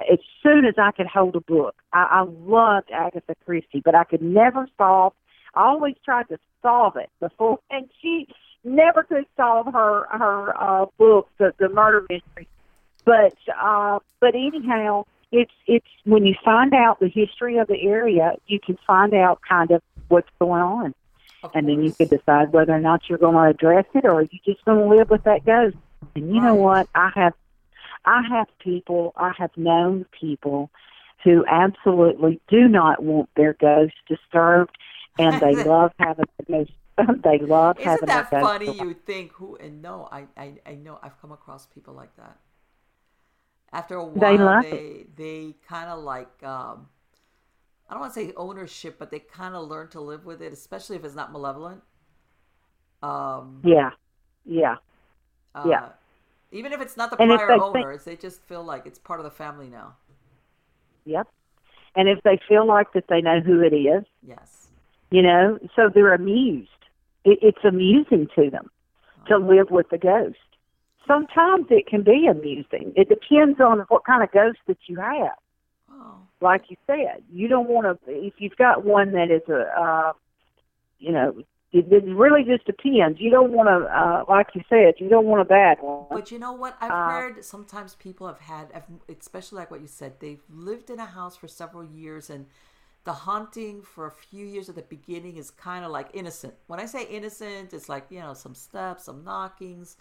as 0.00 0.18
soon 0.42 0.64
as 0.64 0.74
I 0.78 0.92
could 0.92 1.06
hold 1.06 1.36
a 1.36 1.40
book, 1.40 1.74
I, 1.92 2.06
I 2.10 2.20
loved 2.22 2.90
Agatha 2.92 3.34
Christie, 3.44 3.82
but 3.84 3.94
I 3.94 4.04
could 4.04 4.22
never 4.22 4.68
solve. 4.76 5.14
I 5.54 5.64
always 5.64 5.94
tried 6.04 6.28
to 6.28 6.38
solve 6.62 6.96
it 6.96 7.10
before, 7.20 7.58
and 7.70 7.88
she 8.00 8.28
never 8.64 9.02
could 9.02 9.26
solve 9.36 9.66
her 9.72 10.06
her 10.10 10.62
uh, 10.62 10.86
book, 10.98 11.28
the 11.38 11.52
the 11.58 11.68
murder 11.68 12.06
mystery. 12.10 12.48
But 13.04 13.36
uh, 13.60 14.00
but 14.20 14.34
anyhow, 14.34 15.04
it's 15.32 15.52
it's 15.66 15.86
when 16.04 16.24
you 16.24 16.34
find 16.44 16.74
out 16.74 17.00
the 17.00 17.08
history 17.08 17.58
of 17.58 17.68
the 17.68 17.82
area, 17.82 18.34
you 18.46 18.60
can 18.64 18.78
find 18.86 19.14
out 19.14 19.40
kind 19.48 19.70
of 19.70 19.82
what's 20.08 20.28
going 20.38 20.62
on, 20.62 20.94
and 21.54 21.68
then 21.68 21.82
you 21.82 21.92
can 21.92 22.08
decide 22.08 22.52
whether 22.52 22.72
or 22.72 22.80
not 22.80 23.02
you're 23.08 23.18
going 23.18 23.34
to 23.34 23.42
address 23.42 23.86
it 23.94 24.04
or 24.04 24.22
you're 24.22 24.40
just 24.44 24.64
going 24.64 24.78
to 24.78 24.96
live 24.96 25.10
with 25.10 25.24
that 25.24 25.44
ghost. 25.44 25.76
And 26.14 26.34
you 26.34 26.40
know 26.40 26.54
what? 26.54 26.88
I 26.94 27.10
have 27.14 27.34
I 28.06 28.22
have 28.30 28.46
people, 28.60 29.12
I 29.16 29.32
have 29.36 29.50
known 29.56 30.06
people 30.18 30.70
who 31.24 31.44
absolutely 31.48 32.40
do 32.48 32.68
not 32.68 33.02
want 33.02 33.28
their 33.36 33.54
ghost 33.54 33.94
disturbed, 34.08 34.76
and 35.18 35.40
they 35.40 35.64
love 35.64 35.92
having 35.98 36.26
the 36.38 36.44
ghost. 36.44 36.72
They 37.22 37.38
love 37.40 37.78
Isn't 37.78 37.90
having 37.90 38.06
that 38.06 38.30
ghost 38.30 38.42
funny? 38.42 38.74
You 38.74 38.94
think 38.94 39.32
who? 39.32 39.56
And 39.56 39.82
no, 39.82 40.08
I, 40.10 40.24
I, 40.34 40.54
I 40.64 40.74
know 40.76 40.98
I've 41.02 41.20
come 41.20 41.30
across 41.30 41.66
people 41.66 41.92
like 41.92 42.16
that. 42.16 42.38
After 43.72 43.96
a 43.96 44.04
while, 44.04 44.62
They 44.62 44.70
they 44.70 45.06
they 45.16 45.54
kind 45.68 45.90
of 45.90 45.98
like 46.00 46.42
um, 46.42 46.88
I 47.88 47.94
don't 47.94 48.00
want 48.00 48.14
to 48.14 48.20
say 48.20 48.32
ownership, 48.36 48.96
but 48.98 49.10
they 49.10 49.18
kind 49.18 49.54
of 49.54 49.68
learn 49.68 49.88
to 49.88 50.00
live 50.00 50.24
with 50.24 50.40
it, 50.42 50.52
especially 50.52 50.96
if 50.96 51.04
it's 51.04 51.14
not 51.14 51.32
malevolent. 51.32 51.82
Um, 53.02 53.60
Yeah, 53.64 53.90
yeah. 54.44 54.76
uh, 55.54 55.64
yeah. 55.68 55.88
Even 56.52 56.72
if 56.72 56.80
it's 56.80 56.96
not 56.96 57.10
the 57.10 57.20
And 57.20 57.30
prior 57.30 57.46
they 57.46 57.52
think- 57.54 57.62
owners, 57.76 58.04
they 58.04 58.16
just 58.16 58.40
feel 58.42 58.62
like 58.62 58.86
it's 58.86 58.98
part 58.98 59.20
of 59.20 59.24
the 59.24 59.30
family 59.30 59.68
now. 59.68 59.96
Yep. 61.04 61.28
And 61.94 62.08
if 62.08 62.22
they 62.22 62.38
feel 62.48 62.66
like 62.66 62.92
that 62.92 63.08
they 63.08 63.20
know 63.20 63.40
who 63.40 63.60
it 63.62 63.72
is, 63.74 64.04
Yes. 64.22 64.68
you 65.10 65.22
know, 65.22 65.58
so 65.74 65.88
they're 65.88 66.14
amused. 66.14 66.70
It, 67.24 67.38
it's 67.42 67.64
amusing 67.64 68.28
to 68.36 68.50
them 68.50 68.70
to 69.26 69.38
live 69.38 69.70
with 69.70 69.88
the 69.90 69.98
ghost. 69.98 70.38
Sometimes 71.06 71.66
it 71.70 71.86
can 71.86 72.02
be 72.02 72.26
amusing. 72.30 72.92
It 72.96 73.08
depends 73.08 73.60
on 73.60 73.80
what 73.88 74.04
kind 74.04 74.22
of 74.22 74.30
ghost 74.32 74.58
that 74.66 74.78
you 74.88 74.96
have. 74.96 75.36
Oh, 75.90 76.26
Like 76.40 76.64
you 76.68 76.76
said, 76.86 77.22
you 77.32 77.48
don't 77.48 77.68
want 77.68 77.86
to. 77.86 78.12
If 78.12 78.34
you've 78.38 78.56
got 78.56 78.84
one 78.84 79.12
that 79.12 79.30
is 79.30 79.42
a, 79.48 79.62
uh, 79.80 80.12
you 80.98 81.12
know, 81.12 81.34
it, 81.72 81.92
it 81.92 82.04
really 82.04 82.44
just 82.44 82.66
depends. 82.66 83.20
You 83.20 83.30
don't 83.30 83.52
want 83.52 83.68
to, 83.68 83.86
uh, 83.86 84.24
like 84.28 84.48
you 84.54 84.62
said, 84.68 84.94
you 84.98 85.08
don't 85.08 85.26
want 85.26 85.42
a 85.42 85.44
bad 85.46 85.78
one. 85.80 86.06
But 86.10 86.30
you 86.30 86.38
know 86.38 86.52
what? 86.52 86.76
I've 86.80 86.90
Uh, 86.92 87.10
heard 87.10 87.44
sometimes 87.44 87.94
people 87.94 88.26
have 88.26 88.40
had, 88.40 88.72
especially 89.08 89.56
like 89.58 89.70
what 89.70 89.80
you 89.80 89.86
said, 89.86 90.20
they've 90.20 90.42
lived 90.48 90.88
in 90.90 90.98
a 91.00 91.06
house 91.06 91.36
for 91.36 91.48
several 91.48 91.84
years 91.84 92.30
and 92.30 92.46
the 93.04 93.12
haunting 93.12 93.82
for 93.82 94.06
a 94.06 94.10
few 94.10 94.44
years 94.44 94.68
at 94.68 94.74
the 94.74 94.82
beginning 94.82 95.36
is 95.36 95.50
kind 95.50 95.84
of 95.84 95.90
like 95.92 96.08
innocent. 96.14 96.54
When 96.66 96.80
I 96.80 96.86
say 96.86 97.04
innocent, 97.04 97.72
it's 97.72 97.88
like, 97.88 98.06
you 98.10 98.20
know, 98.20 98.34
some 98.34 98.54
steps, 98.54 99.04
some 99.04 99.22
knockings. 99.24 99.96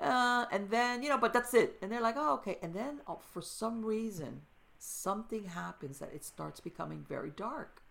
Uh, 0.00 0.46
and 0.50 0.70
then, 0.70 1.02
you 1.02 1.08
know, 1.08 1.18
but 1.18 1.32
that's 1.32 1.54
it. 1.54 1.76
And 1.82 1.90
they're 1.90 2.00
like, 2.00 2.16
oh, 2.18 2.34
okay. 2.34 2.58
And 2.62 2.74
then 2.74 3.00
oh, 3.06 3.20
for 3.32 3.42
some 3.42 3.84
reason, 3.84 4.42
something 4.78 5.44
happens 5.46 5.98
that 5.98 6.12
it 6.14 6.24
starts 6.24 6.60
becoming 6.60 7.04
very 7.08 7.30
dark. 7.30 7.82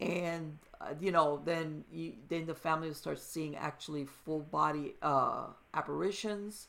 And 0.00 0.58
uh, 0.80 0.94
you 1.00 1.12
know 1.12 1.40
then 1.44 1.84
you 1.92 2.14
then 2.28 2.46
the 2.46 2.54
family 2.54 2.88
will 2.88 2.94
start 2.94 3.20
seeing 3.20 3.54
actually 3.56 4.04
full 4.04 4.40
body 4.40 4.94
uh 5.00 5.46
apparitions. 5.74 6.68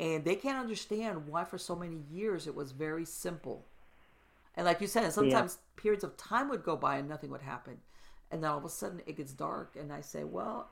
And 0.00 0.24
they 0.24 0.36
can't 0.36 0.58
understand 0.58 1.26
why 1.28 1.44
for 1.44 1.58
so 1.58 1.74
many 1.76 1.98
years 2.10 2.46
it 2.46 2.54
was 2.54 2.72
very 2.72 3.04
simple. 3.04 3.66
And 4.56 4.66
like 4.66 4.80
you 4.80 4.86
said 4.86 5.12
sometimes 5.12 5.58
periods 5.76 6.04
of 6.04 6.16
time 6.16 6.48
would 6.48 6.64
go 6.64 6.76
by 6.76 6.96
and 6.98 7.08
nothing 7.08 7.30
would 7.30 7.42
happen. 7.42 7.78
And 8.30 8.42
then 8.42 8.50
all 8.50 8.58
of 8.58 8.64
a 8.64 8.68
sudden 8.70 9.02
it 9.06 9.16
gets 9.16 9.32
dark 9.32 9.76
and 9.78 9.92
i 9.92 10.00
say 10.02 10.24
well 10.24 10.70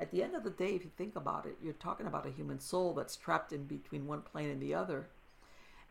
at 0.00 0.10
the 0.10 0.22
end 0.22 0.34
of 0.34 0.44
the 0.44 0.50
day 0.50 0.70
if 0.70 0.84
you 0.84 0.90
think 0.96 1.16
about 1.16 1.46
it 1.46 1.56
you're 1.62 1.72
talking 1.74 2.06
about 2.06 2.26
a 2.26 2.30
human 2.30 2.58
soul 2.60 2.92
that's 2.94 3.16
trapped 3.16 3.52
in 3.52 3.64
between 3.64 4.06
one 4.06 4.22
plane 4.22 4.50
and 4.50 4.62
the 4.62 4.74
other 4.74 5.08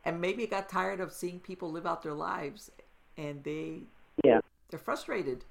and 0.05 0.21
maybe 0.21 0.43
it 0.43 0.49
got 0.49 0.69
tired 0.69 0.99
of 0.99 1.11
seeing 1.11 1.39
people 1.39 1.71
live 1.71 1.85
out 1.85 2.01
their 2.01 2.13
lives 2.13 2.71
and 3.17 3.43
they 3.43 3.81
yeah. 4.23 4.39
they're 4.69 4.79
frustrated. 4.79 5.43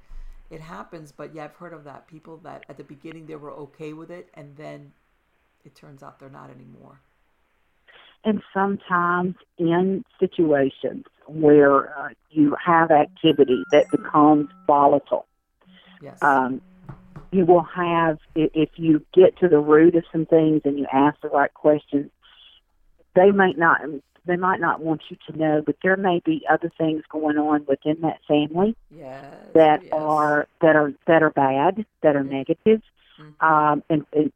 It 0.51 0.61
happens, 0.61 1.13
but 1.13 1.35
yeah, 1.35 1.45
I've 1.45 1.57
heard 1.57 1.73
of 1.73 1.85
that. 1.85 2.07
People 2.07 2.39
that 2.39 2.65
at 2.69 2.77
the 2.77 2.85
beginning 2.85 3.27
they 3.27 3.35
were 3.35 3.53
okay 3.53 3.93
with 3.93 4.11
it, 4.11 4.29
and 4.35 4.57
then 4.57 4.93
it 5.65 5.75
turns 5.75 6.03
out 6.03 6.21
they're 6.21 6.31
not 6.31 6.51
anymore. 6.51 7.01
and 8.25 8.43
sometimes 8.53 9.35
in 9.59 10.05
situations 10.19 11.05
where 11.27 11.97
uh, 11.99 12.09
you 12.31 12.57
have 12.65 12.91
activity 12.91 13.63
that 13.73 13.91
becomes 13.91 14.49
volatile. 14.67 15.27
Yes. 16.03 16.23
Um, 16.23 16.61
you 17.37 17.45
will 17.45 17.63
have, 17.63 18.19
if 18.35 18.71
you 18.77 19.05
get 19.13 19.39
to 19.39 19.49
the 19.49 19.59
root 19.59 19.95
of 19.95 20.05
some 20.11 20.25
things 20.25 20.63
and 20.65 20.79
you 20.79 20.87
ask 20.93 21.21
the 21.21 21.29
right 21.29 21.53
questions, 21.53 22.11
they 23.15 23.31
might 23.31 23.59
not 23.59 23.81
they 24.25 24.37
might 24.37 24.59
not 24.59 24.81
want 24.81 25.03
you 25.09 25.17
to 25.29 25.39
know, 25.39 25.63
but 25.65 25.77
there 25.85 25.97
may 25.97 26.21
be 26.25 26.45
other 26.51 26.71
things 26.77 27.05
going 27.09 27.39
on 27.39 27.65
within 27.69 28.01
that 28.01 28.19
family 28.27 28.75
yes. 28.91 29.25
that 29.55 29.85
yes. 29.85 29.93
are 29.93 30.49
that 30.61 30.75
are 30.75 30.93
that 31.07 31.23
are 31.23 31.31
bad, 31.31 31.87
that 32.03 32.17
are 32.17 32.25
Mhm. 32.25 32.31
negative. 32.31 32.83
Mhm. 33.21 33.43
Um, 33.47 33.83
and, 33.89 34.05
and 34.13 34.33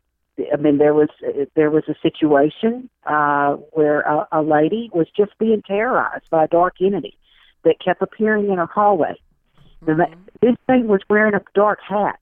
I 0.52 0.56
mean, 0.56 0.78
there 0.78 0.94
was 0.94 1.09
there 1.55 1.70
was 1.70 1.85
a 1.89 1.94
situation 2.02 2.89
uh, 3.05 3.55
where 3.72 4.02
a, 4.02 4.28
a 4.31 4.43
lady 4.43 4.90
was 4.93 5.09
just 5.16 5.36
being 5.39 5.62
terrorized 5.62 6.31
by 6.31 6.44
a 6.44 6.48
dark 6.48 6.74
entity 6.81 7.16
that 7.64 7.81
kept 7.81 8.01
appearing 8.01 8.48
in 8.48 8.59
her 8.59 8.66
hallway. 8.66 9.16
Mhm. 9.85 10.14
This 10.40 10.56
thing 10.66 10.86
was 10.86 11.01
wearing 11.09 11.35
a 11.35 11.43
dark 11.55 11.81
hat. 11.81 12.20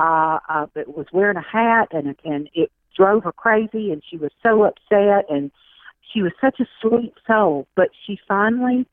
Uh, 0.00 0.38
uh, 0.48 0.66
it 0.76 0.96
was 0.96 1.06
wearing 1.12 1.36
a 1.36 1.42
hat, 1.42 1.88
and 1.92 2.16
and 2.24 2.48
it 2.54 2.70
drove 2.96 3.24
her 3.24 3.32
crazy, 3.32 3.92
and 3.92 4.02
she 4.08 4.16
was 4.16 4.30
so 4.42 4.62
upset, 4.64 5.26
and 5.28 5.50
she 6.10 6.22
was 6.22 6.32
such 6.40 6.58
a 6.58 6.66
sweet 6.80 7.12
soul. 7.26 7.66
But 7.76 7.90
she 8.06 8.18
finally 8.26 8.86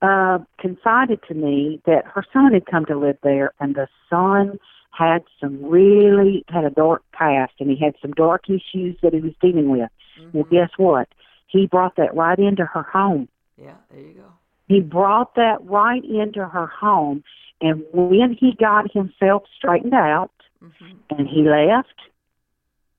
uh, 0.00 0.38
confided 0.58 1.20
to 1.28 1.34
me 1.34 1.82
that 1.84 2.06
her 2.06 2.24
son 2.32 2.54
had 2.54 2.64
come 2.64 2.86
to 2.86 2.96
live 2.96 3.18
there, 3.22 3.52
and 3.60 3.74
the 3.74 3.88
son 4.08 4.58
had 4.90 5.22
some 5.38 5.62
really 5.62 6.44
had 6.48 6.64
a 6.64 6.70
dark 6.70 7.02
past, 7.12 7.52
and 7.60 7.70
he 7.70 7.76
had 7.76 7.94
some 8.00 8.12
dark 8.12 8.48
issues 8.48 8.96
that 9.02 9.12
he 9.12 9.20
was 9.20 9.34
dealing 9.42 9.68
with. 9.68 9.90
Well, 10.32 10.44
Mhm. 10.44 10.50
guess 10.50 10.70
what? 10.78 11.08
He 11.46 11.66
brought 11.66 11.96
that 11.96 12.14
right 12.14 12.38
into 12.38 12.64
her 12.64 12.82
home. 12.82 13.28
Yeah, 13.56 13.74
there 13.90 14.00
you 14.00 14.14
go. 14.14 14.32
He 14.66 14.80
brought 14.80 15.34
that 15.34 15.58
right 15.64 16.04
into 16.04 16.46
her 16.46 16.66
home, 16.66 17.22
and 17.60 17.84
when 17.92 18.32
he 18.32 18.52
got 18.54 18.90
himself 18.92 19.44
straightened 19.54 19.94
out 19.94 20.30
hmm 20.60 20.92
and 21.10 21.28
he 21.28 21.42
left, 21.42 21.94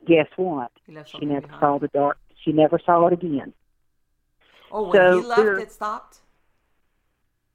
guess 0.08 0.28
what? 0.38 0.72
She 0.86 1.26
never 1.26 1.42
behind. 1.48 1.60
saw 1.60 1.78
the 1.80 1.88
dark. 1.90 2.18
She 2.44 2.52
never 2.52 2.80
saw 2.86 3.08
it 3.08 3.14
again. 3.14 3.54
Oh, 4.72 4.84
when 4.90 4.94
so 4.94 5.22
he 5.22 5.28
left, 5.28 5.42
there- 5.42 5.58
it 5.60 5.72
stopped. 5.72 6.20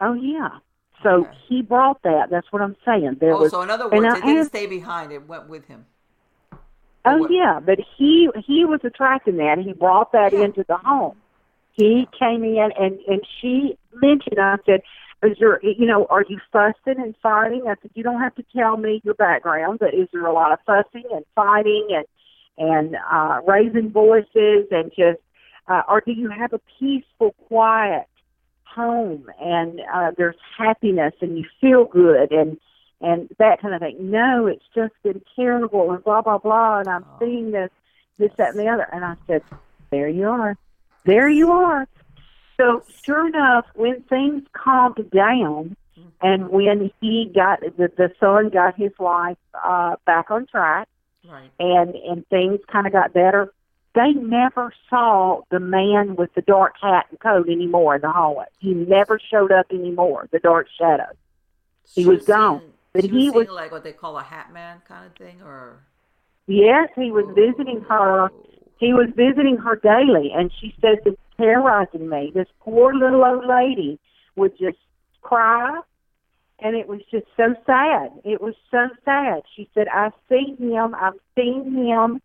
Oh 0.00 0.12
yeah. 0.14 0.58
So 1.02 1.20
Okay. 1.26 1.30
he 1.48 1.62
brought 1.62 2.02
that. 2.02 2.30
That's 2.30 2.50
what 2.52 2.62
I'm 2.62 2.76
saying. 2.84 3.16
There 3.20 3.34
oh, 3.34 3.40
was 3.42 3.50
so 3.50 3.62
in 3.62 3.70
other 3.70 3.88
words, 3.88 3.94
it 4.18 4.22
didn't 4.22 4.38
asked- 4.38 4.48
stay 4.48 4.66
behind; 4.66 5.12
it 5.12 5.26
went 5.26 5.48
with 5.48 5.66
him. 5.66 5.86
Oh 7.04 7.18
what- 7.18 7.30
yeah, 7.30 7.60
but 7.60 7.78
he 7.96 8.28
he 8.46 8.64
was 8.64 8.80
attracting 8.84 9.36
that. 9.38 9.58
He 9.58 9.72
brought 9.72 10.12
that 10.12 10.32
Yeah. 10.32 10.44
into 10.44 10.64
the 10.68 10.76
home. 10.76 11.16
He 11.72 12.08
came 12.18 12.44
in 12.44 12.70
and 12.78 12.98
and 13.08 13.26
she 13.40 13.76
mentioned. 13.94 14.38
I 14.40 14.56
said, 14.66 14.82
"Is 15.24 15.36
there 15.38 15.60
you 15.64 15.86
know 15.86 16.06
are 16.10 16.24
you 16.28 16.38
fussing 16.52 17.00
and 17.00 17.14
fighting?" 17.22 17.62
I 17.66 17.74
said, 17.80 17.90
"You 17.94 18.02
don't 18.02 18.20
have 18.20 18.34
to 18.36 18.44
tell 18.54 18.76
me 18.76 19.00
your 19.04 19.14
background, 19.14 19.78
but 19.80 19.94
is 19.94 20.08
there 20.12 20.26
a 20.26 20.32
lot 20.32 20.52
of 20.52 20.58
fussing 20.66 21.04
and 21.12 21.24
fighting 21.34 21.88
and 21.90 22.06
and 22.56 22.96
uh, 23.10 23.40
raising 23.46 23.90
voices 23.90 24.66
and 24.70 24.90
just 24.96 25.20
uh, 25.68 25.82
or 25.88 26.00
do 26.00 26.12
you 26.12 26.28
have 26.30 26.52
a 26.52 26.60
peaceful, 26.78 27.32
quiet 27.48 28.06
home 28.64 29.30
and 29.40 29.80
uh, 29.92 30.10
there's 30.16 30.36
happiness 30.58 31.14
and 31.20 31.38
you 31.38 31.44
feel 31.60 31.84
good 31.84 32.32
and 32.32 32.58
and 33.00 33.28
that 33.38 33.60
kind 33.60 33.74
of 33.74 33.80
thing. 33.80 34.10
No, 34.10 34.46
it's 34.46 34.64
just 34.74 34.94
been 35.02 35.20
terrible 35.36 35.92
and 35.92 36.02
blah 36.04 36.22
blah 36.22 36.38
blah. 36.38 36.78
And 36.80 36.88
I'm 36.88 37.04
Oh. 37.04 37.18
seeing 37.18 37.50
this, 37.50 37.70
this, 38.18 38.30
that, 38.36 38.50
and 38.50 38.58
the 38.58 38.68
other. 38.68 38.86
And 38.92 39.04
I 39.04 39.16
said, 39.26 39.42
there 39.90 40.08
you 40.08 40.28
are, 40.28 40.56
there 41.04 41.28
you 41.28 41.52
are. 41.52 41.86
So 42.56 42.82
sure 43.04 43.26
enough, 43.26 43.66
when 43.74 44.02
things 44.02 44.42
calmed 44.52 45.10
down, 45.10 45.76
and 46.22 46.48
when 46.50 46.90
he 47.00 47.30
got 47.34 47.60
the, 47.60 47.90
the 47.96 48.12
son 48.20 48.48
got 48.50 48.76
his 48.76 48.92
life 48.98 49.36
uh, 49.64 49.96
back 50.06 50.30
on 50.30 50.46
track, 50.46 50.88
Right. 51.26 51.50
and 51.58 51.94
and 51.94 52.26
things 52.28 52.60
kind 52.70 52.86
of 52.86 52.92
got 52.92 53.12
better. 53.14 53.52
They 53.94 54.12
never 54.12 54.72
saw 54.90 55.40
the 55.50 55.58
man 55.60 56.16
with 56.16 56.34
the 56.34 56.42
dark 56.42 56.74
hat 56.82 57.06
and 57.10 57.18
coat 57.18 57.48
anymore 57.48 57.94
in 57.94 58.02
the 58.02 58.10
hallway. 58.12 58.44
He 58.58 58.74
never 58.74 59.18
showed 59.30 59.50
up 59.50 59.66
anymore. 59.72 60.28
The 60.32 60.38
dark 60.40 60.66
shadow. 60.78 61.06
He 61.94 62.02
She 62.02 62.08
was 62.08 62.26
gone. 62.26 62.58
seeing- 62.60 62.72
But 62.92 63.04
he 63.04 63.30
was 63.30 63.46
was- 63.46 63.54
like 63.56 63.72
what 63.72 63.84
they 63.84 63.92
call 63.92 64.18
a 64.18 64.22
hat 64.22 64.52
man 64.52 64.82
kind 64.86 65.06
of 65.06 65.12
thing, 65.14 65.40
or 65.42 65.78
Yes, 66.46 66.90
he 66.94 67.10
was 67.10 67.24
visiting 67.34 67.80
her. 67.88 68.24
Oh. 68.30 68.46
He 68.78 68.92
was 68.92 69.08
visiting 69.16 69.56
her 69.58 69.76
daily, 69.76 70.30
and 70.32 70.52
she 70.60 70.74
says 70.82 70.98
it's 71.06 71.18
terrorizing 71.36 72.08
me. 72.08 72.32
This 72.34 72.48
poor 72.60 72.94
little 72.94 73.24
old 73.24 73.46
lady 73.46 73.98
would 74.36 74.56
just 74.58 74.78
cry, 75.22 75.80
and 76.60 76.76
it 76.76 76.88
was 76.88 77.00
just 77.10 77.26
so 77.36 77.54
sad. 77.66 78.10
It 78.24 78.40
was 78.40 78.54
so 78.70 78.88
sad. 79.04 79.42
She 79.54 79.68
said, 79.74 79.88
"I've 79.88 80.12
seen 80.28 80.56
him. 80.56 80.94
I've 80.94 81.18
seen 81.36 81.74
him, 81.74 82.20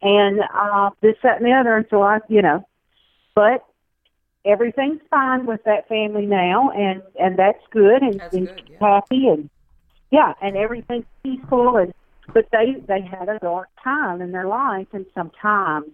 and 0.00 0.40
uh, 0.54 0.90
this, 1.00 1.16
that, 1.22 1.38
and 1.38 1.46
the 1.46 1.52
other." 1.52 1.76
And 1.76 1.86
so 1.90 2.02
I, 2.02 2.18
you 2.28 2.42
know, 2.42 2.66
but 3.34 3.64
everything's 4.44 5.00
fine 5.10 5.46
with 5.46 5.62
that 5.64 5.88
family 5.88 6.26
now, 6.26 6.70
and 6.70 7.02
and 7.18 7.38
that's 7.38 7.62
good, 7.70 8.02
and, 8.02 8.20
That's 8.20 8.34
and 8.34 8.46
good, 8.48 8.62
yeah. 8.70 8.76
happy, 8.80 9.28
and 9.28 9.50
yeah, 10.10 10.34
and 10.42 10.56
everything's 10.56 11.06
peaceful, 11.22 11.76
and 11.76 11.92
but 12.32 12.46
they 12.52 12.76
they 12.86 13.00
had 13.00 13.28
a 13.28 13.38
dark 13.38 13.68
time 13.82 14.20
in 14.20 14.32
their 14.32 14.46
life, 14.46 14.88
and 14.92 15.06
sometimes 15.14 15.88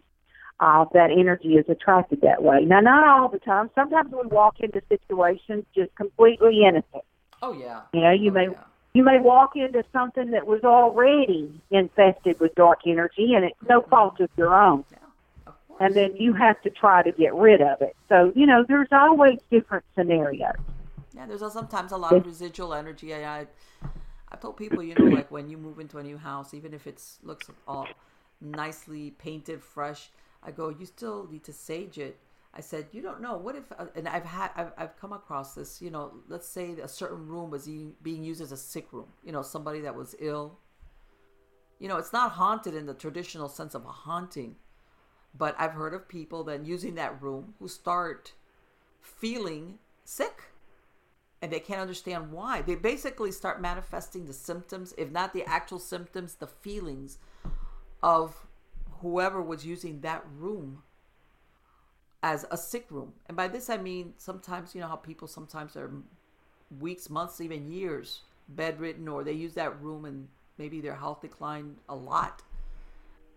uh, 0.61 0.85
that 0.93 1.11
energy 1.11 1.55
is 1.55 1.65
attracted 1.69 2.21
that 2.23 2.43
way. 2.43 2.65
Now, 2.65 2.81
not 2.81 3.07
all 3.07 3.29
the 3.29 3.39
time. 3.39 3.71
Sometimes 3.75 4.13
we 4.13 4.27
walk 4.29 4.61
into 4.61 4.83
situations 4.89 5.65
just 5.75 5.95
completely 5.95 6.65
innocent. 6.65 7.05
Oh 7.43 7.53
yeah. 7.53 7.83
You 7.93 8.01
know, 8.01 8.11
you 8.11 8.31
Oh, 8.31 8.35
may 8.35 8.45
yeah. 8.51 8.65
you 8.95 9.05
may 9.05 9.21
walk 9.21 9.55
into 9.57 9.85
something 9.93 10.31
that 10.33 10.47
was 10.47 10.65
already 10.65 11.61
infested 11.71 12.41
with 12.41 12.55
dark 12.57 12.81
energy, 12.87 13.35
and 13.35 13.45
it's 13.45 13.57
no 13.69 13.83
fault 13.83 14.19
of 14.21 14.31
your 14.37 14.55
own. 14.55 14.85
Yeah. 14.91 14.99
Of. 15.47 15.55
And 15.81 15.95
then 15.95 16.17
you 16.17 16.33
have 16.33 16.61
to 16.63 16.71
try 16.71 17.03
to 17.03 17.13
get 17.13 17.35
rid 17.35 17.61
of 17.61 17.81
it. 17.81 17.95
So 18.09 18.33
you 18.35 18.47
know, 18.47 18.65
there's 18.67 18.89
always 18.91 19.39
different 19.51 19.85
scenarios. 19.95 20.57
Yeah, 21.15 21.27
there's 21.27 21.53
sometimes 21.53 21.93
a 21.93 21.97
lot 21.97 22.15
of 22.15 22.27
residual 22.27 22.75
energy. 22.75 23.15
I, 23.15 23.41
I, 23.41 23.47
I 24.31 24.37
told 24.37 24.57
people, 24.57 24.83
you 24.83 24.95
know, 24.95 25.07
like 25.07 25.31
when 25.31 25.49
you 25.49 25.57
move 25.57 25.79
into 25.79 25.99
a 25.99 26.03
new 26.03 26.19
house, 26.19 26.55
even 26.55 26.75
if 26.75 26.87
it 26.87 27.03
looks 27.23 27.51
all 27.67 27.89
nicely 28.41 29.11
painted, 29.13 29.63
fresh, 29.63 30.11
I 30.43 30.51
go, 30.51 30.69
you 30.69 30.87
still 30.87 31.29
need 31.31 31.45
to 31.45 31.53
sage 31.53 31.99
it. 31.99 32.19
I 32.55 32.61
said, 32.61 32.87
you 32.93 33.03
don't 33.03 33.21
know. 33.21 33.37
What 33.37 33.57
if? 33.57 33.65
uh, 33.79 33.87
And 33.95 34.09
I've 34.09 34.25
had, 34.25 34.51
I've, 34.57 34.73
I've 34.79 34.97
come 34.99 35.13
across 35.13 35.55
this. 35.55 35.83
You 35.83 35.91
know, 35.91 36.13
let's 36.29 36.49
say 36.49 36.73
a 36.83 36.89
certain 36.89 37.27
room 37.27 37.51
was 37.51 37.69
being 38.03 38.25
used 38.25 38.41
as 38.41 38.53
a 38.53 38.57
sick 38.57 38.93
room. 38.93 39.09
You 39.25 39.33
know, 39.33 39.43
somebody 39.43 39.81
that 39.81 39.95
was 39.95 40.15
ill. 40.19 40.59
You 41.79 41.89
know, 41.89 41.99
it's 41.99 42.13
not 42.13 42.33
haunted 42.33 42.75
in 42.75 42.87
the 42.87 42.95
traditional 42.95 43.49
sense 43.49 43.75
of 43.75 43.85
a 43.85 43.91
haunting, 43.91 44.57
but 45.37 45.55
I've 45.59 45.73
heard 45.73 45.95
of 45.95 46.09
people 46.09 46.43
then 46.43 46.65
using 46.65 46.97
that 46.97 47.23
room 47.23 47.55
who 47.61 47.69
start 47.69 48.33
feeling 49.01 49.79
sick 50.05 50.45
and 51.41 51.53
they 51.53 51.61
can't 51.61 51.81
understand 51.81 52.33
why. 52.33 52.63
They 52.63 52.75
basically 52.75 53.31
start 53.31 53.61
manifesting 53.61 54.27
the 54.27 54.33
symptoms, 54.33 54.93
if 54.99 55.13
not 55.13 55.33
the 55.33 55.45
actual 55.45 55.79
symptoms, 55.79 56.35
the 56.35 56.49
feelings 56.49 57.19
of 58.03 58.48
whoever 59.01 59.41
was 59.43 59.65
using 59.67 60.01
that 60.01 60.25
room 60.39 60.83
as 62.23 62.45
a 62.51 62.57
sick 62.57 62.87
room. 62.91 63.13
And 63.27 63.37
by 63.37 63.49
this 63.49 63.71
I 63.71 63.77
mean 63.77 64.15
sometimes 64.19 64.75
you 64.75 64.81
know 64.81 64.89
how 64.89 64.97
people 64.97 65.29
sometimes 65.29 65.77
are 65.77 65.91
weeks, 66.81 67.09
months, 67.09 67.41
even 67.41 67.71
years 67.71 68.23
bedridden 68.49 69.09
or 69.09 69.23
they 69.25 69.33
use 69.33 69.55
that 69.55 69.81
room 69.83 70.05
and 70.05 70.29
maybe 70.59 70.81
their 70.81 70.95
health 70.97 71.21
declined 71.21 71.77
a 71.89 71.95
lot. 71.95 72.43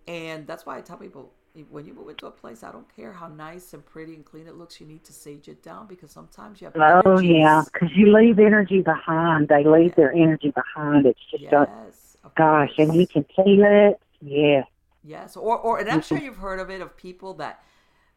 And 0.08 0.48
that's 0.48 0.66
why 0.66 0.78
I 0.78 0.82
tell 0.82 0.98
people 0.98 1.32
when 1.70 1.86
you 1.86 1.94
move 1.94 2.08
into 2.10 2.28
a 2.28 2.32
place, 2.32 2.64
I 2.64 2.72
don't 2.72 2.88
care 2.96 3.12
how 3.12 3.28
nice 3.28 3.74
and 3.74 3.86
pretty 3.86 4.16
and 4.16 4.24
clean 4.24 4.48
it 4.48 4.56
looks, 4.56 4.80
you 4.80 4.88
need 4.88 5.04
to 5.04 5.14
sage 5.14 5.50
it 5.50 5.62
down 5.62 5.86
because 5.86 6.10
sometimes 6.12 6.62
you 6.62 6.66
have 6.66 6.76
Oh 6.78 7.18
energies- 7.18 7.30
yeah, 7.30 7.64
because 7.72 7.90
you 7.96 8.12
leave 8.16 8.40
energy 8.40 8.82
behind. 8.82 9.50
They 9.50 9.64
leave 9.66 9.94
their 9.96 10.14
energy 10.14 10.52
behind. 10.52 11.06
It's 11.06 11.20
just 11.30 11.54
uh, 11.54 11.66
Yes. 11.68 12.18
of 12.24 12.34
gosh, 12.36 12.72
and 12.78 12.96
you 12.96 13.06
can 13.06 13.26
feel 13.36 13.64
it. 13.66 14.00
Yeah. 14.22 14.64
Yes, 15.04 15.36
or 15.36 15.58
or 15.58 15.80
and 15.80 15.90
I'm 15.90 16.02
sure 16.02 16.18
you've 16.18 16.38
heard 16.38 16.60
of 16.60 16.70
it 16.70 16.82
of 16.82 16.96
people 16.96 17.34
that 17.36 17.64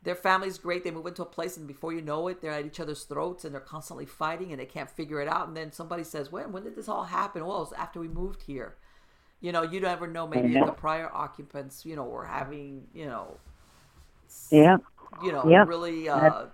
their 0.03 0.15
family's 0.15 0.59
great. 0.59 0.85
They 0.85 0.91
move 0.91 1.07
into 1.07 1.23
a 1.23 1.27
place 1.27 1.57
and 1.57 1.67
before 1.67 1.93
you 1.95 2.03
know 2.03 2.29
it, 2.29 2.43
they're 2.43 2.51
at 2.53 2.67
each 2.67 2.81
other's 2.81 3.05
throats 3.05 3.45
and 3.45 3.55
they're 3.55 3.61
constantly 3.61 4.05
fighting 4.07 4.53
and 4.53 4.61
they 4.61 4.67
can't 4.67 4.91
figure 4.91 5.21
it 5.21 5.29
out. 5.29 5.49
And 5.49 5.57
then 5.57 5.73
somebody 5.73 6.05
says, 6.05 6.31
"When 6.31 6.53
when 6.53 6.65
did 6.65 6.77
this 6.77 6.89
all 6.89 7.05
happen?" 7.05 7.45
Well, 7.47 7.57
it 7.57 7.61
was 7.61 7.73
after 7.73 8.01
we 8.01 8.09
moved 8.09 8.43
here. 8.43 8.77
You 9.41 9.53
know, 9.53 9.63
you 9.63 9.81
never 9.81 10.07
know. 10.07 10.27
Maybe 10.27 10.53
Yeah. 10.53 10.67
the 10.67 10.73
prior 10.73 11.11
occupants, 11.13 11.85
you 11.87 11.97
know, 11.97 12.05
were 12.05 12.27
having, 12.27 12.87
you 12.95 13.07
know, 13.07 13.39
Yeah. 14.51 14.79
you 15.23 15.33
know, 15.33 15.45
Yep. 15.49 15.69
really, 15.69 16.09
uh, 16.09 16.47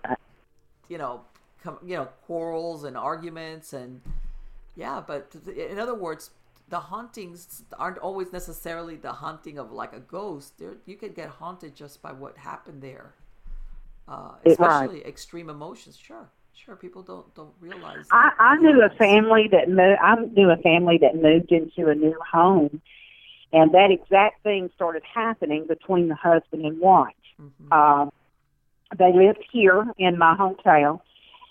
you 0.88 0.98
know, 0.98 1.22
com- 1.62 1.78
you 1.82 1.96
know, 1.96 2.06
quarrels 2.26 2.84
and 2.84 2.96
arguments 2.96 3.72
and 3.72 4.00
yeah. 4.76 5.00
But 5.06 5.34
in 5.56 5.78
other 5.78 5.94
words, 5.94 6.30
the 6.70 6.80
hauntings 6.80 7.62
aren't 7.78 7.98
always 7.98 8.32
necessarily 8.32 8.96
the 8.96 9.12
haunting 9.12 9.58
of 9.58 9.70
like 9.72 9.92
a 9.92 10.00
ghost. 10.00 10.58
There, 10.58 10.76
you 10.86 10.96
could 10.96 11.14
get 11.14 11.28
haunted 11.28 11.74
just 11.74 12.00
by 12.02 12.12
what 12.12 12.36
happened 12.38 12.80
there. 12.82 13.14
uh, 14.08 14.32
especially 14.44 15.04
extreme 15.06 15.48
emotions. 15.50 15.96
Sure, 15.96 16.28
sure. 16.54 16.74
People 16.76 17.02
don't 17.02 17.32
don't 17.34 17.54
realize. 17.60 18.06
I, 18.10 18.30
that- 18.30 18.36
I 18.38 18.56
knew 18.56 18.82
a 18.82 18.90
family 18.90 19.48
that 19.52 19.68
moved. 19.68 19.98
I 20.02 20.14
knew 20.36 20.50
a 20.50 20.56
family 20.56 20.98
that 21.04 21.14
moved 21.16 21.52
into 21.52 21.88
a 21.90 21.94
new 21.94 22.16
home, 22.32 22.80
and 23.52 23.72
that 23.72 23.90
exact 23.92 24.42
thing 24.42 24.70
started 24.74 25.02
happening 25.14 25.66
between 25.68 26.08
the 26.08 26.16
husband 26.16 26.64
and 26.64 26.80
wife. 26.80 27.14
Mhm. 27.40 27.72
Um, 27.72 28.10
they 28.98 29.12
lived 29.12 29.44
here 29.52 29.86
in 29.98 30.18
my 30.18 30.34
hometown, 30.36 31.00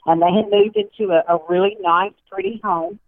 and 0.06 0.22
they 0.22 0.32
had 0.34 0.50
moved 0.52 0.76
into 0.76 1.14
a, 1.14 1.24
a 1.34 1.40
really 1.50 1.78
nice, 1.80 2.14
pretty 2.30 2.60
home. 2.64 3.00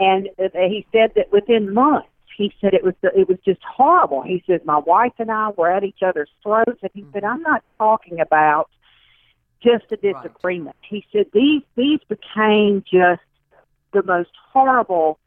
And 0.00 0.30
he 0.38 0.86
said 0.92 1.12
that 1.16 1.30
within 1.30 1.74
months, 1.74 2.08
he 2.36 2.52
said 2.60 2.72
it 2.72 2.82
was 2.82 2.94
it 3.02 3.28
was 3.28 3.38
just 3.44 3.60
horrible. 3.62 4.22
He 4.22 4.42
said 4.46 4.64
my 4.64 4.78
wife 4.78 5.12
and 5.18 5.30
I 5.30 5.50
were 5.50 5.70
at 5.70 5.84
each 5.84 6.02
other's 6.02 6.30
throats, 6.42 6.80
and 6.82 6.90
he 6.94 7.04
said 7.12 7.22
I'm 7.22 7.42
not 7.42 7.62
talking 7.76 8.18
about 8.18 8.70
just 9.62 9.84
a 9.92 9.98
Right. 10.02 10.14
disagreement. 10.14 10.76
He 10.80 11.04
said 11.12 11.26
these 11.34 11.62
these 11.76 12.00
became 12.08 12.82
just 12.90 13.20
the 13.92 14.02
most 14.02 14.30
horrible 14.52 15.18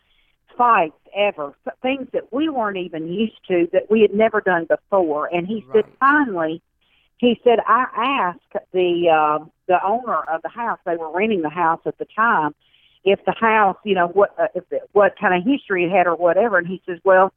fights 0.57 0.97
ever, 1.15 1.53
things 1.83 2.07
that 2.13 2.33
we 2.33 2.49
weren't 2.49 2.77
even 2.77 3.07
used 3.07 3.45
to, 3.47 3.67
that 3.73 3.91
we 3.91 4.01
had 4.01 4.13
never 4.13 4.41
done 4.41 4.65
before. 4.65 5.27
And 5.27 5.45
he 5.45 5.63
said 5.71 5.85
finally, 5.99 6.63
he 7.17 7.39
said 7.43 7.59
I 7.67 7.85
asked 7.95 8.65
the 8.71 9.09
uh, 9.09 9.45
the 9.67 9.85
owner 9.85 10.21
of 10.23 10.41
the 10.41 10.49
house. 10.49 10.79
They 10.83 10.97
were 10.97 11.11
renting 11.11 11.43
the 11.43 11.49
house 11.49 11.81
at 11.85 11.99
the 11.99 12.05
time. 12.15 12.55
If 13.05 13.19
the 13.25 13.33
house, 13.39 13.77
you 13.83 13.95
know, 13.95 14.07
what 14.07 14.33
uh, 14.39 14.47
if 14.55 14.63
it, 14.71 14.83
what 14.93 15.13
kind 15.19 15.35
of 15.35 15.45
history 15.49 15.85
it 15.85 15.91
had 15.91 16.07
or 16.07 16.15
whatever, 16.15 16.57
and 16.57 16.67
he 16.67 16.81
says, 16.85 16.99
well, 17.03 17.33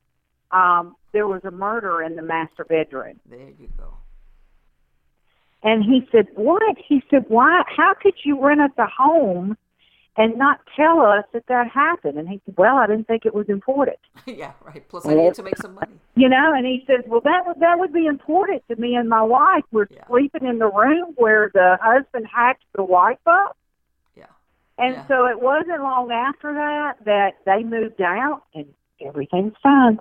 um, 0.53 0.95
there 1.13 1.27
was 1.27 1.43
a 1.45 1.51
murder 1.51 2.03
in 2.03 2.15
the 2.17 2.23
master 2.23 2.65
bedroom. 2.65 3.19
There 3.29 3.51
you 3.59 3.69
go. 3.77 3.95
And 5.63 5.83
he 5.83 6.07
said, 6.13 6.27
What? 6.35 6.63
He 6.87 7.03
said, 7.11 7.25
Why? 7.29 7.63
How 7.67 7.95
could 8.01 8.15
you 8.25 8.41
rent 8.45 8.61
us 8.61 8.71
a 8.79 8.87
home 8.87 9.57
and 10.17 10.39
not 10.39 10.61
tell 10.77 11.01
us 11.01 11.25
that 11.33 11.45
that 11.49 11.69
happened? 11.69 12.19
And 12.19 12.29
he 12.29 12.41
said, 12.45 12.55
Well, 12.57 12.77
I 12.77 12.87
didn't 12.87 13.09
think 13.09 13.27
it 13.27 13.35
was 13.35 13.49
important. 13.49 13.99
yeah, 14.27 14.53
right. 14.65 14.87
Plus, 14.89 15.07
I 15.07 15.15
need 15.15 15.35
to 15.35 15.43
make 15.43 15.57
some 15.57 15.75
money. 15.75 15.99
You 16.15 16.29
know, 16.29 16.53
and 16.55 16.65
he 16.65 16.85
says, 16.87 17.05
Well, 17.09 17.21
that 17.25 17.47
would 17.47 17.59
that 17.61 17.79
would 17.79 17.93
be 17.93 18.07
important 18.07 18.63
to 18.69 18.77
me 18.77 18.95
and 18.95 19.09
my 19.09 19.23
wife. 19.23 19.65
We're 19.73 19.89
Yeah. 19.91 20.07
sleeping 20.07 20.47
in 20.47 20.59
the 20.59 20.71
room 20.71 21.15
where 21.17 21.51
the 21.53 21.79
husband 21.83 22.27
hacked 22.33 22.65
the 22.75 22.85
wife 22.85 23.19
up. 23.27 23.57
And 24.79 24.95
Yeah. 24.95 25.07
so 25.09 25.27
it 25.27 25.41
wasn't 25.41 25.83
long 25.83 26.11
after 26.11 26.53
that 26.55 27.05
that 27.05 27.37
they 27.45 27.65
moved 27.65 28.01
out 28.01 28.43
and 28.55 28.73
everything's 29.01 29.57
fine. 29.63 30.01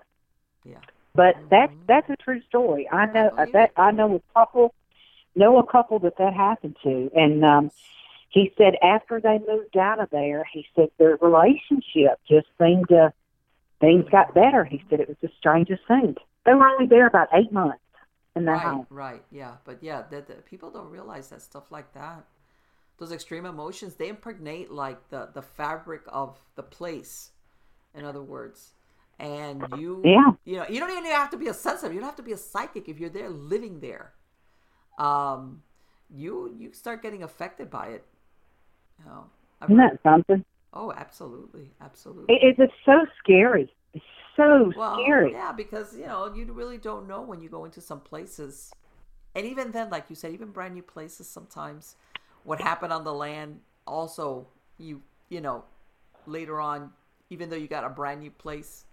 Yeah. 0.63 0.79
But 1.13 1.37
that's 1.49 1.73
that's 1.87 2.09
a 2.09 2.17
true 2.17 2.41
story. 2.41 2.89
I 2.91 3.05
know 3.05 3.31
I 3.37 3.45
that. 3.51 3.71
I 3.77 3.91
know 3.91 4.15
a 4.15 4.33
couple 4.33 4.73
know 5.35 5.57
a 5.59 5.65
couple 5.65 5.99
that 5.99 6.17
that 6.17 6.33
happened 6.33 6.75
to, 6.83 7.09
and 7.15 7.43
um, 7.45 7.71
he 8.29 8.51
said 8.57 8.75
after 8.83 9.21
they 9.21 9.39
moved 9.47 9.77
out 9.77 9.99
of 9.99 10.09
there, 10.09 10.45
he 10.51 10.65
said 10.75 10.89
their 10.97 11.17
relationship 11.21 12.19
just 12.29 12.47
seemed 12.59 12.89
to 12.89 13.13
things 13.79 14.05
got 14.09 14.33
better. 14.33 14.65
He 14.65 14.83
said 14.89 14.99
it 14.99 15.07
was 15.07 15.17
the 15.21 15.29
strangest 15.37 15.83
thing. 15.87 16.15
They 16.45 16.53
were 16.53 16.67
only 16.67 16.87
there 16.87 17.07
about 17.07 17.29
eight 17.33 17.51
months 17.51 17.79
in 18.35 18.43
that 18.45 18.51
right, 18.51 18.61
home. 18.61 18.87
right, 18.89 19.23
yeah, 19.31 19.55
but 19.63 19.81
yeah, 19.81 20.03
that 20.11 20.45
people 20.45 20.69
don't 20.69 20.89
realize 20.89 21.29
that 21.29 21.41
stuff 21.41 21.71
like 21.71 21.93
that. 21.93 22.25
Those 22.97 23.11
extreme 23.11 23.45
emotions 23.45 23.95
they 23.95 24.07
impregnate 24.09 24.71
like 24.71 25.09
the 25.09 25.29
the 25.33 25.41
fabric 25.41 26.01
of 26.07 26.39
the 26.55 26.63
place. 26.63 27.31
In 27.93 28.03
other 28.05 28.21
words, 28.21 28.73
and 29.19 29.71
you, 29.71 30.01
Yeah. 30.03 30.31
you 30.43 30.57
know, 30.57 30.65
you 30.69 30.79
don't 30.81 30.89
even 30.91 31.05
have 31.05 31.29
to 31.31 31.37
be 31.37 31.47
a 31.47 31.53
sensitive. 31.53 31.93
You 31.93 31.99
don't 32.01 32.07
have 32.09 32.17
to 32.17 32.23
be 32.23 32.33
a 32.33 32.37
psychic 32.37 32.89
if 32.89 32.99
you're 32.99 33.09
there 33.09 33.29
living 33.29 33.79
there. 33.79 34.13
Um, 34.97 35.63
you 36.09 36.53
you 36.57 36.71
start 36.73 37.01
getting 37.01 37.23
affected 37.23 37.69
by 37.69 37.87
it. 37.87 38.05
You 38.99 39.05
know, 39.05 39.25
I've 39.61 39.69
Isn't 39.69 39.77
heard- 39.77 39.91
that 39.93 40.03
something? 40.03 40.45
oh, 40.73 40.91
absolutely, 40.95 41.71
absolutely. 41.81 42.35
It, 42.35 42.55
it's 42.59 42.73
so 42.85 43.05
scary. 43.23 43.73
It's 43.93 44.05
so 44.35 44.73
Well, 44.75 44.99
scary. 45.01 45.31
yeah, 45.31 45.51
because 45.51 45.95
you 45.97 46.05
know 46.05 46.33
you 46.33 46.51
really 46.51 46.77
don't 46.77 47.07
know 47.07 47.21
when 47.21 47.41
you 47.41 47.49
go 47.49 47.65
into 47.65 47.81
some 47.81 48.01
places, 48.01 48.71
and 49.35 49.45
even 49.45 49.71
then, 49.71 49.89
like 49.89 50.09
you 50.09 50.15
said, 50.15 50.33
even 50.33 50.51
brand 50.51 50.73
new 50.73 50.83
places, 50.83 51.27
sometimes 51.29 51.95
what 52.45 52.61
happened 52.61 52.93
on 52.93 53.05
the 53.05 53.13
land 53.13 53.61
also 53.87 54.47
you 54.79 55.03
you 55.29 55.41
know 55.41 55.65
later 56.27 56.61
on, 56.61 56.91
even 57.31 57.49
though 57.49 57.57
you 57.57 57.67
got 57.67 57.85
a 57.85 57.89
brand 57.89 58.21
new 58.21 58.31
place, 58.31 58.85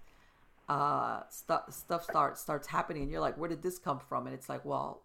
uh, 0.69 1.23
stuff 1.31 1.73
stuff 1.73 2.05
starts 2.05 2.41
starts 2.41 2.69
happening, 2.69 3.05
and 3.05 3.13
you're 3.13 3.21
like, 3.21 3.39
where 3.39 3.51
did 3.51 3.63
this 3.63 3.79
come 3.79 4.01
from? 4.01 4.27
And 4.27 4.35
it's 4.35 4.49
like, 4.49 4.65
well, 4.65 5.03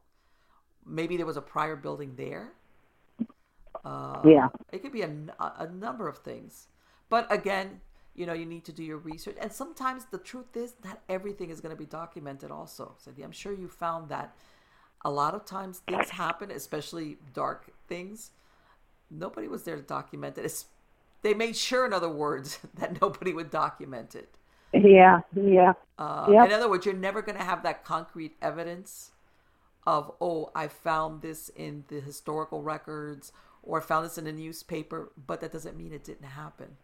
maybe 0.85 1.17
there 1.17 1.27
was 1.27 1.37
a 1.37 1.41
prior 1.41 1.75
building 1.77 2.15
there. 2.17 2.53
Uh, 3.85 4.25
Yeah. 4.25 4.49
it 4.71 4.81
could 4.81 4.91
be 4.91 5.01
a, 5.01 5.11
a 5.39 5.67
number 5.67 6.07
of 6.07 6.19
things. 6.19 6.67
But 7.09 7.31
again, 7.31 7.81
you 8.15 8.25
know, 8.25 8.33
you 8.33 8.45
need 8.45 8.65
to 8.65 8.73
do 8.73 8.83
your 8.83 8.97
research. 8.97 9.37
And 9.39 9.51
sometimes 9.51 10.05
the 10.05 10.17
truth 10.17 10.55
is 10.57 10.73
not 10.83 10.99
everything 11.07 11.49
is 11.49 11.61
going 11.61 11.73
to 11.75 11.79
be 11.79 11.85
documented 11.85 12.51
also. 12.51 12.95
So 12.97 13.11
I'm 13.23 13.31
sure 13.31 13.53
you 13.53 13.69
found 13.69 14.09
that 14.09 14.35
a 15.07 15.09
lot 15.09 15.33
of 15.33 15.45
times 15.45 15.79
things 15.79 16.09
happen, 16.09 16.51
especially 16.51 17.17
dark 17.33 17.71
things. 17.87 18.31
Nobody 19.09 19.47
was 19.47 19.63
there 19.63 19.77
to 19.77 19.81
document 19.81 20.37
it. 20.37 20.43
It's, 20.43 20.65
they 21.21 21.33
made 21.33 21.55
sure, 21.55 21.85
in 21.85 21.93
other 21.93 22.09
words, 22.09 22.59
that 22.75 22.99
nobody 23.01 23.31
would 23.31 23.49
document 23.49 24.15
it. 24.15 24.35
Yeah, 24.73 25.21
yeah. 25.33 25.73
Uh, 25.97 26.27
Yep. 26.29 26.47
In 26.47 26.51
other 26.51 26.69
words, 26.69 26.85
you're 26.85 26.93
never 26.93 27.21
going 27.21 27.37
to 27.37 27.43
have 27.43 27.63
that 27.63 27.85
concrete 27.85 28.35
evidence 28.41 29.11
of, 29.85 30.11
oh, 30.19 30.51
I 30.53 30.67
found 30.67 31.21
this 31.21 31.47
in 31.55 31.85
the 31.87 32.01
historical 32.01 32.61
records 32.61 33.31
or 33.63 33.81
I 33.81 33.85
found 33.85 34.05
this 34.05 34.17
in 34.17 34.27
a 34.27 34.33
newspaper, 34.33 35.13
but 35.25 35.39
that 35.39 35.53
doesn't 35.53 35.77
mean 35.77 35.93
it 35.93 36.03
didn't 36.03 36.27
happen. 36.27 36.75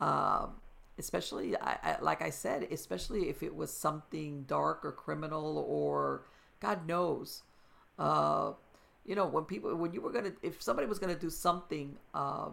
Um, 0.00 0.52
especially, 0.98 1.54
I, 1.54 1.76
I, 1.82 1.96
like 2.00 2.22
I 2.22 2.30
said, 2.30 2.66
especially 2.70 3.28
if 3.28 3.42
it 3.42 3.54
was 3.54 3.70
something 3.70 4.44
dark 4.44 4.86
or 4.86 4.92
criminal 4.92 5.58
or 5.68 6.22
God 6.60 6.86
knows. 6.86 7.42
Uh, 7.98 8.52
you 9.04 9.14
know, 9.14 9.26
when 9.26 9.44
people, 9.44 9.74
when 9.74 9.92
you 9.92 10.00
were 10.00 10.12
going 10.12 10.24
to, 10.24 10.32
if 10.42 10.62
somebody 10.62 10.86
was 10.86 10.98
going 10.98 11.12
to 11.12 11.20
do 11.20 11.30
something 11.30 11.96
uh, 12.14 12.50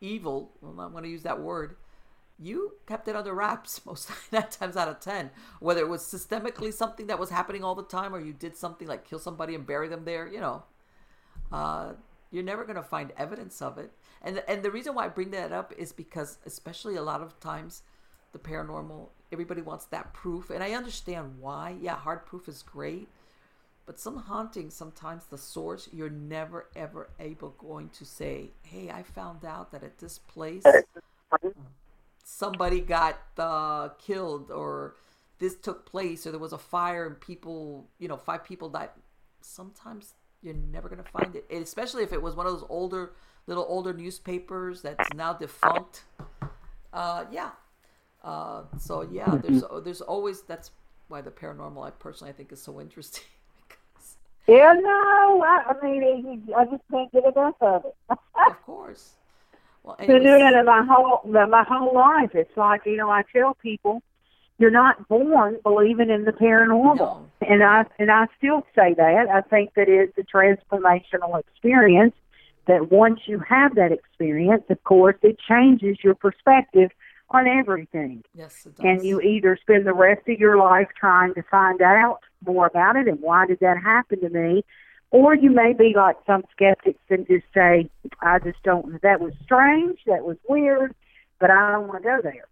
evil, 0.00 0.52
well, 0.60 0.78
I'm 0.84 0.92
going 0.92 1.04
to 1.04 1.10
use 1.10 1.22
that 1.22 1.40
word, 1.40 1.76
you 2.38 2.72
kept 2.86 3.08
it 3.08 3.16
under 3.16 3.32
wraps 3.32 3.80
most 3.86 4.10
nine 4.32 4.48
times 4.50 4.76
out 4.76 4.88
of 4.88 5.00
ten. 5.00 5.30
Whether 5.60 5.80
it 5.80 5.88
was 5.88 6.02
systemically 6.02 6.72
something 6.72 7.06
that 7.06 7.18
was 7.18 7.30
happening 7.30 7.64
all 7.64 7.74
the 7.74 7.84
time, 7.84 8.14
or 8.14 8.20
you 8.20 8.32
did 8.32 8.56
something 8.56 8.88
like 8.88 9.08
kill 9.08 9.18
somebody 9.18 9.54
and 9.54 9.66
bury 9.66 9.88
them 9.88 10.04
there, 10.04 10.26
you 10.26 10.40
know, 10.40 10.64
uh, 11.52 11.92
you're 12.30 12.42
never 12.42 12.64
going 12.64 12.76
to 12.76 12.82
find 12.82 13.12
evidence 13.16 13.62
of 13.62 13.78
it. 13.78 13.92
And 14.22 14.42
and 14.48 14.62
the 14.62 14.70
reason 14.70 14.94
why 14.94 15.04
I 15.04 15.08
bring 15.08 15.30
that 15.30 15.52
up 15.52 15.72
is 15.76 15.92
because, 15.92 16.38
especially 16.46 16.96
a 16.96 17.02
lot 17.02 17.20
of 17.20 17.38
times, 17.40 17.82
the 18.32 18.38
paranormal, 18.38 19.08
everybody 19.32 19.62
wants 19.62 19.86
that 19.86 20.12
proof, 20.14 20.50
and 20.50 20.62
I 20.62 20.72
understand 20.72 21.36
why. 21.40 21.76
Yeah, 21.80 21.96
hard 21.96 22.26
proof 22.26 22.48
is 22.48 22.62
great, 22.62 23.08
but 23.86 23.98
some 23.98 24.18
hauntings, 24.18 24.74
sometimes 24.74 25.24
the 25.26 25.38
source, 25.38 25.88
you're 25.92 26.10
never 26.10 26.66
ever 26.76 27.10
able 27.20 27.50
going 27.58 27.90
to 27.90 28.04
say, 28.04 28.50
"Hey, 28.62 28.90
I 28.90 29.02
found 29.02 29.44
out 29.44 29.72
that 29.72 29.82
at 29.82 29.98
this 29.98 30.18
place." 30.18 30.64
somebody 32.24 32.80
got 32.80 33.20
uh, 33.38 33.88
killed 33.98 34.50
or 34.50 34.96
this 35.38 35.56
took 35.56 35.86
place 35.86 36.26
or 36.26 36.30
there 36.30 36.40
was 36.40 36.52
a 36.52 36.58
fire 36.58 37.06
and 37.06 37.20
people 37.20 37.88
you 37.98 38.08
know 38.08 38.16
five 38.16 38.44
people 38.44 38.68
died 38.68 38.90
sometimes 39.40 40.14
you're 40.42 40.54
never 40.54 40.88
going 40.88 41.02
to 41.02 41.10
find 41.10 41.34
it 41.36 41.44
And 41.50 41.62
especially 41.62 42.02
if 42.04 42.12
it 42.12 42.22
was 42.22 42.34
one 42.34 42.46
of 42.46 42.52
those 42.52 42.64
older 42.68 43.12
little 43.46 43.66
older 43.68 43.92
newspapers 43.92 44.82
that's 44.82 45.12
now 45.14 45.32
defunct 45.32 46.04
uh, 46.92 47.24
yeah 47.30 47.50
uh, 48.24 48.62
so 48.78 49.02
yeah 49.02 49.36
there's 49.42 49.62
there's 49.84 50.00
always 50.00 50.42
that's 50.42 50.70
why 51.08 51.20
the 51.20 51.30
paranormal 51.30 51.86
i 51.86 51.90
personally 51.90 52.30
i 52.30 52.34
think 52.34 52.52
is 52.52 52.62
so 52.62 52.80
interesting 52.80 53.24
because 53.68 54.16
Yeah, 54.46 54.72
no, 54.74 55.42
I, 55.44 55.62
I 55.70 55.86
mean, 55.86 56.52
I 56.56 56.64
just 56.64 56.82
can't 56.90 57.12
get 57.12 57.24
enough 57.24 57.54
of 57.60 57.84
it. 57.84 57.94
of 58.46 58.62
course 58.64 59.12
well 59.84 59.96
been 60.06 60.16
anyways, 60.16 60.24
doing 60.40 60.52
it 60.54 60.64
my 60.64 60.84
whole 60.88 61.20
my 61.28 61.64
whole 61.68 61.94
life. 61.94 62.30
It's 62.34 62.56
like 62.56 62.82
you 62.86 62.96
know, 62.96 63.10
I 63.10 63.22
tell 63.32 63.54
people, 63.54 64.02
you're 64.58 64.70
not 64.70 65.08
born 65.08 65.58
believing 65.62 66.10
in 66.10 66.24
the 66.24 66.32
paranormal, 66.32 66.96
No. 66.98 67.26
and 67.40 67.62
I 67.64 67.84
and 67.98 68.10
I 68.10 68.26
still 68.38 68.64
say 68.76 68.94
that. 68.94 69.28
I 69.28 69.40
think 69.42 69.74
that 69.74 69.88
it's 69.88 70.16
a 70.18 70.22
transformational 70.36 71.38
experience. 71.40 72.14
That 72.66 72.92
once 72.92 73.20
you 73.26 73.40
have 73.40 73.74
that 73.74 73.90
experience, 73.90 74.62
of 74.70 74.82
course, 74.84 75.16
it 75.22 75.36
changes 75.48 75.98
your 76.04 76.14
perspective 76.14 76.90
on 77.32 77.46
everything. 77.46 78.22
yes 78.34 78.66
it 78.66 78.76
does. 78.76 78.84
And 78.84 79.04
you 79.04 79.20
either 79.20 79.58
spend 79.60 79.86
the 79.86 79.92
rest 79.92 80.28
of 80.28 80.38
your 80.38 80.56
life 80.56 80.88
trying 80.98 81.34
to 81.34 81.42
find 81.42 81.80
out 81.82 82.20
more 82.44 82.66
about 82.66 82.96
it 82.96 83.08
and 83.08 83.20
why 83.20 83.46
did 83.46 83.60
that 83.60 83.78
happen 83.82 84.20
to 84.20 84.28
me, 84.28 84.64
or 85.10 85.34
you 85.34 85.50
may 85.50 85.72
be 85.72 85.92
like 85.94 86.16
some 86.26 86.42
skeptics 86.52 87.02
and 87.10 87.26
just 87.26 87.44
say, 87.54 87.88
I 88.20 88.38
just 88.38 88.62
don't, 88.62 89.00
that 89.02 89.20
was 89.20 89.32
strange, 89.44 90.00
that 90.06 90.24
was 90.24 90.36
weird, 90.48 90.94
but 91.38 91.50
I 91.50 91.72
don't 91.72 91.88
want 91.88 92.02
to 92.02 92.08
go 92.08 92.20
there. 92.22 92.46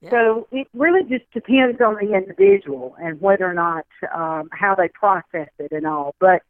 Yeah. 0.00 0.10
So 0.10 0.48
it 0.50 0.68
really 0.74 1.08
just 1.08 1.30
depends 1.32 1.80
on 1.80 1.94
the 1.94 2.14
individual 2.14 2.94
and 3.00 3.20
whether 3.20 3.48
or 3.48 3.54
not, 3.54 3.86
um, 4.14 4.48
how 4.52 4.74
they 4.74 4.88
process 4.88 5.48
it 5.58 5.72
and 5.72 5.86
all. 5.86 6.14
But 6.18 6.42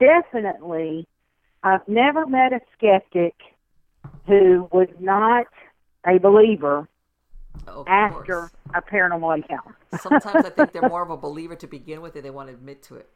definitely, 0.00 1.06
I've 1.62 1.86
never 1.88 2.26
met 2.26 2.52
a 2.52 2.60
skeptic 2.76 3.34
who 4.26 4.68
was 4.72 4.88
not 5.00 5.46
a 6.06 6.18
believer 6.18 6.88
Of 7.68 7.88
after 7.88 8.50
a 8.74 8.82
paranormal 8.82 9.36
encounter. 9.36 9.76
Sometimes 10.00 10.44
I 10.44 10.50
think 10.50 10.72
they're 10.72 10.82
more 10.88 11.02
of 11.02 11.10
a 11.10 11.16
believer 11.16 11.56
to 11.56 11.66
begin 11.66 12.00
with, 12.00 12.16
and 12.16 12.24
they 12.24 12.30
want 12.30 12.48
to 12.48 12.54
admit 12.54 12.82
to 12.84 12.96
it. 12.96 13.08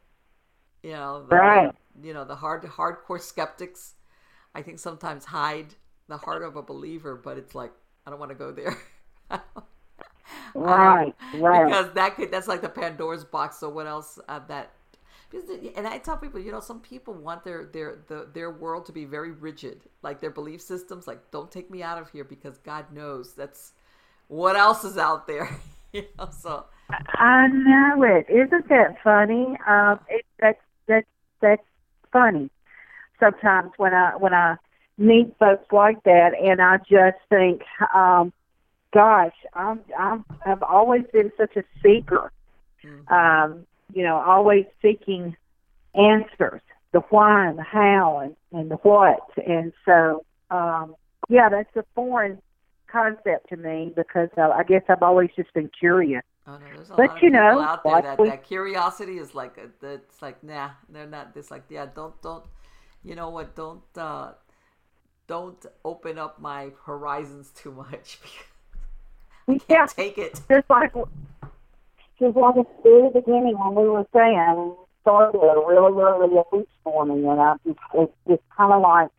You 0.83 0.93
know, 0.93 1.25
the, 1.27 1.35
Right. 1.35 1.71
You 2.01 2.13
know, 2.13 2.25
the 2.25 2.35
hard, 2.35 2.63
hardcore 2.63 3.21
skeptics. 3.21 3.93
I 4.55 4.61
think 4.61 4.79
sometimes 4.79 5.25
hide 5.25 5.75
the 6.07 6.17
heart 6.17 6.43
of 6.43 6.55
a 6.55 6.61
believer, 6.61 7.15
but 7.15 7.37
it's 7.37 7.55
like 7.55 7.71
I 8.05 8.09
don't 8.09 8.19
want 8.19 8.31
to 8.31 8.35
go 8.35 8.51
there. 8.51 8.77
Right, 10.55 11.13
right. 11.35 11.65
Because 11.65 11.93
that 11.93 12.15
could 12.15 12.31
that's 12.31 12.47
like 12.47 12.61
the 12.61 12.69
Pandora's 12.69 13.23
box. 13.23 13.57
So 13.57 13.69
what 13.69 13.87
else 13.87 14.19
uh, 14.29 14.39
that? 14.47 14.71
And 15.75 15.87
I 15.87 15.97
tell 15.97 16.17
people, 16.17 16.39
you 16.39 16.51
know, 16.51 16.59
some 16.59 16.79
people 16.79 17.13
want 17.15 17.43
their 17.43 17.65
their 17.65 17.97
the, 18.07 18.27
their 18.31 18.51
world 18.51 18.85
to 18.85 18.91
be 18.91 19.05
very 19.05 19.31
rigid, 19.31 19.81
like 20.03 20.21
their 20.21 20.29
belief 20.29 20.61
systems. 20.61 21.07
Like, 21.07 21.31
don't 21.31 21.51
take 21.51 21.71
me 21.71 21.81
out 21.81 21.99
of 21.99 22.11
here 22.11 22.23
because 22.23 22.59
God 22.59 22.91
knows 22.93 23.33
that's 23.33 23.73
what 24.27 24.55
else 24.55 24.83
is 24.83 24.97
out 24.97 25.27
there. 25.27 25.49
you 25.93 26.05
know, 26.17 26.29
so 26.31 26.65
I 26.89 27.47
know 27.47 28.03
it. 28.03 28.27
Isn't 28.29 28.69
that 28.69 28.97
funny? 29.03 29.57
Um, 29.67 29.99
it, 30.09 30.25
that's 30.39 30.59
that's 30.87 31.07
that's 31.41 31.63
funny. 32.11 32.49
Sometimes 33.19 33.71
when 33.77 33.93
I 33.93 34.15
when 34.17 34.33
I 34.33 34.57
meet 34.97 35.35
folks 35.39 35.71
like 35.71 36.03
that, 36.03 36.31
and 36.41 36.61
I 36.61 36.77
just 36.77 37.17
think, 37.29 37.61
um, 37.93 38.33
gosh, 38.93 39.35
I'm 39.53 39.81
I'm 39.97 40.25
I've 40.45 40.63
always 40.63 41.03
been 41.11 41.31
such 41.37 41.55
a 41.55 41.63
seeker. 41.81 42.31
Um, 43.07 43.65
you 43.93 44.03
know, 44.03 44.17
always 44.17 44.65
seeking 44.81 45.37
answers, 45.95 46.61
the 46.91 46.99
why 47.11 47.47
and 47.47 47.57
the 47.57 47.63
how 47.63 48.19
and, 48.19 48.35
and 48.51 48.69
the 48.69 48.75
what, 48.75 49.21
and 49.45 49.71
so 49.85 50.25
um, 50.51 50.95
yeah, 51.29 51.47
that's 51.49 51.73
a 51.77 51.85
foreign 51.95 52.41
concept 52.93 53.49
to 53.49 53.57
me 53.57 53.93
because 53.95 54.29
uh, 54.37 54.51
I 54.51 54.63
guess 54.63 54.83
I've 54.89 55.03
always 55.03 55.31
just 55.37 55.53
been 55.55 55.71
curious. 55.79 56.23
Oh 56.45 56.57
no, 56.57 56.73
there's 56.75 56.89
a 56.89 56.97
But, 56.97 57.11
lot 57.11 57.17
of 57.17 57.23
you 57.23 57.31
know, 57.31 57.69
out 57.69 57.83
there 57.83 57.99
that, 58.01 58.25
we- 58.25 58.25
that 58.25 58.43
curiosity 58.43 59.17
is 59.17 59.33
like 59.33 59.57
it's 59.57 60.21
like 60.21 60.43
nah, 60.43 60.71
they're 60.89 61.07
not. 61.07 61.31
It's 61.35 61.51
like 61.51 61.63
yeah, 61.69 61.85
don't 61.93 62.21
don't, 62.21 62.45
you 63.03 63.15
know 63.15 63.29
what? 63.29 63.55
Don't 63.55 63.83
uh, 63.97 64.33
don't 65.27 65.65
open 65.85 66.17
up 66.19 66.39
my 66.39 66.71
horizons 66.85 67.51
too 67.55 67.71
much 67.71 68.19
because 69.47 69.63
I 69.69 69.73
can't 69.73 69.93
take 69.95 70.17
it. 70.17 70.41
just 70.51 70.69
like 70.69 70.93
just 72.19 72.35
like 72.35 72.57
at 72.57 72.65
the 72.65 72.81
very 72.83 73.09
beginning 73.11 73.57
when 73.57 73.75
we 73.75 73.89
were 73.89 74.05
saying 74.13 74.75
started 75.01 75.37
really 75.39 75.91
really 75.91 76.37
a 76.37 76.55
week 76.55 76.69
for 76.83 77.05
me 77.05 77.15
and 77.27 77.39
I 77.41 77.55
it's 77.95 78.13
just 78.27 78.41
kind 78.55 78.73
of 78.73 78.81
like 78.81 79.09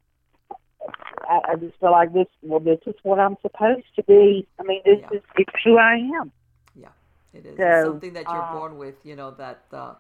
I, 1.29 1.53
I 1.53 1.57
just 1.57 1.79
feel 1.81 1.93
like 1.93 2.13
this 2.13 2.27
well 2.43 2.61
this 2.61 2.79
is 2.87 2.95
what 3.03 3.19
I'm 3.19 3.37
supposed 3.43 3.87
to 3.97 4.03
be 4.05 4.47
I 4.59 4.63
mean 4.65 4.83
this 4.85 5.01
Yeah. 5.01 5.11
is 5.13 5.23
it's 5.37 5.53
who 5.65 5.79
I 5.79 5.95
am 6.21 6.33
Yeah, 6.75 6.89
it 7.33 7.47
is. 7.47 7.57
So, 7.57 7.67
it's 7.67 7.83
something 7.83 8.13
that 8.15 8.33
you're 8.33 8.43
uh, 8.43 8.53
born 8.53 8.79
with. 8.79 8.97
You 9.05 9.17
know 9.17 9.31
that. 9.33 9.65
Uh, 9.73 9.95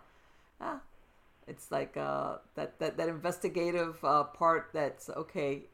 ah, 0.60 0.80
it's 1.46 1.70
like 1.70 1.96
uh, 1.96 2.36
that 2.54 2.78
that 2.80 2.96
that 2.96 3.08
investigative 3.08 4.02
uh, 4.04 4.24
part. 4.24 4.70
That's 4.72 5.08
okay. 5.10 5.64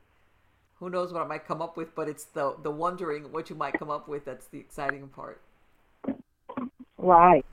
Who 0.80 0.90
knows 0.90 1.12
what 1.12 1.22
I 1.22 1.26
might 1.26 1.46
come 1.46 1.62
up 1.62 1.76
with? 1.76 1.94
But 1.94 2.08
it's 2.08 2.24
the 2.24 2.56
the 2.62 2.70
wondering 2.70 3.32
what 3.32 3.50
you 3.50 3.56
might 3.56 3.78
come 3.78 3.90
up 3.90 4.08
with. 4.08 4.24
That's 4.24 4.46
the 4.48 4.58
exciting 4.58 5.08
part. 5.08 5.40
right 6.98 7.44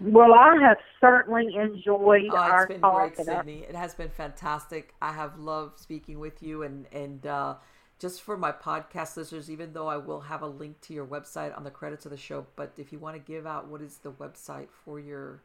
well 0.00 0.34
I 0.34 0.56
have 0.60 0.78
certainly 1.00 1.54
enjoyed 1.54 2.30
Oh, 2.32 2.36
our 2.36 2.66
been 2.66 2.80
talk 2.80 3.14
great, 3.14 3.26
Sydney. 3.26 3.64
It 3.68 3.74
has 3.74 3.94
been 3.94 4.10
fantastic. 4.10 4.94
I 5.00 5.12
have 5.12 5.38
loved 5.38 5.78
speaking 5.78 6.18
with 6.18 6.42
you, 6.42 6.62
and 6.62 6.86
and 6.92 7.26
uh, 7.26 7.54
just 7.98 8.22
for 8.22 8.36
my 8.36 8.52
podcast 8.52 9.16
listeners, 9.16 9.50
even 9.50 9.72
though 9.72 9.88
I 9.88 9.96
will 9.96 10.20
have 10.22 10.42
a 10.42 10.46
link 10.46 10.80
to 10.82 10.94
your 10.94 11.06
website 11.06 11.56
on 11.56 11.64
the 11.64 11.70
credits 11.70 12.04
of 12.04 12.10
the 12.10 12.16
show, 12.16 12.46
but 12.56 12.72
if 12.76 12.92
you 12.92 12.98
want 12.98 13.16
to 13.16 13.20
give 13.20 13.46
out 13.46 13.68
what 13.68 13.80
is 13.80 13.98
the 13.98 14.12
website 14.12 14.68
for 14.84 14.98
your 15.00 15.40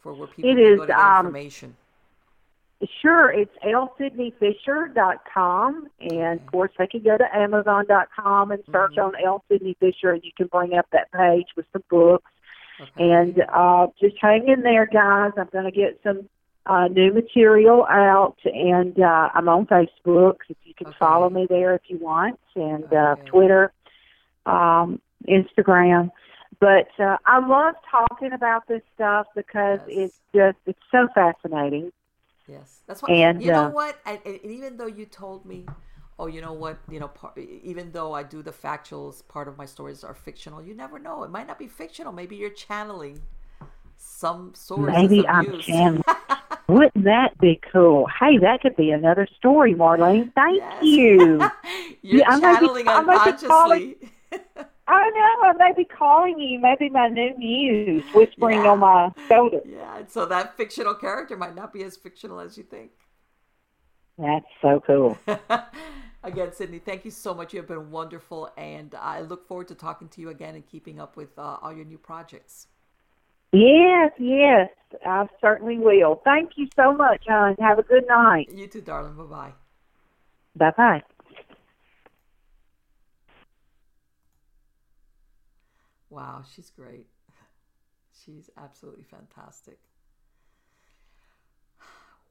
for 0.00 0.12
where 0.14 0.28
people 0.28 0.50
It 0.50 0.54
can 0.56 0.64
is, 0.72 0.76
go 0.78 0.86
to 0.86 0.88
get 0.88 0.98
um, 0.98 1.26
information. 1.26 1.76
Sure, 3.00 3.30
it's 3.30 3.54
lsydneyfisher.com, 3.64 5.88
and 6.00 6.40
of 6.40 6.46
course 6.46 6.70
they 6.76 6.86
can 6.86 7.02
go 7.02 7.16
to 7.16 7.24
amazon.com 7.34 8.50
and 8.50 8.62
search 8.70 8.98
on 8.98 9.12
L. 9.24 9.42
Sydney 9.48 9.74
Fisher, 9.80 10.10
and 10.10 10.22
you 10.22 10.32
can 10.36 10.48
bring 10.48 10.74
up 10.74 10.86
that 10.92 11.10
page 11.12 11.46
with 11.56 11.64
some 11.72 11.82
books. 11.88 12.30
Okay. 12.80 13.10
And 13.10 13.44
uh, 13.52 13.86
just 14.00 14.16
hang 14.20 14.48
in 14.48 14.62
there, 14.62 14.86
guys. 14.86 15.32
I'm 15.36 15.48
going 15.52 15.64
to 15.64 15.70
get 15.70 16.00
some 16.02 16.28
uh, 16.66 16.88
new 16.88 17.12
material 17.12 17.86
out, 17.88 18.36
and 18.44 18.98
uh, 18.98 19.28
I'm 19.34 19.48
on 19.48 19.66
Facebook. 19.66 20.36
If 20.48 20.56
you 20.64 20.74
can 20.74 20.88
Okay. 20.88 20.96
follow 20.98 21.30
me 21.30 21.46
there 21.48 21.74
if 21.74 21.82
you 21.88 21.98
want, 21.98 22.40
and 22.56 22.92
uh, 22.92 23.16
Twitter, 23.26 23.72
um, 24.46 25.00
Instagram. 25.28 26.10
But 26.60 26.88
uh, 26.98 27.18
I 27.26 27.46
love 27.46 27.74
talking 27.90 28.32
about 28.32 28.66
this 28.68 28.82
stuff 28.94 29.26
because 29.34 29.80
Yes. 29.86 30.10
it's 30.10 30.20
just 30.34 30.58
it's 30.66 30.78
so 30.90 31.08
fascinating. 31.14 31.92
Yes, 32.46 32.80
that's 32.86 33.02
what. 33.02 33.10
And, 33.10 33.42
you 33.42 33.50
know 33.52 33.64
uh, 33.64 33.70
what? 33.70 33.98
And, 34.06 34.18
and 34.24 34.40
even 34.44 34.76
though 34.76 34.86
you 34.86 35.06
told 35.06 35.44
me, 35.44 35.66
oh, 36.18 36.26
you 36.26 36.40
know 36.40 36.52
what? 36.52 36.78
You 36.90 37.00
know, 37.00 37.08
par- 37.08 37.32
even 37.38 37.92
though 37.92 38.12
I 38.12 38.22
do 38.22 38.42
the 38.42 38.52
factuals, 38.52 39.26
part 39.28 39.48
of 39.48 39.56
my 39.58 39.66
stories 39.66 40.04
are 40.04 40.14
fictional. 40.14 40.62
You 40.62 40.74
never 40.74 40.98
know. 40.98 41.24
It 41.24 41.30
might 41.30 41.46
not 41.46 41.58
be 41.58 41.66
fictional. 41.68 42.12
Maybe 42.12 42.36
you're 42.36 42.50
channeling 42.50 43.20
some 43.96 44.52
sources 44.54 44.86
Maybe 44.94 45.20
of 45.20 45.26
I'm 45.28 45.60
channeling. 45.60 46.04
Wouldn't 46.68 47.04
that 47.04 47.36
be 47.38 47.60
cool? 47.72 48.06
Hey, 48.18 48.38
that 48.38 48.62
could 48.62 48.74
be 48.76 48.90
another 48.90 49.28
story, 49.36 49.74
Marlene. 49.74 50.32
Thank 50.34 50.56
Yes. 50.58 50.82
you. 50.82 51.38
you're 52.02 52.20
Yeah, 52.20 52.24
I 52.28 52.38
might 52.38 52.60
be- 52.60 52.66
channeling 52.66 52.88
I 52.88 53.00
might 53.02 53.38
be 53.40 53.46
calling- 53.46 53.82
unconsciously. 53.82 54.10
I 54.86 55.10
know. 55.10 55.48
I 55.48 55.52
may 55.58 55.72
be 55.74 55.84
calling 55.86 56.38
you. 56.38 56.58
Maybe 56.58 56.90
my 56.90 57.08
new 57.08 57.34
muse 57.38 58.04
whispering 58.14 58.62
Yeah. 58.64 58.70
on 58.72 58.78
my 58.80 59.10
shoulder. 59.28 59.60
yeah, 59.64 59.96
and 59.98 60.10
so 60.10 60.26
that 60.26 60.56
fictional 60.58 60.94
character 60.94 61.36
might 61.38 61.54
not 61.54 61.72
be 61.72 61.82
as 61.84 61.96
fictional 61.96 62.38
as 62.38 62.58
you 62.58 62.64
think. 62.64 62.90
That's 64.18 64.44
so 64.60 64.82
cool. 64.86 65.18
Again, 66.24 66.52
Sydney, 66.52 66.78
thank 66.78 67.04
you 67.04 67.10
so 67.10 67.34
much. 67.34 67.52
You 67.52 67.60
have 67.60 67.68
been 67.68 67.90
wonderful, 67.90 68.50
and 68.56 68.94
I 68.94 69.20
look 69.20 69.46
forward 69.46 69.68
to 69.68 69.74
talking 69.74 70.08
to 70.08 70.20
you 70.20 70.30
again 70.30 70.54
and 70.54 70.66
keeping 70.66 70.98
up 70.98 71.16
with 71.16 71.38
uh, 71.38 71.58
all 71.62 71.72
your 71.72 71.84
new 71.84 71.98
projects. 71.98 72.66
Yes, 73.52 74.12
yes. 74.18 74.70
I 75.06 75.26
certainly 75.40 75.78
will. 75.78 76.20
Thank 76.24 76.52
you 76.56 76.66
so 76.74 76.92
much, 76.92 77.22
hon. 77.28 77.54
Have 77.60 77.78
a 77.78 77.82
good 77.82 78.06
night. 78.08 78.48
You 78.52 78.66
too, 78.66 78.80
darling. 78.80 79.14
Bye 79.14 79.22
bye. 79.24 79.52
Bye 80.56 80.72
bye. 80.76 81.02
Wow, 86.10 86.42
she's 86.54 86.70
great. 86.70 87.06
She's 88.24 88.50
absolutely 88.56 89.04
fantastic. 89.04 89.78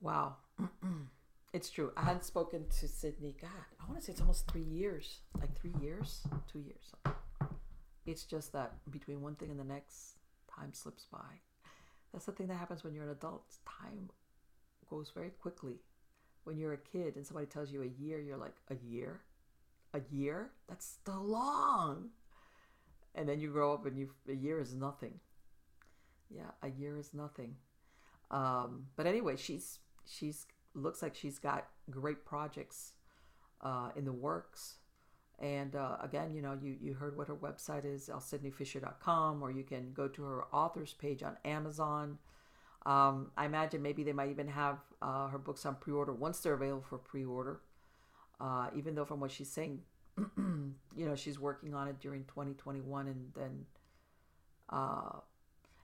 Wow. 0.01 0.35
it's 1.53 1.69
true. 1.69 1.91
I 1.95 2.03
hadn't 2.03 2.25
spoken 2.25 2.65
to 2.79 2.87
Sydney. 2.87 3.35
God, 3.39 3.49
I 3.79 3.85
want 3.87 3.99
to 3.99 4.05
say 4.05 4.11
it's 4.11 4.21
almost 4.21 4.49
three 4.51 4.63
years. 4.63 5.19
Like 5.39 5.55
three 5.57 5.73
years? 5.81 6.23
Two 6.51 6.59
years. 6.59 6.91
It's 8.05 8.23
just 8.23 8.51
that 8.53 8.73
between 8.91 9.21
one 9.21 9.35
thing 9.35 9.49
and 9.49 9.59
the 9.59 9.63
next, 9.63 10.17
time 10.53 10.73
slips 10.73 11.05
by. 11.11 11.39
That's 12.11 12.25
the 12.25 12.31
thing 12.31 12.47
that 12.47 12.55
happens 12.55 12.83
when 12.83 12.93
you're 12.93 13.05
an 13.05 13.11
adult. 13.11 13.45
Time 13.65 14.09
goes 14.89 15.11
very 15.13 15.29
quickly. 15.29 15.79
When 16.43 16.57
you're 16.57 16.73
a 16.73 16.77
kid 16.77 17.15
and 17.15 17.25
somebody 17.25 17.47
tells 17.47 17.71
you 17.71 17.83
a 17.83 18.03
year, 18.03 18.19
you're 18.19 18.37
like, 18.37 18.55
a 18.69 18.75
year? 18.75 19.21
A 19.93 20.01
year? 20.11 20.51
That's 20.67 20.85
still 20.85 21.23
long 21.23 22.09
and 23.15 23.27
then 23.27 23.39
you 23.39 23.51
grow 23.51 23.73
up 23.73 23.85
and 23.85 23.97
you 23.97 24.09
a 24.27 24.33
year 24.33 24.59
is 24.59 24.73
nothing 24.73 25.19
yeah 26.29 26.51
a 26.61 26.69
year 26.69 26.97
is 26.97 27.13
nothing 27.13 27.55
um, 28.31 28.87
but 28.95 29.05
anyway 29.05 29.35
she's 29.35 29.79
she's 30.05 30.45
looks 30.73 31.01
like 31.01 31.15
she's 31.15 31.39
got 31.39 31.67
great 31.89 32.25
projects 32.25 32.93
uh, 33.61 33.89
in 33.95 34.05
the 34.05 34.11
works. 34.11 34.75
And 35.39 35.75
uh, 35.75 35.97
again 36.01 36.33
you 36.33 36.41
know 36.41 36.57
you, 36.61 36.77
you 36.79 36.93
heard 36.93 37.17
what 37.17 37.27
her 37.27 37.35
website 37.35 37.85
is 37.85 38.07
lsydneyfisher.com 38.07 39.41
or 39.41 39.51
you 39.51 39.63
can 39.63 39.91
go 39.91 40.07
to 40.07 40.23
her 40.23 40.43
authors 40.53 40.93
page 40.93 41.23
on 41.23 41.37
amazon. 41.43 42.19
Um, 42.85 43.31
i 43.35 43.45
imagine 43.45 43.81
maybe 43.81 44.03
they 44.03 44.13
might 44.13 44.29
even 44.29 44.47
have 44.49 44.77
uh, 45.01 45.27
her 45.29 45.39
books 45.39 45.65
on 45.65 45.75
pre-order 45.75 46.13
once 46.13 46.39
they're 46.39 46.53
available 46.53 46.85
for 46.87 46.97
pre-order. 46.97 47.61
Uh, 48.39 48.67
even 48.75 48.93
though 48.93 49.05
from 49.05 49.19
what 49.19 49.31
she's 49.31 49.49
saying 49.49 49.79
you 50.37 50.75
know 50.95 51.15
she's 51.15 51.39
working 51.39 51.73
on 51.73 51.87
it 51.87 51.99
during 51.99 52.23
2021 52.25 53.07
and 53.07 53.31
then 53.35 53.65
uh 54.69 55.19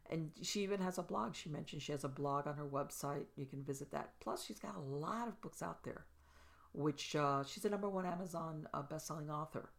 and 0.10 0.31
she 0.41 0.61
even 0.61 0.81
has 0.81 0.98
a 0.98 1.03
blog. 1.03 1.36
She 1.36 1.49
mentioned 1.49 1.81
she 1.81 1.91
has 1.91 2.03
a 2.03 2.10
blog 2.10 2.48
on 2.48 2.56
her 2.56 2.65
website. 2.65 3.26
You 3.36 3.45
can 3.45 3.64
visit 3.64 3.91
that. 3.91 4.11
Plus 4.19 4.44
she's 4.44 4.60
got 4.60 4.76
a 4.76 4.80
lot 4.80 5.27
of 5.27 5.40
books 5.41 5.61
out 5.61 5.84
there 5.84 6.06
which 6.73 7.15
uh, 7.15 7.44
she's 7.44 7.65
a 7.65 7.69
number 7.69 7.90
one 7.90 8.06
amazon 8.06 8.68
uh, 8.73 8.81
best-selling 8.81 9.30
author. 9.30 9.69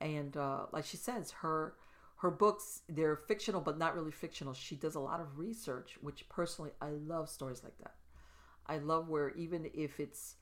And 0.00 0.36
uh, 0.36 0.66
like 0.72 0.84
she 0.84 0.96
says 0.96 1.30
her 1.42 1.74
her 2.16 2.30
books 2.30 2.82
they're 2.88 3.16
fictional 3.16 3.60
but 3.60 3.78
not 3.78 3.94
really 3.94 4.10
fictional. 4.10 4.54
She 4.54 4.76
does 4.76 4.94
a 4.94 5.00
lot 5.00 5.20
of 5.20 5.38
research 5.38 5.98
which 6.00 6.28
personally 6.28 6.72
i 6.80 6.90
love 6.90 7.28
stories 7.28 7.62
like 7.62 7.78
that. 7.78 7.94
I 8.66 8.78
love 8.78 9.08
where 9.08 9.30
even 9.30 9.68
if 9.74 9.98
it's 9.98 10.36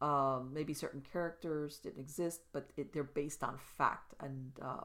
um, 0.00 0.50
maybe 0.52 0.74
certain 0.74 1.00
characters 1.00 1.78
didn't 1.78 2.00
exist, 2.00 2.40
but 2.52 2.70
it, 2.76 2.92
they're 2.92 3.04
based 3.04 3.44
on 3.44 3.56
fact, 3.78 4.14
and 4.20 4.50
uh, 4.60 4.84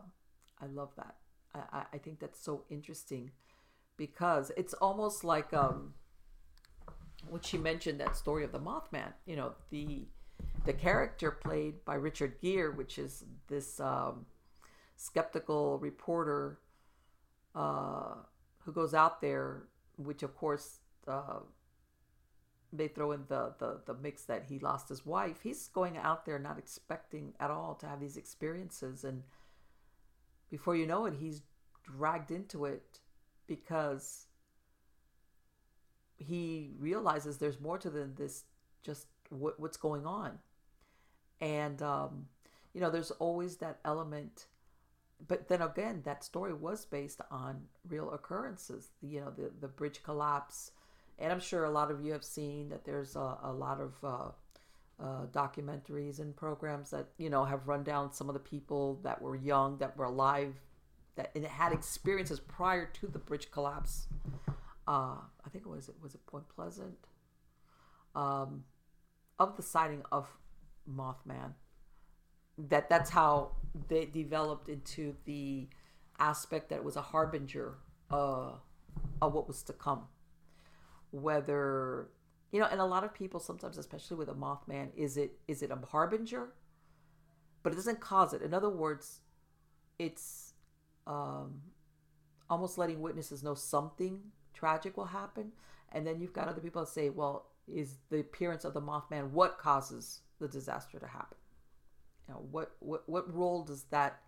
I 0.61 0.67
love 0.67 0.91
that. 0.95 1.15
I, 1.55 1.85
I 1.91 1.97
think 1.97 2.19
that's 2.19 2.39
so 2.39 2.65
interesting 2.69 3.31
because 3.98 4.52
it's 4.56 4.74
almost 4.76 5.24
like 5.24 5.53
um, 5.53 5.94
what 7.28 7.45
she 7.45 7.57
mentioned 7.57 7.99
that 7.99 8.15
story 8.15 8.44
of 8.44 8.52
the 8.52 8.60
Mothman. 8.60 9.14
You 9.26 9.36
know, 9.36 9.53
the 9.69 10.06
the 10.65 10.74
character 10.74 11.32
played 11.32 11.84
by 11.84 11.95
Richard 11.95 12.40
Gere, 12.41 12.69
which 12.69 12.98
is 12.98 13.26
this 13.48 13.80
um, 13.80 14.26
skeptical 14.95 15.80
reporter 15.80 16.60
uh, 17.56 18.15
who 18.60 18.72
goes 18.72 18.94
out 18.94 19.22
there, 19.22 19.64
which 19.98 20.24
of 20.24 20.36
course 20.36 20.80
uh, 21.07 21.40
they 22.72 22.88
throw 22.88 23.11
in 23.14 23.24
the, 23.28 23.53
the 23.60 23.82
the 23.86 23.94
mix 23.95 24.26
that 24.26 24.45
he 24.48 24.60
lost 24.60 24.90
his 24.90 25.06
wife. 25.06 25.38
He's 25.41 25.68
going 25.69 25.98
out 25.98 26.26
there 26.26 26.40
not 26.40 26.57
expecting 26.57 27.34
at 27.40 27.49
all 27.49 27.76
to 27.76 27.88
have 27.88 27.99
these 27.99 28.18
experiences, 28.18 29.03
and 29.03 29.24
before 30.49 30.76
you 30.76 30.86
know 30.86 31.06
it, 31.06 31.15
he's 31.15 31.41
dragged 31.84 32.32
into 32.32 32.65
it 32.65 32.99
because 33.48 34.28
he 36.18 36.72
realizes 36.80 37.38
there's 37.38 37.60
more 37.60 37.78
to 37.78 37.90
than 37.90 38.15
this 38.15 38.44
just 38.84 39.07
what, 39.30 39.60
what's 39.60 39.78
going 39.78 40.06
on. 40.06 40.40
And 41.40 41.82
um, 41.82 42.26
you 42.78 42.82
know 42.82 42.91
there's 42.91 43.10
always 43.10 43.57
that 43.57 43.80
element 43.86 44.45
but 45.28 45.48
then 45.48 45.64
again 45.64 46.03
that 46.06 46.24
story 46.24 46.53
was 46.53 46.86
based 46.86 47.22
on 47.32 47.60
real 47.88 48.11
occurrences 48.11 48.90
you 49.02 49.19
know 49.19 49.32
the, 49.36 49.49
the 49.60 49.68
bridge 49.68 50.03
collapse. 50.03 50.72
And 51.18 51.32
i'm 51.32 51.40
sure 51.40 51.64
a 51.64 51.72
lot 51.72 51.90
of 51.90 52.06
you 52.06 52.11
have 52.11 52.24
seen 52.24 52.69
that 52.69 52.86
there's 52.86 53.15
a, 53.15 53.40
a 53.41 53.52
lot 53.52 53.82
of 53.82 53.94
uh, 54.03 54.30
uh, 55.03 55.26
documentaries 55.32 56.19
and 56.19 56.36
programs 56.36 56.91
that 56.91 57.07
you 57.18 57.32
know 57.32 57.44
have 57.45 57.68
run 57.68 57.84
down 57.84 58.14
some 58.14 58.30
of 58.30 58.36
the 58.36 58.40
people 58.40 58.99
that 59.02 59.19
were 59.19 59.36
young 59.36 59.80
that 59.80 59.98
were 59.98 60.06
alive 60.06 60.53
that 61.18 61.31
and 61.35 61.45
had 61.45 61.73
experiences 61.73 62.39
prior 62.39 62.85
to 62.85 63.07
the 63.07 63.19
bridge 63.19 63.52
collapse 63.52 64.07
uh, 64.88 65.18
i 65.45 65.49
think 65.52 65.65
it 65.65 65.69
was 65.69 65.89
it 65.89 65.95
was 66.02 66.15
it 66.15 66.26
point 66.26 66.48
pleasant 66.48 66.98
um, 68.18 68.64
of 69.39 69.56
the 69.56 69.64
sighting 69.64 70.02
of 70.11 70.27
Mothman. 70.89 71.53
That 72.57 72.89
that's 72.89 73.11
how 73.11 73.52
they 73.88 74.06
developed 74.06 74.68
into 74.68 75.15
the 75.26 75.68
aspect 76.19 76.69
that 76.69 76.77
it 76.77 76.84
was 76.84 76.95
a 76.95 77.02
harbinger 77.02 77.76
uh, 78.10 78.53
of 79.22 79.34
what 79.34 79.48
was 79.48 79.61
to 79.64 79.73
come. 79.73 80.06
Whether 81.11 82.07
you 82.52 82.60
know, 82.60 82.68
and 82.72 82.81
a 82.81 82.85
lot 82.85 83.03
of 83.03 83.14
people 83.14 83.39
sometimes, 83.39 83.77
especially 83.77 84.18
with 84.18 84.30
a 84.30 84.34
Mothman, 84.34 84.89
is 84.95 85.18
it 85.18 85.38
is 85.48 85.61
it 85.61 85.69
a 85.69 85.77
harbinger? 85.85 86.49
But 87.61 87.73
it 87.73 87.76
doesn't 87.76 87.99
cause 87.99 88.34
it. 88.34 88.41
In 88.41 88.53
other 88.53 88.69
words, 88.69 89.19
it's 89.99 90.47
um, 91.07 91.61
almost 92.49 92.77
letting 92.77 93.01
witnesses 93.01 93.43
know 93.43 93.55
something 93.55 94.19
tragic 94.53 94.97
will 94.97 95.05
happen, 95.05 95.51
and 95.91 96.05
then 96.05 96.19
you've 96.19 96.34
got 96.34 96.47
other 96.47 96.61
people 96.61 96.81
that 96.81 96.89
say, 96.89 97.09
"Well, 97.09 97.47
is 97.67 97.97
the 98.09 98.19
appearance 98.19 98.63
of 98.63 98.73
the 98.73 98.81
Mothman 98.81 99.31
what 99.31 99.57
causes 99.57 100.21
the 100.39 100.47
disaster 100.47 100.99
to 100.99 101.07
happen. 101.07 101.38
You 102.27 102.34
know, 102.34 102.45
what 102.51 102.71
what 102.79 103.07
what 103.07 103.34
role 103.34 103.63
does 103.63 103.84
that 103.85 104.19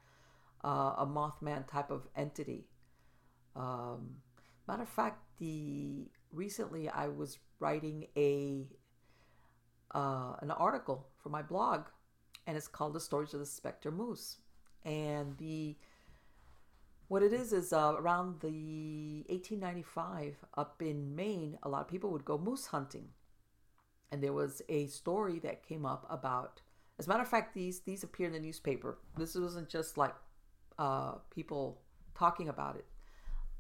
uh, 0.63 0.95
a 0.97 1.05
Mothman 1.05 1.69
type 1.69 1.91
of 1.91 2.07
entity? 2.15 2.67
Um, 3.55 4.17
matter 4.67 4.83
of 4.83 4.89
fact, 4.89 5.21
the 5.39 6.07
recently 6.31 6.89
I 6.89 7.07
was 7.07 7.39
writing 7.59 8.07
a 8.15 8.67
uh, 9.93 10.35
an 10.41 10.51
article 10.51 11.07
for 11.21 11.29
my 11.29 11.41
blog, 11.41 11.87
and 12.47 12.57
it's 12.57 12.67
called 12.67 12.93
"The 12.93 12.99
Stories 12.99 13.33
of 13.33 13.39
the 13.39 13.45
Spectre 13.45 13.91
Moose," 13.91 14.37
and 14.85 15.37
the 15.37 15.77
what 17.09 17.21
it 17.21 17.33
is 17.33 17.51
is 17.51 17.73
uh, 17.73 17.95
around 17.97 18.39
the 18.39 19.25
1895 19.27 20.37
up 20.57 20.81
in 20.81 21.15
Maine, 21.15 21.57
a 21.63 21.69
lot 21.69 21.81
of 21.81 21.87
people 21.89 22.09
would 22.11 22.23
go 22.23 22.37
moose 22.37 22.67
hunting. 22.67 23.09
And 24.11 24.23
there 24.23 24.33
was 24.33 24.61
a 24.69 24.87
story 24.87 25.39
that 25.39 25.67
came 25.67 25.85
up 25.85 26.07
about 26.09 26.61
as 26.97 27.05
a 27.05 27.09
matter 27.09 27.21
of 27.21 27.29
fact 27.29 27.53
these 27.53 27.81
these 27.81 28.03
appear 28.03 28.27
in 28.27 28.33
the 28.33 28.39
newspaper. 28.39 28.97
This 29.17 29.35
wasn't 29.35 29.69
just 29.69 29.97
like 29.97 30.15
uh, 30.77 31.15
people 31.29 31.81
talking 32.17 32.49
about 32.49 32.77
it 32.77 32.85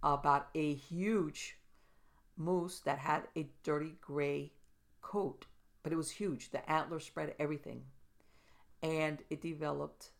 about 0.01 0.47
a 0.55 0.73
huge 0.73 1.57
moose 2.37 2.79
that 2.79 2.97
had 2.97 3.23
a 3.35 3.47
dirty 3.63 3.95
gray 4.01 4.51
coat 5.01 5.45
but 5.83 5.93
it 5.93 5.95
was 5.95 6.11
huge. 6.11 6.51
The 6.51 6.69
antler 6.69 6.99
spread 6.99 7.35
everything. 7.39 7.83
And 8.81 9.21
it 9.29 9.41
developed 9.41 10.11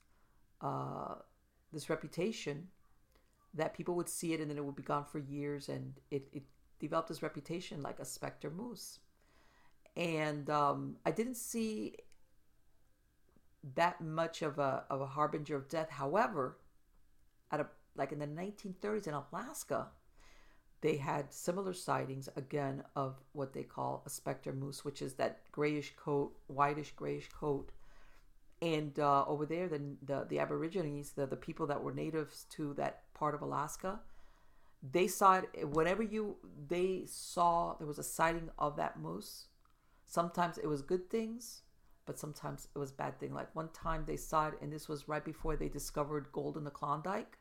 uh, 0.61 1.15
this 1.71 1.89
reputation 1.89 2.67
that 3.53 3.73
people 3.73 3.95
would 3.95 4.09
see 4.09 4.33
it 4.33 4.39
and 4.39 4.49
then 4.49 4.57
it 4.57 4.65
would 4.65 4.75
be 4.75 4.83
gone 4.83 5.05
for 5.05 5.19
years 5.19 5.69
and 5.69 5.93
it, 6.11 6.27
it 6.31 6.43
developed 6.79 7.09
this 7.09 7.23
reputation 7.23 7.81
like 7.81 7.99
a 7.99 8.05
specter 8.05 8.49
moose 8.49 8.99
and 9.95 10.49
um, 10.49 10.95
I 11.05 11.11
didn't 11.11 11.35
see 11.35 11.95
that 13.75 13.99
much 14.01 14.41
of 14.41 14.57
a 14.59 14.85
of 14.89 15.01
a 15.01 15.05
harbinger 15.05 15.55
of 15.55 15.67
death. 15.67 15.89
However, 15.89 16.57
at 17.51 17.59
a 17.59 17.67
like 17.95 18.11
in 18.11 18.19
the 18.19 18.27
1930s 18.27 19.07
in 19.07 19.13
Alaska, 19.13 19.87
they 20.81 20.97
had 20.97 21.33
similar 21.33 21.73
sightings 21.73 22.29
again 22.35 22.83
of 22.95 23.15
what 23.33 23.53
they 23.53 23.63
call 23.63 24.03
a 24.05 24.09
specter 24.09 24.53
moose, 24.53 24.85
which 24.85 25.01
is 25.01 25.15
that 25.15 25.41
grayish 25.51 25.93
coat, 25.97 26.33
whitish 26.47 26.93
grayish 26.95 27.29
coat. 27.29 27.71
And 28.61 28.97
uh, 28.99 29.25
over 29.25 29.45
there, 29.45 29.67
the, 29.67 29.81
the 30.01 30.25
the 30.29 30.39
Aborigines, 30.39 31.11
the 31.11 31.25
the 31.25 31.35
people 31.35 31.67
that 31.67 31.83
were 31.83 31.93
natives 31.93 32.45
to 32.51 32.73
that 32.75 33.03
part 33.19 33.35
of 33.35 33.41
Alaska, 33.41 33.99
they 34.81 35.07
saw 35.07 35.41
it 35.53 35.69
whenever 35.69 36.01
you 36.01 36.37
they 36.67 37.03
saw 37.05 37.75
there 37.77 37.87
was 37.87 37.99
a 37.99 38.03
sighting 38.03 38.49
of 38.57 38.77
that 38.77 38.99
moose 38.99 39.49
Sometimes 40.09 40.57
it 40.57 40.65
was 40.65 40.81
good 40.81 41.07
things, 41.11 41.61
but 42.07 42.17
sometimes 42.17 42.67
it 42.75 42.79
was 42.79 42.91
bad 42.91 43.19
thing. 43.19 43.31
Like 43.31 43.55
one 43.55 43.69
time 43.73 44.05
they 44.07 44.17
saw 44.17 44.47
it, 44.47 44.55
and 44.59 44.73
this 44.73 44.89
was 44.89 45.07
right 45.07 45.23
before 45.23 45.55
they 45.55 45.69
discovered 45.69 46.31
gold 46.31 46.57
in 46.57 46.63
the 46.63 46.71
Klondike, 46.71 47.37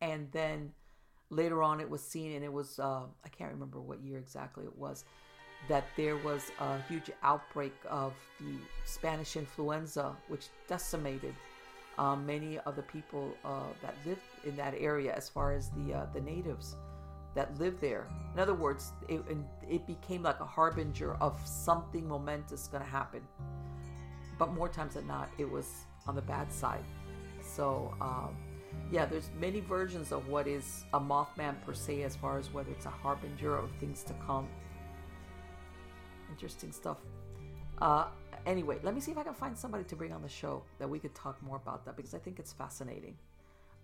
and 0.00 0.26
then 0.32 0.72
later 1.30 1.62
on 1.62 1.80
it 1.80 1.88
was 1.88 2.02
seen, 2.02 2.32
and 2.32 2.44
it 2.44 2.52
was 2.52 2.80
uh, 2.80 3.04
I 3.24 3.28
can't 3.28 3.52
remember 3.52 3.80
what 3.80 4.00
year 4.00 4.18
exactly 4.18 4.64
it 4.64 4.76
was 4.76 5.04
that 5.68 5.84
there 5.96 6.16
was 6.16 6.50
a 6.58 6.82
huge 6.82 7.08
outbreak 7.22 7.72
of 7.88 8.12
the 8.40 8.56
Spanish 8.84 9.36
influenza, 9.36 10.16
which 10.26 10.48
decimated 10.66 11.36
um, 11.98 12.26
many 12.26 12.58
of 12.60 12.76
the 12.76 12.82
people 12.82 13.34
uh, 13.44 13.62
that 13.82 13.94
lived 14.04 14.20
in 14.44 14.56
that 14.56 14.74
area, 14.78 15.14
as 15.14 15.28
far 15.28 15.52
as 15.52 15.70
the 15.70 15.94
uh, 15.94 16.06
the 16.12 16.20
natives 16.20 16.76
that 17.34 17.58
lived 17.58 17.80
there. 17.80 18.08
In 18.34 18.40
other 18.40 18.54
words, 18.54 18.92
it, 19.08 19.20
it 19.68 19.86
became 19.86 20.22
like 20.22 20.40
a 20.40 20.46
harbinger 20.46 21.14
of 21.20 21.38
something 21.44 22.08
momentous 22.08 22.66
going 22.66 22.82
to 22.82 22.88
happen. 22.88 23.20
But 24.38 24.54
more 24.54 24.68
times 24.68 24.94
than 24.94 25.06
not, 25.06 25.28
it 25.38 25.48
was 25.50 25.84
on 26.06 26.14
the 26.14 26.22
bad 26.22 26.52
side. 26.52 26.84
So, 27.42 27.94
um, 28.00 28.36
yeah, 28.90 29.04
there's 29.04 29.30
many 29.38 29.60
versions 29.60 30.12
of 30.12 30.28
what 30.28 30.46
is 30.46 30.84
a 30.94 31.00
Mothman 31.00 31.60
per 31.64 31.74
se, 31.74 32.02
as 32.02 32.16
far 32.16 32.38
as 32.38 32.52
whether 32.52 32.70
it's 32.70 32.86
a 32.86 32.90
harbinger 32.90 33.54
of 33.56 33.70
things 33.80 34.02
to 34.04 34.14
come. 34.26 34.48
Interesting 36.30 36.72
stuff. 36.72 36.98
Uh, 37.80 38.06
anyway, 38.46 38.78
let 38.82 38.94
me 38.94 39.00
see 39.00 39.10
if 39.10 39.18
I 39.18 39.24
can 39.24 39.34
find 39.34 39.56
somebody 39.56 39.84
to 39.84 39.96
bring 39.96 40.12
on 40.12 40.22
the 40.22 40.28
show 40.28 40.62
that 40.78 40.88
we 40.88 40.98
could 40.98 41.14
talk 41.14 41.42
more 41.42 41.56
about 41.56 41.84
that 41.84 41.96
because 41.96 42.14
I 42.14 42.18
think 42.18 42.38
it's 42.38 42.52
fascinating 42.52 43.16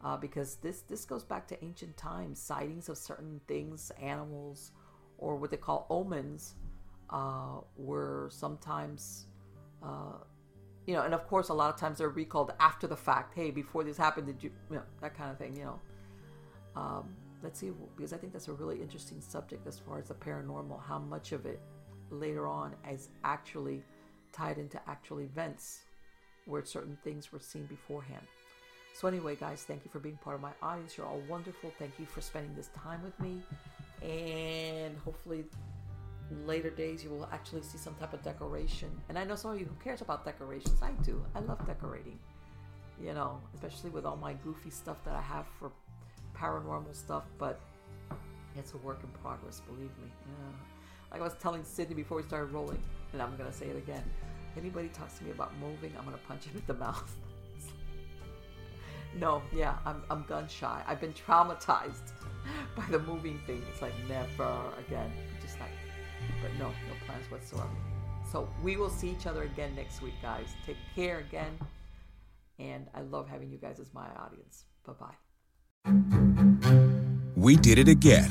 uh, 0.03 0.17
because 0.17 0.57
this 0.57 0.81
this 0.83 1.05
goes 1.05 1.25
back 1.25 1.47
to 1.49 1.65
ancient 1.65 1.97
times. 1.97 2.41
Sightings 2.41 2.89
of 2.89 2.97
certain 2.97 3.41
things, 3.47 3.93
animals, 4.01 4.73
or 5.19 5.37
what 5.37 5.51
they 5.51 5.57
call 5.57 5.87
omens, 5.91 6.55
uh, 7.11 7.61
were 7.77 8.29
sometimes, 8.33 9.27
uh, 9.83 10.19
you 10.87 10.95
know, 10.95 11.03
and 11.03 11.15
of 11.15 11.27
course, 11.29 11.51
a 11.51 11.55
lot 11.55 11.73
of 11.73 11.79
times 11.79 11.99
they're 11.99 12.09
recalled 12.09 12.53
after 12.59 12.87
the 12.87 12.97
fact. 12.97 13.35
Hey, 13.35 13.51
before 13.51 13.85
this 13.85 13.97
happened, 13.97 14.27
did 14.27 14.43
you, 14.43 14.51
you 14.71 14.77
know, 14.77 14.83
that 15.01 15.17
kind 15.17 15.31
of 15.31 15.39
thing. 15.39 15.57
You 15.57 15.65
know, 15.65 15.81
um, 16.75 17.15
let's 17.43 17.61
see, 17.61 17.71
because 17.97 18.13
I 18.13 18.17
think 18.17 18.33
that's 18.33 18.49
a 18.49 18.53
really 18.53 18.81
interesting 18.81 19.21
subject 19.21 19.67
as 19.67 19.79
far 19.79 19.99
as 19.99 20.09
the 20.09 20.15
paranormal. 20.15 20.83
How 20.83 20.99
much 20.99 21.33
of 21.33 21.47
it 21.47 21.61
later 22.11 22.47
on 22.47 22.75
is 22.91 23.09
actually 23.25 23.83
tied 24.33 24.59
into 24.59 24.81
actual 24.89 25.21
events 25.21 25.81
where 26.47 26.65
certain 26.65 26.99
things 27.05 27.33
were 27.33 27.41
seen 27.41 27.67
beforehand. 27.67 28.27
So, 28.95 29.09
anyway, 29.09 29.37
guys, 29.37 29.65
thank 29.67 29.85
you 29.85 29.91
for 29.91 30.01
being 30.01 30.19
part 30.19 30.37
of 30.37 30.43
my 30.43 30.53
audience. 30.63 30.99
You're 30.99 31.07
all 31.07 31.23
wonderful. 31.29 31.73
Thank 31.79 31.99
you 31.99 32.07
for 32.07 32.21
spending 32.21 32.55
this 32.55 32.69
time 32.77 33.03
with 33.03 33.19
me. 33.21 33.41
And 34.07 34.99
hopefully, 34.99 35.45
later 36.47 36.71
days, 36.71 37.03
you 37.03 37.11
will 37.11 37.29
actually 37.33 37.63
see 37.63 37.79
some 37.79 37.95
type 37.95 38.13
of 38.13 38.23
decoration. 38.23 38.91
And 39.09 39.19
I 39.19 39.25
know 39.25 39.35
some 39.35 39.53
of 39.53 39.61
you 39.61 39.67
who 39.67 39.75
cares 39.83 40.03
about 40.03 40.25
decorations. 40.25 40.83
I 40.83 40.91
do. 41.03 41.25
I 41.35 41.41
love 41.41 41.65
decorating. 41.67 42.19
You 43.03 43.15
know, 43.15 43.41
especially 43.55 43.91
with 43.91 44.05
all 44.05 44.17
my 44.17 44.35
goofy 44.35 44.71
stuff 44.71 45.03
that 45.05 45.15
I 45.15 45.23
have 45.23 45.47
for 45.59 45.73
paranormal 46.37 46.95
stuff. 46.95 47.25
But 47.39 47.61
it's 48.57 48.75
a 48.75 48.79
work 48.79 49.01
in 49.03 49.09
progress, 49.23 49.61
believe 49.61 49.91
me. 49.99 50.11
Yeah. 50.27 50.72
Like 51.13 51.21
I 51.21 51.25
was 51.25 51.35
telling 51.35 51.63
Sydney 51.65 51.95
before 51.95 52.17
we 52.17 52.23
started 52.23 52.53
rolling, 52.53 52.83
and 53.13 53.21
I'm 53.21 53.37
gonna 53.37 53.53
say 53.53 53.67
it 53.67 53.77
again. 53.77 54.03
Anybody 54.57 54.89
talks 54.89 55.19
to 55.19 55.25
me 55.25 55.31
about 55.31 55.53
moving, 55.59 55.93
I'm 55.99 56.05
gonna 56.05 56.19
punch 56.27 56.45
him 56.45 56.57
in 56.57 56.63
the 56.67 56.75
mouth. 56.85 57.15
no, 59.19 59.43
yeah, 59.55 59.77
I'm 59.85 60.03
I'm 60.11 60.25
gun 60.25 60.49
shy. 60.49 60.83
I've 60.87 61.01
been 61.01 61.13
traumatized 61.13 62.13
by 62.77 62.85
the 62.91 62.99
moving 63.01 63.39
thing. 63.47 63.63
It's 63.71 63.83
like 63.83 63.93
never 64.09 64.59
again. 64.87 65.13
Just 65.41 65.61
like, 65.61 65.71
but 66.41 66.51
no, 66.59 66.69
no 66.69 66.95
plans 67.07 67.31
whatsoever. 67.31 67.69
So 68.31 68.49
we 68.63 68.77
will 68.77 68.89
see 68.91 69.11
each 69.11 69.27
other 69.27 69.43
again 69.43 69.75
next 69.75 70.01
week, 70.01 70.15
guys. 70.23 70.49
Take 70.65 70.79
care 70.95 71.19
again. 71.19 71.59
And 72.59 72.87
I 72.95 73.03
love 73.03 73.29
having 73.29 73.51
you 73.51 73.59
guys 73.59 73.81
as 73.81 73.93
my 73.93 74.07
audience. 74.17 74.65
Bye 74.87 74.93
bye. 74.95 75.17
We 77.37 77.57
did 77.57 77.79
it 77.79 77.89
again. 77.89 78.31